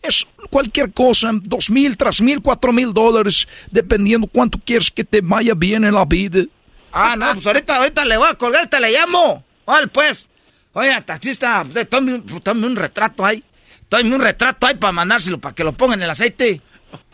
Es 0.00 0.26
cualquier 0.50 0.92
cosa, 0.92 1.30
dos 1.34 1.70
mil, 1.70 1.96
tres 1.96 2.20
mil, 2.20 2.40
cuatro 2.40 2.72
mil 2.72 2.94
dólares, 2.94 3.48
dependiendo 3.70 4.28
cuánto 4.28 4.58
quieres 4.64 4.92
que 4.92 5.02
te 5.02 5.20
vaya 5.20 5.54
bien 5.54 5.84
en 5.84 5.94
la 5.94 6.04
vida. 6.04 6.44
Ah, 6.92 7.16
no, 7.16 7.34
pues 7.34 7.46
ahorita, 7.46 7.76
ahorita 7.78 8.04
le 8.04 8.16
voy 8.16 8.28
a 8.28 8.34
colgar, 8.34 8.68
te 8.68 8.78
le 8.78 8.92
llamo. 8.92 9.44
Vale, 9.66 9.88
pues. 9.88 10.28
Oye, 10.72 11.00
taxista, 11.02 11.66
tome, 11.90 12.22
tome 12.42 12.66
un 12.66 12.76
retrato 12.76 13.26
ahí. 13.26 13.42
Tome 13.88 14.14
un 14.14 14.20
retrato 14.20 14.66
ahí 14.66 14.76
para 14.76 14.92
mandárselo, 14.92 15.38
para 15.38 15.54
que 15.54 15.64
lo 15.64 15.72
pongan 15.72 15.98
en 15.98 16.04
el 16.04 16.10
aceite. 16.10 16.62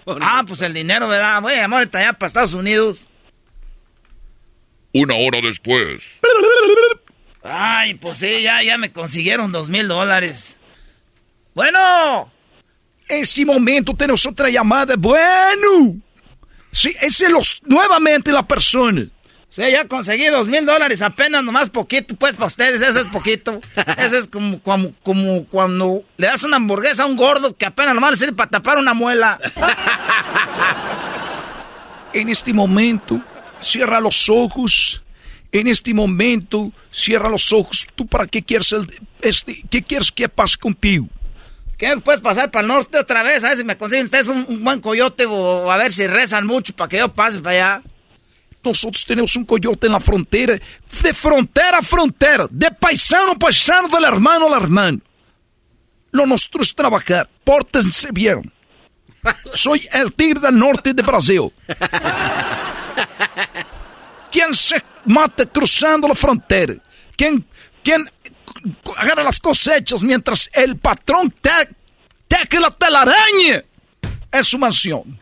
Ah, 0.20 0.44
pues 0.46 0.60
el 0.60 0.74
dinero, 0.74 1.08
¿verdad? 1.08 1.40
Voy 1.40 1.54
a 1.54 1.62
llamar 1.62 1.88
allá 1.92 2.12
para 2.12 2.26
Estados 2.26 2.54
Unidos. 2.54 3.08
Una 4.92 5.14
hora 5.14 5.40
después. 5.40 6.20
Ay, 7.42 7.94
pues 7.94 8.18
sí, 8.18 8.42
ya, 8.42 8.62
ya 8.62 8.78
me 8.78 8.92
consiguieron 8.92 9.52
dos 9.52 9.68
mil 9.68 9.88
dólares. 9.88 10.56
Bueno. 11.54 12.30
En 13.08 13.20
este 13.20 13.44
momento 13.44 13.94
tenemos 13.94 14.24
otra 14.24 14.48
llamada. 14.48 14.94
Bueno. 14.96 15.96
Sí, 16.70 16.88
ese 17.02 17.26
es 17.26 17.30
los, 17.30 17.62
nuevamente 17.64 18.32
la 18.32 18.46
persona. 18.46 19.06
Sí, 19.54 19.62
ya 19.70 19.86
conseguí 19.86 20.26
dos 20.26 20.48
mil 20.48 20.66
dólares, 20.66 21.00
apenas 21.00 21.44
nomás 21.44 21.70
poquito, 21.70 22.16
pues 22.16 22.34
para 22.34 22.46
ustedes, 22.46 22.82
eso 22.82 22.98
es 22.98 23.06
poquito. 23.06 23.60
Eso 23.98 24.16
es 24.16 24.26
como, 24.26 24.60
como, 24.60 24.92
como 25.04 25.44
cuando 25.44 26.02
le 26.16 26.26
das 26.26 26.42
una 26.42 26.56
hamburguesa 26.56 27.04
a 27.04 27.06
un 27.06 27.14
gordo 27.14 27.56
que 27.56 27.64
apenas 27.64 27.94
nomás 27.94 28.10
le 28.10 28.16
sirve 28.16 28.32
para 28.32 28.50
tapar 28.50 28.78
una 28.78 28.94
muela. 28.94 29.38
en 32.12 32.30
este 32.30 32.52
momento, 32.52 33.22
cierra 33.60 34.00
los 34.00 34.28
ojos 34.28 35.04
en 35.52 35.68
este 35.68 35.94
momento, 35.94 36.72
cierra 36.90 37.28
los 37.28 37.52
ojos. 37.52 37.86
¿Tú 37.94 38.08
para 38.08 38.26
qué 38.26 38.42
quieres, 38.42 38.72
el, 38.72 38.92
este, 39.22 39.62
qué 39.70 39.82
quieres 39.82 40.10
que 40.10 40.28
pase 40.28 40.56
contigo? 40.56 41.06
¿Qué 41.78 41.96
puedes 41.98 42.20
pasar 42.20 42.50
para 42.50 42.62
el 42.62 42.66
norte 42.66 42.98
otra 42.98 43.22
vez? 43.22 43.44
A 43.44 43.50
ver 43.50 43.58
si 43.58 43.62
me 43.62 43.78
consiguen 43.78 44.06
ustedes 44.06 44.26
un, 44.26 44.64
buen 44.64 44.80
coyote 44.80 45.26
o 45.26 45.70
a 45.70 45.76
ver 45.76 45.92
si 45.92 46.08
rezan 46.08 46.44
mucho 46.44 46.74
para 46.74 46.88
que 46.88 46.98
yo 46.98 47.14
pase 47.14 47.38
para 47.38 47.76
allá. 47.76 47.93
Nosotros 48.64 49.04
tenemos 49.04 49.36
un 49.36 49.44
coyote 49.44 49.86
en 49.86 49.92
la 49.92 50.00
frontera, 50.00 50.54
de 50.54 51.14
frontera 51.14 51.78
a 51.78 51.82
frontera, 51.82 52.46
de 52.50 52.70
paisano 52.70 53.32
a 53.32 53.34
paisano, 53.34 53.88
del 53.88 54.04
hermano 54.04 54.46
al 54.46 54.62
hermano. 54.62 55.00
Lo 56.10 56.26
nuestro 56.26 56.62
es 56.62 56.74
trabajar. 56.74 57.28
Pórtense 57.44 58.08
bien. 58.12 58.50
Soy 59.52 59.86
el 59.92 60.12
tigre 60.12 60.40
del 60.40 60.58
norte 60.58 60.94
de 60.94 61.02
Brasil. 61.02 61.52
¿Quién 64.30 64.54
se 64.54 64.82
mata 65.04 65.46
cruzando 65.46 66.08
la 66.08 66.14
frontera? 66.14 66.74
¿Quién, 67.16 67.46
quién 67.82 68.06
agarra 68.96 69.22
las 69.22 69.40
cosechas 69.40 70.02
mientras 70.02 70.50
el 70.52 70.76
patrón 70.78 71.34
te, 71.40 71.50
teje 72.26 72.60
la 72.60 72.70
telaraña 72.70 73.64
en 74.32 74.44
su 74.44 74.58
mansión? 74.58 75.18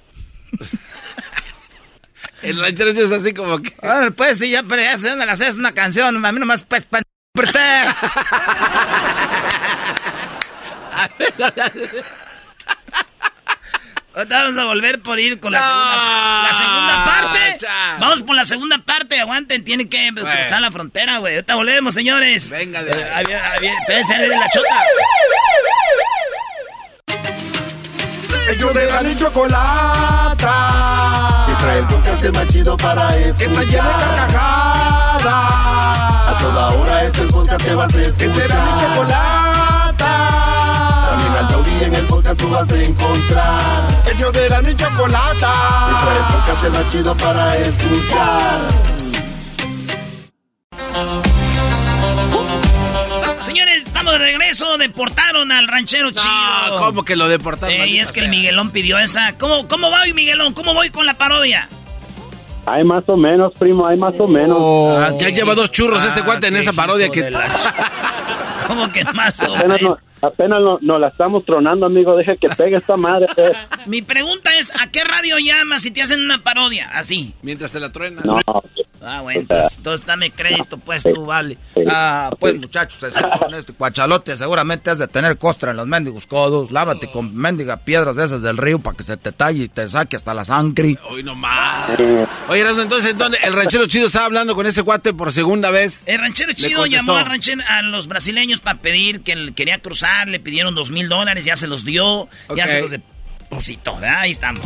El 2.43 2.61
ranchero 2.61 2.91
es 2.91 3.13
así 3.13 3.33
como 3.33 3.61
que... 3.61 3.75
Ahora, 3.83 4.11
pues 4.11 4.39
sí, 4.39 4.51
ya, 4.51 4.63
pero 4.63 4.83
ya 4.83 4.99
se 4.99 5.15
me 5.17 5.25
la 5.27 5.33
haces 5.33 5.57
una 5.57 5.73
canción. 5.73 6.25
A 6.25 6.33
mí 6.33 6.41
nomás, 6.41 6.63
pues, 6.63 6.85
pa, 6.85 7.01
Vamos 14.29 14.59
a 14.59 14.65
volver 14.65 15.01
por 15.01 15.19
ir 15.19 15.41
con 15.41 15.53
la, 15.53 15.63
segunda, 15.63 16.43
la 16.43 16.53
segunda 16.53 17.05
parte. 17.05 17.67
Vamos 17.99 18.23
por 18.23 18.37
la 18.37 18.45
segunda 18.45 18.79
parte. 18.79 19.19
Aguanten, 19.19 19.65
tienen 19.65 19.89
que 19.89 20.11
cruzar 20.15 20.61
la 20.61 20.71
frontera, 20.71 21.17
güey. 21.19 21.37
Ahorita 21.37 21.55
volvemos, 21.55 21.95
señores. 21.95 22.51
Venga, 22.51 22.83
de 22.83 22.93
ahí. 23.05 23.25
Espérense, 23.81 24.15
de 24.19 24.29
la 24.29 24.51
chota. 24.51 24.85
Ellos 28.51 28.75
de 28.75 28.87
la 28.87 29.17
chocolata. 29.17 30.53
Trae 31.63 31.79
el 31.79 31.87
podcast 31.87 32.25
más 32.35 32.47
chido 32.49 32.77
para 32.77 33.17
escuchar. 33.17 33.37
Que 33.39 33.45
está 33.45 33.63
llena 33.63 33.89
de 33.89 34.05
carcajadas. 34.05 35.25
A 35.25 36.37
toda 36.41 36.71
hora 36.71 37.05
es 37.05 37.17
el 37.19 37.29
podcast 37.29 37.65
que 37.65 37.75
vas 37.77 37.95
a 37.95 38.03
escuchar. 38.03 38.19
Que 38.19 38.31
será 38.35 38.65
mi 38.65 38.81
chocolata 38.81 39.73
y 41.81 41.85
en 41.85 41.95
el 41.95 42.07
podcast 42.07 42.41
tú 42.41 42.51
vas 42.51 42.71
a 42.71 42.83
encontrar. 42.83 43.87
Ellos 44.13 44.33
de 44.33 44.49
la 44.49 44.61
chocolata. 44.77 45.53
Y 45.91 45.95
trae 46.03 46.19
el 46.19 46.25
podcast 46.35 46.63
más 46.69 46.91
chido 46.91 47.15
para 47.17 47.57
escuchar. 47.59 48.61
De 54.13 54.19
regreso. 54.19 54.77
Deportaron 54.79 55.51
al 55.53 55.67
ranchero 55.69 56.11
chido. 56.11 56.79
¿Cómo 56.79 57.05
que 57.05 57.17
lo 57.17 57.29
deportaron? 57.29 57.89
y 57.89 57.99
es 57.99 58.13
que 58.13 58.21
el 58.21 58.29
Miguelón 58.29 58.71
pidió 58.71 58.99
esa. 58.99 59.37
¿Cómo, 59.39 59.67
¿Cómo 59.69 59.91
voy, 59.91 60.13
Miguelón? 60.13 60.53
¿Cómo 60.53 60.75
voy 60.75 60.91
con 60.91 61.07
la 61.07 61.15
parodia? 61.15 61.69
Hay 62.67 62.85
más 62.85 63.03
o 63.09 63.17
menos, 63.17 63.53
primo, 63.59 63.87
hay 63.87 63.97
más 63.99 64.15
o 64.21 64.29
menos. 64.29 65.19
ya 65.19 65.31
lleva 65.31 65.55
dos 65.55 65.73
churros 65.73 66.05
este 66.05 66.23
cuate 66.23 66.47
en 66.49 66.57
esa 66.57 66.73
parodia 66.73 67.09
que... 67.09 67.29
¿Cómo 68.69 68.91
que 68.93 69.05
más 69.13 69.41
o 69.41 69.55
apenas 69.57 69.83
menos? 69.83 69.99
apenas 70.21 70.61
no- 70.61 70.79
nos 70.81 71.01
la 71.01 71.09
estamos 71.09 71.45
tronando, 71.45 71.87
amigo. 71.87 72.17
Deja 72.17 72.37
que 72.37 72.49
pegue 72.51 72.77
esta 72.77 72.97
madre. 72.97 73.27
eh. 73.37 73.53
Mi 73.87 74.01
pregunta 74.03 74.51
es, 74.57 74.73
¿a 74.81 74.87
qué 74.91 75.03
radio 75.05 75.39
llamas 75.39 75.83
si 75.83 75.91
te 75.91 76.01
hacen 76.03 76.21
una 76.21 76.43
parodia? 76.43 76.89
Así. 76.95 77.35
Mientras 77.43 77.73
te 77.73 77.81
la 77.81 77.91
truena. 77.91 78.23
No. 78.25 78.39
Ah, 79.05 79.21
bueno, 79.23 79.41
entonces, 79.41 79.77
entonces 79.79 80.07
dame 80.07 80.31
crédito, 80.31 80.79
pues 80.79 81.03
tú, 81.03 81.27
vale. 81.27 81.59
Ah, 81.89 82.31
pues 82.39 82.59
muchachos, 82.59 83.05
con 83.39 83.55
este 83.55 83.73
cuachalote 83.73 84.37
seguramente 84.37 84.91
has 84.91 84.99
de 84.99 85.09
tener 85.09 85.39
costra 85.39 85.73
en 85.73 85.77
los 85.77 85.87
mendigos 85.87 86.27
codos. 86.27 86.71
Lávate 86.71 87.11
con 87.11 87.35
mendiga 87.35 87.79
piedras 87.79 88.17
de 88.17 88.25
esas 88.25 88.43
del 88.43 88.57
río 88.57 88.79
para 88.79 88.97
que 88.97 89.03
se 89.03 89.17
te 89.17 89.33
talle 89.33 89.65
y 89.65 89.69
te 89.69 89.89
saque 89.89 90.17
hasta 90.17 90.35
la 90.35 90.45
sangre. 90.45 90.99
Hoy 91.09 91.23
nomás. 91.23 91.91
Oye, 92.49 92.61
entonces, 92.61 93.17
¿dónde? 93.17 93.39
El 93.43 93.55
ranchero 93.55 93.87
chido 93.87 94.07
estaba 94.07 94.27
hablando 94.27 94.55
con 94.55 94.67
ese 94.67 94.83
cuate 94.83 95.13
por 95.13 95.33
segunda 95.33 95.71
vez. 95.71 96.03
El 96.07 96.19
ranchero 96.21 96.53
chido 96.53 96.87
llamó 96.87 97.17
al 97.17 97.27
ranchero, 97.27 97.63
a 97.69 97.83
los 97.83 98.07
brasileños 98.07 98.61
para 98.61 98.79
pedir 98.79 99.23
que 99.23 99.33
él 99.33 99.55
quería 99.55 99.79
cruzar, 99.79 100.29
le 100.29 100.41
pidieron 100.41 100.75
dos 100.75 100.91
mil 100.91 101.09
dólares, 101.09 101.45
ya 101.45 101.57
se 101.57 101.67
los 101.67 101.85
dio, 101.85 102.29
ya 102.57 102.67
se 102.67 102.81
los 102.81 102.91
depositó, 102.91 103.95
¿verdad? 103.97 104.21
Ahí 104.21 104.31
estamos. 104.31 104.65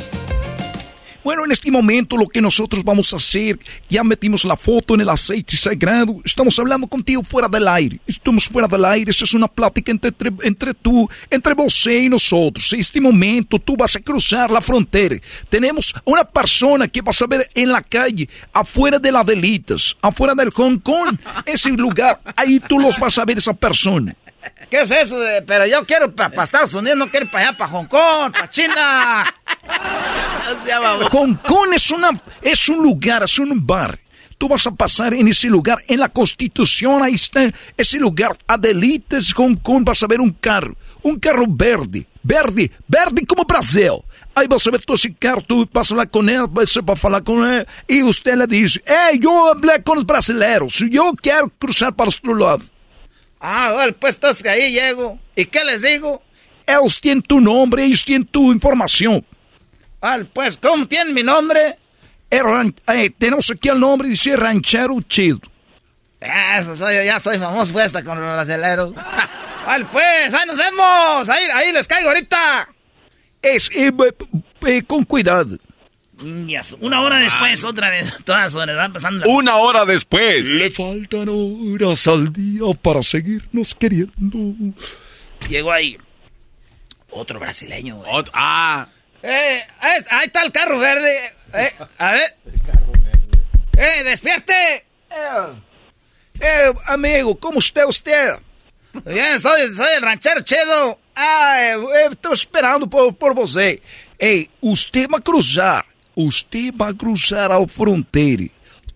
Bueno, 1.26 1.44
en 1.44 1.50
este 1.50 1.72
momento 1.72 2.16
lo 2.16 2.28
que 2.28 2.40
nosotros 2.40 2.84
vamos 2.84 3.12
a 3.12 3.16
hacer, 3.16 3.58
ya 3.90 4.04
metimos 4.04 4.44
la 4.44 4.56
foto 4.56 4.94
en 4.94 5.00
el 5.00 5.08
aceite 5.08 5.56
sagrado, 5.56 6.20
estamos 6.24 6.56
hablando 6.56 6.86
contigo 6.86 7.20
fuera 7.24 7.48
del 7.48 7.66
aire, 7.66 7.98
estamos 8.06 8.48
fuera 8.48 8.68
del 8.68 8.84
aire, 8.84 9.10
esta 9.10 9.24
es 9.24 9.34
una 9.34 9.48
plática 9.48 9.90
entre, 9.90 10.12
entre, 10.44 10.72
tú, 10.72 11.10
entre 11.28 11.52
você 11.54 12.04
y 12.04 12.08
nosotros. 12.08 12.72
En 12.72 12.78
este 12.78 13.00
momento 13.00 13.58
tú 13.58 13.76
vas 13.76 13.96
a 13.96 13.98
cruzar 13.98 14.52
la 14.52 14.60
frontera. 14.60 15.16
Tenemos 15.48 15.92
una 16.04 16.22
persona 16.22 16.86
que 16.86 17.02
vas 17.02 17.20
a 17.20 17.26
ver 17.26 17.44
en 17.56 17.72
la 17.72 17.82
calle, 17.82 18.28
afuera 18.52 19.00
de 19.00 19.10
las 19.10 19.26
delitas, 19.26 19.96
afuera 20.02 20.32
del 20.32 20.50
Hong 20.50 20.78
Kong, 20.78 21.18
ese 21.44 21.70
lugar, 21.70 22.20
ahí 22.36 22.60
tú 22.60 22.78
los 22.78 23.00
vas 23.00 23.18
a 23.18 23.24
ver 23.24 23.38
esa 23.38 23.52
persona. 23.52 24.14
¿Qué 24.70 24.80
es 24.82 24.90
eso? 24.90 25.18
de- 25.18 25.42
pero 25.42 25.66
yo 25.66 25.84
quiero 25.86 26.14
para 26.14 26.42
Estados 26.44 26.74
Unidos, 26.74 26.98
no 26.98 27.08
quiero 27.08 27.26
para 27.30 27.48
allá, 27.48 27.56
para 27.58 27.70
Hong 27.70 27.86
Kong, 27.86 28.32
para 28.32 28.48
China. 28.50 29.24
Hong 31.10 31.34
Kong 31.46 31.72
es, 31.74 31.90
una, 31.90 32.10
es 32.42 32.68
un 32.68 32.82
lugar, 32.82 33.22
es 33.24 33.38
un 33.38 33.66
bar. 33.66 33.98
Tú 34.38 34.48
vas 34.48 34.66
a 34.66 34.70
pasar 34.70 35.14
en 35.14 35.28
ese 35.28 35.48
lugar, 35.48 35.78
en 35.88 35.98
la 35.98 36.10
Constitución, 36.10 37.02
ahí 37.02 37.14
está 37.14 37.50
ese 37.76 37.98
lugar, 37.98 38.36
Adelitas, 38.46 39.32
Hong 39.32 39.56
Kong, 39.56 39.82
vas 39.84 40.02
a 40.02 40.06
ver 40.06 40.20
un 40.20 40.30
carro, 40.32 40.76
un 41.02 41.18
carro 41.18 41.46
verde, 41.48 42.06
verde, 42.22 42.70
verde 42.86 43.24
como 43.26 43.44
Brasil. 43.44 43.92
Ahí 44.34 44.46
vas 44.46 44.66
a 44.66 44.70
ver 44.70 44.82
todo 44.82 44.94
ese 44.96 45.14
carro, 45.14 45.40
tú 45.40 45.66
vas 45.72 45.90
a 45.90 45.94
hablar 45.94 46.10
con 46.10 46.28
él, 46.28 46.42
vas 46.50 46.76
a 46.76 46.80
hablar 47.06 47.22
con 47.24 47.50
él, 47.50 47.66
y 47.88 48.02
usted 48.02 48.36
le 48.36 48.46
dice, 48.46 48.82
hey, 48.84 49.18
yo 49.18 49.48
hablé 49.52 49.82
con 49.82 49.96
los 49.96 50.04
brasileños, 50.04 50.84
yo 50.90 51.12
quiero 51.20 51.50
cruzar 51.58 51.94
para 51.96 52.10
otro 52.10 52.34
lado. 52.34 52.58
Ah, 53.40 53.72
bueno, 53.74 53.94
pues 53.98 54.14
entonces 54.14 54.42
que 54.42 54.48
ahí 54.48 54.72
llego. 54.72 55.18
¿Y 55.34 55.44
qué 55.46 55.64
les 55.64 55.82
digo? 55.82 56.22
Ellos 56.66 57.00
tienen 57.00 57.22
tu 57.22 57.40
nombre, 57.40 57.84
ellos 57.84 58.04
tienen 58.04 58.26
tu 58.26 58.52
información. 58.52 59.24
Ah, 60.00 60.18
pues, 60.32 60.56
¿cómo 60.58 60.86
tienen 60.86 61.14
mi 61.14 61.22
nombre? 61.22 61.76
Eh, 62.30 63.10
tenemos 63.18 63.50
aquí 63.50 63.68
el 63.68 63.78
nombre, 63.78 64.08
dice 64.08 64.36
Ranchero 64.36 65.00
Chido. 65.02 65.40
Eso 66.20 66.76
soy 66.76 66.96
yo, 66.96 67.02
ya 67.02 67.20
soy 67.20 67.38
famoso 67.38 67.72
pues 67.72 67.86
hasta 67.86 68.02
con 68.02 68.20
los 68.20 68.32
brasileros. 68.32 68.94
Vale, 69.66 69.84
pues, 69.90 70.34
ahí 70.34 70.46
nos 70.46 70.56
vemos. 70.56 71.28
Ahí, 71.28 71.44
ahí 71.52 71.72
les 71.72 71.86
caigo 71.86 72.08
ahorita. 72.08 72.68
Es, 73.42 73.70
eh, 73.74 73.92
eh, 74.66 74.82
con 74.84 75.04
cuidado. 75.04 75.58
Mm, 76.18 76.50
Una 76.80 77.02
hora 77.02 77.18
después, 77.18 77.62
otra 77.64 77.90
vez, 77.90 78.16
todas 78.24 78.54
horas, 78.54 78.76
van 78.76 78.92
pasando. 78.92 79.24
la- 79.26 79.32
Una 79.32 79.56
hora 79.56 79.84
después. 79.84 80.44
Le 80.44 80.70
faltan 80.70 81.28
horas 81.28 82.06
al 82.06 82.32
día 82.32 82.62
para 82.80 83.02
seguirnos 83.02 83.74
queriendo. 83.74 84.38
Llegó 85.48 85.72
ahí 85.72 85.98
otro 87.10 87.38
brasileño, 87.38 87.96
güey. 87.96 88.24
ah. 88.32 88.88
Eh, 89.22 89.60
ahí, 89.80 90.00
ahí 90.10 90.26
está 90.26 90.42
el 90.42 90.52
carro 90.52 90.78
verde. 90.78 91.18
Eh, 91.52 91.72
a 91.98 92.12
ver. 92.12 92.36
Eh, 93.76 94.04
despierte. 94.04 94.84
Eh, 96.40 96.72
amigo, 96.86 97.34
¿cómo 97.38 97.58
está 97.58 97.86
usted? 97.86 98.34
Bien, 99.04 99.38
soy, 99.40 99.74
soy 99.74 99.88
el 99.96 100.02
ranchero 100.02 100.40
chido. 100.42 100.98
Ah, 101.14 101.56
eh, 101.60 101.74
eh, 101.74 102.08
estoy 102.12 102.32
esperando 102.34 102.86
por, 102.88 103.14
por 103.16 103.34
você. 103.34 103.82
Ei, 104.18 104.48
usted 104.60 105.08
va 105.12 105.18
a 105.18 105.20
cruzar. 105.20 105.84
Usted 106.16 106.74
va 106.74 106.88
a 106.88 106.94
cruzar 106.94 107.52
a 107.52 107.64
frontera. 107.68 108.46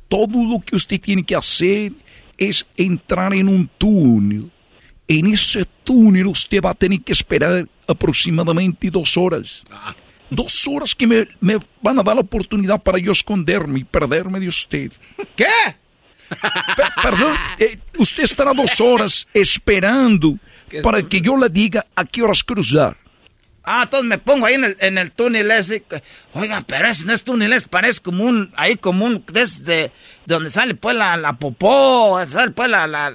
Todo 0.09 0.43
lo 0.45 0.59
que 0.61 0.75
usted 0.75 0.99
tiene 1.01 1.23
que 1.23 1.37
hacer 1.37 1.93
es 2.37 2.67
entrar 2.77 3.33
en 3.35 3.47
un 3.49 3.69
túnel. 3.79 4.51
En 5.07 5.27
ese 5.27 5.65
túnel 5.85 6.27
usted 6.27 6.61
va 6.63 6.71
a 6.71 6.75
tener 6.75 7.01
que 7.03 7.13
esperar 7.13 7.69
aproximadamente 7.87 8.91
dos 8.91 9.17
horas. 9.17 9.65
Dos 10.31 10.67
horas 10.67 10.95
que 10.95 11.07
me, 11.07 11.29
me 11.41 11.59
van 11.83 11.99
a 11.99 12.03
dar 12.03 12.15
la 12.15 12.23
oportunidad 12.23 12.81
para 12.83 12.99
yo 12.99 13.13
esconderme 13.13 13.81
y 13.81 13.85
perderme 13.85 14.41
de 14.41 14.49
usted. 14.49 14.91
¿Qué? 15.37 15.45
Pe- 16.31 17.03
perdón, 17.03 17.35
eh, 17.59 17.77
usted 17.99 18.23
estará 18.23 18.53
dos 18.55 18.81
horas 18.81 19.27
esperando 19.35 20.39
para 20.83 21.03
que 21.07 21.21
yo 21.21 21.37
le 21.37 21.49
diga 21.49 21.85
a 21.95 22.05
qué 22.05 22.23
horas 22.23 22.43
cruzar. 22.45 22.97
Ah, 23.62 23.82
entonces 23.85 24.09
me 24.09 24.19
pongo 24.19 24.47
ahí 24.47 24.55
en 24.55 24.65
el, 24.65 24.77
en 24.81 24.99
el 24.99 25.12
túnel 25.12 25.51
ese. 25.51 25.85
Oiga, 26.32 26.62
pero 26.66 26.89
ese 26.89 27.05
no 27.05 27.12
es 27.12 27.23
túnel, 27.23 27.53
es, 27.53 27.69
parece 27.69 28.01
como 28.01 28.24
un, 28.24 28.53
ahí 28.57 28.77
como 28.77 29.05
un, 29.05 29.24
desde 29.31 29.65
de 29.65 29.93
donde 30.27 30.51
sale 30.51 30.74
pues 30.74 30.97
la, 30.97 31.16
la 31.16 31.35
popó, 31.35 32.19
sale 32.27 32.53
pues 32.53 32.70
la, 32.70 32.87
la, 32.87 33.15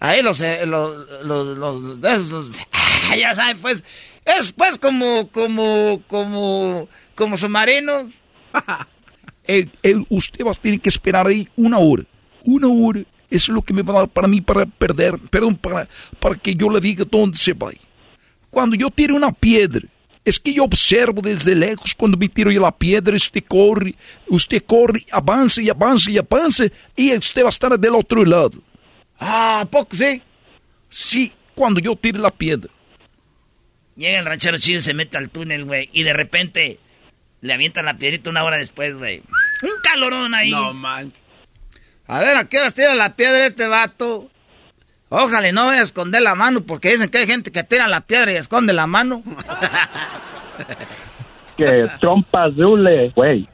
ahí 0.00 0.22
los, 0.22 0.40
eh, 0.40 0.64
los, 0.66 1.24
los, 1.24 1.58
los, 1.58 2.04
esos, 2.04 2.50
ya 3.18 3.34
saben 3.34 3.58
pues, 3.58 3.84
es 4.24 4.52
pues 4.52 4.78
como, 4.78 5.28
como, 5.28 6.02
como, 6.06 6.88
como 7.14 7.36
submarinos. 7.36 8.12
Eh, 9.44 9.68
eh, 9.82 9.96
usted 10.08 10.44
va 10.44 10.52
a 10.52 10.54
tener 10.54 10.80
que 10.80 10.88
esperar 10.88 11.26
ahí 11.26 11.48
una 11.56 11.76
hora. 11.76 12.04
Una 12.44 12.68
hora. 12.68 13.00
Es 13.28 13.48
lo 13.48 13.60
que 13.60 13.74
me 13.74 13.82
va 13.82 13.94
a 13.94 13.98
dar 13.98 14.08
para 14.08 14.28
mí 14.28 14.40
para 14.40 14.66
perder, 14.66 15.18
perdón, 15.18 15.56
para, 15.56 15.88
para 16.20 16.36
que 16.36 16.54
yo 16.54 16.70
le 16.70 16.80
diga 16.80 17.04
dónde 17.10 17.36
se 17.36 17.52
va. 17.52 17.72
Cuando 18.52 18.76
yo 18.76 18.90
tiro 18.90 19.16
una 19.16 19.32
piedra, 19.32 19.88
es 20.22 20.38
que 20.38 20.52
yo 20.52 20.64
observo 20.64 21.22
desde 21.22 21.54
lejos 21.54 21.94
cuando 21.94 22.18
me 22.18 22.28
tiro 22.28 22.50
yo 22.50 22.60
la 22.60 22.70
piedra, 22.70 23.16
usted 23.16 23.42
corre, 23.48 23.94
usted 24.28 24.62
corre, 24.66 25.06
avanza 25.10 25.62
y 25.62 25.70
avanza 25.70 26.10
y 26.10 26.18
avanza, 26.18 26.64
y 26.94 27.16
usted 27.16 27.44
va 27.44 27.46
a 27.46 27.48
estar 27.48 27.80
del 27.80 27.94
otro 27.94 28.22
lado. 28.26 28.62
Ah, 29.18 29.60
¿a 29.62 29.64
poco 29.64 29.96
sí? 29.96 30.20
Sí, 30.90 31.32
cuando 31.54 31.80
yo 31.80 31.96
tire 31.96 32.18
la 32.18 32.30
piedra. 32.30 32.70
Llega 33.96 34.18
el 34.18 34.26
ranchero 34.26 34.58
chido 34.58 34.80
y 34.80 34.82
se 34.82 34.92
mete 34.92 35.16
al 35.16 35.30
túnel, 35.30 35.64
güey. 35.64 35.88
Y 35.94 36.02
de 36.02 36.12
repente 36.12 36.78
le 37.40 37.54
avientan 37.54 37.86
la 37.86 37.96
piedrita 37.96 38.28
una 38.28 38.44
hora 38.44 38.58
después, 38.58 38.98
güey. 38.98 39.22
Un 39.62 39.80
calorón 39.82 40.34
ahí. 40.34 40.50
No 40.50 40.74
manches. 40.74 41.22
A 42.06 42.20
ver, 42.20 42.36
¿a 42.36 42.46
qué 42.46 42.58
horas 42.58 42.74
tira 42.74 42.94
la 42.94 43.16
piedra 43.16 43.46
este 43.46 43.66
vato? 43.66 44.30
Ojalá 45.14 45.52
no 45.52 45.66
vaya 45.66 45.80
a 45.80 45.82
esconder 45.82 46.22
la 46.22 46.34
mano, 46.34 46.62
porque 46.62 46.92
dicen 46.92 47.10
que 47.10 47.18
hay 47.18 47.26
gente 47.26 47.52
que 47.52 47.62
tira 47.64 47.86
la 47.86 48.00
piedra 48.00 48.32
y 48.32 48.36
esconde 48.36 48.72
la 48.72 48.86
mano. 48.86 49.22
Que 51.54 51.86
trompa 52.00 52.44
azul, 52.44 52.88
güey. 53.14 53.46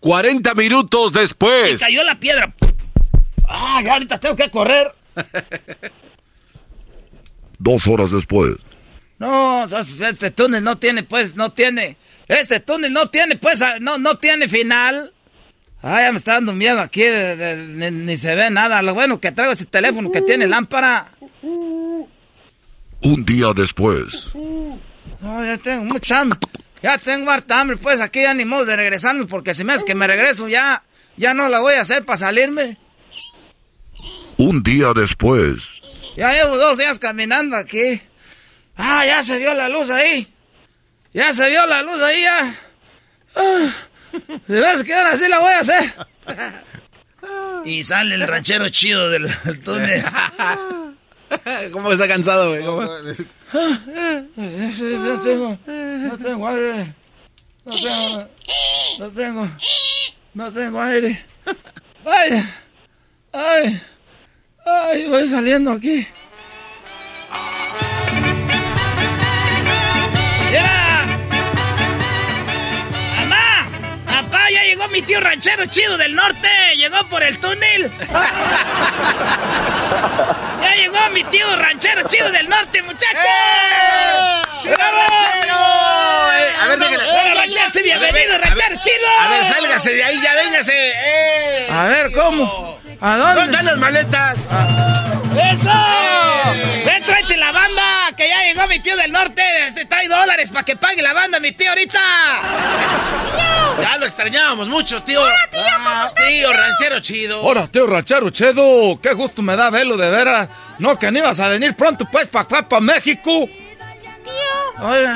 40 0.00 0.54
minutos 0.54 1.12
después. 1.12 1.78
Cayó 1.78 2.02
la 2.04 2.18
piedra. 2.18 2.54
Ah, 3.46 3.82
ya 3.84 3.92
ahorita 3.92 4.18
tengo 4.18 4.34
que 4.34 4.50
correr. 4.50 4.94
Dos 7.58 7.86
horas 7.86 8.12
después. 8.12 8.56
No, 9.18 9.66
este 9.66 10.30
túnel 10.30 10.64
no 10.64 10.78
tiene, 10.78 11.02
pues, 11.02 11.36
no 11.36 11.52
tiene. 11.52 11.98
Este 12.28 12.60
túnel 12.60 12.94
no 12.94 13.08
tiene, 13.08 13.36
pues, 13.36 13.62
no, 13.80 13.98
no 13.98 14.14
tiene 14.14 14.48
final. 14.48 15.12
Ay, 15.82 16.04
ya 16.04 16.12
me 16.12 16.18
está 16.18 16.34
dando 16.34 16.52
miedo 16.52 16.80
aquí, 16.80 17.02
de- 17.02 17.36
de- 17.36 17.56
ni, 17.56 17.90
ni 17.90 18.16
se 18.18 18.34
ve 18.34 18.50
nada. 18.50 18.82
Lo 18.82 18.92
bueno 18.94 19.18
que 19.20 19.32
traigo 19.32 19.52
este 19.52 19.64
teléfono 19.66 20.10
que 20.12 20.20
tiene 20.22 20.46
lámpara. 20.46 21.12
Un 21.42 23.24
día 23.24 23.52
después. 23.54 24.32
No, 24.34 25.44
ya 25.44 25.56
tengo 25.58 25.84
mucha 25.84 26.20
hambre. 26.20 26.38
Ya 26.82 26.96
tengo 26.98 27.30
harta 27.30 27.60
hambre, 27.60 27.76
pues 27.76 28.00
aquí 28.00 28.22
ya 28.22 28.32
ni 28.34 28.44
modo 28.44 28.64
de 28.64 28.76
regresarme, 28.76 29.24
porque 29.26 29.52
si 29.54 29.64
me 29.64 29.72
hace 29.74 29.84
que 29.84 29.94
me 29.94 30.06
regreso 30.06 30.48
ya, 30.48 30.82
ya 31.16 31.34
no 31.34 31.48
la 31.48 31.60
voy 31.60 31.74
a 31.74 31.82
hacer 31.82 32.04
para 32.04 32.16
salirme. 32.16 32.76
Un 34.38 34.62
día 34.62 34.92
después. 34.94 35.62
Ya 36.16 36.32
llevo 36.32 36.56
dos 36.56 36.78
días 36.78 36.98
caminando 36.98 37.56
aquí. 37.56 38.00
Ah, 38.76 39.04
ya 39.04 39.22
se 39.22 39.38
vio 39.38 39.52
la 39.54 39.68
luz 39.68 39.90
ahí. 39.90 40.26
Ya 41.12 41.34
se 41.34 41.50
vio 41.50 41.66
la 41.66 41.82
luz 41.82 42.00
ahí, 42.00 42.22
ya. 42.22 42.58
Ah, 43.36 43.74
se 44.46 44.52
me 44.52 44.66
hace 44.66 44.84
que 44.84 44.94
ahora 44.94 45.16
sí 45.16 45.28
la 45.28 45.38
voy 45.38 45.52
a 45.52 45.60
hacer. 45.60 45.94
Y 47.64 47.82
sale 47.84 48.14
el 48.14 48.26
ranchero 48.26 48.68
chido 48.68 49.08
del 49.10 49.30
túnel. 49.64 50.02
¿Cómo 51.72 51.92
está 51.92 52.08
cansado, 52.08 52.50
güey? 52.50 52.64
¿Cómo? 52.64 52.82
No 52.82 53.14
tengo, 55.22 55.58
no 55.66 56.18
tengo 56.18 56.48
aire. 56.48 56.94
No 57.64 57.72
tengo, 57.72 58.28
no 58.98 59.10
tengo, 59.10 59.48
no 60.34 60.52
tengo 60.52 60.82
aire. 60.82 61.24
Ay, 62.04 62.44
ay, 63.32 63.80
Ay, 64.64 65.08
voy 65.08 65.26
saliendo 65.26 65.72
aquí. 65.72 66.06
¡Mira! 70.50 70.89
Ya 74.50 74.64
llegó 74.64 74.88
mi 74.88 75.00
tío 75.02 75.20
ranchero 75.20 75.64
chido 75.66 75.96
del 75.96 76.16
norte. 76.16 76.48
Llegó 76.76 77.06
por 77.08 77.22
el 77.22 77.38
túnel. 77.38 77.92
ya 80.60 80.74
llegó 80.74 80.98
mi 81.12 81.22
tío 81.24 81.54
ranchero 81.56 82.02
chido 82.08 82.32
del 82.32 82.48
norte, 82.48 82.82
muchachos. 82.82 83.24
¡Tío 84.64 84.74
ranchero! 84.76 85.54
Eh, 86.34 86.52
a 86.60 86.66
ver, 86.66 86.78
dígale. 86.80 87.04
Hola, 87.04 87.34
ranchero, 87.34 87.84
bienvenido, 87.84 88.38
ranchero 88.38 88.74
chido. 88.82 89.08
A 89.20 89.28
ver, 89.28 89.44
sálgase 89.44 89.94
de 89.94 90.04
ahí, 90.04 90.20
ya 90.20 90.34
véngase. 90.34 90.72
Eh. 90.74 91.68
A 91.70 91.84
ver, 91.86 92.10
¿cómo? 92.12 92.80
¿A 93.00 93.16
dónde? 93.16 93.34
¿Dónde 93.34 93.50
están 93.52 93.66
las 93.66 93.78
maletas? 93.78 94.36
¡Eso! 95.30 95.72
¡Ven, 96.84 97.04
tráete 97.04 97.36
la 97.36 97.52
banda! 97.52 98.08
Que 98.16 98.28
ya 98.28 98.42
llegó 98.42 98.66
mi 98.66 98.80
tío 98.80 98.96
del 98.96 99.12
norte. 99.12 99.42
Este 100.02 100.08
trae 100.08 100.20
dólares 100.20 100.50
para 100.50 100.64
que 100.64 100.76
pague 100.76 101.02
la 101.02 101.12
banda, 101.12 101.40
mi 101.40 101.52
tío, 101.52 101.68
ahorita. 101.70 102.00
Ya 103.82 103.96
lo 103.98 104.06
extrañábamos 104.06 104.68
mucho, 104.68 105.02
tío. 105.02 105.20
Hola, 105.22 105.48
tío, 105.50 105.60
¿cómo 105.84 106.04
estás? 106.04 106.26
Tío, 106.28 106.52
ranchero 106.52 107.00
chido. 107.00 107.42
Hola, 107.42 107.66
tío 107.68 107.86
ranchero 107.86 108.30
chido. 108.30 108.98
Qué 109.02 109.12
gusto 109.14 109.42
me 109.42 109.56
da 109.56 109.68
verlo, 109.70 109.96
de 109.96 110.10
veras. 110.10 110.48
No, 110.78 110.98
que 110.98 111.10
ni 111.10 111.18
ibas 111.18 111.38
a 111.40 111.48
venir 111.48 111.74
pronto, 111.76 112.06
pues, 112.10 112.28
para 112.28 112.42
acá, 112.44 112.68
para 112.68 112.80
México. 112.80 113.48
Tío. 114.24 114.86
Oye, 114.88 115.08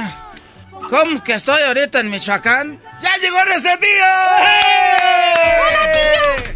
¿cómo 0.91 1.23
que 1.25 1.35
estoy 1.35 1.63
ahorita 1.63 2.01
en 2.01 2.11
Michoacán? 2.11 2.81
¡Ya 3.03 3.17
llegó 3.17 3.43
nuestro 3.45 3.79
tío! 3.79 3.89
¡Hola, 5.61 5.93
tío! 5.93 6.55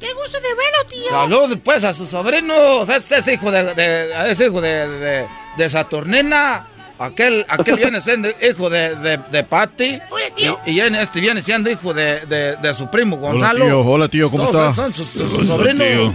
¡Qué 0.00 0.12
gusto 0.14 0.38
de 0.40 0.48
verlo, 0.54 0.84
tío! 0.88 1.10
Salud, 1.10 1.58
pues, 1.64 1.84
a 1.84 1.92
su 1.94 2.06
sobrino. 2.06 2.82
Ese 2.82 3.18
es 3.18 3.28
hijo 3.28 3.50
de, 3.50 3.74
de- 3.74 4.30
es 4.32 4.40
hijo 4.40 4.60
de, 4.60 4.88
de, 4.88 5.28
de 5.56 5.70
Saturnina. 5.70 6.68
Aquel, 6.98 7.44
aquel 7.48 7.76
viene 7.76 8.00
siendo 8.00 8.28
hijo 8.28 8.70
de, 8.70 8.94
de, 8.96 9.18
de 9.30 9.44
Patty. 9.44 9.98
Hola, 10.10 10.24
tío. 10.34 10.58
Y, 10.64 10.70
y 10.72 10.80
este 10.80 11.20
viene 11.20 11.42
siendo 11.42 11.70
hijo 11.70 11.92
de, 11.92 12.20
de, 12.26 12.56
de 12.56 12.74
su 12.74 12.90
primo 12.90 13.16
Gonzalo. 13.18 13.64
tío. 13.66 13.80
Hola, 13.80 14.08
tío, 14.08 14.30
¿cómo 14.30 14.48
Todos 14.50 14.70
está? 14.70 14.82
Son 14.82 14.94
sus, 14.94 15.06
sus- 15.08 15.30
sus 15.30 15.48
Hola, 15.50 15.72
sobrinos. 15.72 15.86
tío. 15.86 16.14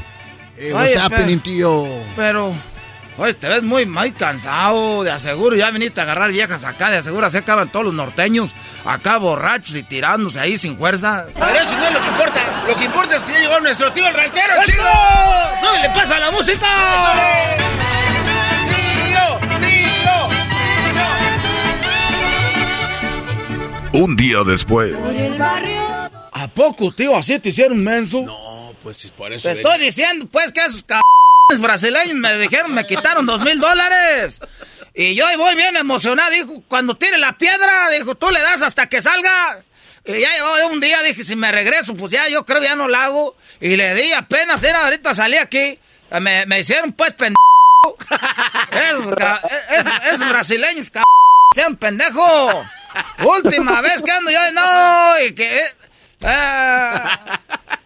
Eh, 0.58 0.74
what's 0.74 0.92
Oye, 0.92 0.98
happening, 1.00 1.40
pero- 1.40 1.54
tío? 1.56 1.86
Pero, 2.16 2.54
oye, 3.20 3.34
te 3.36 3.48
ves 3.48 3.62
muy, 3.62 3.86
muy 3.86 4.12
cansado. 4.12 5.04
De 5.04 5.12
aseguro, 5.12 5.56
ya 5.56 5.70
viniste 5.70 6.00
a 6.00 6.04
agarrar 6.04 6.32
viejas 6.32 6.64
acá. 6.64 6.90
De 6.90 6.98
aseguro, 6.98 7.30
se 7.30 7.38
acaban 7.38 7.70
todos 7.70 7.86
los 7.86 7.94
norteños. 7.94 8.52
Acá 8.84 9.18
borrachos 9.18 9.76
y 9.76 9.84
tirándose 9.84 10.40
ahí 10.40 10.58
sin 10.58 10.78
fuerza. 10.80 11.28
Pero 11.34 11.60
eso 11.60 11.78
no 11.78 11.86
es 11.86 11.94
lo 11.94 12.00
que 12.02 12.08
importa. 12.08 12.42
Lo 12.68 12.76
que 12.76 12.84
importa 12.86 13.16
es 13.18 13.24
que 13.24 13.34
ya 13.34 13.40
llegó 13.40 13.60
nuestro 13.60 13.92
tío 13.94 14.08
el 14.08 14.14
ranchero 14.16 14.54
¡Eso! 14.64 14.72
chido. 14.72 14.84
¡No 15.64 15.82
le 15.82 15.90
pasa 15.90 16.20
la 16.20 16.32
música! 16.32 16.68
¡Tío! 16.68 17.91
Un 23.94 24.16
día 24.16 24.38
después. 24.46 24.94
¿A 26.34 26.48
poco, 26.54 26.92
tío? 26.94 27.16
¿Así 27.16 27.38
te 27.40 27.50
hicieron 27.50 27.84
menso? 27.84 28.22
No, 28.22 28.74
pues 28.82 29.04
es 29.06 29.12
por 29.12 29.32
eso. 29.34 29.50
Te 29.50 29.56
estoy 29.56 29.80
diciendo, 29.80 30.28
pues, 30.32 30.52
que 30.52 30.64
esos 30.66 30.84
cabrones 30.84 31.60
brasileños 31.60 32.16
me 32.16 32.38
dijeron, 32.38 32.74
me 32.74 32.86
quitaron 32.88 33.26
dos 33.26 33.42
mil 33.42 33.60
dólares. 33.60 34.40
Y 34.94 35.16
yo 35.16 35.26
ahí 35.28 35.38
voy 35.38 35.56
bien 35.56 35.76
emocionado, 35.78 36.32
dijo, 36.32 36.64
cuando 36.68 36.96
tire 36.98 37.18
la 37.18 37.38
piedra, 37.38 37.90
dijo, 37.90 38.16
tú 38.16 38.30
le 38.30 38.42
das 38.42 38.62
hasta 38.62 38.88
que 38.88 39.02
salgas. 39.02 39.68
Y 40.06 40.20
ya 40.20 40.30
llegó 40.34 40.68
un 40.74 40.80
día, 40.80 41.02
dije, 41.04 41.24
si 41.24 41.36
me 41.36 41.52
regreso, 41.52 41.96
pues 41.96 42.12
ya 42.12 42.28
yo 42.28 42.46
creo 42.46 42.62
ya 42.62 42.76
no 42.76 42.88
la 42.88 43.06
hago. 43.06 43.36
Y 43.60 43.76
le 43.76 43.94
di 43.94 44.12
apenas, 44.14 44.64
era 44.64 44.86
ahorita 44.86 45.14
salí 45.14 45.38
aquí, 45.38 45.78
me, 46.20 46.46
me 46.46 46.60
hicieron 46.62 46.94
pues 46.94 47.14
pendejo. 47.14 47.38
esos, 48.72 49.14
ca- 49.16 49.42
esos, 49.72 49.94
esos 50.14 50.30
brasileños, 50.30 50.90
cabrón, 50.90 51.06
sean 51.54 51.76
pendejo. 51.76 52.66
Última 53.24 53.82
vez 53.82 54.02
que 54.02 54.12
ando 54.12 54.32
yo, 54.32 54.40
no, 54.54 55.20
y 55.26 55.34
que... 55.34 55.64
ah, 56.24 57.40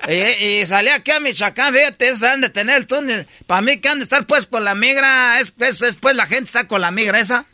y, 0.07 0.13
y 0.13 0.65
salí 0.65 0.89
aquí 0.89 1.11
a 1.11 1.19
Michoacán, 1.19 1.73
fíjate, 1.73 2.09
esos 2.09 2.23
han 2.23 2.41
de 2.41 2.49
tener 2.49 2.77
el 2.77 2.87
túnel. 2.87 3.27
Para 3.47 3.61
mí 3.61 3.79
que 3.79 3.89
han 3.89 3.99
de 3.99 4.03
estar 4.03 4.25
pues 4.25 4.47
con 4.47 4.63
la 4.63 4.75
migra, 4.75 5.39
es, 5.39 5.53
es, 5.59 5.81
es, 5.81 5.97
pues 5.97 6.15
la 6.15 6.25
gente 6.25 6.45
está 6.45 6.67
con 6.67 6.81
la 6.81 6.91
migra 6.91 7.19
esa. 7.19 7.45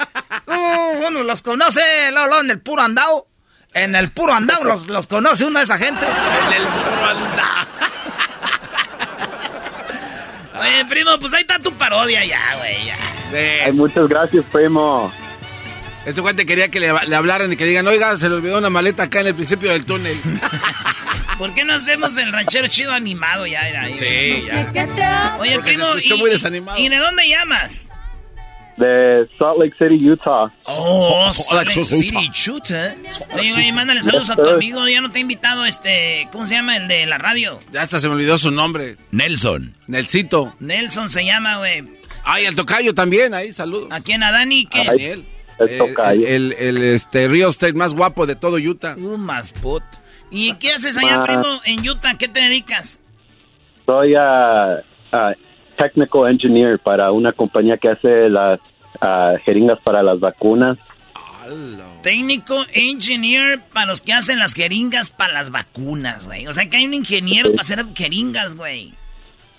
Uh, 0.47 1.07
uno 1.07 1.23
los 1.23 1.41
conoce, 1.41 1.81
luego 2.11 2.41
en 2.41 2.51
el 2.51 2.59
puro 2.59 2.81
andao. 2.81 3.27
En 3.73 3.95
el 3.95 4.11
puro 4.11 4.33
andao 4.33 4.63
los, 4.65 4.87
los 4.87 5.07
conoce 5.07 5.45
uno 5.45 5.59
de 5.59 5.65
esa 5.65 5.77
gente. 5.77 6.05
En 6.05 6.53
el 6.53 6.63
puro 6.63 7.05
andao. 7.05 7.67
Oye, 10.59 10.85
primo, 10.85 11.17
pues 11.19 11.33
ahí 11.33 11.41
está 11.41 11.57
tu 11.57 11.73
parodia 11.73 12.23
ya, 12.25 12.55
güey, 12.57 12.85
ya. 12.85 12.97
Ay, 13.65 13.71
muchas 13.71 14.07
gracias, 14.07 14.45
primo. 14.51 15.11
Este 16.05 16.21
cuate 16.21 16.45
quería 16.45 16.69
que 16.69 16.79
le, 16.79 16.91
le 17.07 17.15
hablaran 17.15 17.51
y 17.53 17.57
que 17.57 17.65
digan, 17.65 17.87
oiga, 17.87 18.17
se 18.17 18.27
le 18.27 18.35
olvidó 18.35 18.57
una 18.57 18.69
maleta 18.69 19.03
acá 19.03 19.21
en 19.21 19.27
el 19.27 19.35
principio 19.35 19.71
del 19.71 19.85
túnel. 19.85 20.17
¿Por 21.37 21.53
qué 21.53 21.63
no 21.63 21.73
hacemos 21.73 22.17
el 22.17 22.31
ranchero 22.31 22.67
chido 22.67 22.91
animado 22.93 23.47
ya? 23.47 23.67
Era, 23.67 23.83
ahí, 23.83 23.97
Sí, 23.97 24.45
ya. 24.45 25.37
Oye, 25.39 25.55
Porque 25.55 25.73
primo, 25.73 25.85
y, 26.03 26.13
muy 26.13 26.29
desanimado. 26.29 26.77
¿y 26.79 26.87
de 26.89 26.97
dónde 26.97 27.27
llamas? 27.27 27.89
De 28.77 29.27
Salt 29.37 29.59
Lake 29.59 29.75
City, 29.77 30.09
Utah. 30.09 30.51
Oh, 30.65 31.31
Salt 31.33 31.67
Lake 31.67 31.83
City, 31.83 32.29
chuta. 32.31 32.95
Oye, 33.33 33.53
oye, 33.53 33.71
mándale 33.73 34.01
saludos 34.01 34.29
a 34.29 34.35
tu 34.35 34.49
amigo. 34.49 34.87
Ya 34.87 35.01
no 35.01 35.11
te 35.11 35.19
he 35.19 35.21
invitado, 35.21 35.65
este, 35.65 36.27
¿cómo 36.31 36.45
se 36.45 36.55
llama 36.55 36.77
el 36.77 36.87
de 36.87 37.05
la 37.05 37.17
radio? 37.17 37.59
Ya 37.71 37.81
hasta 37.81 37.99
se 37.99 38.07
me 38.07 38.15
olvidó 38.15 38.37
su 38.37 38.51
nombre. 38.51 38.97
Nelson. 39.11 39.75
Nelsito. 39.87 40.55
Nelson 40.59 41.09
se 41.09 41.25
llama, 41.25 41.57
güey. 41.57 41.83
Ay, 42.23 42.45
el 42.45 42.55
tocayo 42.55 42.93
también, 42.93 43.33
ahí, 43.33 43.53
saludos. 43.53 43.87
¿A 43.91 43.99
quién? 44.01 44.23
¿A 44.23 44.31
Dani? 44.31 44.65
¿Qué? 44.65 44.83
Daniel. 44.85 45.25
El 45.69 45.77
tocayo. 45.77 46.27
El, 46.27 46.53
el, 46.53 46.77
el, 46.77 46.83
este, 46.95 47.27
real 47.27 47.49
estate 47.49 47.73
más 47.73 47.93
guapo 47.93 48.25
de 48.25 48.35
todo 48.35 48.57
Utah. 48.57 48.95
Uh, 48.97 49.17
más 49.17 49.51
put. 49.53 49.83
¿Y 50.29 50.53
qué 50.55 50.71
haces 50.71 50.97
allá, 50.97 51.21
Ah. 51.21 51.23
primo, 51.23 51.61
en 51.65 51.87
Utah? 51.87 52.17
¿Qué 52.17 52.27
te 52.27 52.39
dedicas? 52.41 53.01
Soy 53.85 54.15
ah, 54.17 54.77
ah, 55.11 55.33
technical 55.77 56.29
engineer 56.31 56.79
para 56.79 57.11
una 57.11 57.31
compañía 57.33 57.77
que 57.77 57.89
hace 57.89 58.29
las 58.29 58.59
ah, 59.01 59.33
jeringas 59.45 59.79
para 59.83 60.01
las 60.03 60.19
vacunas. 60.19 60.77
Técnico 62.03 62.55
engineer 62.73 63.59
para 63.73 63.87
los 63.87 64.01
que 64.01 64.13
hacen 64.13 64.39
las 64.39 64.53
jeringas 64.53 65.11
para 65.11 65.33
las 65.33 65.51
vacunas, 65.51 66.27
güey. 66.27 66.47
O 66.47 66.53
sea, 66.53 66.69
que 66.69 66.77
hay 66.77 66.85
un 66.85 66.93
ingeniero 66.93 67.49
Sí. 67.49 67.55
para 67.55 67.61
hacer 67.61 67.85
jeringas, 67.95 68.55
güey. 68.55 68.93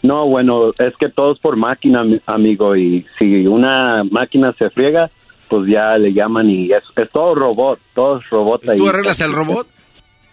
No, 0.02 0.26
bueno, 0.26 0.70
es 0.78 0.94
que 0.98 1.08
todo 1.08 1.32
es 1.32 1.38
por 1.38 1.56
máquina, 1.56 2.02
mi- 2.02 2.20
amigo, 2.26 2.74
y 2.76 3.06
si 3.18 3.46
una 3.46 4.02
máquina 4.10 4.52
se 4.58 4.68
friega, 4.70 5.10
pues 5.52 5.68
ya 5.68 5.98
le 5.98 6.14
llaman 6.14 6.48
y 6.48 6.72
es, 6.72 6.82
es 6.96 7.10
todo 7.10 7.34
robot, 7.34 7.78
todo 7.94 8.18
es 8.18 8.30
robot 8.30 8.70
ahí. 8.70 8.78
¿Tú 8.78 8.88
arreglas 8.88 9.20
el 9.20 9.34
robot? 9.34 9.68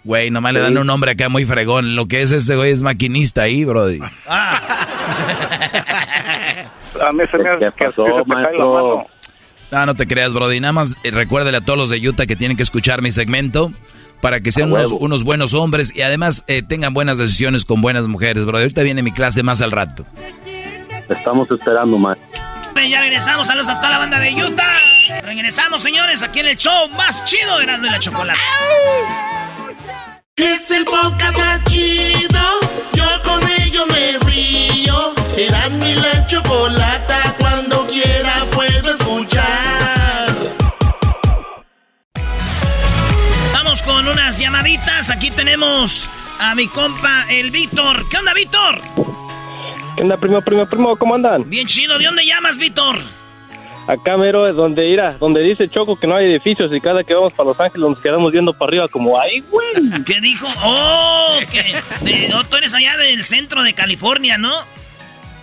Güey, 0.05 0.31
nomás 0.31 0.53
le 0.53 0.61
dan 0.61 0.77
un 0.77 0.87
nombre 0.87 1.11
acá 1.11 1.27
muy 1.27 1.43
fregón. 1.43 1.97
Lo 1.97 2.07
que 2.07 2.21
es 2.21 2.31
este 2.31 2.55
güey 2.55 2.71
es 2.71 2.81
maquinista 2.81 3.41
ahí, 3.41 3.65
brody. 3.65 3.99
A 4.29 4.61
mí 7.11 7.23
se 7.29 7.37
me 7.37 7.49
hace 7.49 7.69
que 7.77 7.85
pasó, 7.85 8.05
maestro? 8.27 9.05
No, 9.71 9.85
no 9.85 9.93
te 9.93 10.07
creas, 10.07 10.33
Brody. 10.33 10.61
Nada 10.61 10.71
más 10.71 10.95
eh, 11.03 11.11
recuérdale 11.11 11.57
a 11.57 11.61
todos 11.61 11.77
los 11.77 11.89
de 11.89 11.99
Utah 12.07 12.25
que 12.25 12.37
tienen 12.37 12.55
que 12.55 12.63
escuchar 12.63 13.01
mi 13.01 13.11
segmento 13.11 13.73
para 14.21 14.39
que 14.39 14.53
sean 14.53 14.71
unos 14.71 15.25
buenos 15.25 15.53
hombres 15.53 15.93
y 15.95 16.01
además 16.01 16.45
eh, 16.47 16.63
tengan 16.63 16.93
buenas 16.93 17.17
decisiones 17.17 17.65
con 17.65 17.81
buenas 17.81 18.07
mujeres, 18.07 18.45
Brody. 18.45 18.61
Ahorita 18.63 18.83
viene 18.83 19.03
mi 19.03 19.11
clase 19.11 19.43
más 19.43 19.61
al 19.61 19.71
rato. 19.71 20.05
Estamos 21.09 21.51
esperando 21.51 21.97
más. 21.97 22.17
Ya 22.89 23.01
regresamos, 23.01 23.47
saludos 23.47 23.67
a 23.67 23.75
toda 23.75 23.89
la 23.89 23.97
banda 23.97 24.17
de 24.19 24.33
Utah. 24.33 24.63
Regresamos, 25.09 25.81
señores, 25.81 26.21
aquí 26.21 26.39
en 26.39 26.47
el 26.47 26.55
show 26.55 26.87
más 26.89 27.25
chido 27.25 27.57
de 27.57 27.63
y 27.63 27.89
la 27.89 27.97
Chocolate. 27.99 28.39
Es 30.35 30.69
el 30.69 30.85
podcast 30.85 31.35
más 31.35 31.63
chido. 31.65 32.39
Yo 32.93 33.05
con 33.23 33.41
ello 33.49 33.87
me 33.87 34.19
río. 34.19 35.15
Eras 35.35 35.71
mi 35.71 35.95
la 35.95 36.27
chocolata. 36.27 37.35
Cuando 37.39 37.87
quiera 37.87 38.45
puedo 38.51 38.93
escuchar. 38.93 40.35
Vamos 43.53 43.81
con 43.81 44.07
unas 44.07 44.37
llamaditas. 44.37 45.09
Aquí 45.09 45.31
tenemos 45.31 46.07
a 46.39 46.53
mi 46.53 46.67
compa, 46.67 47.25
el 47.29 47.49
Víctor. 47.49 48.07
¿Qué 48.09 48.17
onda, 48.17 48.33
Víctor? 48.35 48.79
¿Qué 49.95 50.03
onda, 50.03 50.17
primo, 50.17 50.41
primo, 50.41 50.65
primo? 50.67 50.95
¿Cómo 50.97 51.15
andan? 51.15 51.49
Bien 51.49 51.65
chido. 51.65 51.97
¿De 51.97 52.05
dónde 52.05 52.25
llamas, 52.25 52.59
Víctor? 52.59 52.99
Acá, 53.89 54.17
mero, 54.17 54.47
es 54.47 54.55
donde 54.55 54.87
irá, 54.87 55.13
donde 55.13 55.41
dice 55.41 55.67
Choco 55.67 55.95
que 55.95 56.05
no 56.05 56.15
hay 56.15 56.27
edificios 56.27 56.69
y 56.71 56.79
cada 56.79 57.03
que 57.03 57.15
vamos 57.15 57.33
para 57.33 57.49
Los 57.49 57.59
Ángeles 57.59 57.89
nos 57.89 57.99
quedamos 57.99 58.31
viendo 58.31 58.53
para 58.53 58.69
arriba 58.69 58.87
como, 58.87 59.19
¡ay, 59.19 59.43
güey! 59.49 60.03
¿Qué 60.05 60.21
dijo? 60.21 60.47
Oh, 60.63 61.39
que 61.51 61.75
de, 62.05 62.31
oh, 62.35 62.43
tú 62.43 62.57
eres 62.57 62.75
allá 62.75 62.95
del 62.97 63.23
centro 63.23 63.63
de 63.63 63.73
California, 63.73 64.37
¿no? 64.37 64.53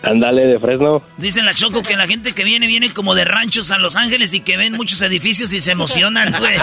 Ándale, 0.04 0.46
de 0.46 0.60
Fresno. 0.60 1.02
Dicen 1.16 1.44
la 1.44 1.54
Choco 1.54 1.82
que 1.82 1.96
la 1.96 2.06
gente 2.06 2.34
que 2.34 2.44
viene, 2.44 2.68
viene 2.68 2.88
como 2.90 3.16
de 3.16 3.24
ranchos 3.24 3.72
a 3.72 3.78
Los 3.78 3.96
Ángeles 3.96 4.32
y 4.32 4.38
que 4.38 4.56
ven 4.56 4.74
muchos 4.74 5.02
edificios 5.02 5.52
y 5.52 5.60
se 5.60 5.72
emocionan, 5.72 6.32
güey. 6.38 6.56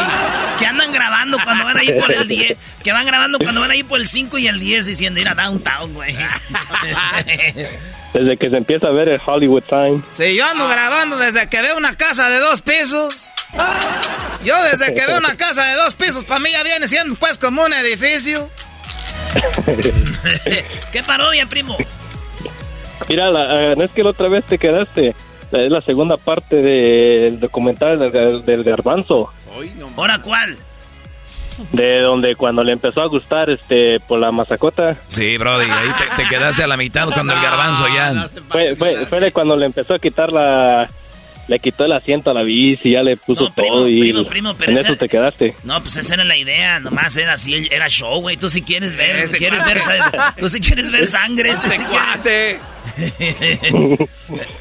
Que 0.59 0.65
andan 0.65 0.89
grabando 0.93 1.37
cuando 1.43 1.65
van 1.65 1.77
ahí 1.79 1.91
por 1.99 2.13
el 2.13 2.29
10. 2.29 2.57
Que 2.81 2.93
van 2.93 3.05
grabando 3.05 3.39
cuando 3.39 3.59
van 3.59 3.71
ahí 3.71 3.83
por 3.83 3.99
el 3.99 4.07
5 4.07 4.37
y 4.37 4.47
el 4.47 4.57
10 4.57 4.85
diciendo 4.85 5.19
ir 5.19 5.27
a 5.27 5.35
downtown, 5.35 5.93
güey. 5.93 6.15
Desde 8.13 8.37
que 8.37 8.49
se 8.49 8.57
empieza 8.57 8.87
a 8.87 8.91
ver 8.91 9.09
el 9.09 9.19
Hollywood 9.25 9.63
Sign. 9.67 10.03
Sí, 10.11 10.35
yo 10.35 10.45
ando 10.45 10.67
grabando 10.67 11.17
desde 11.17 11.49
que 11.49 11.61
veo 11.61 11.77
una 11.77 11.95
casa 11.95 12.29
de 12.29 12.39
dos 12.39 12.61
pisos. 12.61 13.31
Yo 14.43 14.55
desde 14.63 14.93
que 14.93 15.05
veo 15.05 15.17
una 15.17 15.35
casa 15.35 15.63
de 15.65 15.75
dos 15.75 15.95
pisos, 15.95 16.23
para 16.25 16.39
mí 16.39 16.49
ya 16.51 16.63
viene 16.63 16.87
siendo 16.87 17.15
pues 17.15 17.37
como 17.37 17.63
un 17.63 17.73
edificio. 17.73 18.49
¿Qué 20.91 21.03
parodia, 21.03 21.45
primo? 21.47 21.75
Mira, 23.09 23.31
la, 23.31 23.71
eh, 23.71 23.75
no 23.75 23.83
es 23.83 23.91
que 23.91 24.03
la 24.03 24.11
otra 24.11 24.29
vez 24.29 24.45
te 24.45 24.57
quedaste. 24.57 25.15
Es 25.51 25.71
la 25.71 25.81
segunda 25.81 26.17
parte 26.17 26.55
del 26.55 27.39
documental 27.39 27.99
del, 27.99 28.43
del 28.45 28.63
garbanzo. 28.63 29.31
¿Ahora 29.95 30.19
cuál? 30.21 30.57
De 31.71 32.01
donde 32.01 32.35
cuando 32.35 32.63
le 32.63 32.71
empezó 32.71 33.01
a 33.01 33.07
gustar 33.07 33.49
este 33.49 33.99
por 33.99 34.19
la 34.19 34.31
masacota. 34.31 34.97
Sí, 35.09 35.37
Brody, 35.37 35.65
ahí 35.69 35.89
te, 35.97 36.23
te 36.23 36.29
quedaste 36.29 36.63
a 36.63 36.67
la 36.67 36.77
mitad 36.77 37.09
cuando 37.09 37.33
el 37.33 37.41
garbanzo 37.41 37.85
ya. 37.93 38.27
Fue, 38.49 38.75
fue, 38.75 39.05
fue 39.05 39.19
de 39.19 39.31
cuando 39.31 39.55
le 39.55 39.65
empezó 39.65 39.93
a 39.93 39.99
quitar 39.99 40.31
la... 40.31 40.89
Le 41.47 41.59
quitó 41.59 41.83
el 41.85 41.91
asiento 41.91 42.31
a 42.31 42.33
la 42.33 42.41
bici, 42.41 42.91
ya 42.91 43.03
le 43.03 43.17
puso 43.17 43.49
todo 43.51 43.87
y 43.89 43.99
primo, 43.99 44.25
primo, 44.25 44.53
pero 44.57 44.71
en 44.71 44.77
ese- 44.77 44.87
eso 44.87 44.95
te 44.97 45.09
quedaste. 45.09 45.55
No, 45.63 45.81
pues 45.81 45.97
esa 45.97 46.13
era 46.13 46.23
la 46.23 46.37
idea, 46.37 46.79
nomás 46.79 47.17
era 47.17 47.33
así, 47.33 47.67
era 47.69 47.89
show, 47.89 48.21
güey. 48.21 48.37
Tú 48.37 48.49
si 48.49 48.61
quieres 48.61 48.95
ver, 48.95 49.29
quieres 49.31 49.63
ver, 49.65 49.81
tú 50.39 50.47
si 50.47 50.61
quieres 50.61 50.89
ver 50.89 51.05
sangre, 51.07 51.49
Este 51.51 51.69
si 51.69 51.77
quieres- 51.77 52.59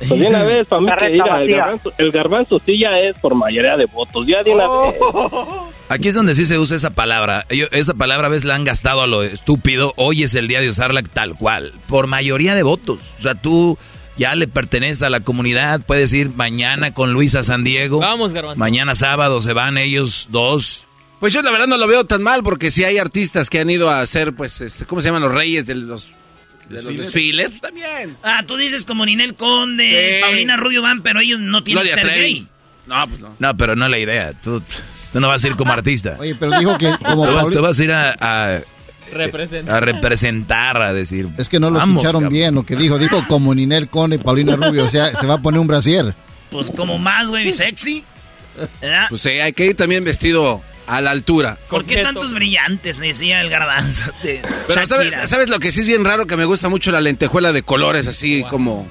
Pues 0.08 0.20
de 0.20 0.26
una 0.26 0.42
vez, 0.44 0.66
para 0.66 0.80
mí, 0.80 0.86
que, 0.88 0.92
Carreta 0.94 1.22
mira, 1.24 1.42
el, 1.42 1.50
garbanzo, 1.50 1.92
el 1.98 2.10
garbanzo 2.12 2.62
sí 2.64 2.78
ya 2.78 2.98
es 2.98 3.16
por 3.18 3.34
mayoría 3.34 3.76
de 3.76 3.86
votos, 3.86 4.26
ya 4.26 4.42
de 4.42 4.50
una 4.50 4.66
vez. 4.66 4.94
Aquí 5.88 6.08
es 6.08 6.14
donde 6.14 6.34
sí 6.34 6.46
se 6.46 6.58
usa 6.58 6.76
esa 6.76 6.90
palabra. 6.90 7.46
Yo- 7.50 7.66
esa 7.70 7.94
palabra 7.94 8.26
a 8.28 8.30
veces 8.30 8.44
la 8.44 8.54
han 8.54 8.64
gastado 8.64 9.02
a 9.02 9.06
lo 9.06 9.22
estúpido. 9.22 9.92
Hoy 9.96 10.22
es 10.22 10.34
el 10.34 10.48
día 10.48 10.60
de 10.60 10.68
usarla 10.68 11.02
tal 11.02 11.34
cual. 11.36 11.72
Por 11.86 12.06
mayoría 12.06 12.54
de 12.54 12.62
votos. 12.62 13.14
O 13.18 13.22
sea, 13.22 13.34
tú 13.34 13.76
ya 14.16 14.34
le 14.34 14.48
perteneces 14.48 15.02
a 15.02 15.10
la 15.10 15.20
comunidad. 15.20 15.80
Puedes 15.86 16.12
ir 16.12 16.30
mañana 16.30 16.92
con 16.94 17.12
Luis 17.12 17.34
a 17.34 17.42
San 17.42 17.64
Diego. 17.64 17.98
Vamos, 18.00 18.32
Garbanzo. 18.32 18.58
Mañana 18.58 18.94
sábado 18.94 19.40
se 19.40 19.52
van 19.52 19.78
ellos 19.78 20.28
dos. 20.30 20.86
Pues 21.20 21.32
yo 21.32 21.42
la 21.42 21.50
verdad 21.52 21.66
no 21.68 21.76
lo 21.76 21.86
veo 21.86 22.04
tan 22.04 22.22
mal 22.22 22.42
porque 22.42 22.70
si 22.70 22.82
hay 22.84 22.98
artistas 22.98 23.48
que 23.48 23.60
han 23.60 23.70
ido 23.70 23.88
a 23.90 24.00
hacer, 24.00 24.32
pues, 24.34 24.60
este, 24.60 24.84
¿cómo 24.86 25.00
se 25.00 25.08
llaman 25.08 25.22
los 25.22 25.32
reyes 25.32 25.66
de 25.66 25.76
los, 25.76 26.12
de 26.68 26.82
los 26.82 26.96
desfiles? 26.96 27.48
Pues 27.50 27.60
también. 27.60 28.16
Ah, 28.24 28.42
tú 28.46 28.56
dices 28.56 28.84
como 28.84 29.06
Ninel 29.06 29.36
Conde, 29.36 30.16
Sí. 30.16 30.20
Paulina 30.20 30.56
Rubio 30.56 30.82
van, 30.82 31.02
pero 31.02 31.20
ellos 31.20 31.38
no 31.38 31.62
tienen 31.62 31.84
Gloria 31.84 31.94
que 32.02 32.08
ser 32.08 32.18
gay. 32.20 32.48
No, 32.88 33.06
pues 33.08 33.20
no. 33.20 33.36
No, 33.38 33.56
pero 33.56 33.76
no 33.76 33.84
es 33.84 33.90
la 33.92 33.98
idea. 34.00 34.32
Tú, 34.42 34.60
tú 35.12 35.20
no 35.20 35.28
vas 35.28 35.44
a 35.44 35.46
ir 35.46 35.54
como 35.54 35.72
artista. 35.72 36.16
Oye, 36.18 36.34
pero 36.34 36.58
dijo 36.58 36.76
que 36.76 36.90
como 37.06 37.24
Tú 37.24 37.32
vas, 37.34 37.44
Pauli- 37.44 37.54
tú 37.56 37.62
vas 37.62 37.78
a 37.78 37.84
ir 37.84 37.92
a, 37.92 38.16
a- 38.20 38.60
Representa. 39.12 39.76
a 39.76 39.80
representar, 39.80 40.80
a 40.82 40.92
decir. 40.92 41.28
Es 41.38 41.48
que 41.48 41.60
no 41.60 41.70
lo 41.70 41.78
"Vamos, 41.78 41.96
escucharon 41.96 42.22
cabrón". 42.22 42.32
bien 42.32 42.54
lo 42.54 42.64
que 42.64 42.76
dijo. 42.76 42.98
Dijo 42.98 43.24
como 43.28 43.54
Ninel 43.54 43.88
Conde, 43.88 44.18
Paulina 44.18 44.56
Rubio. 44.56 44.84
O 44.84 44.88
sea, 44.88 45.14
se 45.16 45.26
va 45.26 45.34
a 45.34 45.38
poner 45.38 45.60
un 45.60 45.66
brasier. 45.66 46.14
Pues 46.50 46.70
como 46.70 46.98
más, 46.98 47.28
güey, 47.28 47.50
sexy. 47.52 48.04
¿verdad? 48.80 49.06
Pues 49.08 49.22
sí, 49.22 49.30
hay 49.30 49.52
que 49.52 49.66
ir 49.66 49.76
también 49.76 50.04
vestido 50.04 50.60
a 50.86 51.00
la 51.00 51.10
altura. 51.12 51.56
¿Por 51.70 51.84
qué 51.84 52.02
tantos 52.02 52.34
brillantes? 52.34 52.98
Decía 52.98 53.40
el 53.40 53.48
garbanzo. 53.48 54.12
de 54.22 54.42
Pero 54.66 54.86
¿sabes. 54.86 55.12
¿sabes 55.26 55.48
lo 55.48 55.58
que 55.60 55.72
sí 55.72 55.80
es 55.80 55.86
bien 55.86 56.04
raro? 56.04 56.26
Que 56.26 56.36
me 56.36 56.44
gusta 56.44 56.68
mucho 56.68 56.90
la 56.92 57.00
lentejuela 57.00 57.52
de 57.52 57.62
colores 57.62 58.06
así 58.06 58.44
como... 58.50 58.86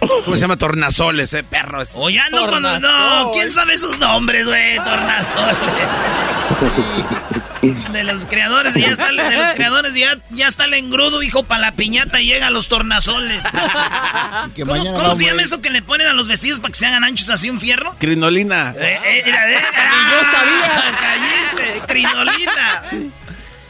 ¿Cómo 0.00 0.34
se 0.34 0.40
llama? 0.40 0.56
Tornasoles, 0.56 1.32
eh, 1.34 1.44
perros. 1.44 1.90
O 1.94 2.08
ya 2.10 2.28
no 2.30 2.46
cuando... 2.46 2.80
No, 2.80 3.32
¿quién 3.32 3.52
sabe 3.52 3.76
sus 3.78 3.98
nombres, 3.98 4.46
güey? 4.46 4.76
Tornasoles. 4.76 5.56
De 7.92 8.04
los 8.04 8.24
creadores, 8.24 8.74
ya 8.74 8.88
está, 8.88 9.12
de 9.12 9.36
los 9.36 9.50
creadores, 9.50 9.94
ya, 9.94 10.16
ya 10.30 10.46
está 10.46 10.64
el 10.64 10.72
engrudo, 10.72 11.22
hijo, 11.22 11.42
para 11.42 11.60
la 11.60 11.72
piñata 11.72 12.18
llegan 12.20 12.54
los 12.54 12.68
tornasoles. 12.68 13.44
¿Cómo, 14.56 14.72
mañana 14.72 14.92
cómo 14.92 15.02
vamos 15.02 15.18
se 15.18 15.26
llama 15.26 15.42
eso 15.42 15.60
que 15.60 15.68
le 15.68 15.82
ponen 15.82 16.06
a 16.06 16.14
los 16.14 16.26
vestidos 16.26 16.58
para 16.58 16.72
que 16.72 16.78
se 16.78 16.86
hagan 16.86 17.04
anchos 17.04 17.28
así 17.28 17.50
un 17.50 17.60
fierro? 17.60 17.94
Crinolina. 17.98 18.74
Eh, 18.78 18.98
eh, 19.04 19.22
mira, 19.26 19.52
eh, 19.52 19.58
yo 20.10 20.30
sabía. 20.30 20.96
Cállate, 21.00 21.82
crinolina. 21.86 22.82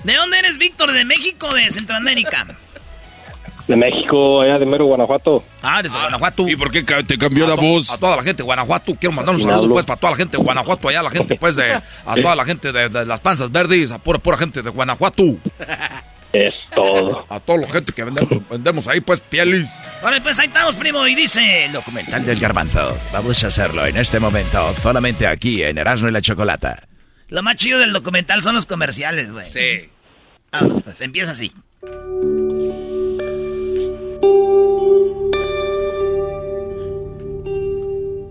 ¿De 0.04 0.14
dónde 0.14 0.38
eres, 0.38 0.58
Víctor? 0.58 0.92
¿De 0.92 1.04
México 1.04 1.48
o 1.48 1.54
de 1.54 1.68
Centroamérica? 1.70 2.46
De 3.70 3.76
México, 3.76 4.40
allá 4.40 4.58
de 4.58 4.66
Mero, 4.66 4.86
Guanajuato. 4.86 5.44
Ah, 5.62 5.80
desde 5.80 5.96
Guanajuato. 5.96 6.48
¿Y 6.48 6.56
por 6.56 6.72
qué 6.72 6.82
te 6.82 7.16
cambió 7.16 7.46
la 7.46 7.52
a 7.52 7.56
to- 7.56 7.62
voz? 7.62 7.88
A 7.92 7.98
toda 7.98 8.16
la 8.16 8.22
gente 8.24 8.38
de 8.38 8.42
Guanajuato. 8.42 8.96
Quiero 8.96 9.14
mandar 9.14 9.32
un 9.36 9.40
saludo 9.40 9.70
pues 9.74 9.86
para 9.86 10.00
toda 10.00 10.10
la 10.10 10.16
gente 10.16 10.36
de 10.36 10.42
Guanajuato, 10.42 10.88
allá 10.88 11.04
la 11.04 11.10
gente 11.10 11.36
pues 11.36 11.54
de... 11.54 11.74
A 11.74 12.14
toda 12.20 12.34
la 12.34 12.44
gente 12.44 12.72
de, 12.72 12.88
de 12.88 13.06
las 13.06 13.20
panzas 13.20 13.52
verdes, 13.52 13.92
a 13.92 14.00
pura, 14.00 14.18
pura 14.18 14.36
gente 14.36 14.60
de 14.62 14.70
Guanajuato. 14.70 15.22
Es 16.32 16.52
todo. 16.74 17.24
A 17.28 17.38
toda 17.38 17.58
la 17.60 17.70
gente 17.70 17.92
que 17.92 18.02
vendemos, 18.02 18.48
vendemos 18.50 18.88
ahí, 18.88 19.00
pues, 19.00 19.20
pielis. 19.20 19.68
Vale, 20.02 20.20
pues 20.20 20.36
ahí 20.40 20.48
estamos, 20.48 20.74
primo, 20.74 21.06
y 21.06 21.14
dice... 21.14 21.66
El 21.66 21.72
documental 21.72 22.26
del 22.26 22.40
garbanzo. 22.40 22.98
Vamos 23.12 23.44
a 23.44 23.46
hacerlo 23.46 23.86
en 23.86 23.96
este 23.98 24.18
momento, 24.18 24.74
solamente 24.82 25.28
aquí 25.28 25.62
en 25.62 25.78
Erasmo 25.78 26.08
y 26.08 26.12
la 26.12 26.20
Chocolata. 26.20 26.88
Lo 27.28 27.44
más 27.44 27.54
chido 27.54 27.78
del 27.78 27.92
documental 27.92 28.42
son 28.42 28.56
los 28.56 28.66
comerciales, 28.66 29.30
güey. 29.32 29.52
Sí. 29.52 29.88
Vámonos, 30.50 30.82
pues, 30.82 31.00
empieza 31.02 31.30
así. 31.30 31.52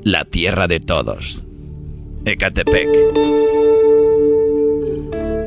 La 0.10 0.26
tierra 0.26 0.68
de 0.68 0.80
todos. 0.80 1.44
Ecatepec. 2.26 2.90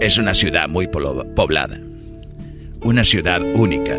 Es 0.00 0.18
una 0.18 0.34
ciudad 0.34 0.68
muy 0.68 0.86
poblada. 0.86 1.80
Una 2.80 3.02
ciudad 3.02 3.42
única. 3.42 3.98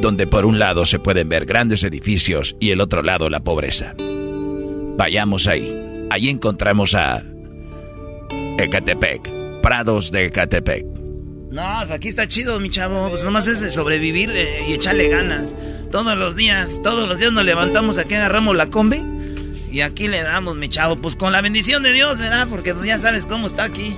Donde 0.00 0.28
por 0.28 0.46
un 0.46 0.60
lado 0.60 0.86
se 0.86 1.00
pueden 1.00 1.28
ver 1.28 1.46
grandes 1.46 1.82
edificios 1.82 2.54
y 2.60 2.70
el 2.70 2.80
otro 2.80 3.02
lado 3.02 3.28
la 3.28 3.40
pobreza. 3.40 3.96
Vayamos 3.98 5.48
ahí. 5.48 5.76
Allí 6.10 6.28
encontramos 6.28 6.94
a 6.94 7.20
Ecatepec. 8.56 9.28
Prados 9.62 10.12
de 10.12 10.26
Ecatepec. 10.26 10.86
No, 11.50 11.78
pues 11.78 11.90
aquí 11.90 12.06
está 12.06 12.28
chido, 12.28 12.60
mi 12.60 12.70
chavo. 12.70 13.08
Pues 13.10 13.24
nomás 13.24 13.48
es 13.48 13.58
de 13.58 13.72
sobrevivir 13.72 14.30
eh, 14.30 14.68
y 14.68 14.74
echarle 14.74 15.08
ganas. 15.08 15.56
Todos 15.90 16.16
los 16.16 16.36
días, 16.36 16.80
todos 16.84 17.08
los 17.08 17.18
días 17.18 17.32
nos 17.32 17.44
levantamos 17.44 17.98
aquí, 17.98 18.14
agarramos 18.14 18.54
la 18.54 18.66
combi. 18.66 19.18
Y 19.70 19.82
aquí 19.82 20.08
le 20.08 20.22
damos, 20.22 20.56
mi 20.56 20.68
chavo. 20.68 20.96
Pues 20.96 21.16
con 21.16 21.32
la 21.32 21.40
bendición 21.40 21.82
de 21.82 21.92
Dios, 21.92 22.18
¿verdad? 22.18 22.48
Porque 22.48 22.74
pues 22.74 22.86
ya 22.86 22.98
sabes 22.98 23.26
cómo 23.26 23.46
está 23.46 23.64
aquí. 23.64 23.96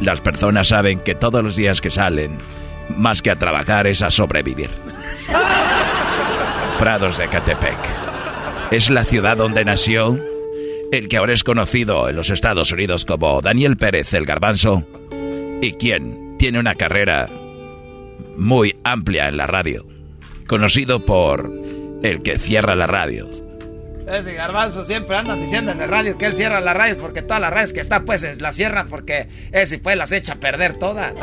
Las 0.00 0.20
personas 0.20 0.68
saben 0.68 1.00
que 1.00 1.14
todos 1.14 1.42
los 1.42 1.56
días 1.56 1.80
que 1.80 1.90
salen, 1.90 2.38
más 2.96 3.22
que 3.22 3.30
a 3.30 3.36
trabajar, 3.36 3.86
es 3.86 4.02
a 4.02 4.10
sobrevivir. 4.10 4.70
Prados 6.78 7.18
de 7.18 7.28
Catepec. 7.28 7.78
Es 8.70 8.90
la 8.90 9.04
ciudad 9.04 9.36
donde 9.36 9.64
nació 9.64 10.18
el 10.92 11.08
que 11.08 11.16
ahora 11.16 11.32
es 11.32 11.44
conocido 11.44 12.08
en 12.08 12.16
los 12.16 12.28
Estados 12.28 12.70
Unidos 12.72 13.04
como 13.06 13.40
Daniel 13.40 13.76
Pérez 13.76 14.12
el 14.12 14.26
Garbanzo 14.26 14.86
y 15.62 15.72
quien 15.72 16.36
tiene 16.38 16.58
una 16.58 16.74
carrera 16.74 17.28
muy 18.36 18.76
amplia 18.84 19.28
en 19.28 19.36
la 19.36 19.46
radio, 19.46 19.86
conocido 20.46 21.04
por 21.04 21.50
el 22.02 22.22
que 22.22 22.38
cierra 22.38 22.74
la 22.74 22.86
radio. 22.86 23.28
Ese 24.06 24.34
garbanzo 24.34 24.84
siempre 24.84 25.16
andan 25.16 25.40
diciendo 25.40 25.70
en 25.72 25.80
el 25.80 25.88
radio 25.88 26.18
que 26.18 26.26
él 26.26 26.34
cierra 26.34 26.60
las 26.60 26.76
radios 26.76 26.98
porque 26.98 27.22
todas 27.22 27.40
las 27.40 27.52
radios 27.52 27.72
que 27.72 27.80
está 27.80 28.04
pues 28.04 28.22
es- 28.24 28.40
las 28.40 28.56
cierran 28.56 28.88
porque 28.88 29.28
ese 29.52 29.78
pues 29.78 29.96
las 29.96 30.10
echa 30.12 30.34
a 30.34 30.36
perder 30.36 30.74
todas. 30.74 31.14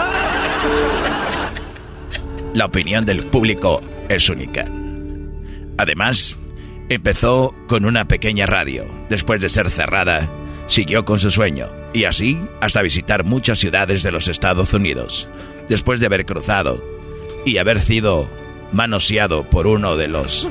La 2.53 2.65
opinión 2.65 3.06
del 3.06 3.26
público 3.27 3.81
es 4.10 4.30
única. 4.30 4.65
Además, 5.77 6.38
empezó 6.89 7.53
con 7.68 7.85
una 7.85 8.07
pequeña 8.07 8.45
radio. 8.45 8.85
Después 9.10 9.39
de 9.41 9.49
ser 9.49 9.69
cerrada, 9.69 10.30
siguió 10.68 11.06
con 11.06 11.19
su 11.19 11.31
sueño. 11.31 11.68
Y 11.93 12.06
así 12.06 12.39
hasta 12.61 12.81
visitar 12.81 13.23
muchas 13.23 13.60
ciudades 13.60 14.03
de 14.03 14.11
los 14.11 14.27
Estados 14.27 14.73
Unidos. 14.73 15.27
Después 15.68 15.99
de 15.99 16.07
haber 16.07 16.26
cruzado 16.26 16.84
y 17.45 17.57
haber 17.57 17.80
sido 17.80 18.27
manoseado 18.72 19.43
por 19.49 19.68
uno 19.68 19.95
de 19.95 20.07
los 20.07 20.47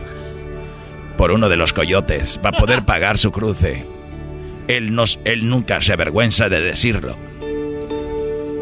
por 1.18 1.32
uno 1.32 1.50
de 1.50 1.56
los 1.56 1.74
coyotes 1.74 2.38
para 2.38 2.56
poder 2.56 2.86
pagar 2.86 3.18
su 3.18 3.32
cruce. 3.32 3.84
Él, 4.68 4.94
nos, 4.94 5.20
él 5.24 5.48
nunca 5.48 5.82
se 5.82 5.92
avergüenza 5.92 6.48
de 6.48 6.62
decirlo. 6.62 7.14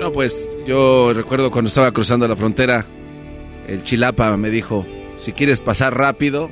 No, 0.00 0.10
pues 0.10 0.48
yo 0.66 1.12
recuerdo 1.14 1.50
cuando 1.50 1.68
estaba 1.68 1.92
cruzando 1.92 2.26
la 2.26 2.34
frontera, 2.34 2.86
el 3.68 3.82
chilapa 3.84 4.36
me 4.36 4.50
dijo, 4.50 4.86
si 5.16 5.32
quieres 5.32 5.60
pasar 5.60 5.96
rápido, 5.96 6.50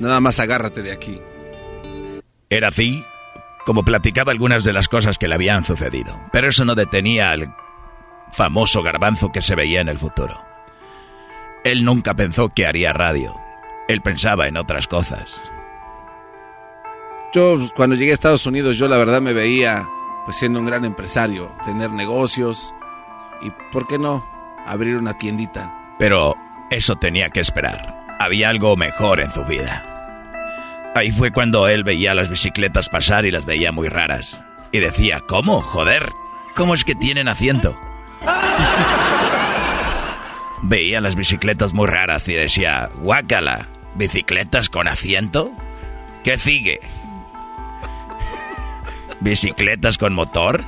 nada 0.00 0.20
más 0.20 0.40
agárrate 0.40 0.82
de 0.82 0.92
aquí. 0.92 1.20
Era 2.50 2.68
así 2.68 3.02
como 3.64 3.84
platicaba 3.84 4.32
algunas 4.32 4.64
de 4.64 4.72
las 4.72 4.88
cosas 4.88 5.18
que 5.18 5.28
le 5.28 5.34
habían 5.34 5.64
sucedido. 5.64 6.18
Pero 6.32 6.48
eso 6.48 6.64
no 6.64 6.74
detenía 6.74 7.30
al 7.30 7.54
famoso 8.32 8.82
garbanzo 8.82 9.30
que 9.30 9.42
se 9.42 9.54
veía 9.54 9.80
en 9.80 9.88
el 9.88 9.98
futuro. 9.98 10.40
Él 11.64 11.84
nunca 11.84 12.14
pensó 12.14 12.48
que 12.48 12.66
haría 12.66 12.92
radio. 12.92 13.34
Él 13.88 14.02
pensaba 14.02 14.46
en 14.46 14.56
otras 14.56 14.86
cosas. 14.86 15.42
Yo 17.32 17.58
cuando 17.74 17.96
llegué 17.96 18.12
a 18.12 18.14
Estados 18.14 18.46
Unidos, 18.46 18.78
yo 18.78 18.86
la 18.86 18.98
verdad 18.98 19.20
me 19.20 19.32
veía 19.32 19.88
pues 20.24 20.36
siendo 20.36 20.60
un 20.60 20.66
gran 20.66 20.84
empresario, 20.84 21.50
tener 21.64 21.90
negocios 21.90 22.72
y, 23.40 23.50
¿por 23.72 23.86
qué 23.86 23.98
no?, 23.98 24.24
abrir 24.66 24.96
una 24.96 25.16
tiendita. 25.16 25.94
Pero 25.98 26.36
eso 26.70 26.96
tenía 26.96 27.30
que 27.30 27.40
esperar. 27.40 27.96
había 28.20 28.48
algo 28.48 28.76
mejor 28.76 29.20
en 29.20 29.30
su 29.30 29.44
vida. 29.44 29.84
Ahí 30.94 31.10
fue 31.10 31.30
cuando 31.30 31.68
él 31.68 31.84
veía 31.84 32.14
las 32.14 32.28
bicicletas 32.28 32.88
pasar 32.88 33.24
y 33.24 33.30
las 33.30 33.44
veía 33.44 33.72
muy 33.72 33.88
raras. 33.88 34.40
Y 34.72 34.80
decía, 34.80 35.20
¿cómo? 35.26 35.62
Joder, 35.62 36.10
¿cómo 36.56 36.74
es 36.74 36.84
que 36.84 36.94
tienen 36.94 37.28
asiento? 37.28 37.78
Veía 40.62 41.00
las 41.00 41.14
bicicletas 41.14 41.72
muy 41.72 41.86
raras 41.86 42.28
y 42.28 42.34
decía, 42.34 42.90
guácala, 42.96 43.68
¿bicicletas 43.98 44.68
con 44.68 44.88
asiento? 44.88 45.52
¿Qué 46.22 46.38
sigue? 46.38 46.80
¿Bicicletas 49.20 49.98
con 49.98 50.14
motor? 50.14 50.62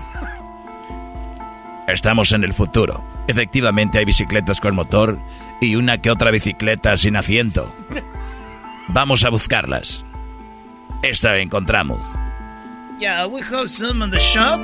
Estamos 1.87 2.33
en 2.33 2.43
el 2.43 2.53
futuro. 2.53 3.05
Efectivamente 3.29 3.99
hay 3.99 4.05
bicicletas 4.05 4.61
con 4.61 4.75
motor 4.75 5.21
y 5.61 5.77
una 5.77 5.99
que 5.99 6.11
otra 6.11 6.33
bicicleta 6.33 6.97
sin 6.97 7.17
asiento. 7.17 7.73
Vamos 8.89 9.25
a 9.25 9.31
buscarlas. 9.31 10.05
Esta 11.03 11.39
encontramos. 11.39 12.01
Yeah, 13.01 13.25
we 13.25 13.41
have 13.41 13.71
some 13.71 14.03
in 14.03 14.11
the 14.11 14.19
shop, 14.19 14.61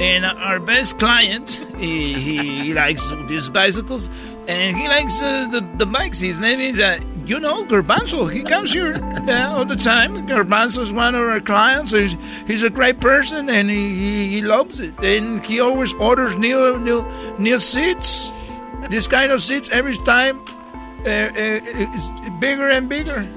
and 0.00 0.24
our 0.24 0.58
best 0.58 0.98
client, 0.98 1.60
he, 1.76 2.14
he 2.14 2.72
likes 2.72 3.10
these 3.28 3.50
bicycles, 3.50 4.08
and 4.48 4.74
he 4.74 4.88
likes 4.88 5.20
uh, 5.20 5.48
the, 5.48 5.60
the 5.76 5.84
bikes. 5.84 6.18
His 6.18 6.40
name 6.40 6.60
is, 6.60 6.80
uh, 6.80 6.98
you 7.26 7.38
know, 7.38 7.66
Garbanzo. 7.66 8.32
He 8.32 8.42
comes 8.42 8.72
here 8.72 8.94
uh, 9.28 9.52
all 9.52 9.66
the 9.66 9.76
time. 9.76 10.26
Garbanzo 10.26 10.78
is 10.78 10.94
one 10.94 11.14
of 11.14 11.20
our 11.20 11.40
clients. 11.40 11.90
He's, 11.90 12.16
he's 12.46 12.62
a 12.62 12.70
great 12.70 13.00
person, 13.00 13.50
and 13.50 13.68
he, 13.68 13.94
he, 13.94 14.28
he 14.28 14.40
loves 14.40 14.80
it. 14.80 14.98
And 15.02 15.44
he 15.44 15.60
always 15.60 15.92
orders 15.94 16.36
new 16.36 16.78
new 16.78 17.04
new 17.38 17.58
seats. 17.58 18.32
This 18.88 19.06
kind 19.06 19.30
of 19.30 19.42
seats 19.42 19.68
every 19.68 19.98
time 19.98 20.40
uh, 21.04 21.10
uh, 21.10 21.32
it's 21.36 22.08
bigger 22.40 22.66
and 22.66 22.88
bigger. 22.88 23.28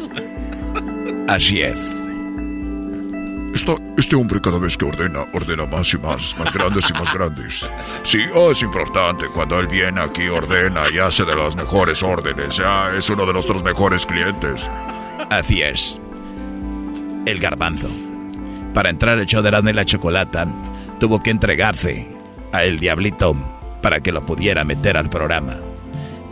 Así 1.28 1.64
es. 1.64 2.07
Este 3.98 4.16
hombre 4.16 4.40
cada 4.40 4.60
vez 4.60 4.78
que 4.78 4.86
ordena, 4.86 5.26
ordena 5.34 5.66
más 5.66 5.92
y 5.94 5.98
más, 5.98 6.36
más 6.38 6.54
grandes 6.54 6.90
y 6.90 6.94
más 6.94 7.14
grandes. 7.14 7.70
Sí, 8.04 8.20
oh, 8.36 8.52
es 8.52 8.62
importante. 8.62 9.28
Cuando 9.34 9.60
él 9.60 9.68
viene 9.68 10.00
aquí, 10.00 10.28
ordena 10.28 10.84
y 10.94 11.00
hace 11.00 11.26
de 11.26 11.36
las 11.36 11.56
mejores 11.56 12.04
órdenes. 12.04 12.58
Ya 12.58 12.92
es 12.96 13.10
uno 13.10 13.26
de 13.26 13.34
nuestros 13.34 13.64
mejores 13.64 14.06
clientes. 14.06 14.70
Así 15.30 15.62
es. 15.62 16.00
El 17.26 17.40
garbanzo. 17.40 17.90
Para 18.74 18.90
entrar 18.90 19.18
al 19.18 19.26
show 19.26 19.42
de 19.42 19.48
Erasmo 19.48 19.72
y 19.72 19.74
la 19.74 19.86
Chocolata, 19.86 20.48
tuvo 21.00 21.24
que 21.24 21.32
entregarse 21.32 22.08
a 22.52 22.64
el 22.64 22.80
diablito 22.80 23.36
para 23.82 24.02
que 24.02 24.12
lo 24.12 24.26
pudiera 24.26 24.64
meter 24.64 24.98
al 24.98 25.10
programa. 25.10 25.56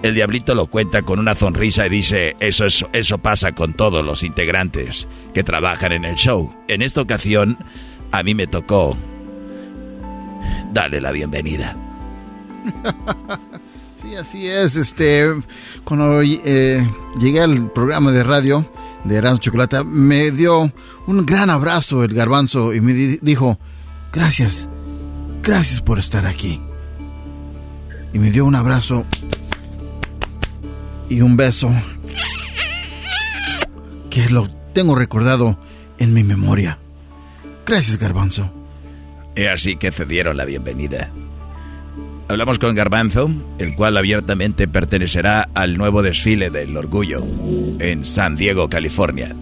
El 0.05 0.13
diablito 0.13 0.53
lo 0.53 0.67
cuenta 0.67 1.01
con 1.01 1.17
una 1.17 1.33
sonrisa 1.33 1.87
y 1.87 1.89
dice, 1.89 2.35
eso, 2.39 2.65
es- 2.65 2.85
eso 2.93 3.17
pasa 3.17 3.53
con 3.53 3.73
todos 3.73 4.05
los 4.05 4.21
integrantes 4.21 5.07
que 5.33 5.43
trabajan 5.43 5.91
en 5.93 6.05
el 6.05 6.13
show. 6.15 6.53
En 6.67 6.83
esta 6.83 7.01
ocasión, 7.01 7.57
a 8.11 8.21
mí 8.21 8.35
me 8.35 8.45
tocó 8.45 8.95
darle 10.73 11.01
la 11.01 11.11
bienvenida. 11.11 11.75
Sí, 13.95 14.13
así 14.13 14.45
es. 14.45 14.75
Este, 14.75 15.25
cuando 15.85 16.21
eh, 16.21 16.87
llegué 17.19 17.41
al 17.41 17.71
programa 17.71 18.11
de 18.11 18.23
radio 18.23 18.69
de 19.05 19.15
Erasmo 19.15 19.39
Chocolata, 19.39 19.83
me 19.83 20.29
dio 20.31 20.71
un 21.07 21.25
gran 21.25 21.49
abrazo 21.49 22.03
el 22.03 22.13
garbanzo 22.13 22.73
y 22.75 22.81
me 22.81 22.93
di- 22.93 23.17
dijo, 23.21 23.57
gracias, 24.13 24.69
gracias 25.41 25.81
por 25.81 25.97
estar 25.97 26.27
aquí. 26.27 26.61
Y 28.13 28.19
me 28.19 28.29
dio 28.29 28.45
un 28.45 28.53
abrazo 28.53 29.05
y 31.09 31.21
un 31.21 31.37
beso 31.37 31.71
que 34.09 34.29
lo 34.29 34.47
tengo 34.73 34.95
recordado 34.95 35.59
en 35.97 36.13
mi 36.13 36.23
memoria. 36.23 36.79
Gracias, 37.65 37.97
garbanzo. 37.97 38.51
Y 39.35 39.45
así 39.45 39.75
que 39.75 39.91
cedieron 39.91 40.37
la 40.37 40.45
bienvenida. 40.45 41.11
Hablamos 42.27 42.57
con 42.57 42.73
Garbanzo, 42.73 43.29
el 43.59 43.75
cual 43.75 43.97
abiertamente 43.97 44.67
pertenecerá 44.67 45.47
al 45.53 45.77
nuevo 45.77 46.01
desfile 46.01 46.49
del 46.49 46.75
orgullo 46.75 47.23
en 47.79 48.03
San 48.03 48.35
Diego, 48.35 48.67
California, 48.67 49.35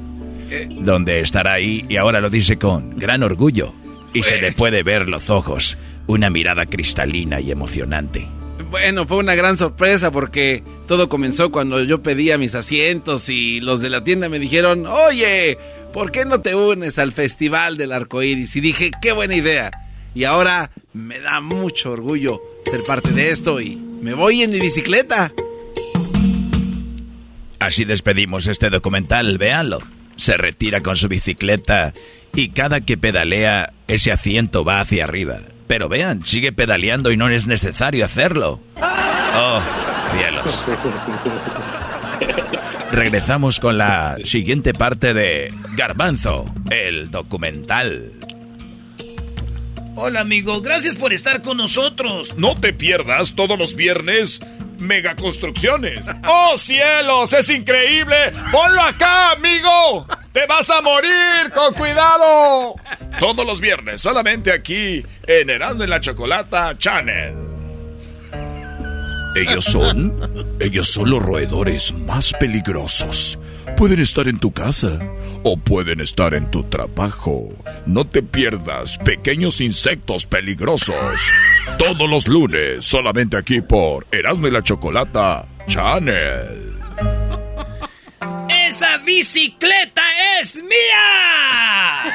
donde 0.81 1.21
estará 1.21 1.53
ahí 1.53 1.85
y 1.87 1.95
ahora 1.95 2.19
lo 2.19 2.29
dice 2.29 2.57
con 2.57 2.97
gran 2.97 3.23
orgullo 3.23 3.73
y 4.13 4.23
se 4.23 4.41
le 4.41 4.51
puede 4.51 4.83
ver 4.83 5.07
los 5.07 5.29
ojos, 5.29 5.77
una 6.07 6.29
mirada 6.29 6.65
cristalina 6.65 7.39
y 7.39 7.51
emocionante. 7.51 8.27
Bueno, 8.73 9.05
fue 9.05 9.17
una 9.17 9.35
gran 9.35 9.55
sorpresa 9.55 10.09
porque 10.11 10.63
todo 10.87 11.07
comenzó 11.07 11.51
cuando 11.51 11.83
yo 11.83 12.01
pedía 12.01 12.39
mis 12.39 12.55
asientos 12.55 13.29
y 13.29 13.59
los 13.59 13.81
de 13.81 13.91
la 13.91 14.03
tienda 14.03 14.29
me 14.29 14.39
dijeron, 14.39 14.87
oye, 14.87 15.59
¿por 15.93 16.11
qué 16.11 16.25
no 16.25 16.41
te 16.41 16.55
unes 16.55 16.97
al 16.97 17.11
Festival 17.11 17.77
del 17.77 17.91
Arco 17.91 18.23
Iris? 18.23 18.55
Y 18.55 18.61
dije, 18.61 18.89
qué 18.99 19.11
buena 19.11 19.35
idea. 19.35 19.69
Y 20.15 20.23
ahora 20.23 20.71
me 20.91 21.19
da 21.19 21.39
mucho 21.39 21.91
orgullo 21.91 22.41
ser 22.65 22.79
parte 22.87 23.11
de 23.11 23.29
esto 23.29 23.61
y 23.61 23.75
me 23.75 24.15
voy 24.15 24.41
en 24.41 24.49
mi 24.49 24.59
bicicleta. 24.59 25.31
Así 27.59 27.85
despedimos 27.85 28.47
este 28.47 28.71
documental, 28.71 29.37
véanlo. 29.37 29.83
Se 30.15 30.35
retira 30.35 30.81
con 30.81 30.95
su 30.95 31.07
bicicleta 31.09 31.93
y 32.33 32.49
cada 32.49 32.81
que 32.81 32.97
pedalea 32.97 33.71
ese 33.87 34.11
asiento 34.11 34.63
va 34.63 34.79
hacia 34.79 35.03
arriba. 35.03 35.41
Pero 35.67 35.89
vean, 35.89 36.25
sigue 36.25 36.51
pedaleando 36.51 37.11
y 37.11 37.17
no 37.17 37.29
es 37.29 37.47
necesario 37.47 38.05
hacerlo. 38.05 38.59
Oh, 39.35 39.59
cielos. 40.15 40.65
Regresamos 42.91 43.59
con 43.59 43.77
la 43.77 44.17
siguiente 44.23 44.73
parte 44.73 45.13
de 45.13 45.47
Garbanzo, 45.75 46.45
el 46.69 47.09
documental. 47.09 48.11
Hola, 49.95 50.21
amigo. 50.21 50.61
Gracias 50.61 50.95
por 50.95 51.13
estar 51.13 51.41
con 51.41 51.57
nosotros. 51.57 52.35
No 52.35 52.59
te 52.59 52.73
pierdas 52.73 53.35
todos 53.35 53.59
los 53.59 53.75
viernes 53.75 54.39
Mega 54.79 55.15
Construcciones. 55.15 56.07
¡Oh 56.27 56.57
cielos! 56.57 57.31
¡Es 57.33 57.49
increíble! 57.49 58.15
¡Ponlo 58.51 58.81
acá, 58.81 59.31
amigo! 59.31 60.07
¡Te 60.31 60.47
vas 60.47 60.69
a 60.71 60.81
morir! 60.81 61.51
¡Con 61.53 61.73
cuidado! 61.75 62.75
Todos 63.19 63.45
los 63.45 63.61
viernes, 63.61 64.01
solamente 64.01 64.51
aquí, 64.51 65.05
en 65.27 65.49
Erasmo 65.51 65.83
en 65.83 65.89
la 65.91 66.01
Chocolata 66.01 66.75
Channel. 66.77 67.52
Ellos 69.35 69.65
son, 69.65 70.55
ellos 70.59 70.87
son 70.87 71.09
los 71.09 71.23
roedores 71.23 71.93
más 72.05 72.33
peligrosos. 72.39 73.39
Pueden 73.75 73.99
estar 73.99 74.27
en 74.27 74.39
tu 74.39 74.51
casa 74.51 74.99
o 75.43 75.57
pueden 75.57 76.01
estar 76.01 76.33
en 76.33 76.51
tu 76.51 76.63
trabajo. 76.63 77.49
No 77.85 78.05
te 78.05 78.21
pierdas 78.21 78.97
pequeños 78.99 79.59
insectos 79.59 80.25
peligrosos. 80.25 80.95
Todos 81.79 82.09
los 82.09 82.27
lunes, 82.27 82.85
solamente 82.85 83.37
aquí 83.37 83.61
por 83.61 84.05
Erasmo 84.11 84.47
y 84.47 84.51
la 84.51 84.61
Chocolata 84.61 85.47
Channel. 85.67 86.72
¡Esa 88.73 88.97
bicicleta 88.97 90.01
es 90.41 90.55
mía! 90.55 92.11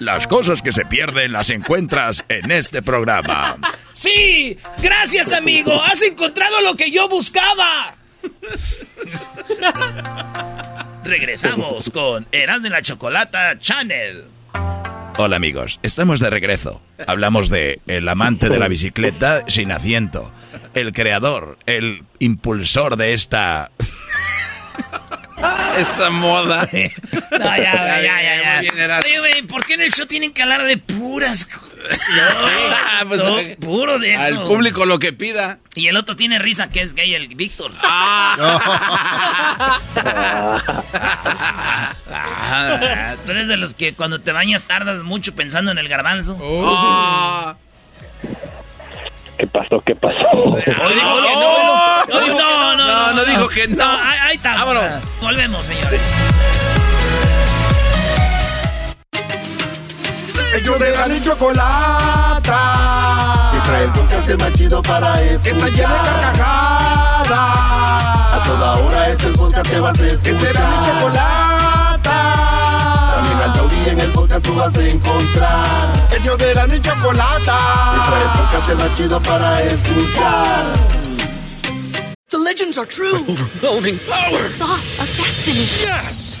Las 0.00 0.26
cosas 0.26 0.60
que 0.60 0.72
se 0.72 0.84
pierden 0.84 1.30
las 1.30 1.48
encuentras 1.50 2.24
en 2.28 2.50
este 2.50 2.82
programa. 2.82 3.56
Sí, 3.94 4.58
gracias, 4.82 5.30
amigo. 5.30 5.80
Has 5.80 6.02
encontrado 6.02 6.60
lo 6.62 6.74
que 6.74 6.90
yo 6.90 7.08
buscaba. 7.08 7.94
Regresamos 11.04 11.88
con 11.90 12.26
Erasmo 12.32 12.66
y 12.66 12.70
la 12.70 12.82
Chocolata 12.82 13.56
Channel. 13.60 14.24
Hola 15.18 15.36
amigos, 15.36 15.78
estamos 15.84 16.18
de 16.18 16.30
regreso. 16.30 16.82
Hablamos 17.06 17.48
de 17.48 17.80
el 17.86 18.08
amante 18.08 18.48
de 18.48 18.58
la 18.58 18.66
bicicleta 18.66 19.44
sin 19.46 19.70
asiento, 19.70 20.32
el 20.74 20.92
creador, 20.92 21.58
el 21.64 22.02
impulsor 22.18 22.96
de 22.96 23.14
esta 23.14 23.70
esta 25.76 26.10
moda. 26.10 26.68
No, 27.30 27.56
ya, 27.56 28.00
ya, 28.02 28.62
ya. 28.62 29.00
Oye, 29.04 29.18
güey, 29.18 29.42
¿por 29.42 29.64
qué 29.64 29.74
en 29.74 29.82
el 29.82 29.92
show 29.92 30.06
tienen 30.06 30.32
que 30.32 30.42
hablar 30.42 30.64
de 30.64 30.78
puras? 30.78 31.46
Ah, 31.88 33.04
pues, 33.06 33.20
No, 33.20 33.36
puro 33.60 33.98
de 34.00 34.14
eso. 34.14 34.24
Al 34.24 34.46
público 34.46 34.86
lo 34.86 34.98
que 34.98 35.12
pida. 35.12 35.58
Y 35.74 35.86
el 35.86 35.96
otro 35.96 36.16
tiene 36.16 36.40
risa 36.40 36.68
que 36.68 36.80
es 36.82 36.94
gay, 36.94 37.14
el 37.14 37.28
Víctor. 37.36 37.70
Ah, 37.82 38.34
tú 43.24 43.30
eres 43.30 43.46
de 43.46 43.56
los 43.56 43.74
que 43.74 43.94
cuando 43.94 44.20
te 44.20 44.32
bañas 44.32 44.64
tardas 44.64 45.04
mucho 45.04 45.34
pensando 45.36 45.70
en 45.70 45.78
el 45.78 45.88
garbanzo. 45.88 46.36
Ah. 46.66 47.54
¿Qué 49.38 49.46
pasó? 49.46 49.80
¿Qué 49.84 49.94
pasó? 49.94 50.16
No, 50.26 50.52
no, 52.08 52.40
no, 52.40 52.76
no, 52.76 52.86
No, 52.86 53.12
no 53.14 53.24
dijo 53.24 53.48
que 53.48 53.68
no. 53.68 53.84
ahí, 53.84 54.18
ahí 54.22 54.36
está. 54.36 54.54
Vámonos. 54.54 54.84
Volvemos, 55.20 55.64
señores. 55.64 56.00
Ellos 60.54 60.78
de 60.78 60.90
la 60.90 61.08
ni 61.08 61.20
chocolata. 61.20 62.60
trae 63.64 63.84
el 63.84 63.90
podcast 63.92 64.28
más 64.40 64.52
chido 64.54 64.82
para 64.82 65.20
escuchar. 65.22 65.42
Que 65.42 65.50
está 65.50 65.66
llena 65.68 65.94
de 65.94 66.08
carcajadas. 66.08 67.28
A 68.32 68.42
toda 68.44 68.72
hora 68.76 69.08
es 69.08 69.22
el 69.24 69.32
podcast 69.34 69.70
que 69.70 69.80
vas 69.80 69.98
a 70.00 70.06
escuchar. 70.06 70.22
Que 70.22 70.34
será 70.38 70.60
mi 70.60 70.86
chocolata. 70.86 71.55
También 73.96 73.96
al 73.96 73.96
taurí 73.96 74.00
en 74.00 74.00
el 74.00 74.12
podcast 74.12 74.44
tú 74.44 74.54
vas 74.54 74.76
a 74.76 74.88
encontrar. 74.88 76.08
El 76.14 76.22
yo 76.22 76.36
de 76.36 76.54
la 76.54 76.66
mi 76.66 76.80
chocolata. 76.80 77.58
Que 77.94 78.10
trae 78.10 78.22
el 78.22 78.30
podcast 78.30 78.82
más 78.82 78.96
chido 78.96 79.22
para 79.22 79.62
escuchar. 79.62 80.72
The 82.28 82.38
legends 82.38 82.78
are 82.78 82.86
true. 82.86 83.24
overwhelming 83.28 83.98
power! 84.00 84.32
The 84.32 84.38
sauce 84.38 84.98
of 84.98 85.16
destiny. 85.16 85.66
Yes! 85.80 86.40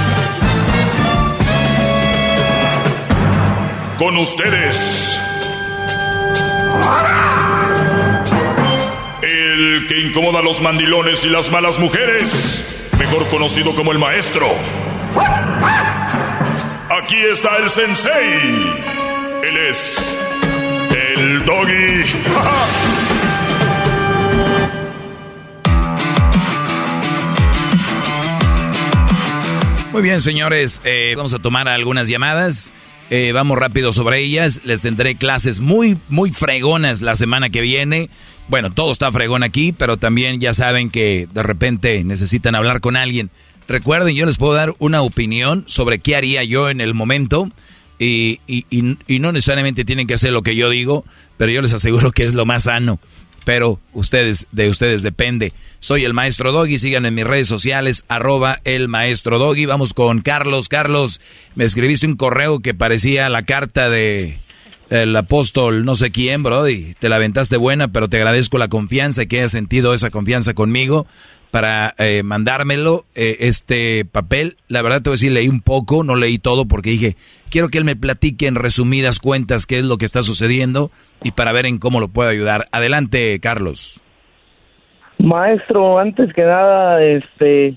Con 4.01 4.17
ustedes. 4.17 5.21
El 9.21 9.85
que 9.87 9.99
incomoda 9.99 10.39
a 10.39 10.41
los 10.41 10.59
mandilones 10.59 11.23
y 11.23 11.29
las 11.29 11.51
malas 11.51 11.77
mujeres. 11.77 12.89
Mejor 12.97 13.27
conocido 13.27 13.75
como 13.75 13.91
el 13.91 13.99
maestro. 13.99 14.47
Aquí 16.89 17.17
está 17.31 17.57
el 17.57 17.69
sensei. 17.69 18.73
Él 19.43 19.57
es 19.69 20.17
el 20.89 21.45
doggy. 21.45 22.03
Muy 29.91 30.01
bien, 30.01 30.21
señores, 30.21 30.81
eh, 30.85 31.13
vamos 31.15 31.33
a 31.35 31.39
tomar 31.39 31.67
algunas 31.69 32.07
llamadas. 32.07 32.73
Eh, 33.13 33.33
vamos 33.33 33.57
rápido 33.57 33.91
sobre 33.91 34.19
ellas. 34.19 34.61
Les 34.63 34.81
tendré 34.81 35.15
clases 35.15 35.59
muy, 35.59 35.97
muy 36.07 36.31
fregonas 36.31 37.01
la 37.01 37.15
semana 37.15 37.49
que 37.49 37.59
viene. 37.59 38.09
Bueno, 38.47 38.71
todo 38.71 38.89
está 38.89 39.11
fregón 39.11 39.43
aquí, 39.43 39.73
pero 39.73 39.97
también 39.97 40.39
ya 40.39 40.53
saben 40.53 40.89
que 40.89 41.27
de 41.33 41.43
repente 41.43 42.05
necesitan 42.05 42.55
hablar 42.55 42.79
con 42.79 42.95
alguien. 42.95 43.29
Recuerden, 43.67 44.15
yo 44.15 44.25
les 44.25 44.37
puedo 44.37 44.53
dar 44.53 44.75
una 44.79 45.01
opinión 45.01 45.65
sobre 45.67 45.99
qué 45.99 46.15
haría 46.15 46.45
yo 46.45 46.69
en 46.69 46.79
el 46.79 46.93
momento. 46.93 47.51
Y, 47.99 48.39
y, 48.47 48.65
y, 48.69 48.97
y 49.07 49.19
no 49.19 49.33
necesariamente 49.33 49.83
tienen 49.83 50.07
que 50.07 50.13
hacer 50.13 50.31
lo 50.31 50.41
que 50.41 50.55
yo 50.55 50.69
digo, 50.69 51.03
pero 51.35 51.51
yo 51.51 51.61
les 51.61 51.73
aseguro 51.73 52.13
que 52.13 52.23
es 52.23 52.33
lo 52.33 52.45
más 52.45 52.63
sano 52.63 52.97
pero 53.43 53.79
ustedes, 53.93 54.47
de 54.51 54.69
ustedes 54.69 55.01
depende. 55.01 55.53
Soy 55.79 56.03
el 56.03 56.13
maestro 56.13 56.51
Doggy, 56.51 56.77
sigan 56.77 57.05
en 57.05 57.15
mis 57.15 57.25
redes 57.25 57.47
sociales, 57.47 58.05
arroba 58.07 58.59
el 58.63 58.87
maestro 58.87 59.39
Doggy. 59.39 59.65
Vamos 59.65 59.93
con 59.93 60.21
Carlos. 60.21 60.69
Carlos, 60.69 61.21
me 61.55 61.63
escribiste 61.63 62.05
un 62.05 62.15
correo 62.15 62.59
que 62.59 62.73
parecía 62.73 63.29
la 63.29 63.43
carta 63.43 63.89
de 63.89 64.37
el 64.91 65.15
apóstol 65.15 65.85
no 65.85 65.95
sé 65.95 66.11
quién, 66.11 66.43
Brody. 66.43 66.95
Te 66.99 67.07
la 67.07 67.15
aventaste 67.15 67.55
buena, 67.55 67.87
pero 67.87 68.09
te 68.09 68.17
agradezco 68.17 68.57
la 68.57 68.67
confianza 68.67 69.23
y 69.23 69.27
que 69.27 69.39
hayas 69.39 69.53
sentido 69.53 69.93
esa 69.93 70.09
confianza 70.09 70.53
conmigo 70.53 71.07
para 71.51 71.93
eh, 71.97 72.23
mandármelo, 72.23 73.05
eh, 73.13 73.37
este 73.41 74.05
papel. 74.05 74.55
La 74.67 74.81
verdad 74.81 75.01
te 75.01 75.09
voy 75.09 75.13
a 75.13 75.17
decir, 75.17 75.31
leí 75.31 75.47
un 75.47 75.61
poco, 75.61 76.03
no 76.03 76.15
leí 76.15 76.39
todo 76.39 76.65
porque 76.65 76.91
dije, 76.91 77.15
quiero 77.49 77.69
que 77.69 77.77
él 77.77 77.83
me 77.83 77.95
platique 77.95 78.47
en 78.47 78.55
resumidas 78.55 79.19
cuentas 79.19 79.67
qué 79.67 79.79
es 79.79 79.83
lo 79.83 79.97
que 79.97 80.05
está 80.05 80.23
sucediendo 80.23 80.89
y 81.23 81.31
para 81.31 81.51
ver 81.51 81.65
en 81.65 81.77
cómo 81.77 81.99
lo 81.99 82.07
puedo 82.07 82.29
ayudar. 82.29 82.65
Adelante, 82.71 83.39
Carlos. 83.41 84.01
Maestro, 85.19 85.99
antes 85.99 86.33
que 86.33 86.41
nada, 86.41 87.03
este, 87.03 87.75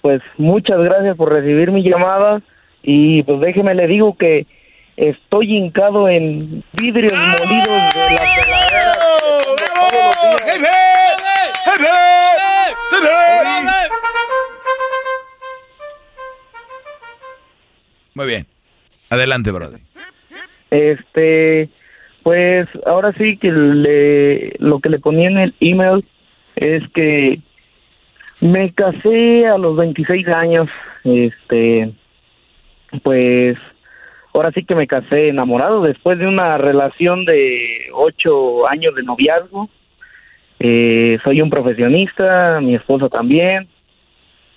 pues 0.00 0.22
muchas 0.38 0.80
gracias 0.80 1.16
por 1.16 1.32
recibir 1.32 1.70
mi 1.70 1.82
llamada 1.82 2.40
y 2.82 3.22
pues 3.24 3.40
déjeme 3.40 3.74
le 3.74 3.86
digo 3.88 4.16
que 4.16 4.46
estoy 4.98 5.56
hincado 5.56 6.08
en 6.08 6.64
vidrios 6.72 7.12
molidos 7.12 7.94
de 7.94 8.14
la 8.14 8.20
peladera. 8.34 8.98
Muy 18.14 18.26
bien. 18.26 18.46
Adelante, 19.10 19.52
brother. 19.52 19.80
Este, 20.70 21.68
pues 22.24 22.66
ahora 22.84 23.12
sí 23.12 23.36
que 23.36 23.52
le, 23.52 24.56
lo 24.58 24.80
que 24.80 24.88
le 24.88 24.98
ponía 24.98 25.28
en 25.28 25.38
el 25.38 25.54
email 25.60 26.04
es 26.56 26.82
que 26.92 27.38
me 28.40 28.72
casé 28.72 29.46
a 29.46 29.56
los 29.56 29.76
26 29.76 30.26
años, 30.28 30.68
este, 31.04 31.92
pues 33.04 33.56
ahora 34.38 34.52
sí 34.52 34.64
que 34.64 34.74
me 34.74 34.86
casé 34.86 35.28
enamorado 35.28 35.82
después 35.82 36.18
de 36.18 36.26
una 36.26 36.58
relación 36.58 37.24
de 37.24 37.88
ocho 37.92 38.68
años 38.68 38.94
de 38.94 39.02
noviazgo. 39.02 39.68
Eh, 40.60 41.18
soy 41.22 41.40
un 41.40 41.50
profesionista, 41.50 42.60
mi 42.60 42.74
esposa 42.74 43.08
también, 43.08 43.68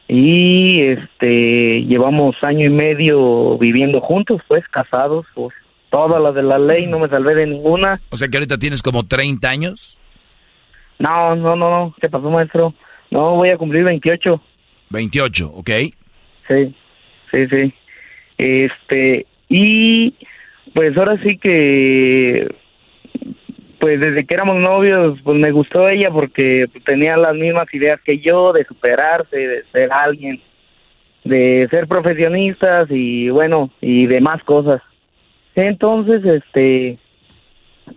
y 0.07 0.81
este 0.81 1.83
llevamos 1.83 2.35
año 2.41 2.65
y 2.65 2.69
medio 2.69 3.57
viviendo 3.57 4.01
juntos, 4.01 4.41
pues 4.47 4.67
casados, 4.67 5.25
pues 5.33 5.53
todas 5.89 6.21
las 6.21 6.33
de 6.35 6.43
la 6.43 6.57
ley, 6.57 6.87
no 6.87 6.99
me 6.99 7.07
salvé 7.07 7.35
de 7.35 7.47
ninguna. 7.47 7.99
O 8.09 8.17
sea 8.17 8.27
que 8.27 8.37
ahorita 8.37 8.57
tienes 8.57 8.81
como 8.81 9.05
30 9.05 9.49
años. 9.49 9.99
No, 10.99 11.35
no, 11.35 11.55
no, 11.55 11.69
no, 11.69 11.95
¿qué 11.99 12.09
pasó, 12.09 12.29
maestro? 12.29 12.73
No, 13.09 13.35
voy 13.35 13.49
a 13.49 13.57
cumplir 13.57 13.83
28. 13.83 14.41
28, 14.89 15.51
ok. 15.53 15.69
Sí, 16.47 16.75
sí, 17.31 17.47
sí. 17.47 17.73
Este, 18.37 19.25
y 19.51 20.15
pues 20.73 20.97
ahora 20.97 21.21
sí 21.21 21.37
que, 21.37 22.47
pues 23.79 23.99
desde 23.99 24.25
que 24.25 24.33
éramos 24.33 24.61
novios, 24.61 25.19
pues 25.23 25.37
me 25.37 25.51
gustó 25.51 25.89
ella 25.89 26.09
porque 26.09 26.67
tenía 26.85 27.17
las 27.17 27.35
mismas 27.35 27.65
ideas 27.73 27.99
que 28.01 28.19
yo 28.19 28.53
de 28.53 28.63
superarse, 28.63 29.35
de 29.35 29.63
ser 29.73 29.91
alguien, 29.91 30.41
de 31.25 31.67
ser 31.69 31.87
profesionistas 31.87 32.87
y 32.89 33.29
bueno, 33.29 33.69
y 33.81 34.07
demás 34.07 34.41
cosas. 34.43 34.81
Entonces, 35.55 36.23
este, 36.23 36.97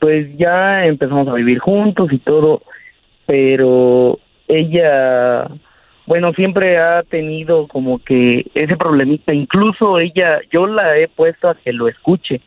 pues 0.00 0.36
ya 0.36 0.84
empezamos 0.86 1.28
a 1.28 1.34
vivir 1.34 1.60
juntos 1.60 2.12
y 2.12 2.18
todo, 2.18 2.62
pero 3.26 4.18
ella, 4.48 5.48
bueno, 6.06 6.32
siempre 6.32 6.78
ha 6.78 7.02
tenido 7.02 7.66
como 7.66 7.98
que 7.98 8.46
ese 8.54 8.76
problemita, 8.76 9.32
incluso 9.32 9.98
ella, 9.98 10.40
yo 10.52 10.66
la 10.66 10.98
he 10.98 11.08
puesto 11.08 11.48
a 11.48 11.54
que 11.54 11.72
lo 11.72 11.88
escuche 11.88 12.40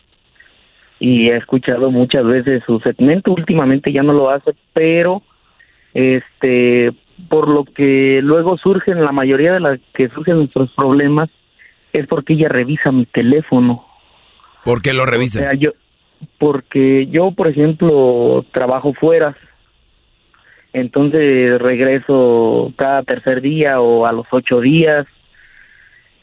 y 0.99 1.29
he 1.29 1.35
escuchado 1.35 1.91
muchas 1.91 2.25
veces 2.25 2.63
su 2.65 2.79
segmento, 2.79 3.31
últimamente 3.31 3.91
ya 3.91 4.03
no 4.03 4.13
lo 4.13 4.29
hace, 4.29 4.51
pero 4.73 5.23
este, 5.93 6.91
por 7.29 7.47
lo 7.47 7.65
que 7.65 8.19
luego 8.21 8.57
surgen, 8.57 9.03
la 9.03 9.11
mayoría 9.11 9.53
de 9.53 9.59
las 9.59 9.79
que 9.93 10.09
surgen 10.09 10.37
nuestros 10.37 10.71
problemas 10.73 11.29
es 11.93 12.05
porque 12.07 12.33
ella 12.33 12.49
revisa 12.49 12.91
mi 12.91 13.05
teléfono. 13.05 13.85
¿Por 14.63 14.81
qué 14.81 14.93
lo 14.93 15.05
revisa? 15.05 15.39
O 15.39 15.41
sea, 15.43 15.53
yo, 15.53 15.71
porque 16.37 17.07
yo, 17.07 17.31
por 17.31 17.47
ejemplo, 17.47 18.45
trabajo 18.51 18.93
fuera, 18.93 19.35
entonces 20.79 21.59
regreso 21.59 22.71
cada 22.75 23.03
tercer 23.03 23.41
día 23.41 23.81
o 23.81 24.05
a 24.05 24.11
los 24.11 24.27
ocho 24.31 24.61
días 24.61 25.07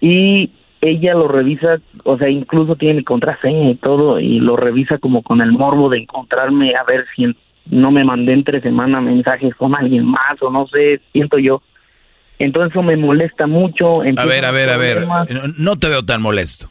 y 0.01 0.53
ella 0.81 1.15
lo 1.15 1.29
revisa, 1.29 1.81
o 2.05 2.19
sea, 2.19 2.29
incluso 2.29 2.77
tiene 2.77 2.99
mi 2.99 3.05
contraseña 3.05 3.71
y 3.71 3.75
todo 3.77 4.21
y 4.21 4.39
lo 4.39 4.57
revisa 4.57 4.99
como 4.99 5.23
con 5.23 5.41
el 5.41 5.51
morbo 5.51 5.89
de 5.89 5.99
encontrarme 5.99 6.75
a 6.77 6.85
ver 6.85 7.07
si 7.17 7.35
no 7.67 7.91
me 7.91 8.05
mandé 8.05 8.35
entre 8.35 8.61
semana 8.61 9.01
mensajes 9.01 9.55
con 9.57 9.75
alguien 9.75 10.05
más 10.05 10.41
o 10.41 10.51
no 10.51 10.67
sé, 10.69 11.01
siento 11.13 11.39
yo. 11.39 11.63
Entonces 12.39 12.73
eso 12.73 12.83
me 12.83 12.97
molesta 12.97 13.47
mucho. 13.47 14.03
A 14.17 14.25
ver, 14.25 14.45
a 14.45 14.51
ver, 14.51 14.71
a 14.71 14.77
ver. 14.77 15.07
No, 15.57 15.77
te 15.79 15.89
veo 15.89 16.05
tan 16.05 16.21
molesto. 16.21 16.69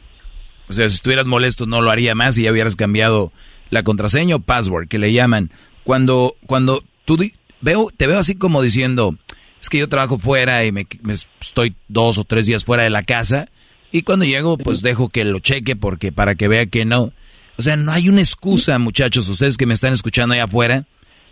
O 0.68 0.72
sea, 0.72 0.88
si 0.88 0.94
estuvieras 0.94 1.26
molesto 1.26 1.66
no 1.66 1.82
lo 1.82 1.90
haría 1.90 2.14
más 2.14 2.38
y 2.38 2.44
ya 2.44 2.52
hubieras 2.52 2.76
cambiado 2.76 3.32
la 3.70 3.82
contraseña 3.82 4.36
o 4.36 4.40
password 4.40 4.88
que 4.88 4.98
le 4.98 5.12
llaman. 5.12 5.50
Cuando, 5.82 6.34
cuando 6.46 6.82
tú 7.04 7.16
veo, 7.64 7.88
te 7.96 8.06
veo 8.06 8.18
así 8.18 8.34
como 8.34 8.62
diciendo, 8.62 9.16
es 9.60 9.68
que 9.68 9.78
yo 9.78 9.88
trabajo 9.88 10.18
fuera 10.18 10.64
y 10.64 10.72
me, 10.72 10.86
me 11.02 11.14
estoy 11.14 11.74
dos 11.88 12.18
o 12.18 12.24
tres 12.24 12.46
días 12.46 12.64
fuera 12.64 12.84
de 12.84 12.90
la 12.90 13.02
casa 13.02 13.48
y 13.90 14.02
cuando 14.02 14.24
llego 14.24 14.58
pues 14.58 14.82
dejo 14.82 15.08
que 15.08 15.24
lo 15.24 15.38
cheque 15.38 15.74
porque 15.74 16.12
para 16.12 16.34
que 16.34 16.48
vea 16.48 16.66
que 16.66 16.84
no. 16.84 17.12
O 17.56 17.62
sea, 17.62 17.76
no 17.76 17.92
hay 17.92 18.08
una 18.08 18.20
excusa, 18.20 18.78
muchachos, 18.78 19.28
ustedes 19.28 19.56
que 19.56 19.66
me 19.66 19.74
están 19.74 19.92
escuchando 19.92 20.34
allá 20.34 20.44
afuera, 20.44 20.86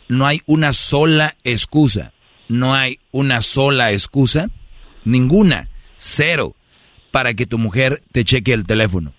no 0.09 0.27
hay 0.27 0.41
una 0.47 0.73
sola 0.73 1.37
excusa. 1.45 2.13
No 2.49 2.75
hay 2.75 2.99
una 3.13 3.41
sola 3.41 3.93
excusa, 3.93 4.51
ninguna, 5.05 5.71
cero, 5.97 6.55
para 7.11 7.33
que 7.33 7.47
tu 7.47 7.59
mujer 7.59 8.03
te 8.13 8.25
cheque 8.25 8.53
el 8.53 8.67
teléfono. 8.67 9.15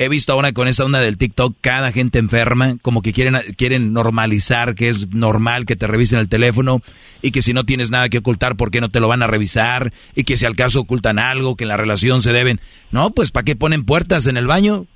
He 0.00 0.08
visto 0.08 0.32
ahora 0.32 0.52
con 0.52 0.68
esa 0.68 0.84
onda 0.84 1.00
del 1.00 1.18
TikTok, 1.18 1.56
cada 1.60 1.90
gente 1.90 2.20
enferma, 2.20 2.76
como 2.82 3.02
que 3.02 3.12
quieren, 3.12 3.34
quieren 3.56 3.92
normalizar 3.92 4.76
que 4.76 4.88
es 4.88 5.08
normal 5.08 5.66
que 5.66 5.74
te 5.74 5.88
revisen 5.88 6.20
el 6.20 6.28
teléfono 6.28 6.82
y 7.20 7.32
que 7.32 7.42
si 7.42 7.52
no 7.52 7.64
tienes 7.64 7.90
nada 7.90 8.08
que 8.08 8.18
ocultar, 8.18 8.56
¿por 8.56 8.70
qué 8.70 8.80
no 8.80 8.90
te 8.90 9.00
lo 9.00 9.08
van 9.08 9.24
a 9.24 9.26
revisar? 9.26 9.92
Y 10.14 10.22
que 10.22 10.36
si 10.36 10.46
al 10.46 10.54
caso 10.54 10.80
ocultan 10.80 11.18
algo, 11.18 11.56
que 11.56 11.64
en 11.64 11.68
la 11.68 11.76
relación 11.76 12.22
se 12.22 12.32
deben. 12.32 12.60
No, 12.92 13.10
pues 13.10 13.32
¿para 13.32 13.42
qué 13.42 13.56
ponen 13.56 13.84
puertas 13.84 14.26
en 14.26 14.36
el 14.36 14.46
baño? 14.46 14.86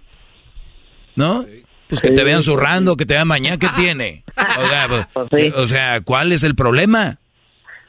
¿No? 1.17 1.45
Pues 1.89 2.01
que 2.01 2.13
te 2.13 2.23
vean 2.23 2.43
zurrando, 2.43 2.97
que 2.97 3.05
te 3.05 3.15
vean 3.15 3.29
mañana, 3.29 3.59
¿qué 3.59 3.69
tiene? 3.77 4.25
O 4.35 4.69
sea, 4.69 5.09
pues, 5.31 5.55
o 5.55 5.67
sea, 5.67 6.01
¿cuál 6.01 6.33
es 6.33 6.43
el 6.43 6.55
problema? 6.55 7.19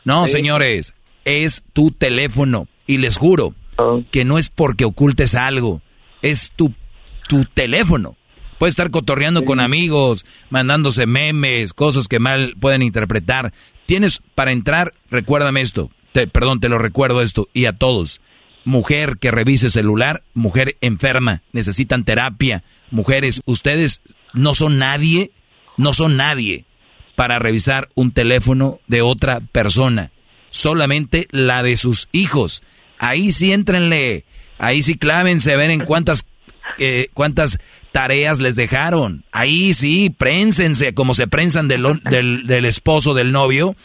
No, 0.04 0.28
señores, 0.28 0.94
es 1.26 1.64
tu 1.74 1.92
teléfono. 1.92 2.68
Y 2.86 2.98
les 2.98 3.18
juro 3.18 3.54
que 4.12 4.26
no 4.26 4.38
es 4.38 4.50
porque 4.50 4.86
ocultes 4.86 5.36
algo, 5.36 5.82
es 6.22 6.52
tu 6.52 6.74
tu 7.28 7.46
teléfono. 7.46 8.16
Puede 8.60 8.70
estar 8.70 8.92
cotorreando 8.92 9.44
con 9.44 9.60
amigos, 9.60 10.26
mandándose 10.50 11.06
memes, 11.06 11.74
cosas 11.74 12.08
que 12.08 12.20
mal 12.20 12.56
pueden 12.60 12.82
interpretar. 12.82 13.54
Tienes 13.86 14.22
para 14.36 14.52
entrar, 14.52 14.94
recuérdame 15.10 15.62
esto, 15.62 15.92
te, 16.14 16.28
perdón, 16.28 16.60
te 16.60 16.70
lo 16.70 16.78
recuerdo 16.78 17.22
esto, 17.22 17.50
y 17.54 17.66
a 17.66 17.74
todos. 17.74 18.22
Mujer 18.66 19.18
que 19.18 19.32
revise 19.32 19.70
celular, 19.70 20.24
mujer 20.34 20.78
enferma, 20.80 21.42
necesitan 21.52 22.06
terapia. 22.06 22.64
Mujeres, 22.92 23.42
ustedes 23.46 24.02
no 24.34 24.54
son 24.54 24.78
nadie, 24.80 25.32
no 25.76 25.94
son 25.94 26.16
nadie 26.16 26.66
para 27.16 27.40
revisar 27.40 27.90
un 27.96 28.12
teléfono 28.12 28.80
de 28.88 29.02
otra 29.02 29.42
persona. 29.42 30.12
Solamente 30.50 31.28
la 31.32 31.64
de 31.64 31.76
sus 31.78 32.08
hijos. 32.12 32.64
Ahí 33.00 33.32
sí 33.32 33.52
entrenle, 33.52 34.24
ahí 34.58 34.84
sí 34.84 34.96
clávense, 34.96 35.56
ven 35.56 35.72
en 35.72 35.86
cuántas 35.86 36.26
eh, 36.78 37.08
cuántas 37.14 37.60
tareas 37.92 38.40
les 38.40 38.56
dejaron. 38.56 39.24
Ahí 39.32 39.74
sí, 39.74 40.10
prénsense 40.10 40.94
como 40.94 41.14
se 41.14 41.28
prensan 41.28 41.68
del, 41.68 42.02
del, 42.04 42.66
esposo, 42.66 43.14
del 43.14 43.32
novio. 43.32 43.76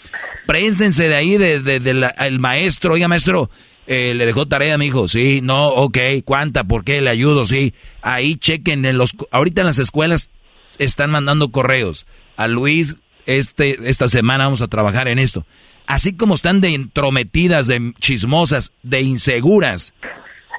Prénsense 0.46 1.08
de 1.08 1.14
ahí, 1.14 1.36
del 1.36 1.64
de, 1.64 2.38
maestro. 2.38 2.94
Oiga, 2.94 3.08
maestro, 3.08 3.50
eh, 3.86 4.14
le 4.14 4.26
dejó 4.26 4.46
tarea 4.46 4.74
a 4.74 4.78
mi 4.78 4.86
hijo. 4.86 5.08
Sí, 5.08 5.40
no, 5.42 5.68
ok. 5.68 5.98
¿Cuánta? 6.24 6.64
¿Por 6.64 6.84
qué? 6.84 7.00
Le 7.00 7.10
ayudo, 7.10 7.44
sí. 7.44 7.74
Ahí 8.02 8.36
chequen 8.36 8.84
en 8.84 8.98
los... 8.98 9.14
Ahorita 9.30 9.60
en 9.60 9.66
las 9.66 9.78
escuelas 9.78 10.30
están 10.78 11.10
mandando 11.10 11.50
correos. 11.50 12.06
A 12.36 12.48
Luis, 12.48 12.96
este, 13.26 13.78
esta 13.90 14.08
semana 14.08 14.44
vamos 14.44 14.62
a 14.62 14.68
trabajar 14.68 15.08
en 15.08 15.18
esto. 15.18 15.46
Así 15.86 16.14
como 16.14 16.34
están 16.34 16.60
de 16.60 16.74
entrometidas, 16.74 17.66
de 17.66 17.92
chismosas, 17.98 18.72
de 18.82 19.00
inseguras, 19.00 19.94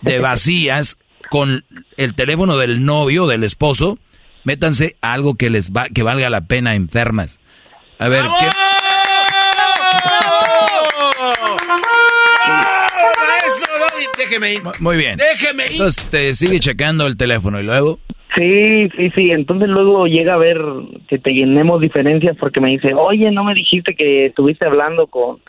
de 0.02 0.20
vacías, 0.20 0.98
con 1.30 1.64
el 1.98 2.16
teléfono 2.16 2.58
del 2.58 2.86
novio, 2.86 3.28
del 3.28 3.44
esposo, 3.44 3.98
métanse 4.44 4.96
a 5.02 5.14
algo 5.14 5.36
que 5.36 5.50
les 5.50 5.72
va, 5.72 5.88
que 5.88 6.04
valga 6.04 6.30
la 6.30 6.42
pena 6.42 6.76
enfermas. 6.76 7.40
A 8.00 8.08
ver, 8.08 8.24
¿qué? 8.40 8.48
Déjeme 14.18 14.54
ir. 14.54 14.62
Muy 14.80 14.98
bien. 14.98 15.18
Déjeme 15.18 15.66
ir. 15.66 15.72
Entonces 15.74 16.10
te 16.10 16.36
sigue 16.36 16.60
checando 16.60 17.08
el 17.08 17.18
teléfono 17.18 17.60
y 17.60 17.64
luego. 17.64 18.00
Sí, 18.36 18.90
sí, 18.98 19.12
sí. 19.16 19.32
Entonces 19.32 19.70
luego 19.70 20.06
llega 20.08 20.36
a 20.36 20.38
ver 20.38 20.62
que 21.08 21.20
te 21.20 21.32
llenemos 21.32 21.82
diferencias 21.82 22.38
porque 22.38 22.60
me 22.60 22.70
dice, 22.70 22.94
oye, 22.94 23.32
no 23.32 23.44
me 23.44 23.54
dijiste 23.54 23.96
que 23.96 24.28
estuviste 24.28 24.66
hablando 24.66 25.08
con, 25.08 25.40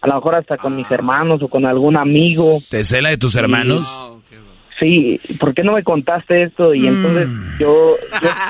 a 0.00 0.08
lo 0.08 0.14
mejor 0.14 0.36
hasta 0.36 0.56
con 0.56 0.76
mis 0.76 0.90
hermanos 0.90 1.42
o 1.42 1.48
con 1.48 1.66
algún 1.66 1.96
amigo. 1.96 2.58
¿Te 2.70 2.84
cela 2.84 3.10
de 3.10 3.18
tus 3.18 3.34
hermanos? 3.34 4.12
Sí, 4.78 5.20
¿por 5.38 5.54
qué 5.54 5.62
no 5.62 5.72
me 5.72 5.82
contaste 5.82 6.42
esto? 6.42 6.74
Y 6.74 6.86
entonces 6.86 7.28
Mm. 7.28 7.58
yo, 7.58 7.96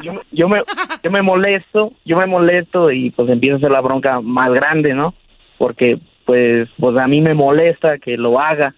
yo, 0.03 0.21
yo, 0.33 0.49
me, 0.49 0.63
yo 1.03 1.11
me 1.11 1.23
molesto, 1.23 1.93
yo 2.05 2.17
me 2.17 2.27
molesto 2.27 2.91
y 2.91 3.11
pues 3.11 3.29
empieza 3.29 3.55
a 3.55 3.59
hacer 3.59 3.71
la 3.71 3.81
bronca 3.81 4.21
más 4.21 4.53
grande, 4.53 4.95
¿no? 4.95 5.15
Porque 5.57 5.99
pues, 6.25 6.69
pues 6.79 6.97
a 6.97 7.09
mí 7.09 7.21
me 7.21 7.35
molesta 7.35 7.99
que 7.99 8.17
lo 8.17 8.39
haga. 8.39 8.75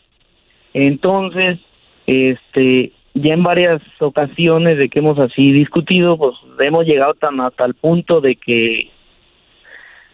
Entonces, 0.73 1.59
este, 2.07 2.93
ya 3.15 3.35
en 3.35 3.43
varias 3.43 3.83
ocasiones 3.99 4.79
de 4.79 4.89
que 4.89 5.01
hemos 5.01 5.19
así 5.19 5.53
discutido, 5.53 6.17
pues 6.17 6.37
hemos 6.61 6.87
llegado 6.87 7.15
tan 7.15 7.41
hasta 7.41 7.65
el 7.65 7.75
punto 7.75 8.21
de 8.21 8.37
que 8.37 8.91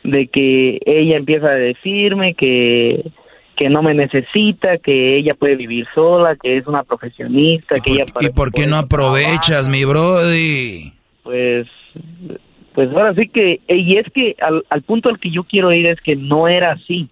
de 0.03 0.29
que 0.29 0.79
ella 0.87 1.17
empieza 1.17 1.49
a 1.49 1.57
decirme 1.57 2.35
que 2.35 3.05
que 3.57 3.69
no 3.70 3.83
me 3.83 3.95
necesita, 3.95 4.78
que 4.78 5.16
ella 5.16 5.35
puede 5.35 5.57
vivir 5.57 5.87
sola, 5.95 6.37
que 6.37 6.57
es 6.59 6.66
una 6.66 6.83
profesionista, 6.85 7.81
que 7.81 7.93
ella 7.93 8.05
¿Y 8.20 8.28
por 8.31 8.53
qué 8.53 8.66
no 8.66 8.77
aprovechas, 8.77 9.69
mi 9.69 9.85
brody? 9.85 10.93
pues 11.23 11.66
pues 12.74 12.91
ahora 12.91 13.15
sí 13.15 13.27
que 13.28 13.61
y 13.69 13.97
es 13.97 14.05
que 14.12 14.37
al, 14.41 14.65
al 14.69 14.83
punto 14.83 15.09
al 15.09 15.19
que 15.19 15.31
yo 15.31 15.45
quiero 15.45 15.73
ir 15.73 15.87
es 15.87 15.99
que 16.03 16.15
no 16.15 16.47
era 16.47 16.73
así 16.73 17.09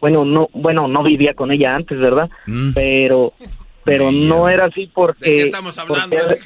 bueno 0.00 0.24
no 0.24 0.48
bueno 0.52 0.86
no 0.86 1.02
vivía 1.02 1.34
con 1.34 1.50
ella 1.50 1.74
antes 1.74 1.98
verdad 1.98 2.30
Mm. 2.46 2.70
pero 2.72 3.32
pero 3.84 4.12
no 4.12 4.48
era 4.48 4.66
así 4.66 4.88
porque 4.94 5.28
¿De 5.28 5.36
qué 5.38 5.42
estamos 5.42 5.76
hablando? 5.78 6.16
porque- 6.16 6.38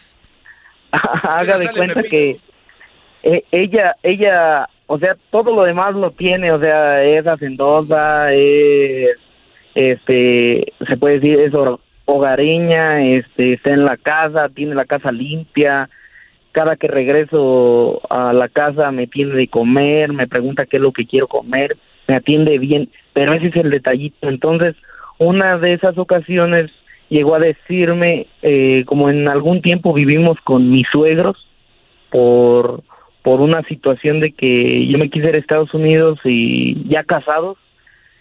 haga 0.91 1.59
de 1.59 1.69
cuenta 1.77 2.03
que 2.03 2.39
eh, 3.23 3.45
ella 3.53 3.95
ella 4.03 4.69
o 4.87 4.99
sea 4.99 5.17
todo 5.31 5.55
lo 5.55 5.65
demás 5.65 5.95
lo 5.95 6.11
tiene 6.13 6.51
o 6.51 6.59
sea 6.59 7.05
es 7.05 7.27
hacendosa 7.27 8.33
es 8.33 9.17
este 9.77 10.73
se 10.89 10.97
puede 10.97 11.21
decir 11.21 11.39
es 11.39 11.53
hogareña 12.07 13.05
este 13.05 13.53
está 13.53 13.71
en 13.71 13.85
la 13.85 13.99
casa 13.99 14.49
tiene 14.49 14.75
la 14.75 14.87
casa 14.87 15.13
limpia. 15.13 15.89
Cada 16.53 16.77
que 16.77 16.89
regreso 16.89 18.01
a 18.09 18.33
la 18.33 18.49
casa 18.49 18.91
me 18.91 19.07
tiene 19.07 19.35
de 19.35 19.49
comer 19.49 20.15
me 20.15 20.27
pregunta 20.27 20.65
qué 20.65 20.79
es 20.79 20.83
lo 20.83 20.93
que 20.93 21.07
quiero 21.07 21.29
comer 21.29 21.77
me 22.09 22.15
atiende 22.15 22.59
bien 22.59 22.89
pero 23.13 23.35
ese 23.35 23.49
es 23.49 23.57
el 23.57 23.71
detallito. 23.71 24.29
Entonces 24.29 24.75
una 25.19 25.59
de 25.59 25.75
esas 25.75 25.99
ocasiones 25.99 26.71
llegó 27.11 27.35
a 27.35 27.41
decirme 27.41 28.29
eh, 28.41 28.85
como 28.87 29.11
en 29.11 29.29
algún 29.29 29.61
tiempo 29.61 29.93
vivimos 29.93 30.41
con 30.41 30.71
mis 30.71 30.89
suegros 30.89 31.47
por 32.11 32.83
por 33.23 33.43
una 33.43 33.63
situación 33.65 34.21
de 34.21 34.33
que 34.33 34.87
yo 34.87 34.97
me 34.97 35.11
quise 35.11 35.29
ir 35.29 35.35
a 35.35 35.39
Estados 35.39 35.75
Unidos 35.75 36.19
y 36.25 36.89
ya 36.89 37.05
casados 37.05 37.59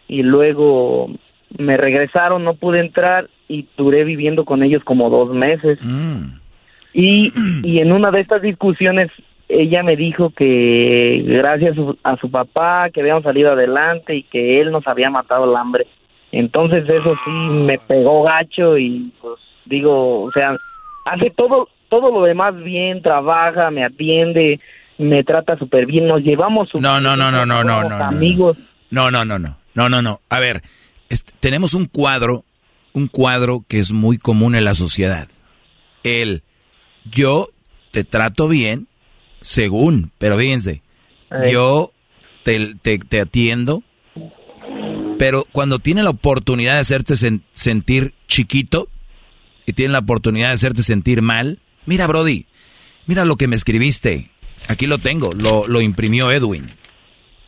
y 0.07 0.23
luego 0.23 1.10
me 1.57 1.77
regresaron, 1.77 2.44
no 2.44 2.56
pude 2.56 2.80
entrar 2.80 3.30
y 3.48 3.68
duré 3.77 4.03
viviendo 4.03 4.45
con 4.45 4.64
ellos 4.64 4.84
como 4.84 5.10
dos 5.10 5.34
meses. 5.34 5.80
Y, 6.94 7.32
y 7.64 7.80
en 7.80 7.91
una 7.91 8.11
de 8.11 8.22
estas 8.22 8.41
discusiones 8.41 9.10
ella 9.48 9.84
me 9.84 9.95
dijo 9.95 10.32
que 10.32 11.23
gracias 11.26 11.73
a 11.73 11.76
su, 11.76 11.98
a 12.03 12.18
su 12.18 12.32
papá 12.32 12.90
que 12.90 13.02
habíamos 13.02 13.23
salido 13.23 13.52
adelante 13.52 14.15
y 14.15 14.23
que 14.23 14.60
él 14.60 14.72
nos 14.72 14.88
había 14.88 15.10
matado 15.10 15.45
el 15.49 15.56
hambre. 15.56 15.86
Entonces 16.32 16.84
eso 16.90 17.14
sí 17.23 17.32
me 17.32 17.77
pegó 17.77 18.23
gacho 18.23 18.77
y 18.77 19.14
pues 19.22 19.36
digo, 19.65 20.23
o 20.23 20.32
sea, 20.32 20.57
hace 21.06 21.30
todo 21.30 21.69
todo 21.90 22.11
lo 22.11 22.23
demás 22.23 22.56
bien, 22.56 23.02
trabaja, 23.02 23.69
me 23.69 23.84
atiende, 23.84 24.60
me 24.98 25.23
trata 25.23 25.57
súper 25.57 25.86
bien, 25.86 26.07
nos 26.07 26.22
llevamos 26.22 26.69
No, 26.73 26.99
no, 26.99 27.15
no, 27.15 27.32
no, 27.32 27.45
no, 27.45 27.64
no, 27.64 27.84
no. 27.88 28.03
amigos. 28.03 28.57
No, 28.90 29.11
no, 29.11 29.23
no, 29.23 29.38
no. 29.40 29.57
No, 29.76 29.90
no, 29.90 30.02
no. 30.02 30.22
A 30.30 30.40
ver, 30.40 30.61
este, 31.10 31.32
tenemos 31.40 31.73
un 31.73 31.86
cuadro, 31.86 32.45
un 32.94 33.07
cuadro 33.07 33.65
que 33.68 33.80
es 33.80 33.91
muy 33.91 34.18
común 34.18 34.56
en 34.56 34.64
la 34.65 34.76
sociedad. 34.76 35.27
El 36.03 36.44
yo 37.11 37.49
te 37.91 38.03
trato 38.03 38.48
bien, 38.48 38.88
según, 39.41 40.11
pero 40.18 40.38
fíjense, 40.38 40.82
yo 41.52 41.91
te, 42.44 42.76
te, 42.82 42.98
te 42.99 43.19
atiendo, 43.22 43.84
pero 45.18 45.45
cuando 45.52 45.80
tiene 45.80 46.03
la 46.03 46.10
oportunidad 46.10 46.73
de 46.76 46.80
hacerte 46.80 47.14
sen- 47.14 47.41
sentir 47.53 48.14
chiquito 48.27 48.90
y 49.65 49.73
tiene 49.73 49.94
la 49.94 49.99
oportunidad 49.99 50.49
de 50.49 50.53
hacerte 50.56 50.84
sentir 50.84 51.22
mal, 51.22 51.60
mira, 51.86 52.06
Brody, 52.07 52.48
mira 53.06 53.26
lo 53.26 53.36
que 53.38 53.48
me 53.48 53.56
escribiste. 53.56 54.30
Aquí 54.68 54.88
lo 54.88 54.98
tengo, 54.98 55.32
lo, 55.34 55.68
lo 55.68 55.82
imprimió 55.82 56.32
Edwin. 56.32 56.72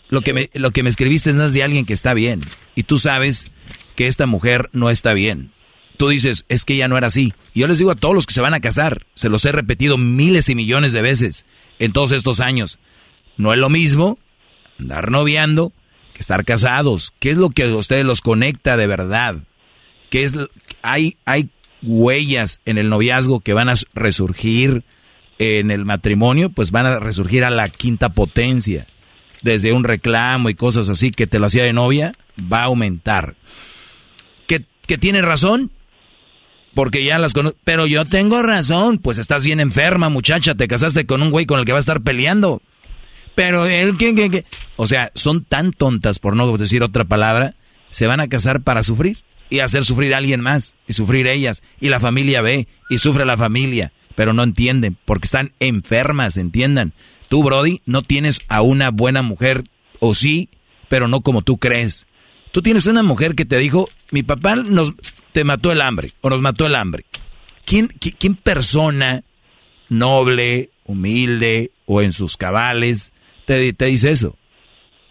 Lo 0.10 0.22
que, 0.22 0.34
me, 0.34 0.50
lo 0.54 0.72
que 0.72 0.84
me 0.84 0.90
escribiste 0.90 1.34
no 1.34 1.46
es 1.46 1.54
de 1.54 1.64
alguien 1.64 1.86
que 1.86 1.94
está 1.94 2.14
bien. 2.14 2.42
Y 2.78 2.84
tú 2.84 3.00
sabes 3.00 3.48
que 3.96 4.06
esta 4.06 4.28
mujer 4.28 4.70
no 4.72 4.92
está 4.92 5.14
bien. 5.14 5.52
Tú 5.98 6.10
dices, 6.10 6.46
es 6.48 6.64
que 6.64 6.76
ella 6.76 6.88
no 6.88 6.96
era 6.96 7.08
así. 7.08 7.34
Y 7.56 7.62
yo 7.62 7.68
les 7.68 7.80
digo 7.80 7.90
a 7.90 7.96
todos 7.96 8.14
los 8.14 8.28
que 8.28 8.36
se 8.36 8.42
van 8.42 8.54
a 8.54 8.60
casar, 8.60 9.08
se 9.16 9.30
los 9.30 9.44
he 9.46 9.52
repetido 9.52 9.98
miles 9.98 10.48
y 10.48 10.54
millones 10.54 10.94
de 10.94 11.02
veces 11.02 11.48
en 11.80 11.92
todos 11.92 12.12
estos 12.12 12.40
años. 12.40 12.78
No 13.36 13.52
es 13.52 13.58
lo 13.58 13.70
mismo 13.70 14.20
andar 14.80 15.10
noviando 15.10 15.74
que 16.14 16.22
estar 16.22 16.46
casados. 16.46 17.14
¿Qué 17.18 17.32
es 17.32 17.38
lo 17.38 17.50
que 17.50 17.64
a 17.64 17.76
ustedes 17.76 18.06
los 18.06 18.22
conecta 18.22 18.78
de 18.78 18.86
verdad? 18.86 19.38
¿Qué 20.12 20.22
es 20.22 20.36
hay, 20.84 21.18
hay 21.26 21.50
huellas 21.82 22.62
en 22.66 22.78
el 22.78 22.90
noviazgo 22.90 23.40
que 23.40 23.54
van 23.54 23.70
a 23.70 23.76
resurgir 23.96 24.84
en 25.40 25.72
el 25.72 25.84
matrimonio, 25.84 26.52
pues 26.52 26.70
van 26.70 26.86
a 26.86 27.00
resurgir 27.00 27.44
a 27.44 27.50
la 27.50 27.70
quinta 27.70 28.10
potencia. 28.10 28.86
Desde 29.42 29.74
un 29.74 29.84
reclamo 29.84 30.50
y 30.50 30.56
cosas 30.56 30.90
así 30.90 31.12
que 31.12 31.28
te 31.28 31.40
lo 31.40 31.46
hacía 31.46 31.64
de 31.64 31.74
novia, 31.74 32.14
va 32.52 32.62
a 32.62 32.66
aumentar. 32.66 33.36
¿Que, 34.48 34.66
que 34.86 34.98
tiene 34.98 35.22
razón? 35.22 35.72
Porque 36.74 37.04
ya 37.04 37.18
las 37.18 37.34
conozco. 37.34 37.58
Pero 37.64 37.88
yo 37.88 38.06
tengo 38.06 38.44
razón. 38.44 39.00
Pues 39.00 39.18
estás 39.18 39.44
bien 39.44 39.60
enferma, 39.60 40.10
muchacha. 40.10 40.54
Te 40.54 40.68
casaste 40.68 41.08
con 41.08 41.24
un 41.24 41.32
güey 41.32 41.48
con 41.48 41.60
el 41.60 41.66
que 41.66 41.72
va 41.72 41.80
a 41.80 41.82
estar 41.82 42.02
peleando. 42.02 42.62
Pero 43.34 43.66
él, 43.66 43.98
¿qué, 43.98 44.14
qué, 44.14 44.30
qué? 44.30 44.46
O 44.76 44.88
sea, 44.88 45.12
son 45.16 45.44
tan 45.44 45.72
tontas, 45.72 46.20
por 46.20 46.36
no 46.36 46.56
decir 46.58 46.82
otra 46.84 47.04
palabra, 47.04 47.56
se 47.90 48.08
van 48.08 48.20
a 48.20 48.28
casar 48.28 48.62
para 48.62 48.84
sufrir 48.84 49.20
y 49.50 49.60
hacer 49.60 49.86
sufrir 49.86 50.14
a 50.14 50.18
alguien 50.18 50.42
más 50.42 50.76
y 50.88 50.94
sufrir 50.94 51.28
ellas. 51.28 51.64
Y 51.80 51.90
la 51.90 52.00
familia 52.00 52.42
ve 52.42 52.68
y 52.90 52.98
sufre 53.00 53.26
la 53.26 53.38
familia. 53.38 53.92
Pero 54.16 54.34
no 54.34 54.44
entienden 54.44 54.98
porque 55.06 55.26
están 55.26 55.54
enfermas, 55.60 56.38
entiendan. 56.38 56.94
Tú, 57.28 57.44
Brody, 57.44 57.82
no 57.86 58.02
tienes 58.02 58.42
a 58.48 58.62
una 58.62 58.90
buena 58.92 59.22
mujer, 59.22 59.64
o 60.00 60.16
sí, 60.16 60.50
pero 60.88 61.08
no 61.08 61.22
como 61.22 61.42
tú 61.42 61.58
crees. 61.58 62.08
Tú 62.52 62.62
tienes 62.62 62.88
una 62.88 63.04
mujer 63.04 63.36
que 63.36 63.46
te 63.46 63.58
dijo, 63.58 63.90
mi 64.12 64.24
papá 64.24 64.56
nos 64.56 64.94
te 65.32 65.44
mató 65.44 65.72
el 65.72 65.82
hambre 65.82 66.10
o 66.22 66.30
nos 66.30 66.42
mató 66.42 66.66
el 66.66 66.76
hambre. 66.76 67.06
¿Quién, 67.66 67.88
quién 67.88 68.36
persona 68.36 69.24
noble, 69.90 70.72
humilde 70.86 71.72
o 71.86 72.02
en 72.02 72.14
sus 72.14 72.38
cabales 72.38 73.12
te, 73.46 73.74
te 73.74 73.86
dice 73.86 74.12
eso? 74.12 74.38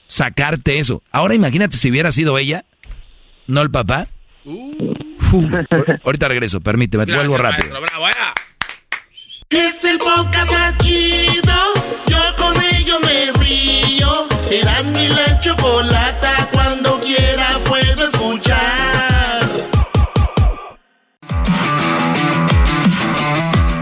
Sacarte 0.09 0.79
eso. 0.79 1.03
Ahora 1.11 1.35
imagínate 1.35 1.77
si 1.77 1.91
hubiera 1.91 2.13
sido 2.13 2.39
ella, 2.39 2.65
no 3.47 3.61
el 3.61 3.71
papá. 3.71 4.09
Fu, 5.19 5.49
ahorita 6.05 6.29
regreso, 6.29 6.61
permíteme, 6.61 7.05
te 7.07 7.15
vuelvo 7.15 7.37
rápido. 7.37 7.75
Es 9.51 9.85
el 9.85 9.99
podcast 9.99 10.51
más 10.51 10.79
chido. 10.79 11.76
Río. 13.33 14.29
Eras 14.51 14.91
mi 14.91 15.09
la 15.09 15.41
chocolata. 15.41 16.49
Cuando 16.53 17.01
quiera 17.01 17.59
puedo 17.65 18.09
escuchar. 18.09 19.49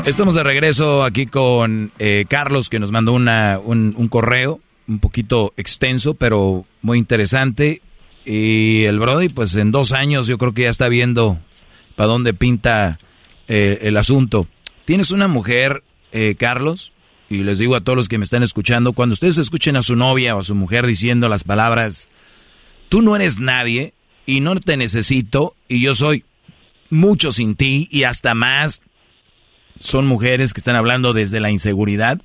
Estamos 0.07 0.35
de 0.35 0.43
regreso 0.43 1.03
aquí 1.03 1.27
con 1.27 1.91
eh, 1.99 2.27
Carlos 2.29 2.69
que 2.69 2.79
nos 2.79 2.93
mandó 2.93 3.13
un, 3.13 3.29
un 3.97 4.09
correo 4.09 4.61
un 4.87 4.99
poquito 4.99 5.53
extenso, 5.57 6.15
pero 6.15 6.65
muy 6.83 6.99
interesante. 6.99 7.81
Y 8.25 8.85
el 8.85 8.99
Brody, 8.99 9.29
pues 9.29 9.55
en 9.55 9.71
dos 9.71 9.93
años 9.93 10.27
yo 10.27 10.39
creo 10.39 10.53
que 10.53 10.63
ya 10.63 10.71
está 10.71 10.89
viendo 10.89 11.39
para 11.97 12.09
dónde 12.09 12.35
pinta 12.35 12.99
eh, 13.49 13.81
el 13.83 13.97
asunto. 13.97 14.47
Tienes 14.85 15.11
una 15.11 15.29
mujer, 15.29 15.83
eh, 16.13 16.35
Carlos, 16.39 16.93
y 17.35 17.45
les 17.45 17.59
digo 17.59 17.77
a 17.77 17.81
todos 17.81 17.97
los 17.97 18.09
que 18.09 18.19
me 18.19 18.25
están 18.25 18.43
escuchando, 18.43 18.93
cuando 18.93 19.13
ustedes 19.13 19.39
escuchen 19.39 19.77
a 19.77 19.83
su 19.83 19.97
novia 19.97 20.37
o 20.37 20.41
a 20.41 20.45
su 20.45 20.55
mujer 20.55 20.87
diciendo 20.87 21.29
las 21.29 21.45
palabras, 21.45 22.09
tú 22.89 23.03
no 23.03 23.17
eres 23.17 23.39
nadie 23.39 23.95
y 24.27 24.41
no 24.41 24.55
te 24.57 24.77
necesito 24.77 25.55
y 25.69 25.83
yo 25.83 25.95
soy 25.95 26.25
mucho 26.91 27.33
sin 27.33 27.57
ti 27.57 27.89
y 27.91 28.05
hasta 28.05 28.35
más, 28.35 28.83
son 29.79 30.07
mujeres 30.07 30.53
que 30.53 30.61
están 30.61 30.77
hablando 30.77 31.13
desde 31.13 31.41
la 31.41 31.51
inseguridad, 31.51 32.21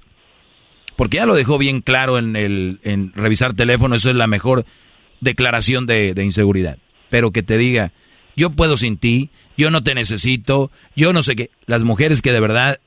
porque 0.96 1.18
ya 1.18 1.26
lo 1.26 1.36
dejó 1.36 1.58
bien 1.58 1.82
claro 1.82 2.18
en, 2.20 2.36
el, 2.36 2.80
en 2.84 3.12
revisar 3.14 3.54
teléfono, 3.54 3.96
eso 3.96 4.10
es 4.10 4.16
la 4.16 4.28
mejor 4.28 4.66
declaración 5.22 5.86
de, 5.86 6.14
de 6.14 6.24
inseguridad, 6.24 6.78
pero 7.10 7.32
que 7.32 7.44
te 7.44 7.58
diga, 7.58 7.92
yo 8.36 8.52
puedo 8.52 8.78
sin 8.78 8.98
ti, 8.98 9.30
yo 9.58 9.72
no 9.72 9.84
te 9.84 9.94
necesito, 9.94 10.72
yo 10.96 11.12
no 11.12 11.24
sé 11.24 11.36
qué. 11.36 11.50
Las 11.66 11.84
mujeres 11.84 12.22
que 12.22 12.32
de 12.32 12.40
verdad 12.40 12.80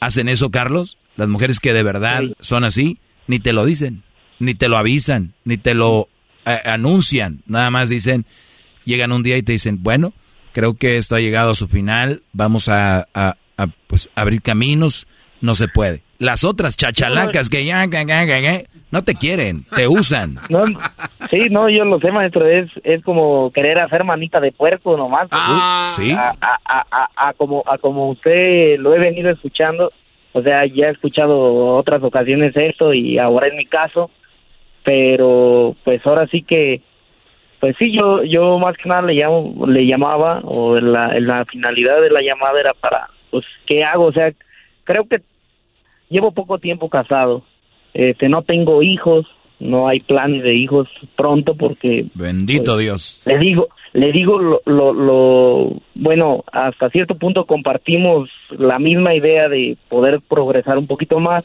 hacen 0.00 0.28
eso, 0.28 0.50
Carlos, 0.50 0.98
las 1.20 1.28
mujeres 1.28 1.60
que 1.60 1.74
de 1.74 1.82
verdad 1.82 2.22
son 2.40 2.64
así, 2.64 2.98
ni 3.26 3.40
te 3.40 3.52
lo 3.52 3.66
dicen, 3.66 4.02
ni 4.38 4.54
te 4.54 4.70
lo 4.70 4.78
avisan, 4.78 5.34
ni 5.44 5.58
te 5.58 5.74
lo 5.74 6.08
eh, 6.46 6.58
anuncian, 6.64 7.42
nada 7.46 7.70
más 7.70 7.90
dicen, 7.90 8.24
llegan 8.86 9.12
un 9.12 9.22
día 9.22 9.36
y 9.36 9.42
te 9.42 9.52
dicen, 9.52 9.82
bueno, 9.82 10.14
creo 10.52 10.72
que 10.74 10.96
esto 10.96 11.16
ha 11.16 11.20
llegado 11.20 11.50
a 11.50 11.54
su 11.54 11.68
final, 11.68 12.22
vamos 12.32 12.70
a, 12.70 13.06
a, 13.12 13.36
a 13.58 13.66
pues, 13.86 14.08
abrir 14.14 14.40
caminos, 14.40 15.06
no 15.42 15.54
se 15.54 15.68
puede. 15.68 16.00
Las 16.16 16.42
otras 16.42 16.78
chachalacas 16.78 17.50
que 17.50 17.66
ya, 17.66 17.86
no 18.90 19.04
te 19.04 19.14
quieren, 19.14 19.66
te 19.76 19.86
usan. 19.88 20.38
No, 20.48 20.64
sí, 21.30 21.48
no, 21.50 21.68
yo 21.68 21.84
lo 21.84 22.00
sé, 22.00 22.10
maestro. 22.12 22.46
Es, 22.46 22.70
es 22.82 23.02
como 23.04 23.52
querer 23.52 23.78
hacer 23.78 24.04
manita 24.04 24.40
de 24.40 24.52
puerco 24.52 24.96
nomás. 24.96 25.28
Ah, 25.30 25.92
sí. 25.94 26.12
A, 26.12 26.34
a, 26.40 26.86
a, 26.90 27.28
a, 27.28 27.32
como, 27.34 27.62
a 27.66 27.76
como 27.76 28.08
usted 28.08 28.78
lo 28.78 28.94
he 28.94 28.98
venido 28.98 29.30
escuchando. 29.30 29.92
O 30.32 30.42
sea, 30.42 30.64
ya 30.66 30.88
he 30.88 30.92
escuchado 30.92 31.76
otras 31.76 32.02
ocasiones 32.02 32.56
esto 32.56 32.92
y 32.92 33.18
ahora 33.18 33.48
en 33.48 33.56
mi 33.56 33.66
caso. 33.66 34.10
Pero, 34.82 35.76
pues 35.84 36.04
ahora 36.06 36.26
sí 36.28 36.42
que, 36.42 36.80
pues 37.58 37.76
sí, 37.78 37.92
yo, 37.92 38.22
yo 38.24 38.58
más 38.58 38.76
que 38.76 38.88
nada 38.88 39.02
le 39.02 39.14
llamo, 39.14 39.66
le 39.66 39.86
llamaba 39.86 40.40
o 40.44 40.76
la, 40.76 41.08
la 41.20 41.44
finalidad 41.44 42.00
de 42.00 42.10
la 42.10 42.22
llamada 42.22 42.58
era 42.58 42.72
para, 42.72 43.10
pues, 43.30 43.44
¿qué 43.66 43.84
hago? 43.84 44.06
O 44.06 44.12
sea, 44.12 44.32
creo 44.84 45.06
que 45.06 45.20
llevo 46.08 46.32
poco 46.32 46.58
tiempo 46.58 46.88
casado 46.88 47.44
este, 47.94 48.28
no 48.28 48.42
tengo 48.42 48.82
hijos, 48.82 49.26
no 49.60 49.86
hay 49.86 50.00
planes 50.00 50.42
de 50.42 50.54
hijos 50.54 50.88
pronto 51.16 51.54
porque... 51.54 52.06
Bendito 52.14 52.72
pues, 52.72 52.84
Dios. 52.84 53.22
Le 53.26 53.38
digo, 53.38 53.68
le 53.92 54.10
digo 54.10 54.38
lo, 54.38 54.62
lo, 54.64 54.92
lo, 54.92 55.82
bueno, 55.94 56.44
hasta 56.52 56.90
cierto 56.90 57.16
punto 57.16 57.44
compartimos 57.44 58.30
la 58.50 58.78
misma 58.78 59.14
idea 59.14 59.48
de 59.48 59.76
poder 59.88 60.20
progresar 60.20 60.78
un 60.78 60.86
poquito 60.86 61.20
más, 61.20 61.44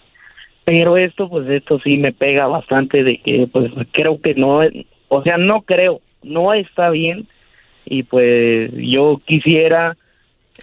pero 0.63 0.97
esto, 0.97 1.29
pues 1.29 1.47
esto 1.49 1.79
sí 1.83 1.97
me 1.97 2.13
pega 2.13 2.47
bastante 2.47 3.03
de 3.03 3.17
que, 3.17 3.47
pues 3.51 3.71
creo 3.91 4.19
que 4.21 4.33
no, 4.33 4.61
o 5.09 5.23
sea, 5.23 5.37
no 5.37 5.61
creo, 5.61 6.01
no 6.23 6.53
está 6.53 6.89
bien 6.89 7.27
y 7.85 8.03
pues 8.03 8.71
yo 8.73 9.19
quisiera, 9.25 9.97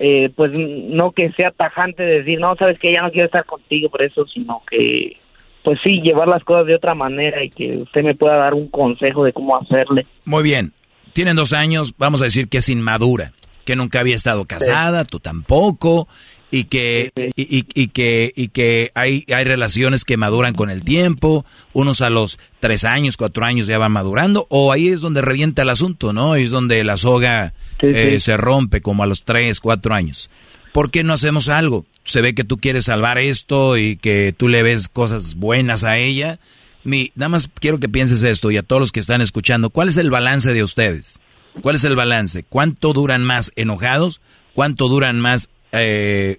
eh, 0.00 0.30
pues 0.34 0.52
no 0.56 1.12
que 1.12 1.30
sea 1.32 1.50
tajante 1.50 2.02
decir, 2.02 2.40
no, 2.40 2.56
sabes 2.56 2.78
que 2.78 2.92
ya 2.92 3.02
no 3.02 3.10
quiero 3.10 3.26
estar 3.26 3.44
contigo 3.44 3.90
por 3.90 4.02
eso, 4.02 4.26
sino 4.26 4.62
que 4.68 5.16
pues 5.62 5.78
sí, 5.82 6.00
llevar 6.00 6.28
las 6.28 6.44
cosas 6.44 6.66
de 6.66 6.74
otra 6.74 6.94
manera 6.94 7.42
y 7.44 7.50
que 7.50 7.78
usted 7.78 8.02
me 8.02 8.14
pueda 8.14 8.36
dar 8.36 8.54
un 8.54 8.68
consejo 8.68 9.24
de 9.24 9.32
cómo 9.32 9.56
hacerle. 9.56 10.06
Muy 10.24 10.42
bien. 10.42 10.72
Tienen 11.12 11.36
dos 11.36 11.52
años, 11.52 11.94
vamos 11.98 12.22
a 12.22 12.24
decir 12.24 12.48
que 12.48 12.58
es 12.58 12.68
inmadura, 12.68 13.32
que 13.64 13.76
nunca 13.76 14.00
había 14.00 14.16
estado 14.16 14.46
casada, 14.46 15.04
tú 15.04 15.20
tampoco, 15.20 16.08
y 16.50 16.64
que, 16.64 17.10
y, 17.36 17.66
y, 17.74 17.88
que, 17.88 18.32
y 18.34 18.48
que 18.48 18.90
hay, 18.94 19.24
hay 19.34 19.44
relaciones 19.44 20.04
que 20.04 20.16
maduran 20.16 20.54
con 20.54 20.70
el 20.70 20.84
tiempo, 20.84 21.44
unos 21.72 22.00
a 22.00 22.10
los 22.10 22.38
tres 22.60 22.84
años, 22.84 23.16
cuatro 23.16 23.44
años 23.44 23.66
ya 23.66 23.78
van 23.78 23.92
madurando, 23.92 24.46
o 24.48 24.72
ahí 24.72 24.88
es 24.88 25.00
donde 25.00 25.22
revienta 25.22 25.62
el 25.62 25.70
asunto, 25.70 26.12
¿no? 26.12 26.32
Ahí 26.32 26.44
es 26.44 26.50
donde 26.50 26.82
la 26.84 26.96
soga 26.96 27.54
eh, 27.80 28.20
se 28.20 28.36
rompe 28.36 28.80
como 28.80 29.02
a 29.02 29.06
los 29.06 29.24
tres, 29.24 29.60
cuatro 29.60 29.94
años. 29.94 30.30
¿Por 30.72 30.90
qué 30.90 31.04
no 31.04 31.12
hacemos 31.12 31.48
algo? 31.48 31.86
se 32.04 32.20
ve 32.20 32.34
que 32.34 32.44
tú 32.44 32.58
quieres 32.58 32.86
salvar 32.86 33.18
esto 33.18 33.76
y 33.76 33.96
que 33.96 34.34
tú 34.36 34.48
le 34.48 34.62
ves 34.62 34.88
cosas 34.88 35.34
buenas 35.34 35.84
a 35.84 35.98
ella. 35.98 36.38
Mi, 36.84 37.12
nada 37.14 37.28
más 37.28 37.48
quiero 37.60 37.78
que 37.78 37.88
pienses 37.88 38.22
esto 38.22 38.50
y 38.50 38.56
a 38.56 38.62
todos 38.62 38.80
los 38.80 38.92
que 38.92 39.00
están 39.00 39.20
escuchando, 39.20 39.70
¿cuál 39.70 39.88
es 39.88 39.96
el 39.96 40.10
balance 40.10 40.52
de 40.52 40.62
ustedes? 40.64 41.20
¿Cuál 41.60 41.76
es 41.76 41.84
el 41.84 41.96
balance? 41.96 42.42
¿Cuánto 42.42 42.92
duran 42.92 43.22
más 43.22 43.52
enojados? 43.56 44.20
¿Cuánto 44.54 44.88
duran 44.88 45.20
más 45.20 45.48
eh, 45.70 46.38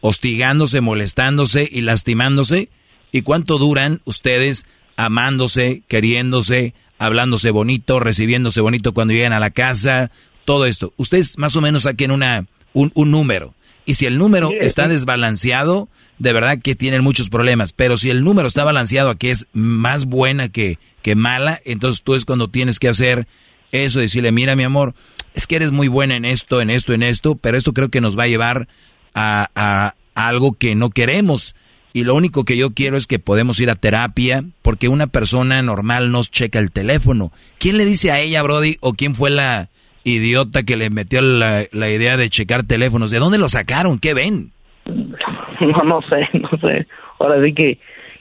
hostigándose, 0.00 0.80
molestándose 0.80 1.68
y 1.70 1.80
lastimándose? 1.80 2.68
¿Y 3.10 3.22
cuánto 3.22 3.58
duran 3.58 4.00
ustedes 4.04 4.66
amándose, 4.96 5.82
queriéndose, 5.88 6.74
hablándose 6.98 7.50
bonito, 7.50 7.98
recibiéndose 7.98 8.60
bonito 8.60 8.92
cuando 8.92 9.14
llegan 9.14 9.32
a 9.32 9.40
la 9.40 9.50
casa? 9.50 10.12
Todo 10.44 10.66
esto. 10.66 10.92
Ustedes 10.96 11.36
más 11.36 11.56
o 11.56 11.60
menos 11.60 11.82
saquen 11.82 12.12
una, 12.12 12.46
un, 12.74 12.92
un 12.94 13.10
número. 13.10 13.54
Y 13.86 13.94
si 13.94 14.06
el 14.06 14.18
número 14.18 14.50
está 14.60 14.88
desbalanceado, 14.88 15.88
de 16.18 16.32
verdad 16.32 16.58
que 16.62 16.74
tienen 16.74 17.02
muchos 17.02 17.30
problemas. 17.30 17.72
Pero 17.72 17.96
si 17.96 18.10
el 18.10 18.22
número 18.22 18.46
está 18.46 18.62
balanceado 18.62 19.10
a 19.10 19.18
que 19.18 19.30
es 19.30 19.46
más 19.52 20.04
buena 20.04 20.48
que, 20.48 20.78
que 21.02 21.16
mala, 21.16 21.60
entonces 21.64 22.02
tú 22.02 22.14
es 22.14 22.24
cuando 22.24 22.48
tienes 22.48 22.78
que 22.78 22.88
hacer 22.88 23.26
eso, 23.72 24.00
decirle, 24.00 24.32
mira 24.32 24.54
mi 24.54 24.64
amor, 24.64 24.94
es 25.34 25.46
que 25.46 25.56
eres 25.56 25.70
muy 25.70 25.88
buena 25.88 26.16
en 26.16 26.24
esto, 26.24 26.60
en 26.60 26.70
esto, 26.70 26.92
en 26.92 27.02
esto, 27.02 27.36
pero 27.36 27.56
esto 27.56 27.72
creo 27.72 27.88
que 27.88 28.00
nos 28.00 28.18
va 28.18 28.24
a 28.24 28.28
llevar 28.28 28.68
a, 29.14 29.48
a, 29.54 29.94
a 30.14 30.28
algo 30.28 30.52
que 30.52 30.74
no 30.74 30.90
queremos. 30.90 31.54
Y 31.92 32.04
lo 32.04 32.14
único 32.14 32.44
que 32.44 32.56
yo 32.56 32.72
quiero 32.72 32.96
es 32.96 33.06
que 33.06 33.18
podemos 33.18 33.58
ir 33.58 33.70
a 33.70 33.74
terapia, 33.74 34.44
porque 34.62 34.88
una 34.88 35.08
persona 35.08 35.60
normal 35.62 36.12
nos 36.12 36.30
checa 36.30 36.58
el 36.58 36.70
teléfono. 36.70 37.32
¿Quién 37.58 37.78
le 37.78 37.84
dice 37.84 38.12
a 38.12 38.20
ella, 38.20 38.42
Brody, 38.42 38.76
o 38.80 38.92
quién 38.92 39.14
fue 39.14 39.30
la, 39.30 39.70
idiota 40.04 40.62
que 40.62 40.76
le 40.76 40.90
metió 40.90 41.20
la, 41.22 41.64
la 41.72 41.90
idea 41.90 42.16
de 42.16 42.30
checar 42.30 42.64
teléfonos. 42.64 43.10
¿De 43.10 43.18
dónde 43.18 43.38
lo 43.38 43.48
sacaron? 43.48 43.98
¿Qué 43.98 44.14
ven? 44.14 44.52
No, 45.60 45.82
no 45.84 46.00
sé, 46.08 46.26
no 46.32 46.48
sé. 46.66 46.86
Ahora 47.18 47.44
sí 47.44 47.52
que, 47.52 47.78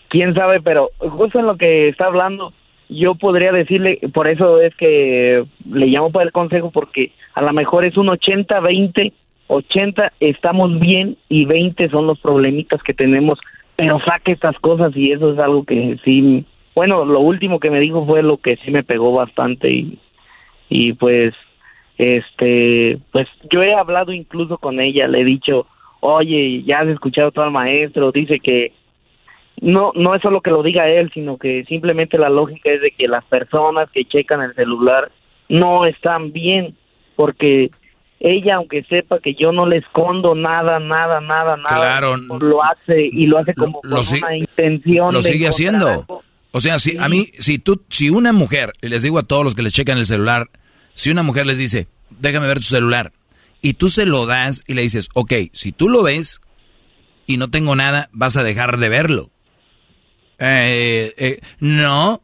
quién 0.09 0.33
sabe, 0.35 0.59
pero 0.61 0.89
justo 0.99 1.39
en 1.39 1.45
lo 1.45 1.55
que 1.55 1.87
está 1.87 2.07
hablando, 2.07 2.53
yo 2.89 3.15
podría 3.15 3.51
decirle, 3.51 3.99
por 4.13 4.27
eso 4.27 4.59
es 4.59 4.75
que 4.75 5.45
le 5.71 5.87
llamo 5.87 6.11
para 6.11 6.25
el 6.25 6.31
consejo, 6.31 6.71
porque 6.71 7.13
a 7.35 7.41
lo 7.41 7.53
mejor 7.53 7.85
es 7.85 7.95
un 7.95 8.07
80-20, 8.07 9.13
80 9.47 10.13
estamos 10.19 10.79
bien 10.79 11.17
y 11.29 11.45
20 11.45 11.89
son 11.89 12.07
los 12.07 12.19
problemitas 12.19 12.81
que 12.83 12.93
tenemos, 12.93 13.39
pero 13.75 13.99
saque 14.01 14.33
estas 14.33 14.57
cosas 14.59 14.91
y 14.95 15.11
eso 15.11 15.31
es 15.31 15.39
algo 15.39 15.63
que 15.63 15.97
sí, 16.03 16.45
bueno, 16.75 17.05
lo 17.05 17.19
último 17.19 17.59
que 17.59 17.71
me 17.71 17.79
dijo 17.79 18.05
fue 18.05 18.23
lo 18.23 18.37
que 18.37 18.57
sí 18.65 18.71
me 18.71 18.83
pegó 18.83 19.13
bastante 19.13 19.71
y, 19.71 19.99
y 20.67 20.93
pues, 20.93 21.33
este, 21.99 22.97
pues 23.11 23.27
yo 23.51 23.61
he 23.61 23.73
hablado 23.75 24.13
incluso 24.13 24.57
con 24.57 24.79
ella, 24.79 25.07
le 25.07 25.19
he 25.19 25.25
dicho, 25.25 25.67
oye, 25.99 26.63
ya 26.63 26.79
has 26.79 26.87
escuchado 26.87 27.31
todo 27.31 27.43
al 27.45 27.51
maestro, 27.51 28.11
dice 28.13 28.39
que 28.39 28.71
no, 29.61 29.91
no 29.95 30.15
es 30.15 30.21
solo 30.21 30.39
que 30.39 30.49
lo 30.49 30.63
diga 30.63 30.87
él, 30.87 31.11
sino 31.13 31.37
que 31.37 31.65
simplemente 31.65 32.17
la 32.17 32.29
lógica 32.29 32.71
es 32.71 32.81
de 32.81 32.91
que 32.91 33.09
las 33.09 33.25
personas 33.25 33.89
que 33.93 34.05
checan 34.05 34.39
el 34.41 34.55
celular 34.55 35.11
no 35.49 35.85
están 35.85 36.31
bien, 36.31 36.73
porque 37.17 37.69
ella, 38.21 38.55
aunque 38.55 38.83
sepa 38.83 39.19
que 39.19 39.33
yo 39.33 39.51
no 39.51 39.65
le 39.65 39.77
escondo 39.77 40.35
nada, 40.35 40.79
nada, 40.79 41.19
nada, 41.19 41.57
nada, 41.57 41.75
Claro. 41.75 42.15
lo 42.15 42.63
hace 42.63 43.09
y 43.11 43.27
lo 43.27 43.37
hace 43.39 43.53
como 43.53 43.81
lo 43.83 43.97
con 43.97 44.05
si- 44.05 44.21
una 44.21 44.37
intención. 44.37 45.13
Lo 45.13 45.21
sigue 45.21 45.47
haciendo. 45.47 45.87
algo. 45.89 46.23
O 46.51 46.61
sea, 46.61 46.79
si 46.79 46.97
a 46.97 47.09
mí, 47.09 47.25
si 47.33 47.59
tú, 47.59 47.81
si 47.89 48.09
una 48.09 48.31
mujer, 48.31 48.71
y 48.81 48.87
les 48.87 49.03
digo 49.03 49.19
a 49.19 49.23
todos 49.23 49.43
los 49.43 49.53
que 49.53 49.61
les 49.63 49.73
checan 49.73 49.97
el 49.97 50.05
celular, 50.05 50.47
si 50.99 51.11
una 51.11 51.23
mujer 51.23 51.45
les 51.45 51.57
dice, 51.57 51.87
déjame 52.09 52.45
ver 52.45 52.57
tu 52.57 52.65
celular, 52.65 53.13
y 53.61 53.75
tú 53.75 53.87
se 53.87 54.05
lo 54.05 54.25
das 54.25 54.65
y 54.67 54.73
le 54.73 54.81
dices, 54.81 55.07
ok, 55.13 55.31
si 55.53 55.71
tú 55.71 55.87
lo 55.87 56.03
ves 56.03 56.41
y 57.25 57.37
no 57.37 57.49
tengo 57.49 57.73
nada, 57.77 58.09
vas 58.11 58.35
a 58.35 58.43
dejar 58.43 58.79
de 58.79 58.89
verlo. 58.89 59.31
Eh, 60.39 61.13
eh, 61.17 61.39
no, 61.61 62.21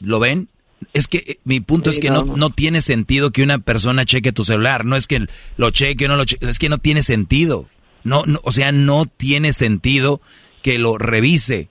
¿lo 0.00 0.20
ven? 0.20 0.48
Es 0.94 1.06
que 1.06 1.18
eh, 1.18 1.38
mi 1.44 1.60
punto 1.60 1.92
Sí, 1.92 1.98
es 1.98 2.00
que 2.00 2.08
no, 2.08 2.24
no, 2.24 2.32
no. 2.32 2.36
no 2.38 2.50
tiene 2.50 2.80
sentido 2.80 3.30
que 3.30 3.42
una 3.42 3.58
persona 3.58 4.06
cheque 4.06 4.32
tu 4.32 4.42
celular. 4.42 4.86
No 4.86 4.96
es 4.96 5.06
que 5.06 5.26
lo 5.58 5.68
cheque 5.68 6.06
o 6.06 6.08
no 6.08 6.16
lo 6.16 6.24
cheque, 6.24 6.48
es 6.48 6.58
que 6.58 6.70
no 6.70 6.78
tiene 6.78 7.02
sentido. 7.02 7.68
No, 8.04 8.22
no, 8.24 8.40
o 8.42 8.52
sea, 8.52 8.72
no 8.72 9.04
tiene 9.04 9.52
sentido 9.52 10.22
que 10.62 10.78
lo 10.78 10.96
revise. 10.96 11.68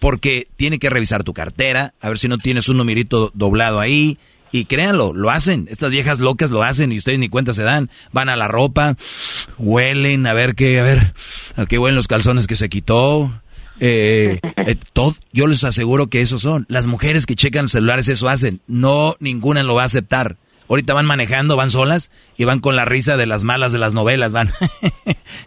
Porque 0.00 0.48
tiene 0.56 0.80
que 0.80 0.90
revisar 0.90 1.22
tu 1.22 1.32
cartera, 1.32 1.94
a 2.00 2.08
ver 2.08 2.18
si 2.18 2.26
no 2.26 2.38
tienes 2.38 2.68
un 2.68 2.78
numerito 2.78 3.30
doblado 3.34 3.78
ahí. 3.78 4.18
Y 4.52 4.66
créanlo, 4.66 5.14
lo 5.14 5.30
hacen. 5.30 5.66
Estas 5.70 5.90
viejas 5.90 6.18
locas 6.18 6.50
lo 6.50 6.62
hacen 6.62 6.92
y 6.92 6.98
ustedes 6.98 7.18
ni 7.18 7.30
cuenta 7.30 7.54
se 7.54 7.62
dan. 7.62 7.90
Van 8.12 8.28
a 8.28 8.36
la 8.36 8.48
ropa, 8.48 8.96
huelen, 9.58 10.26
a 10.26 10.34
ver 10.34 10.54
qué, 10.54 10.78
a 10.78 10.82
ver, 10.82 11.14
a 11.56 11.64
qué 11.64 11.78
huelen 11.78 11.96
los 11.96 12.06
calzones 12.06 12.46
que 12.46 12.54
se 12.54 12.68
quitó. 12.68 13.32
Eh, 13.80 14.38
eh, 14.58 14.76
todo, 14.92 15.16
yo 15.32 15.46
les 15.46 15.64
aseguro 15.64 16.08
que 16.08 16.20
esos 16.20 16.42
son. 16.42 16.66
Las 16.68 16.86
mujeres 16.86 17.24
que 17.24 17.34
checan 17.34 17.70
celulares 17.70 18.08
eso 18.08 18.28
hacen. 18.28 18.60
No, 18.66 19.16
ninguna 19.20 19.62
lo 19.62 19.74
va 19.74 19.82
a 19.82 19.86
aceptar. 19.86 20.36
Ahorita 20.68 20.94
van 20.94 21.06
manejando, 21.06 21.56
van 21.56 21.70
solas 21.70 22.10
y 22.36 22.44
van 22.44 22.60
con 22.60 22.76
la 22.76 22.84
risa 22.84 23.16
de 23.16 23.26
las 23.26 23.44
malas 23.44 23.72
de 23.72 23.78
las 23.78 23.94
novelas, 23.94 24.32
van. 24.32 24.50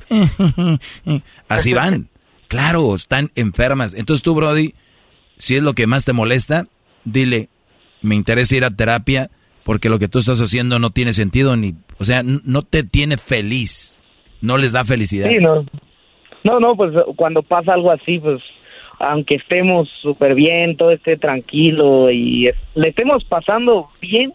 Así 1.48 1.74
van. 1.74 2.10
Claro, 2.48 2.94
están 2.96 3.32
enfermas. 3.36 3.94
Entonces 3.94 4.24
tú, 4.24 4.36
Brody, 4.36 4.76
si 5.38 5.56
es 5.56 5.64
lo 5.64 5.74
que 5.74 5.88
más 5.88 6.06
te 6.06 6.14
molesta, 6.14 6.68
dile, 7.06 7.50
me 8.06 8.16
interesa 8.16 8.56
ir 8.56 8.64
a 8.64 8.72
terapia 8.72 9.30
porque 9.64 9.90
lo 9.90 10.00
que 10.00 10.08
tú 10.08 10.20
estás 10.20 10.40
haciendo 10.40 10.80
no 10.80 10.92
tiene 10.92 11.14
sentido 11.14 11.56
ni, 11.56 11.74
o 11.98 12.06
sea, 12.06 12.22
no 12.24 12.62
te 12.62 12.84
tiene 12.84 13.18
feliz, 13.18 14.02
no 14.42 14.58
les 14.58 14.72
da 14.72 14.86
felicidad. 14.86 15.30
Sí, 15.30 15.40
no. 15.40 15.66
No, 16.44 16.60
no, 16.60 16.76
pues 16.76 16.92
cuando 17.16 17.42
pasa 17.42 17.74
algo 17.74 17.92
así, 17.92 18.20
pues 18.20 18.42
aunque 19.00 19.36
estemos 19.36 19.90
súper 20.02 20.36
bien, 20.36 20.78
todo 20.78 20.92
esté 20.92 21.18
tranquilo 21.18 22.12
y 22.12 22.52
le 22.76 22.88
estemos 22.88 23.24
pasando 23.24 23.90
bien 24.00 24.34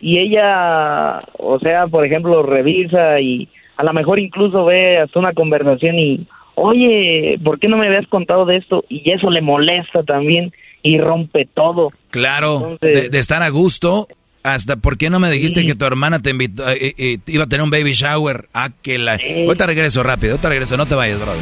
y 0.00 0.18
ella, 0.18 1.22
o 1.38 1.58
sea, 1.58 1.86
por 1.86 2.04
ejemplo, 2.04 2.42
revisa 2.42 3.18
y 3.20 3.48
a 3.76 3.84
lo 3.84 3.92
mejor 3.92 4.18
incluso 4.20 4.64
ve 4.66 4.98
hasta 4.98 5.18
una 5.18 5.32
conversación 5.32 5.98
y, 5.98 6.26
oye, 6.54 7.38
¿por 7.42 7.58
qué 7.58 7.68
no 7.68 7.78
me 7.78 7.86
habías 7.86 8.06
contado 8.08 8.44
de 8.44 8.56
esto? 8.56 8.84
Y 8.88 9.10
eso 9.10 9.30
le 9.30 9.40
molesta 9.40 10.02
también 10.02 10.52
y 10.86 10.98
rompe 10.98 11.46
todo. 11.52 11.90
Claro, 12.10 12.56
Entonces- 12.72 13.02
de, 13.04 13.08
de 13.10 13.18
estar 13.18 13.42
a 13.42 13.48
gusto. 13.48 14.08
Hasta, 14.42 14.76
¿por 14.76 14.96
qué 14.96 15.10
no 15.10 15.18
me 15.18 15.28
dijiste 15.28 15.64
que 15.66 15.74
tu 15.74 15.84
hermana 15.86 16.22
te 16.22 16.30
invitó, 16.30 16.68
eh, 16.70 16.94
eh, 16.96 17.18
iba 17.26 17.42
a 17.44 17.46
tener 17.48 17.64
un 17.64 17.70
baby 17.70 17.94
shower? 17.94 18.48
Ah, 18.54 18.70
que 18.80 18.96
la... 18.96 19.12
Ahorita 19.14 19.66
regreso 19.66 20.04
rápido, 20.04 20.34
ahorita 20.34 20.48
regreso, 20.48 20.76
no 20.76 20.86
te 20.86 20.94
vayas, 20.94 21.18
brother. 21.18 21.40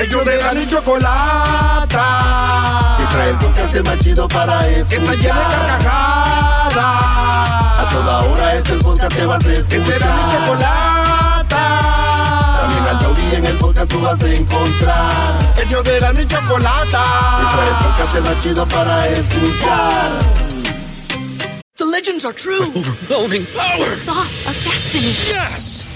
Ellos 0.00 0.24
de 0.24 0.36
la 0.38 0.54
ni 0.54 0.66
chocolata. 0.66 1.98
Que 2.98 3.04
trae 3.14 3.30
el 3.30 3.36
podcast 3.36 3.76
más 3.86 3.98
chido 3.98 4.28
para 4.28 4.68
escuchar. 4.68 4.88
Que 4.88 4.96
está 4.96 5.14
llena 5.14 5.40
de 5.40 5.54
carcajadas. 5.54 6.76
A 6.76 7.88
toda 7.90 8.22
hora 8.24 8.54
es 8.56 8.68
el 8.70 8.78
podcast 8.78 9.16
que 9.16 9.26
vas 9.26 9.44
a 9.46 9.52
escuchar. 9.52 9.68
Que 9.68 9.80
será 9.84 10.06
mi 10.16 10.22
chocolata. 10.32 11.05
También 12.86 13.26
al 13.26 13.34
en 13.34 13.46
el 13.46 13.58
podcast 13.58 13.90
tú 13.90 14.00
vas 14.00 14.22
a 14.22 14.28
encontrar. 14.32 15.54
Ellos 15.56 15.82
de 15.82 16.00
la 16.00 16.12
ni 16.12 16.26
chocolata. 16.26 17.04
Que 17.40 17.56
trae 17.56 17.68
el 17.68 17.74
podcast 17.74 18.28
más 18.28 18.42
chido 18.42 18.66
para 18.66 19.08
escuchar. 19.08 20.18
The 21.76 21.84
legends 21.84 22.24
are 22.24 22.32
true. 22.32 22.62
overwhelming 22.76 23.46
power! 23.46 23.78
The 23.78 23.86
sauce 23.86 24.46
of 24.46 24.54
destiny. 24.64 25.12
Yes! 25.28 25.95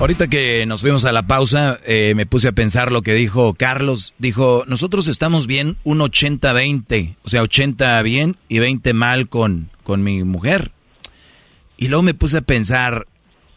Ahorita 0.00 0.28
que 0.28 0.66
nos 0.66 0.80
fuimos 0.82 1.04
a 1.04 1.12
la 1.12 1.26
pausa, 1.26 1.78
eh, 1.86 2.12
me 2.16 2.26
puse 2.26 2.48
a 2.48 2.52
pensar 2.52 2.92
lo 2.92 3.02
que 3.02 3.14
dijo 3.14 3.54
Carlos. 3.54 4.12
Dijo, 4.18 4.64
nosotros 4.66 5.06
estamos 5.06 5.46
bien 5.46 5.76
un 5.84 6.00
80-20, 6.00 7.16
o 7.22 7.28
sea, 7.30 7.42
80 7.42 8.02
bien 8.02 8.36
y 8.48 8.58
20 8.58 8.92
mal 8.92 9.28
con, 9.28 9.70
con 9.82 10.02
mi 10.02 10.22
mujer. 10.24 10.72
Y 11.78 11.88
luego 11.88 12.02
me 12.02 12.12
puse 12.12 12.38
a 12.38 12.42
pensar, 12.42 13.06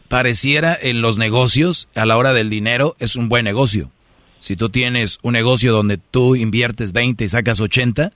pareciera 0.08 0.76
en 0.80 1.02
los 1.02 1.18
negocios, 1.18 1.88
a 1.94 2.06
la 2.06 2.16
hora 2.16 2.32
del 2.32 2.48
dinero, 2.50 2.96
es 2.98 3.16
un 3.16 3.28
buen 3.28 3.44
negocio. 3.44 3.90
Si 4.38 4.56
tú 4.56 4.70
tienes 4.70 5.18
un 5.22 5.32
negocio 5.32 5.72
donde 5.72 5.98
tú 5.98 6.34
inviertes 6.36 6.92
20 6.92 7.24
y 7.24 7.28
sacas 7.28 7.60
80, 7.60 8.12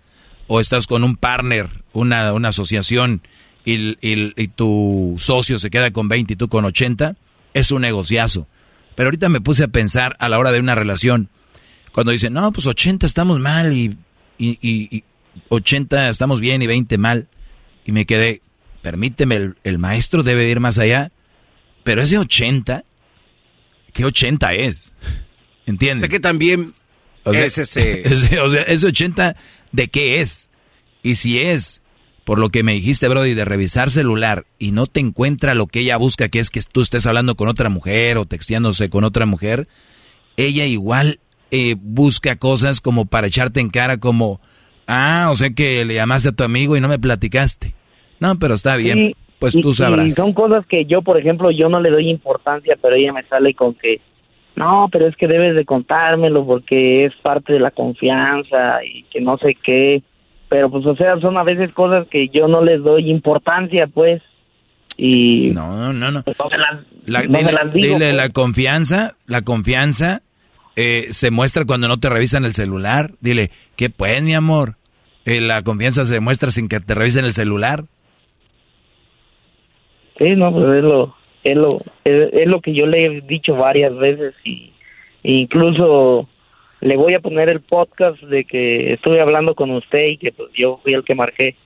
o 0.47 0.61
estás 0.61 0.87
con 0.87 1.05
un 1.05 1.17
partner, 1.17 1.69
una, 1.93 2.33
una 2.33 2.49
asociación, 2.49 3.21
y, 3.65 3.97
y- 4.01 4.49
tu 4.49 5.17
socio 5.19 5.59
se 5.59 5.71
queda 5.71 5.91
con 5.93 6.09
20 6.09 6.33
y 6.33 6.37
tú 6.37 6.49
con 6.49 6.65
80, 6.65 7.17
es 7.55 7.71
un 7.71 7.83
negociazo. 7.83 8.47
Pero 8.95 9.09
ahorita 9.09 9.29
me 9.29 9.41
puse 9.41 9.65
a 9.65 9.69
pensar 9.69 10.17
a 10.19 10.29
la 10.29 10.39
hora 10.39 10.53
de 10.53 10.61
una 10.61 10.75
relación, 10.75 11.29
cuando 11.93 12.13
dicen, 12.13 12.33
no, 12.33 12.53
pues 12.53 12.67
80 12.67 13.07
estamos 13.07 13.39
mal 13.41 13.73
y, 13.73 13.97
y, 14.39 14.59
y- 14.61 14.97
y 14.97 15.05
80 15.49 16.09
estamos 16.09 16.41
bien 16.41 16.63
y 16.63 16.67
20 16.67 16.99
mal. 16.99 17.29
Y 17.85 17.93
me 17.93 18.07
quedé, 18.07 18.43
permíteme, 18.83 19.37
el, 19.37 19.57
el 19.65 19.79
maestro 19.79 20.23
debe 20.23 20.45
de 20.45 20.51
ir 20.51 20.61
más 20.61 20.79
allá, 20.79 21.11
pero 21.85 22.01
ese 22.03 22.17
80, 22.19 22.85
¿qué 23.93 24.05
80 24.05 24.55
es? 24.55 24.93
¿Entiendes? 25.67 26.03
Sé 26.03 26.09
que 26.09 26.21
también 26.21 26.75
O 27.25 27.33
sea, 27.33 27.45
es 27.45 27.59
ese- 28.13 28.41
o 28.41 28.51
sea, 28.51 28.63
ese 28.63 28.87
80, 28.87 29.37
¿de 29.73 29.89
qué 29.89 30.21
es? 30.21 30.49
Y 31.03 31.17
si 31.17 31.41
es, 31.41 31.82
por 32.25 32.39
lo 32.39 32.51
que 32.51 32.63
me 32.63 32.73
dijiste, 32.73 33.09
Brody, 33.09 33.35
de 33.35 33.45
revisar 33.45 33.91
celular 33.91 34.45
y 34.59 34.71
no 34.73 34.87
te 34.87 35.01
encuentra 35.01 35.55
lo 35.55 35.67
que 35.67 35.81
ella 35.81 35.97
busca, 35.97 36.29
que 36.29 36.39
es 36.39 36.51
que 36.51 36.61
tú 36.73 36.81
estés 36.81 37.07
hablando 37.07 37.35
con 37.35 37.49
otra 37.49 37.69
mujer 37.69 38.17
o 38.19 38.27
texteándose 38.27 38.89
con 38.91 39.05
otra 39.05 39.27
mujer, 39.27 39.67
ella 40.37 40.65
igual 40.67 41.19
eh, 41.51 41.75
busca 41.79 42.37
cosas 42.37 42.81
como 42.81 43.07
para 43.07 43.27
echarte 43.27 43.61
en 43.61 43.71
cara 43.71 43.99
como, 43.99 44.41
ah, 44.87 45.29
o 45.31 45.35
sea 45.35 45.51
que 45.51 45.85
le 45.85 45.95
llamaste 45.95 46.29
a 46.31 46.33
tu 46.33 46.45
amigo 46.45 46.77
y 46.77 46.81
no 46.81 46.89
me 46.89 46.99
platicaste. 46.99 47.75
No, 48.21 48.39
pero 48.39 48.55
está 48.55 48.77
bien, 48.77 48.99
Sí, 48.99 49.17
pues 49.41 49.57
y- 49.57 49.61
tú 49.61 49.71
Y 49.71 49.75
sabrás. 49.75 50.15
son 50.15 50.33
cosas 50.33 50.65
que 50.67 50.85
yo, 50.87 51.03
por 51.03 51.19
ejemplo, 51.19 51.51
yo 51.51 51.69
no 51.69 51.81
le 51.81 51.91
doy 51.91 52.09
importancia, 52.09 52.79
pero 52.81 52.95
ella 52.95 53.13
me 53.13 53.25
sale 53.25 53.53
con 53.55 53.75
que, 53.75 54.01
no, 54.55 54.89
pero 54.93 55.09
es 55.09 55.17
que 55.17 55.27
debes 55.27 55.57
de 55.57 55.65
contármelo 55.65 56.47
porque 56.47 57.05
es 57.07 57.13
parte 57.23 57.53
de 57.55 57.59
la 57.61 57.73
confianza 57.73 58.85
y 58.85 59.03
que 59.11 59.21
no 59.21 59.37
sé 59.39 59.57
qué. 59.63 60.03
Pero 60.53 60.71
pues, 60.71 60.85
o 60.85 60.95
sea, 60.97 61.19
son 61.21 61.39
a 61.39 61.45
veces 61.45 61.73
cosas 61.73 62.07
que 62.09 62.29
yo 62.29 62.47
no 62.47 62.63
les 62.63 62.83
doy 62.83 63.11
importancia, 63.11 63.87
pues. 63.87 64.21
Y... 64.99 65.49
No, 65.55 65.95
no, 65.95 66.11
no. 66.11 66.23
No 66.27 66.49
se 66.51 66.59
las, 66.59 66.75
La- 67.07 67.23
no 67.23 67.39
dile 67.39 67.53
las 67.53 67.73
digo, 67.73 67.87
dile 67.95 67.99
pues. 68.11 68.15
la 68.15 68.29
confianza, 68.29 69.17
la 69.25 69.41
confianza 69.41 70.21
eh, 70.77 71.07
se 71.09 71.31
muestra 71.31 71.65
cuando 71.65 71.89
no 71.89 71.97
te 71.99 72.11
revisan 72.11 72.45
el 72.45 72.53
celular. 72.53 73.13
Dile, 73.23 73.51
¿qué 73.77 73.89
pues, 73.89 74.23
mi 74.23 74.35
amor? 74.35 74.77
Eh, 75.25 75.41
la 75.41 75.63
confianza 75.63 76.05
se 76.05 76.21
muestra 76.21 76.51
sin 76.51 76.69
que 76.69 76.81
te 76.81 76.95
revisen 76.95 77.25
el 77.25 77.33
celular. 77.33 77.85
Sí, 80.19 80.37
no, 80.37 80.53
pues 80.53 80.67
es 80.77 80.85
lo, 80.85 81.17
es 81.45 81.57
lo, 81.57 81.69
es, 82.05 82.29
es 82.35 82.47
lo 82.47 82.61
que 82.61 82.75
yo 82.75 82.87
le 82.87 83.07
he 83.07 83.21
dicho 83.23 83.55
varias 83.57 83.97
veces 83.97 84.35
y 84.45 84.71
incluso 85.23 86.29
le 86.83 86.97
voy 86.97 87.15
a 87.15 87.21
poner 87.21 87.49
el 87.49 87.61
podcast 87.63 88.21
de 88.23 88.45
que 88.45 88.93
estuve 88.93 89.21
hablando 89.21 89.55
con 89.55 89.71
usted 89.71 90.09
y 90.09 90.17
que 90.19 90.33
pues 90.33 90.51
yo 90.55 90.79
fui 90.83 90.93
el 90.93 91.03
que 91.05 91.15
marqué 91.15 91.57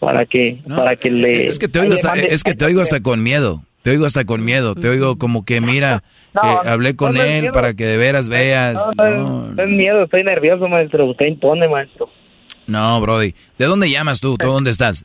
para 0.00 0.24
que 0.26 0.58
para 0.68 0.96
que 0.96 1.10
le 1.10 1.46
Es 1.48 1.58
que 1.58 1.68
te 1.68 1.78
oigo 1.80 1.94
hasta, 1.94 2.08
mande- 2.14 2.28
es 2.32 2.42
que 2.42 2.54
te 2.54 2.64
oigo 2.64 2.80
hasta 2.80 3.00
con 3.02 3.22
miedo. 3.22 3.62
Te 3.82 3.90
oigo 3.90 4.06
hasta 4.06 4.24
con 4.24 4.44
miedo. 4.44 4.74
Te 4.76 4.88
oigo 4.88 5.18
como 5.18 5.44
que, 5.44 5.60
mira, 5.60 6.02
No, 6.34 6.40
eh, 6.64 6.68
hablé 6.68 6.96
con 6.96 7.14
no, 7.14 7.22
él 7.22 7.50
para 7.52 7.74
que 7.74 7.84
de 7.84 7.96
veras 7.98 8.28
veas. 8.28 8.74
No, 8.96 9.04
no, 9.04 9.48
es- 9.50 9.54
no 9.56 9.62
es 9.64 9.68
miedo, 9.68 10.04
estoy 10.04 10.24
nervioso, 10.24 10.66
maestro. 10.68 11.04
Usted 11.06 11.26
impone, 11.26 11.68
maestro. 11.68 12.08
No, 12.66 13.00
Brody. 13.00 13.34
¿De 13.58 13.66
dónde 13.66 13.90
llamas 13.90 14.20
tú? 14.20 14.36
¿Tú 14.38 14.46
dónde 14.48 14.70
estás? 14.70 15.04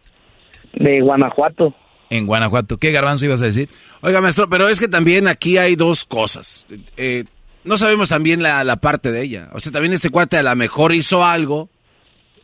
De 0.73 1.01
Guanajuato. 1.01 1.73
En 2.11 2.27
Guanajuato. 2.27 2.77
¿Qué 2.77 2.91
garbanzo 2.91 3.25
ibas 3.25 3.41
a 3.41 3.45
decir? 3.45 3.67
Oiga, 4.01 4.21
maestro, 4.21 4.47
pero 4.47 4.67
es 4.69 4.79
que 4.79 4.87
también 4.87 5.27
aquí 5.27 5.57
hay 5.57 5.75
dos 5.75 6.05
cosas. 6.05 6.65
Eh, 6.97 7.23
no 7.67 7.77
sabemos 7.77 8.09
también 8.09 8.41
la, 8.41 8.63
la 8.63 8.77
parte 8.77 9.11
de 9.11 9.21
ella. 9.21 9.49
O 9.53 9.59
sea, 9.59 9.71
también 9.71 9.93
este 9.93 10.09
cuate 10.09 10.37
a 10.37 10.43
lo 10.43 10.55
mejor 10.55 10.95
hizo 10.95 11.25
algo 11.25 11.69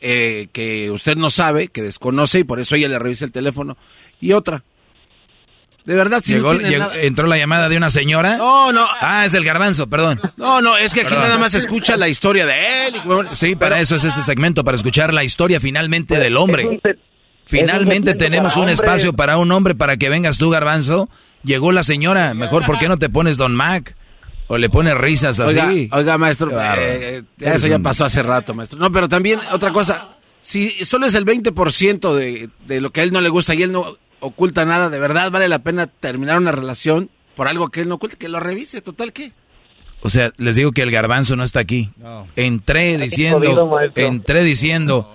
eh, 0.01 0.49
que 0.53 0.91
usted 0.91 1.15
no 1.17 1.29
sabe, 1.29 1.69
que 1.69 1.81
desconoce 1.81 2.39
y 2.39 2.43
por 2.43 2.59
eso 2.59 2.75
ella 2.75 2.89
le 2.89 2.99
revisa 2.99 3.25
el 3.25 3.31
teléfono. 3.31 3.77
Y 4.21 4.33
otra. 4.33 4.63
De 5.85 5.95
verdad, 5.95 6.21
si 6.23 6.33
Llegó- 6.33 6.53
no 6.53 6.59
tiene 6.59 6.71
llegó- 6.75 6.83
nada- 6.85 7.01
¿Entró 7.01 7.27
la 7.27 7.37
llamada 7.37 7.67
de 7.67 7.75
una 7.75 7.89
señora? 7.89 8.37
No, 8.37 8.71
no. 8.71 8.87
Ah, 9.01 9.25
es 9.25 9.33
el 9.33 9.43
garbanzo, 9.43 9.87
perdón. 9.89 10.19
No, 10.37 10.61
no, 10.61 10.77
es 10.77 10.93
que 10.93 11.01
aquí 11.01 11.09
Perdón. 11.09 11.23
nada 11.27 11.37
más 11.37 11.53
escucha 11.55 11.97
la 11.97 12.07
historia 12.07 12.45
de 12.45 12.87
él. 12.87 12.95
y- 12.95 13.35
Sí, 13.35 13.55
para 13.57 13.81
eso 13.81 13.95
es 13.97 14.05
este 14.05 14.21
segmento, 14.21 14.63
para 14.63 14.75
escuchar 14.77 15.13
la 15.13 15.25
historia 15.25 15.59
finalmente 15.59 16.17
del 16.19 16.37
hombre. 16.37 16.79
Finalmente 17.45 18.13
tenemos 18.13 18.55
un 18.55 18.69
espacio 18.69 19.11
para 19.13 19.37
un 19.37 19.51
hombre 19.51 19.75
para 19.75 19.97
que 19.97 20.07
vengas 20.09 20.37
tú, 20.37 20.49
garbanzo. 20.49 21.09
Llegó 21.43 21.73
la 21.73 21.83
señora. 21.83 22.33
Mejor, 22.33 22.65
¿por 22.65 22.79
qué 22.79 22.87
no 22.87 22.97
te 22.97 23.09
pones 23.09 23.35
Don 23.35 23.53
Mac? 23.53 23.95
O 24.47 24.57
le 24.57 24.69
pones 24.69 24.95
risas 24.95 25.39
así. 25.39 25.57
Oiga, 25.57 25.97
oiga, 25.97 26.17
maestro, 26.17 26.51
eh, 26.51 27.17
eh, 27.17 27.23
eso 27.39 27.67
ya 27.67 27.79
pasó 27.79 28.05
hace 28.05 28.21
rato, 28.21 28.53
maestro. 28.53 28.79
No, 28.79 28.91
pero 28.91 29.07
también 29.07 29.39
otra 29.51 29.71
cosa, 29.71 30.17
si 30.41 30.69
solo 30.85 31.05
es 31.05 31.13
el 31.13 31.25
20% 31.25 32.13
de, 32.13 32.49
de 32.65 32.81
lo 32.81 32.91
que 32.91 33.01
a 33.01 33.03
él 33.03 33.13
no 33.13 33.21
le 33.21 33.29
gusta 33.29 33.55
y 33.55 33.63
él 33.63 33.71
no 33.71 33.85
oculta 34.19 34.65
nada, 34.65 34.89
¿de 34.89 34.99
verdad 34.99 35.31
vale 35.31 35.47
la 35.47 35.59
pena 35.59 35.87
terminar 35.87 36.37
una 36.37 36.51
relación 36.51 37.09
por 37.35 37.47
algo 37.47 37.69
que 37.69 37.81
él 37.81 37.89
no 37.89 37.95
oculta? 37.95 38.17
Que 38.17 38.29
lo 38.29 38.39
revise, 38.39 38.81
total, 38.81 39.13
¿qué? 39.13 39.33
O 40.01 40.09
sea, 40.09 40.33
les 40.37 40.57
digo 40.57 40.73
que 40.73 40.81
el 40.81 40.91
garbanzo 40.91 41.35
no 41.37 41.45
está 41.45 41.61
aquí. 41.61 41.89
No. 41.97 42.27
Entré 42.35 42.93
jodido, 42.93 43.05
diciendo, 43.05 43.67
maestro. 43.67 44.05
entré 44.05 44.43
diciendo 44.43 45.09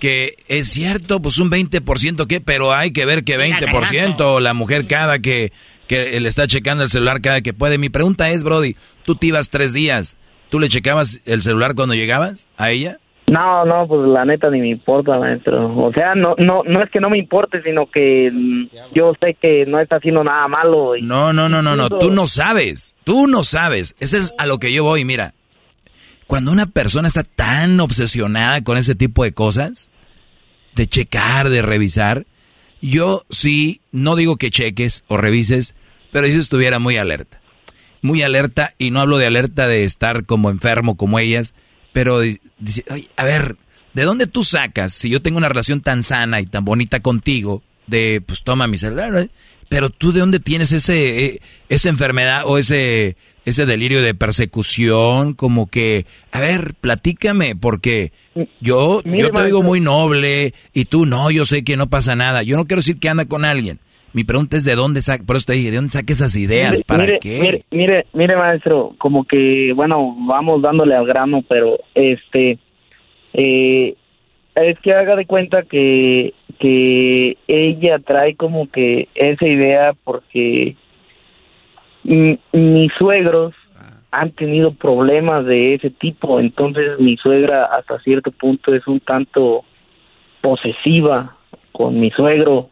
que 0.00 0.34
es 0.48 0.66
cierto, 0.66 1.22
pues 1.22 1.38
un 1.38 1.48
20% 1.48 2.26
qué, 2.26 2.40
pero 2.40 2.74
hay 2.74 2.92
que 2.92 3.06
ver 3.06 3.22
que 3.22 3.38
20% 3.38 4.40
la 4.40 4.52
mujer 4.52 4.88
cada 4.88 5.20
que, 5.20 5.52
que 5.88 6.20
le 6.20 6.28
está 6.28 6.46
checando 6.46 6.82
el 6.84 6.90
celular 6.90 7.20
cada 7.20 7.40
que 7.40 7.52
puede. 7.52 7.78
Mi 7.78 7.88
pregunta 7.88 8.30
es, 8.30 8.44
Brody, 8.44 8.76
tú 9.04 9.14
te 9.14 9.26
ibas 9.28 9.50
tres 9.50 9.72
días, 9.72 10.16
¿tú 10.48 10.58
le 10.60 10.68
checabas 10.68 11.20
el 11.26 11.42
celular 11.42 11.74
cuando 11.74 11.94
llegabas 11.94 12.48
a 12.56 12.70
ella? 12.70 12.98
No, 13.28 13.64
no, 13.64 13.86
pues 13.88 14.08
la 14.08 14.24
neta 14.24 14.50
ni 14.50 14.60
me 14.60 14.68
importa, 14.68 15.18
maestro. 15.18 15.74
O 15.78 15.90
sea, 15.92 16.14
no 16.14 16.34
no 16.38 16.62
no 16.64 16.82
es 16.82 16.90
que 16.90 17.00
no 17.00 17.08
me 17.08 17.16
importe, 17.18 17.62
sino 17.62 17.86
que 17.86 18.30
mm, 18.32 18.64
yo 18.94 19.14
sé 19.20 19.34
que 19.40 19.64
no 19.66 19.78
está 19.78 19.96
haciendo 19.96 20.22
nada 20.24 20.46
malo. 20.48 20.96
y- 20.96 21.02
No, 21.02 21.32
no, 21.32 21.48
no, 21.48 21.62
no, 21.62 21.74
no, 21.76 21.88
tú 21.88 22.10
no 22.10 22.26
sabes, 22.26 22.94
tú 23.04 23.26
no 23.28 23.42
sabes. 23.44 23.94
Ese 24.00 24.18
es 24.18 24.34
a 24.38 24.46
lo 24.46 24.58
que 24.58 24.72
yo 24.72 24.84
voy, 24.84 25.04
mira. 25.04 25.32
Cuando 26.26 26.50
una 26.50 26.66
persona 26.66 27.08
está 27.08 27.22
tan 27.24 27.78
obsesionada 27.80 28.62
con 28.64 28.76
ese 28.76 28.94
tipo 28.94 29.22
de 29.24 29.32
cosas, 29.32 29.90
de 30.74 30.86
checar, 30.86 31.48
de 31.48 31.62
revisar, 31.62 32.24
yo 32.82 33.24
sí, 33.30 33.80
no 33.92 34.16
digo 34.16 34.36
que 34.36 34.50
cheques 34.50 35.04
o 35.08 35.16
revises, 35.16 35.74
pero 36.12 36.26
si 36.26 36.34
estuviera 36.34 36.78
muy 36.78 36.96
alerta. 36.98 37.40
Muy 38.02 38.22
alerta, 38.22 38.74
y 38.78 38.90
no 38.90 39.00
hablo 39.00 39.16
de 39.18 39.26
alerta 39.26 39.68
de 39.68 39.84
estar 39.84 40.26
como 40.26 40.50
enfermo 40.50 40.96
como 40.96 41.18
ellas, 41.18 41.54
pero 41.92 42.20
di- 42.20 42.40
dice, 42.58 42.84
"Oye, 42.90 43.08
a 43.16 43.24
ver, 43.24 43.56
¿de 43.94 44.02
dónde 44.02 44.26
tú 44.26 44.42
sacas, 44.44 44.92
si 44.92 45.08
yo 45.08 45.22
tengo 45.22 45.38
una 45.38 45.48
relación 45.48 45.80
tan 45.80 46.02
sana 46.02 46.40
y 46.40 46.46
tan 46.46 46.64
bonita 46.64 47.00
contigo, 47.00 47.62
de 47.86 48.22
pues 48.24 48.42
toma 48.42 48.66
mi 48.66 48.78
celular, 48.78 49.14
¿eh? 49.16 49.30
pero 49.68 49.88
tú 49.90 50.12
de 50.12 50.20
dónde 50.20 50.40
tienes 50.40 50.72
ese, 50.72 51.24
eh, 51.26 51.40
esa 51.68 51.88
enfermedad 51.88 52.42
o 52.46 52.58
ese, 52.58 53.16
ese 53.44 53.66
delirio 53.66 54.02
de 54.02 54.14
persecución, 54.14 55.34
como 55.34 55.68
que, 55.68 56.06
a 56.30 56.40
ver, 56.40 56.74
platícame, 56.80 57.56
porque 57.56 58.12
yo, 58.60 59.02
Mire, 59.04 59.22
yo 59.22 59.30
te 59.30 59.44
digo 59.44 59.58
maestro. 59.58 59.62
muy 59.62 59.80
noble 59.80 60.54
y 60.72 60.84
tú 60.84 61.06
no, 61.06 61.30
yo 61.30 61.44
sé 61.44 61.64
que 61.64 61.76
no 61.76 61.88
pasa 61.88 62.14
nada. 62.16 62.42
Yo 62.42 62.56
no 62.56 62.66
quiero 62.66 62.78
decir 62.78 62.98
que 62.98 63.08
anda 63.08 63.24
con 63.26 63.44
alguien. 63.44 63.78
Mi 64.12 64.24
pregunta 64.24 64.58
es 64.58 64.64
de 64.64 64.74
dónde 64.74 65.00
saca, 65.00 65.24
por 65.24 65.36
eso 65.36 65.46
te 65.46 65.54
dije, 65.54 65.70
¿de 65.70 65.76
dónde 65.76 65.90
saca 65.90 66.12
esas 66.12 66.36
ideas? 66.36 66.72
Mire, 66.72 66.84
¿Para 66.86 67.04
mire, 67.04 67.18
qué? 67.18 67.40
Mire, 67.40 67.64
mire, 67.70 68.06
mire, 68.12 68.36
maestro, 68.36 68.94
como 68.98 69.24
que, 69.24 69.72
bueno, 69.74 70.14
vamos 70.26 70.60
dándole 70.60 70.94
al 70.94 71.06
grano, 71.06 71.42
pero 71.48 71.78
este, 71.94 72.58
eh, 73.32 73.94
es 74.54 74.78
que 74.80 74.92
haga 74.92 75.16
de 75.16 75.24
cuenta 75.24 75.62
que, 75.62 76.34
que 76.58 77.38
ella 77.48 77.98
trae 78.00 78.36
como 78.36 78.70
que 78.70 79.08
esa 79.14 79.46
idea 79.46 79.94
porque 80.04 80.76
mis 82.04 82.92
suegros 82.98 83.54
han 84.10 84.30
tenido 84.32 84.74
problemas 84.74 85.46
de 85.46 85.74
ese 85.74 85.90
tipo, 85.90 86.38
entonces 86.38 86.98
mi 86.98 87.16
suegra 87.16 87.64
hasta 87.64 87.98
cierto 88.00 88.30
punto 88.30 88.74
es 88.74 88.86
un 88.86 89.00
tanto 89.00 89.64
posesiva 90.42 91.36
con 91.72 91.98
mi 91.98 92.10
suegro, 92.10 92.68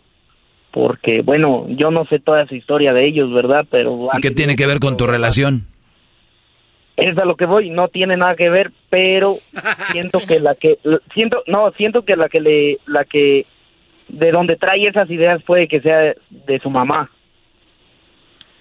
porque 0.71 1.23
bueno, 1.23 1.67
yo 1.69 1.91
no 1.91 2.05
sé 2.07 2.19
toda 2.19 2.43
esa 2.43 2.55
historia 2.55 2.93
de 2.93 3.07
ellos, 3.07 3.33
¿verdad? 3.33 3.67
Pero 3.71 4.09
¿Y 4.13 4.21
qué 4.21 4.31
tiene 4.31 4.57
que 4.57 4.67
ver 4.67 4.81
con 4.81 4.97
tu 4.97 5.07
relación? 5.07 5.67
es 7.01 7.17
a 7.17 7.25
lo 7.25 7.37
que 7.37 7.47
voy, 7.47 7.71
no 7.71 7.89
tiene 7.89 8.17
nada 8.17 8.37
que 8.37 8.51
ver, 8.51 8.73
pero 8.91 9.39
siento 9.91 10.21
que 10.21 10.39
la 10.39 10.55
que 10.55 10.79
siento 11.15 11.43
no, 11.47 11.73
siento 11.73 12.05
que 12.05 12.17
la 12.17 12.29
que 12.29 12.41
le 12.41 12.79
la 12.87 13.05
que 13.05 13.47
de 14.09 14.33
donde 14.33 14.57
trae 14.57 14.87
esas 14.87 15.09
ideas 15.11 15.43
puede 15.43 15.67
que 15.67 15.81
sea 15.81 16.15
de 16.31 16.61
su 16.63 16.71
mamá. 16.71 17.11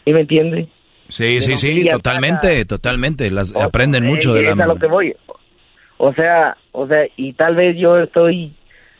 ¿Sí 0.10 0.14
me 0.14 0.22
entiende? 0.22 0.68
Sí, 1.07 1.40
sí, 1.40 1.56
sí, 1.56 1.88
totalmente, 1.88 2.65
totalmente. 2.65 3.30
Las 3.30 3.56
aprenden 3.56 4.07
mucho 4.07 4.34
de 4.34 4.41
la 4.41 4.48
es 4.48 4.53
a 4.53 4.56
lo 4.56 4.68
mamá. 4.69 4.80
que 4.80 4.88
voy. 4.88 5.15
O 5.99 6.11
sea, 6.15 6.57
o 6.72 6.88
sea, 6.88 7.06
y 7.15 7.34
tal 7.34 7.56
vez 7.56 7.77
yo 7.77 7.99
estoy 7.99 8.52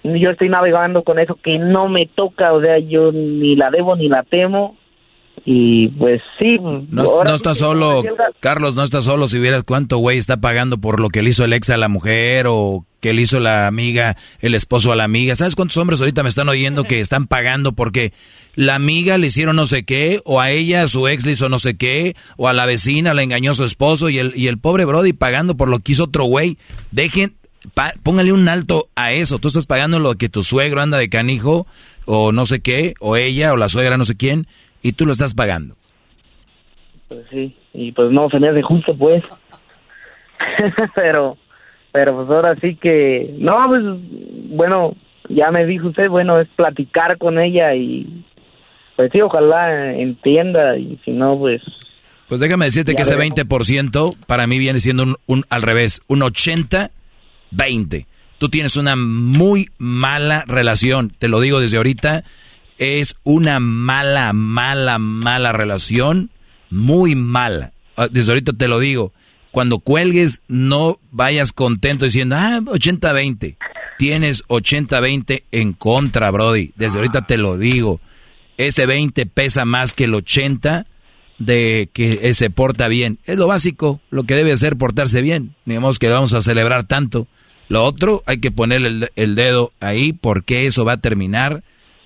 yo 0.04 0.30
estoy 0.30 0.50
navegando 0.50 1.04
con 1.04 1.18
eso 1.18 1.40
que 1.42 1.58
no 1.58 1.90
me 1.90 2.06
toca, 2.06 2.54
o 2.54 2.62
sea, 2.62 2.78
yo 2.78 3.12
ni 3.12 3.56
la 3.56 3.72
debo 3.72 3.96
ni 3.96 4.08
la 4.08 4.22
temo 4.22 4.78
y 5.52 5.88
pues 5.88 6.22
sí, 6.38 6.60
No, 6.62 6.88
no 7.24 7.34
está 7.34 7.56
solo, 7.56 8.04
Carlos, 8.40 8.76
no 8.76 8.84
está 8.84 9.02
solo 9.02 9.28
si 9.28 9.40
vieras 9.40 9.64
cuánto 9.64 9.98
güey 9.98 10.20
está 10.20 10.38
pagando 10.38 10.78
por 10.78 11.00
lo 11.00 11.10
que 11.10 11.24
le 11.24 11.32
hizo 11.32 11.44
el 11.44 11.54
ex 11.54 11.72
a 11.72 11.78
la 11.78 11.88
mujer 11.88 12.46
o 12.48 12.86
que 13.00 13.14
le 13.14 13.24
hizo 13.24 13.40
la 13.40 13.66
amiga, 13.66 14.16
el 14.42 14.54
esposo 14.54 14.92
a 14.92 14.96
la 14.96 15.06
amiga. 15.06 15.36
¿Sabes 15.36 15.56
cuántos 15.56 15.78
hombres 15.78 16.02
ahorita 16.02 16.22
me 16.22 16.30
están 16.30 16.50
oyendo 16.50 16.84
que 16.84 17.00
están 17.00 17.26
pagando 17.26 17.72
porque 17.72 18.14
la 18.54 18.76
amiga 18.76 19.18
le 19.18 19.26
hicieron 19.26 19.56
no 19.56 19.66
sé 19.66 19.86
qué 19.86 20.22
o 20.24 20.40
a 20.40 20.52
ella 20.52 20.88
su 20.88 21.08
ex 21.08 21.26
le 21.26 21.32
hizo 21.32 21.50
no 21.50 21.58
sé 21.58 21.76
qué 21.78 22.16
o 22.38 22.48
a 22.48 22.54
la 22.54 22.68
vecina 22.68 23.16
le 23.16 23.24
engañó 23.24 23.56
su 23.56 23.64
esposo 23.64 24.10
y 24.10 24.20
el, 24.20 24.34
y 24.36 24.50
el 24.50 24.60
pobre 24.60 24.86
Brody 24.86 25.14
pagando 25.14 25.58
por 25.58 25.68
lo 25.68 25.80
que 25.80 25.94
hizo 25.94 26.04
otro 26.04 26.26
güey? 26.26 26.60
Dejen, 26.92 27.34
pa- 27.74 27.94
póngale 28.04 28.34
un 28.34 28.48
alto 28.50 28.88
a 28.96 29.14
eso. 29.14 29.40
Tú 29.40 29.48
estás 29.48 29.66
pagando 29.66 29.98
lo 29.98 30.14
que 30.14 30.30
tu 30.30 30.44
suegro 30.44 30.80
anda 30.82 31.00
de 31.00 31.10
canijo 31.10 31.66
o 32.06 32.32
no 32.32 32.46
sé 32.46 32.60
qué 32.60 32.94
o 33.00 33.16
ella 33.16 33.52
o 33.52 33.58
la 33.58 33.68
suegra 33.70 33.98
no 33.98 34.06
sé 34.06 34.16
quién 34.16 34.46
y 34.82 34.94
tú 34.94 35.06
lo 35.06 35.12
estás 35.14 35.34
pagando. 35.34 35.76
Pues 37.08 37.26
sí, 37.32 37.56
y 37.74 37.92
pues 37.92 38.12
no, 38.12 38.30
se 38.30 38.40
me 38.40 38.50
hace 38.50 38.62
justo 38.62 38.96
pues. 38.98 39.24
pero, 40.96 41.38
pero 41.92 42.16
pues 42.16 42.30
ahora 42.30 42.56
sí 42.62 42.76
que, 42.76 43.36
no, 43.40 43.58
pues 43.68 43.82
bueno, 44.56 44.96
ya 45.30 45.52
me 45.52 45.66
dijo 45.66 45.88
usted, 45.88 46.10
bueno, 46.10 46.40
es 46.40 46.48
platicar 46.56 47.18
con 47.18 47.40
ella 47.40 47.74
y 47.76 48.24
pues 48.96 49.12
sí, 49.12 49.22
ojalá 49.22 49.94
entienda 49.94 50.78
y 50.78 51.00
si 51.06 51.12
no, 51.12 51.38
pues... 51.38 51.62
Pues 52.28 52.40
déjame 52.42 52.66
decirte 52.66 52.94
que 52.94 53.02
ese 53.02 53.16
veremos. 53.16 53.40
20% 53.40 54.16
para 54.28 54.46
mí 54.46 54.60
viene 54.60 54.80
siendo 54.82 55.02
un, 55.04 55.16
un- 55.26 55.46
al 55.50 55.64
revés, 55.64 56.02
un 56.08 56.20
80-20. 56.20 58.06
Tú 58.38 58.50
tienes 58.50 58.78
una 58.78 58.96
muy 58.96 59.70
mala 59.80 60.44
relación, 60.48 61.10
te 61.18 61.28
lo 61.28 61.40
digo 61.42 61.60
desde 61.60 61.78
ahorita, 61.78 62.24
es 62.80 63.16
una 63.24 63.60
mala, 63.60 64.34
mala, 64.34 64.98
mala 64.98 65.52
relación, 65.52 66.32
muy 66.70 67.14
mala. 67.14 67.74
Ah, 67.96 68.08
Desde 68.10 68.32
ahorita 68.32 68.54
te 68.54 68.68
lo 68.68 68.80
digo, 68.80 69.14
cuando 69.52 69.80
cuelgues 69.80 70.42
no 70.48 71.00
vayas 71.12 71.52
contento 71.52 72.06
diciendo, 72.06 72.36
ah, 72.38 72.60
80-20. 72.62 73.58
Tienes 73.98 74.44
80-20 74.48 75.44
en 75.52 75.74
contra, 75.74 76.32
Brody. 76.32 76.72
Desde 76.78 76.98
ahorita 77.00 77.28
te 77.28 77.38
lo 77.38 77.58
digo. 77.58 78.00
Ese 78.58 78.86
20 78.86 79.26
pesa 79.26 79.66
más 79.66 79.94
que 79.94 80.06
el 80.06 80.16
80 80.16 80.88
de 81.38 81.90
que 81.92 82.34
se 82.34 82.50
porta 82.50 82.88
bien. 82.88 83.20
Es 83.26 83.38
lo 83.38 83.48
básico, 83.48 84.00
lo 84.10 84.24
que 84.24 84.36
debe 84.36 84.54
hacer 84.54 84.78
portarse 84.78 85.22
bien. 85.22 85.56
Digamos 85.66 86.00
que 86.00 86.08
vamos 86.08 86.32
a 86.34 86.42
celebrar 86.42 86.86
tanto. 86.86 87.28
Lo 87.68 87.84
otro, 87.84 88.24
hay 88.26 88.40
que 88.40 88.52
poner 88.52 88.86
el, 88.86 89.10
el 89.16 89.36
dedo 89.36 89.74
ahí 89.82 90.14
porque 90.14 90.66
eso 90.66 90.86
va 90.86 90.94
a 90.94 91.02
terminar 91.02 91.64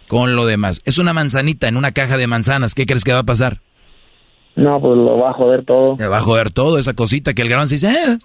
con 0.07 0.35
lo 0.35 0.45
demás. 0.45 0.81
Es 0.85 0.97
una 0.97 1.13
manzanita 1.13 1.67
en 1.67 1.77
una 1.77 1.91
caja 1.91 2.17
de 2.17 2.27
manzanas. 2.27 2.75
¿Qué 2.75 2.85
crees 2.85 3.03
que 3.03 3.13
va 3.13 3.19
a 3.19 3.23
pasar? 3.23 3.61
No, 4.55 4.79
pues 4.79 4.95
lo 4.95 5.17
va 5.17 5.31
a 5.31 5.33
joder 5.33 5.65
todo. 5.65 5.95
Me 5.95 6.05
va 6.07 6.17
a 6.17 6.21
joder 6.21 6.51
todo, 6.51 6.77
esa 6.77 6.93
cosita 6.93 7.33
que 7.33 7.41
el 7.41 7.49
garbanzo 7.49 7.73
dice, 7.73 7.87
"Ah, 7.87 8.19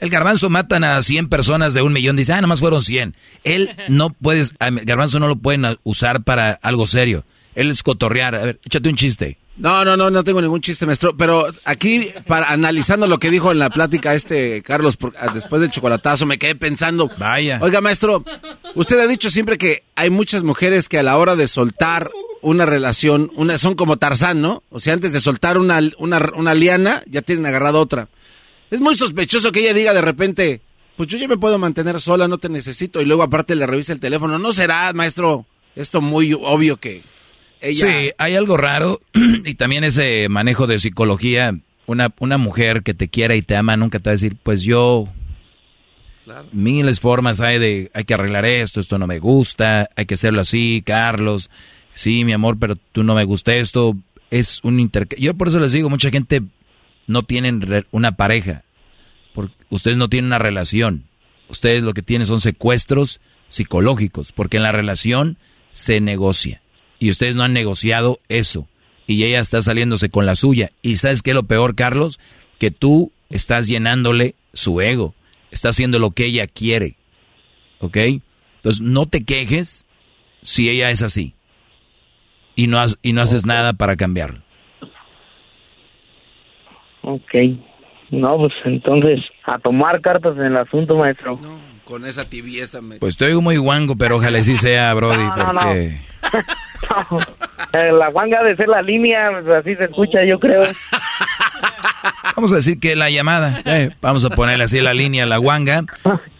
el 0.00 0.10
garbanzo 0.10 0.48
matan 0.48 0.84
a 0.84 1.02
100 1.02 1.28
personas 1.28 1.74
de 1.74 1.82
un 1.82 1.92
millón, 1.92 2.14
dice, 2.14 2.32
ah, 2.34 2.40
nomás 2.40 2.60
fueron 2.60 2.82
100. 2.82 3.16
Él 3.42 3.70
no 3.88 4.10
puedes, 4.10 4.54
el 4.60 4.84
garbanzo 4.84 5.18
no 5.18 5.26
lo 5.26 5.34
pueden 5.36 5.66
usar 5.82 6.22
para 6.22 6.52
algo 6.62 6.86
serio. 6.86 7.24
Él 7.56 7.70
es 7.72 7.82
cotorrear. 7.82 8.36
A 8.36 8.44
ver, 8.44 8.60
échate 8.64 8.88
un 8.88 8.94
chiste. 8.94 9.38
No, 9.58 9.84
no, 9.84 9.96
no, 9.96 10.08
no 10.10 10.22
tengo 10.24 10.40
ningún 10.40 10.60
chiste, 10.60 10.86
maestro. 10.86 11.16
Pero 11.16 11.44
aquí, 11.64 12.10
para 12.26 12.50
analizando 12.50 13.06
lo 13.06 13.18
que 13.18 13.30
dijo 13.30 13.50
en 13.50 13.58
la 13.58 13.70
plática 13.70 14.14
este 14.14 14.62
Carlos 14.62 14.96
por- 14.96 15.14
ah, 15.18 15.30
después 15.34 15.60
del 15.60 15.70
chocolatazo, 15.70 16.26
me 16.26 16.38
quedé 16.38 16.54
pensando. 16.54 17.10
Vaya. 17.18 17.58
Oiga, 17.60 17.80
maestro, 17.80 18.24
usted 18.76 19.00
ha 19.00 19.06
dicho 19.08 19.30
siempre 19.30 19.58
que 19.58 19.82
hay 19.96 20.10
muchas 20.10 20.44
mujeres 20.44 20.88
que 20.88 20.98
a 20.98 21.02
la 21.02 21.16
hora 21.18 21.34
de 21.34 21.48
soltar 21.48 22.10
una 22.40 22.66
relación, 22.66 23.32
una, 23.34 23.58
son 23.58 23.74
como 23.74 23.96
Tarzán, 23.96 24.40
¿no? 24.40 24.62
O 24.70 24.78
sea, 24.78 24.94
antes 24.94 25.12
de 25.12 25.20
soltar 25.20 25.58
una, 25.58 25.80
una, 25.98 26.30
una 26.36 26.54
liana, 26.54 27.02
ya 27.06 27.22
tienen 27.22 27.46
agarrado 27.46 27.80
otra. 27.80 28.08
Es 28.70 28.80
muy 28.80 28.94
sospechoso 28.94 29.50
que 29.50 29.60
ella 29.60 29.74
diga 29.74 29.92
de 29.92 30.02
repente, 30.02 30.60
pues 30.96 31.08
yo 31.08 31.18
ya 31.18 31.26
me 31.26 31.36
puedo 31.36 31.58
mantener 31.58 32.00
sola, 32.00 32.28
no 32.28 32.38
te 32.38 32.48
necesito, 32.48 33.00
y 33.00 33.06
luego 33.06 33.24
aparte 33.24 33.56
le 33.56 33.66
revisa 33.66 33.92
el 33.92 33.98
teléfono. 33.98 34.38
¿No 34.38 34.52
será, 34.52 34.92
maestro, 34.92 35.46
esto 35.74 36.00
muy 36.00 36.32
obvio 36.32 36.76
que 36.76 37.02
ella... 37.60 37.86
Sí, 37.86 38.10
hay 38.18 38.34
algo 38.34 38.56
raro 38.56 39.00
y 39.44 39.54
también 39.54 39.84
ese 39.84 40.28
manejo 40.28 40.66
de 40.66 40.78
psicología. 40.78 41.58
Una, 41.86 42.12
una 42.18 42.38
mujer 42.38 42.82
que 42.82 42.94
te 42.94 43.08
quiera 43.08 43.34
y 43.34 43.42
te 43.42 43.56
ama 43.56 43.76
nunca 43.76 43.98
te 43.98 44.10
va 44.10 44.12
a 44.12 44.16
decir, 44.16 44.36
pues 44.42 44.62
yo... 44.62 45.08
Miles 46.52 47.00
formas 47.00 47.40
hay 47.40 47.58
de, 47.58 47.90
hay 47.94 48.04
que 48.04 48.12
arreglar 48.12 48.44
esto, 48.44 48.80
esto 48.80 48.98
no 48.98 49.06
me 49.06 49.18
gusta, 49.18 49.88
hay 49.96 50.04
que 50.04 50.12
hacerlo 50.12 50.42
así, 50.42 50.82
Carlos. 50.84 51.48
Sí, 51.94 52.22
mi 52.26 52.32
amor, 52.32 52.58
pero 52.60 52.76
tú 52.76 53.02
no 53.02 53.14
me 53.14 53.24
gusta 53.24 53.54
esto. 53.54 53.96
Es 54.30 54.60
un 54.62 54.78
intercambio. 54.78 55.24
Yo 55.24 55.34
por 55.34 55.48
eso 55.48 55.58
les 55.58 55.72
digo, 55.72 55.88
mucha 55.88 56.10
gente 56.10 56.42
no 57.06 57.22
tienen 57.22 57.86
una 57.90 58.12
pareja. 58.12 58.62
Porque 59.32 59.54
ustedes 59.70 59.96
no 59.96 60.08
tienen 60.08 60.26
una 60.26 60.38
relación. 60.38 61.04
Ustedes 61.48 61.82
lo 61.82 61.94
que 61.94 62.02
tienen 62.02 62.26
son 62.26 62.40
secuestros 62.40 63.20
psicológicos, 63.48 64.32
porque 64.32 64.58
en 64.58 64.62
la 64.62 64.72
relación 64.72 65.38
se 65.72 66.00
negocia. 66.00 66.60
Y 66.98 67.10
ustedes 67.10 67.36
no 67.36 67.42
han 67.44 67.52
negociado 67.52 68.18
eso. 68.28 68.66
Y 69.06 69.24
ella 69.24 69.40
está 69.40 69.60
saliéndose 69.60 70.10
con 70.10 70.26
la 70.26 70.36
suya. 70.36 70.70
Y 70.82 70.96
¿sabes 70.96 71.22
qué 71.22 71.30
es 71.30 71.34
lo 71.34 71.44
peor, 71.44 71.74
Carlos? 71.74 72.18
Que 72.58 72.70
tú 72.70 73.12
estás 73.30 73.66
llenándole 73.66 74.34
su 74.52 74.80
ego. 74.80 75.14
Está 75.50 75.70
haciendo 75.70 75.98
lo 75.98 76.10
que 76.10 76.26
ella 76.26 76.46
quiere. 76.46 76.96
¿Ok? 77.80 77.96
Entonces 78.56 78.80
no 78.82 79.06
te 79.06 79.24
quejes 79.24 79.86
si 80.42 80.68
ella 80.68 80.90
es 80.90 81.02
así. 81.02 81.34
Y 82.56 82.66
no, 82.66 82.78
has- 82.80 82.98
y 83.02 83.12
no 83.12 83.22
haces 83.22 83.46
nada 83.46 83.72
para 83.72 83.96
cambiarlo. 83.96 84.40
Ok. 87.02 87.34
No, 88.10 88.36
pues 88.38 88.52
entonces, 88.64 89.20
a 89.44 89.58
tomar 89.58 90.00
cartas 90.00 90.36
en 90.36 90.44
el 90.44 90.56
asunto, 90.56 90.96
maestro. 90.96 91.38
Con 91.84 92.04
esa 92.04 92.28
tibieza 92.28 92.80
me... 92.82 92.96
Pues 92.96 93.20
oigo 93.22 93.40
muy 93.40 93.56
guango, 93.56 93.96
pero 93.96 94.16
ojalá 94.16 94.42
sí 94.42 94.56
sea, 94.56 94.92
Brody, 94.94 95.16
No, 95.16 95.36
no, 95.36 95.52
no. 95.52 95.60
porque... 95.60 95.84
Eh, 95.84 96.00
la 97.72 98.08
guanga 98.08 98.42
de 98.42 98.56
ser 98.56 98.68
la 98.68 98.82
línea, 98.82 99.30
pues, 99.30 99.48
así 99.48 99.74
se 99.76 99.84
escucha, 99.84 100.24
yo 100.24 100.38
creo. 100.38 100.64
Vamos 102.36 102.52
a 102.52 102.56
decir 102.56 102.78
que 102.78 102.94
la 102.94 103.10
llamada, 103.10 103.62
eh, 103.64 103.90
vamos 104.00 104.24
a 104.24 104.30
ponerle 104.30 104.62
así 104.62 104.80
la 104.80 104.94
línea, 104.94 105.26
la 105.26 105.38
guanga. 105.38 105.84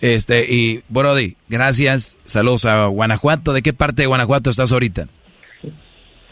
Este, 0.01 0.47
y 0.49 0.85
Brody, 0.89 1.37
gracias. 1.49 2.19
Saludos 2.25 2.67
a 2.67 2.87
Guanajuato. 2.87 3.53
¿De 3.53 3.63
qué 3.63 3.73
parte 3.73 4.03
de 4.03 4.07
Guanajuato 4.07 4.49
estás 4.49 4.71
ahorita? 4.71 5.09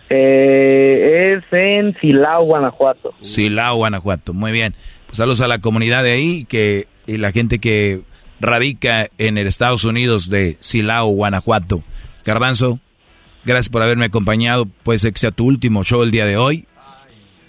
Eh, 0.08 1.36
es 1.36 1.44
en 1.52 1.96
Silao, 2.00 2.44
Guanajuato. 2.44 3.12
Silao, 3.22 3.76
Guanajuato. 3.76 4.32
Muy 4.32 4.52
bien. 4.52 4.74
Pues 5.06 5.16
saludos 5.16 5.40
a 5.40 5.48
la 5.48 5.58
comunidad 5.58 6.04
de 6.04 6.12
ahí 6.12 6.44
que, 6.44 6.86
y 7.08 7.16
la 7.16 7.32
gente 7.32 7.58
que 7.58 8.02
radica 8.38 9.08
en 9.18 9.36
el 9.36 9.48
Estados 9.48 9.84
Unidos 9.84 10.30
de 10.30 10.56
Silao, 10.60 11.08
Guanajuato. 11.08 11.82
Garbanzo, 12.24 12.78
gracias 13.46 13.70
por 13.70 13.82
haberme 13.82 14.04
acompañado. 14.06 14.66
Puede 14.82 14.98
ser 14.98 15.12
que 15.12 15.20
sea 15.20 15.30
tu 15.30 15.46
último 15.46 15.84
show 15.84 16.02
el 16.02 16.10
día 16.10 16.26
de 16.26 16.36
hoy. 16.36 16.66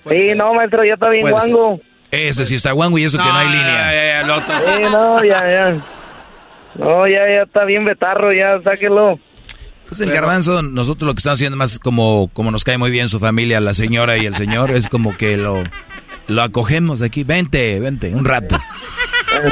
Sí, 0.10 0.32
no, 0.36 0.54
maestro, 0.54 0.86
ya 0.86 0.94
está 0.94 1.10
bien 1.10 1.30
guango. 1.30 1.82
Ese 2.12 2.46
sí 2.46 2.56
está 2.56 2.72
guango 2.72 2.98
y 2.98 3.04
eso 3.04 3.18
que 3.18 3.24
no 3.26 3.36
hay 3.36 3.50
línea. 3.50 4.24
Sí, 4.24 4.84
no, 4.90 5.24
ya, 5.24 5.52
ya. 5.52 5.86
No, 6.76 7.08
ya, 7.08 7.28
ya 7.28 7.42
está 7.44 7.66
bien 7.66 7.84
betarro, 7.84 8.32
ya, 8.32 8.62
sáquelo. 8.64 9.20
Pues 9.88 10.00
el 10.02 10.12
garbanzo, 10.12 10.62
nosotros 10.62 11.08
lo 11.08 11.14
que 11.14 11.20
estamos 11.20 11.40
haciendo 11.40 11.58
más 11.58 11.80
como, 11.80 12.30
como 12.34 12.52
nos 12.52 12.64
cae 12.64 12.78
muy 12.78 12.92
bien 12.92 13.08
su 13.08 13.20
familia, 13.20 13.60
la 13.60 13.74
señora 13.74 14.18
y 14.18 14.26
el 14.26 14.36
señor, 14.36 14.72
es 14.72 14.90
como 14.90 15.16
que 15.16 15.38
lo, 15.38 15.64
lo 16.28 16.42
acogemos 16.44 17.02
aquí. 17.02 17.24
Vente, 17.24 17.80
vente, 17.80 18.14
un 18.14 18.26
rato. 18.26 18.60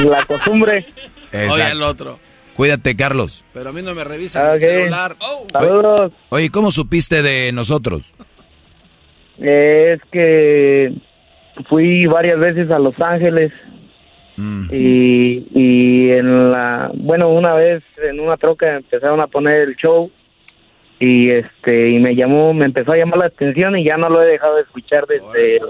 La 0.05 0.23
costumbre. 0.25 0.85
Exacto. 1.31 1.53
Oye, 1.53 1.71
el 1.71 1.81
otro. 1.81 2.19
Cuídate, 2.55 2.95
Carlos. 2.95 3.45
Pero 3.53 3.69
a 3.69 3.73
mí 3.73 3.81
no 3.81 3.93
me 3.93 4.03
revisan 4.03 4.53
el 4.53 4.61
celular. 4.61 5.15
Saludos. 5.51 6.11
Oye, 6.29 6.49
¿cómo 6.49 6.71
supiste 6.71 7.21
de 7.21 7.51
nosotros? 7.51 8.15
Es 9.39 9.99
que 10.11 10.93
fui 11.69 12.05
varias 12.05 12.39
veces 12.39 12.71
a 12.71 12.79
Los 12.79 12.99
Ángeles 12.99 13.51
Mm. 14.37 14.67
y, 14.73 15.47
y 15.53 16.11
en 16.11 16.51
la, 16.51 16.91
bueno, 16.93 17.29
una 17.29 17.53
vez 17.53 17.81
en 18.05 18.19
una 18.19 18.35
troca 18.35 18.75
empezaron 18.75 19.21
a 19.21 19.27
poner 19.27 19.61
el 19.61 19.75
show 19.77 20.11
y 20.99 21.29
este 21.29 21.91
y 21.91 21.99
me 21.99 22.15
llamó, 22.15 22.53
me 22.53 22.65
empezó 22.65 22.91
a 22.91 22.97
llamar 22.97 23.19
la 23.19 23.25
atención 23.27 23.77
y 23.77 23.85
ya 23.85 23.95
no 23.95 24.09
lo 24.09 24.21
he 24.21 24.25
dejado 24.25 24.57
de 24.57 24.63
escuchar 24.63 25.05
desde 25.07 25.55
el 25.55 25.63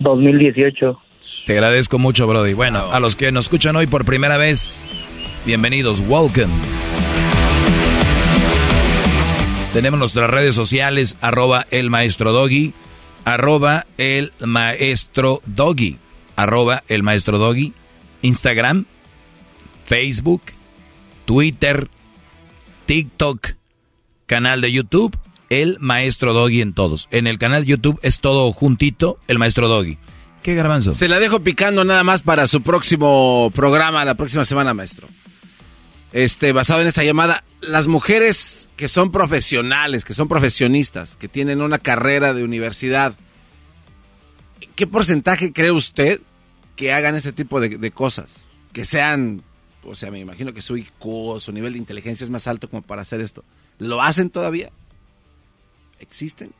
2018. 0.00 1.00
Te 1.46 1.52
agradezco 1.52 2.00
mucho, 2.00 2.26
Brody. 2.26 2.54
Bueno, 2.54 2.90
a 2.92 2.98
los 2.98 3.14
que 3.14 3.30
nos 3.30 3.44
escuchan 3.44 3.76
hoy 3.76 3.86
por 3.86 4.04
primera 4.04 4.36
vez, 4.36 4.84
bienvenidos, 5.44 6.00
welcome. 6.00 6.52
Tenemos 9.72 9.98
nuestras 9.98 10.30
redes 10.30 10.54
sociales, 10.54 11.16
arroba 11.20 11.66
el 11.70 11.90
maestro 11.90 12.32
doggy, 12.32 12.74
arroba 13.24 13.86
el 13.96 14.32
maestro 14.44 15.42
doggy, 15.46 15.98
arroba 16.36 16.82
el 16.88 17.02
maestro 17.02 17.38
doggy, 17.38 17.72
Instagram, 18.20 18.84
Facebook, 19.84 20.42
Twitter, 21.24 21.88
TikTok, 22.86 23.48
canal 24.26 24.60
de 24.60 24.72
YouTube, 24.72 25.16
el 25.48 25.78
maestro 25.80 26.32
doggy 26.34 26.60
en 26.60 26.74
todos. 26.74 27.08
En 27.10 27.26
el 27.26 27.38
canal 27.38 27.64
YouTube 27.64 27.98
es 28.02 28.20
todo 28.20 28.52
juntito, 28.52 29.18
el 29.28 29.38
maestro 29.38 29.68
doggy. 29.68 29.98
¿Qué 30.42 30.54
garbanzo? 30.54 30.94
Se 30.94 31.08
la 31.08 31.20
dejo 31.20 31.40
picando 31.40 31.84
nada 31.84 32.02
más 32.02 32.22
para 32.22 32.46
su 32.48 32.62
próximo 32.62 33.50
programa, 33.54 34.04
la 34.04 34.16
próxima 34.16 34.44
semana, 34.44 34.74
maestro. 34.74 35.08
Este, 36.12 36.52
basado 36.52 36.82
en 36.82 36.86
esta 36.86 37.04
llamada, 37.04 37.42
las 37.62 37.86
mujeres 37.86 38.68
que 38.76 38.88
son 38.88 39.10
profesionales, 39.10 40.04
que 40.04 40.12
son 40.12 40.28
profesionistas, 40.28 41.16
que 41.16 41.28
tienen 41.28 41.62
una 41.62 41.78
carrera 41.78 42.34
de 42.34 42.44
universidad, 42.44 43.14
¿qué 44.76 44.86
porcentaje 44.86 45.52
cree 45.52 45.70
usted 45.70 46.20
que 46.76 46.92
hagan 46.92 47.14
ese 47.14 47.32
tipo 47.32 47.60
de, 47.60 47.90
cosas? 47.92 48.48
Que 48.72 48.84
sean, 48.84 49.42
o 49.84 49.94
sea, 49.94 50.10
me 50.10 50.20
imagino 50.20 50.52
que 50.52 50.60
su 50.60 50.76
IQ 50.76 51.40
su 51.40 51.52
nivel 51.52 51.72
de 51.72 51.78
inteligencia 51.78 52.24
es 52.24 52.30
más 52.30 52.46
alto 52.46 52.68
como 52.68 52.82
para 52.82 53.02
hacer 53.02 53.20
esto. 53.20 53.42
¿Lo 53.78 54.02
hacen 54.02 54.28
todavía? 54.28 54.70
¿Existen? 55.98 56.52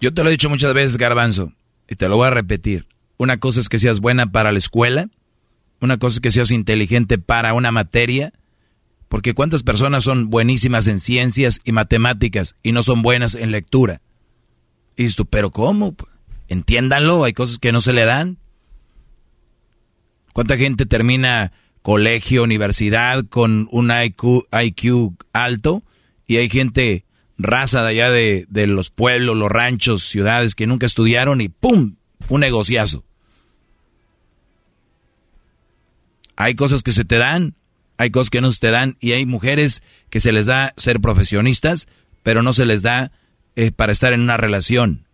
Yo 0.00 0.12
te 0.12 0.22
lo 0.22 0.28
he 0.28 0.32
dicho 0.32 0.50
muchas 0.50 0.74
veces, 0.74 0.96
Garbanzo, 0.96 1.52
y 1.88 1.94
te 1.94 2.08
lo 2.08 2.16
voy 2.16 2.26
a 2.26 2.30
repetir. 2.30 2.86
Una 3.18 3.38
cosa 3.38 3.60
es 3.60 3.68
que 3.68 3.78
seas 3.78 4.00
buena 4.00 4.32
para 4.32 4.50
la 4.50 4.58
escuela, 4.58 5.08
una 5.84 5.98
cosa 5.98 6.16
es 6.16 6.20
que 6.20 6.32
seas 6.32 6.50
inteligente 6.50 7.18
para 7.18 7.54
una 7.54 7.70
materia, 7.70 8.32
porque 9.08 9.34
cuántas 9.34 9.62
personas 9.62 10.02
son 10.02 10.30
buenísimas 10.30 10.88
en 10.88 10.98
ciencias 10.98 11.60
y 11.64 11.72
matemáticas 11.72 12.56
y 12.62 12.72
no 12.72 12.82
son 12.82 13.02
buenas 13.02 13.34
en 13.34 13.50
lectura. 13.50 14.00
Y 14.96 15.04
dices 15.04 15.16
tú, 15.16 15.26
pero 15.26 15.50
¿cómo? 15.50 15.94
Entiéndanlo, 16.48 17.24
hay 17.24 17.32
cosas 17.32 17.58
que 17.58 17.72
no 17.72 17.80
se 17.80 17.92
le 17.92 18.04
dan. 18.04 18.38
¿Cuánta 20.32 20.56
gente 20.56 20.86
termina 20.86 21.52
colegio, 21.82 22.42
universidad 22.42 23.24
con 23.28 23.68
un 23.70 23.92
IQ, 23.92 25.16
alto 25.32 25.84
y 26.26 26.38
hay 26.38 26.48
gente 26.48 27.04
raza 27.36 27.82
de 27.82 27.88
allá 27.90 28.10
de 28.10 28.66
los 28.66 28.90
pueblos, 28.90 29.36
los 29.36 29.50
ranchos, 29.50 30.02
ciudades 30.02 30.54
que 30.54 30.66
nunca 30.66 30.86
estudiaron 30.86 31.40
y 31.40 31.50
¡pum! 31.50 31.96
Un 32.28 32.40
negociazo. 32.40 33.04
Hay 36.36 36.54
cosas 36.54 36.82
que 36.82 36.92
se 36.92 37.04
te 37.04 37.18
dan, 37.18 37.54
hay 37.96 38.10
cosas 38.10 38.30
que 38.30 38.40
no 38.40 38.50
se 38.50 38.60
te 38.60 38.70
dan 38.70 38.96
y 39.00 39.12
hay 39.12 39.26
mujeres 39.26 39.82
que 40.10 40.20
se 40.20 40.32
les 40.32 40.46
da 40.46 40.72
ser 40.76 41.00
profesionistas, 41.00 41.88
pero 42.22 42.42
no 42.42 42.52
se 42.52 42.66
les 42.66 42.82
da 42.82 43.12
eh, 43.56 43.70
para 43.70 43.92
estar 43.92 44.12
en 44.12 44.20
una 44.20 44.36
relación. 44.36 45.06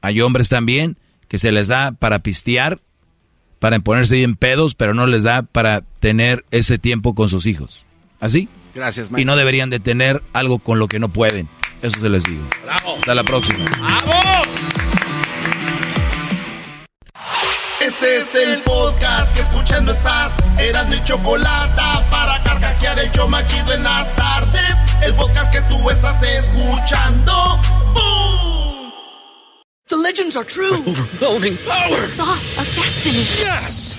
Hay 0.00 0.20
hombres 0.20 0.48
también 0.48 0.96
que 1.28 1.38
se 1.38 1.52
les 1.52 1.68
da 1.68 1.92
para 1.92 2.20
pistear, 2.20 2.80
para 3.58 3.78
ponerse 3.80 4.16
bien 4.16 4.36
pedos, 4.36 4.74
pero 4.74 4.94
no 4.94 5.06
les 5.06 5.22
da 5.22 5.42
para 5.42 5.82
tener 6.00 6.44
ese 6.50 6.78
tiempo 6.78 7.14
con 7.14 7.28
sus 7.28 7.46
hijos. 7.46 7.84
¿Así? 8.18 8.48
Gracias, 8.74 9.10
Y 9.16 9.24
no 9.24 9.36
deberían 9.36 9.70
de 9.70 9.80
tener 9.80 10.22
algo 10.32 10.58
con 10.58 10.78
lo 10.78 10.88
que 10.88 10.98
no 10.98 11.12
pueden. 11.12 11.48
Eso 11.82 12.00
se 12.00 12.08
les 12.08 12.24
digo. 12.24 12.46
Hasta 12.96 13.14
la 13.14 13.24
próxima. 13.24 13.64
¡Bravo! 13.64 14.69
Este 17.90 18.18
es 18.18 18.34
el 18.36 18.62
podcast 18.62 19.34
que 19.34 19.40
escuchando 19.40 19.90
estás. 19.90 20.36
Eran 20.58 20.88
mi 20.90 21.02
chocolate 21.02 21.82
para 22.08 22.40
carcajear 22.44 22.96
el 23.00 23.10
yo 23.10 23.26
machido 23.26 23.72
en 23.72 23.82
las 23.82 24.14
tardes. 24.14 24.76
El 25.02 25.12
podcast 25.14 25.50
que 25.50 25.60
tú 25.62 25.90
estás 25.90 26.22
escuchando. 26.22 27.32
¡Bum! 27.92 28.92
The 29.88 29.96
legends 29.96 30.36
are 30.36 30.44
true. 30.44 30.72
overwhelming 30.86 31.56
power! 31.66 31.90
The 31.90 31.96
sauce 31.96 32.58
of 32.58 32.76
destiny. 32.76 33.24
Yes! 33.42 33.98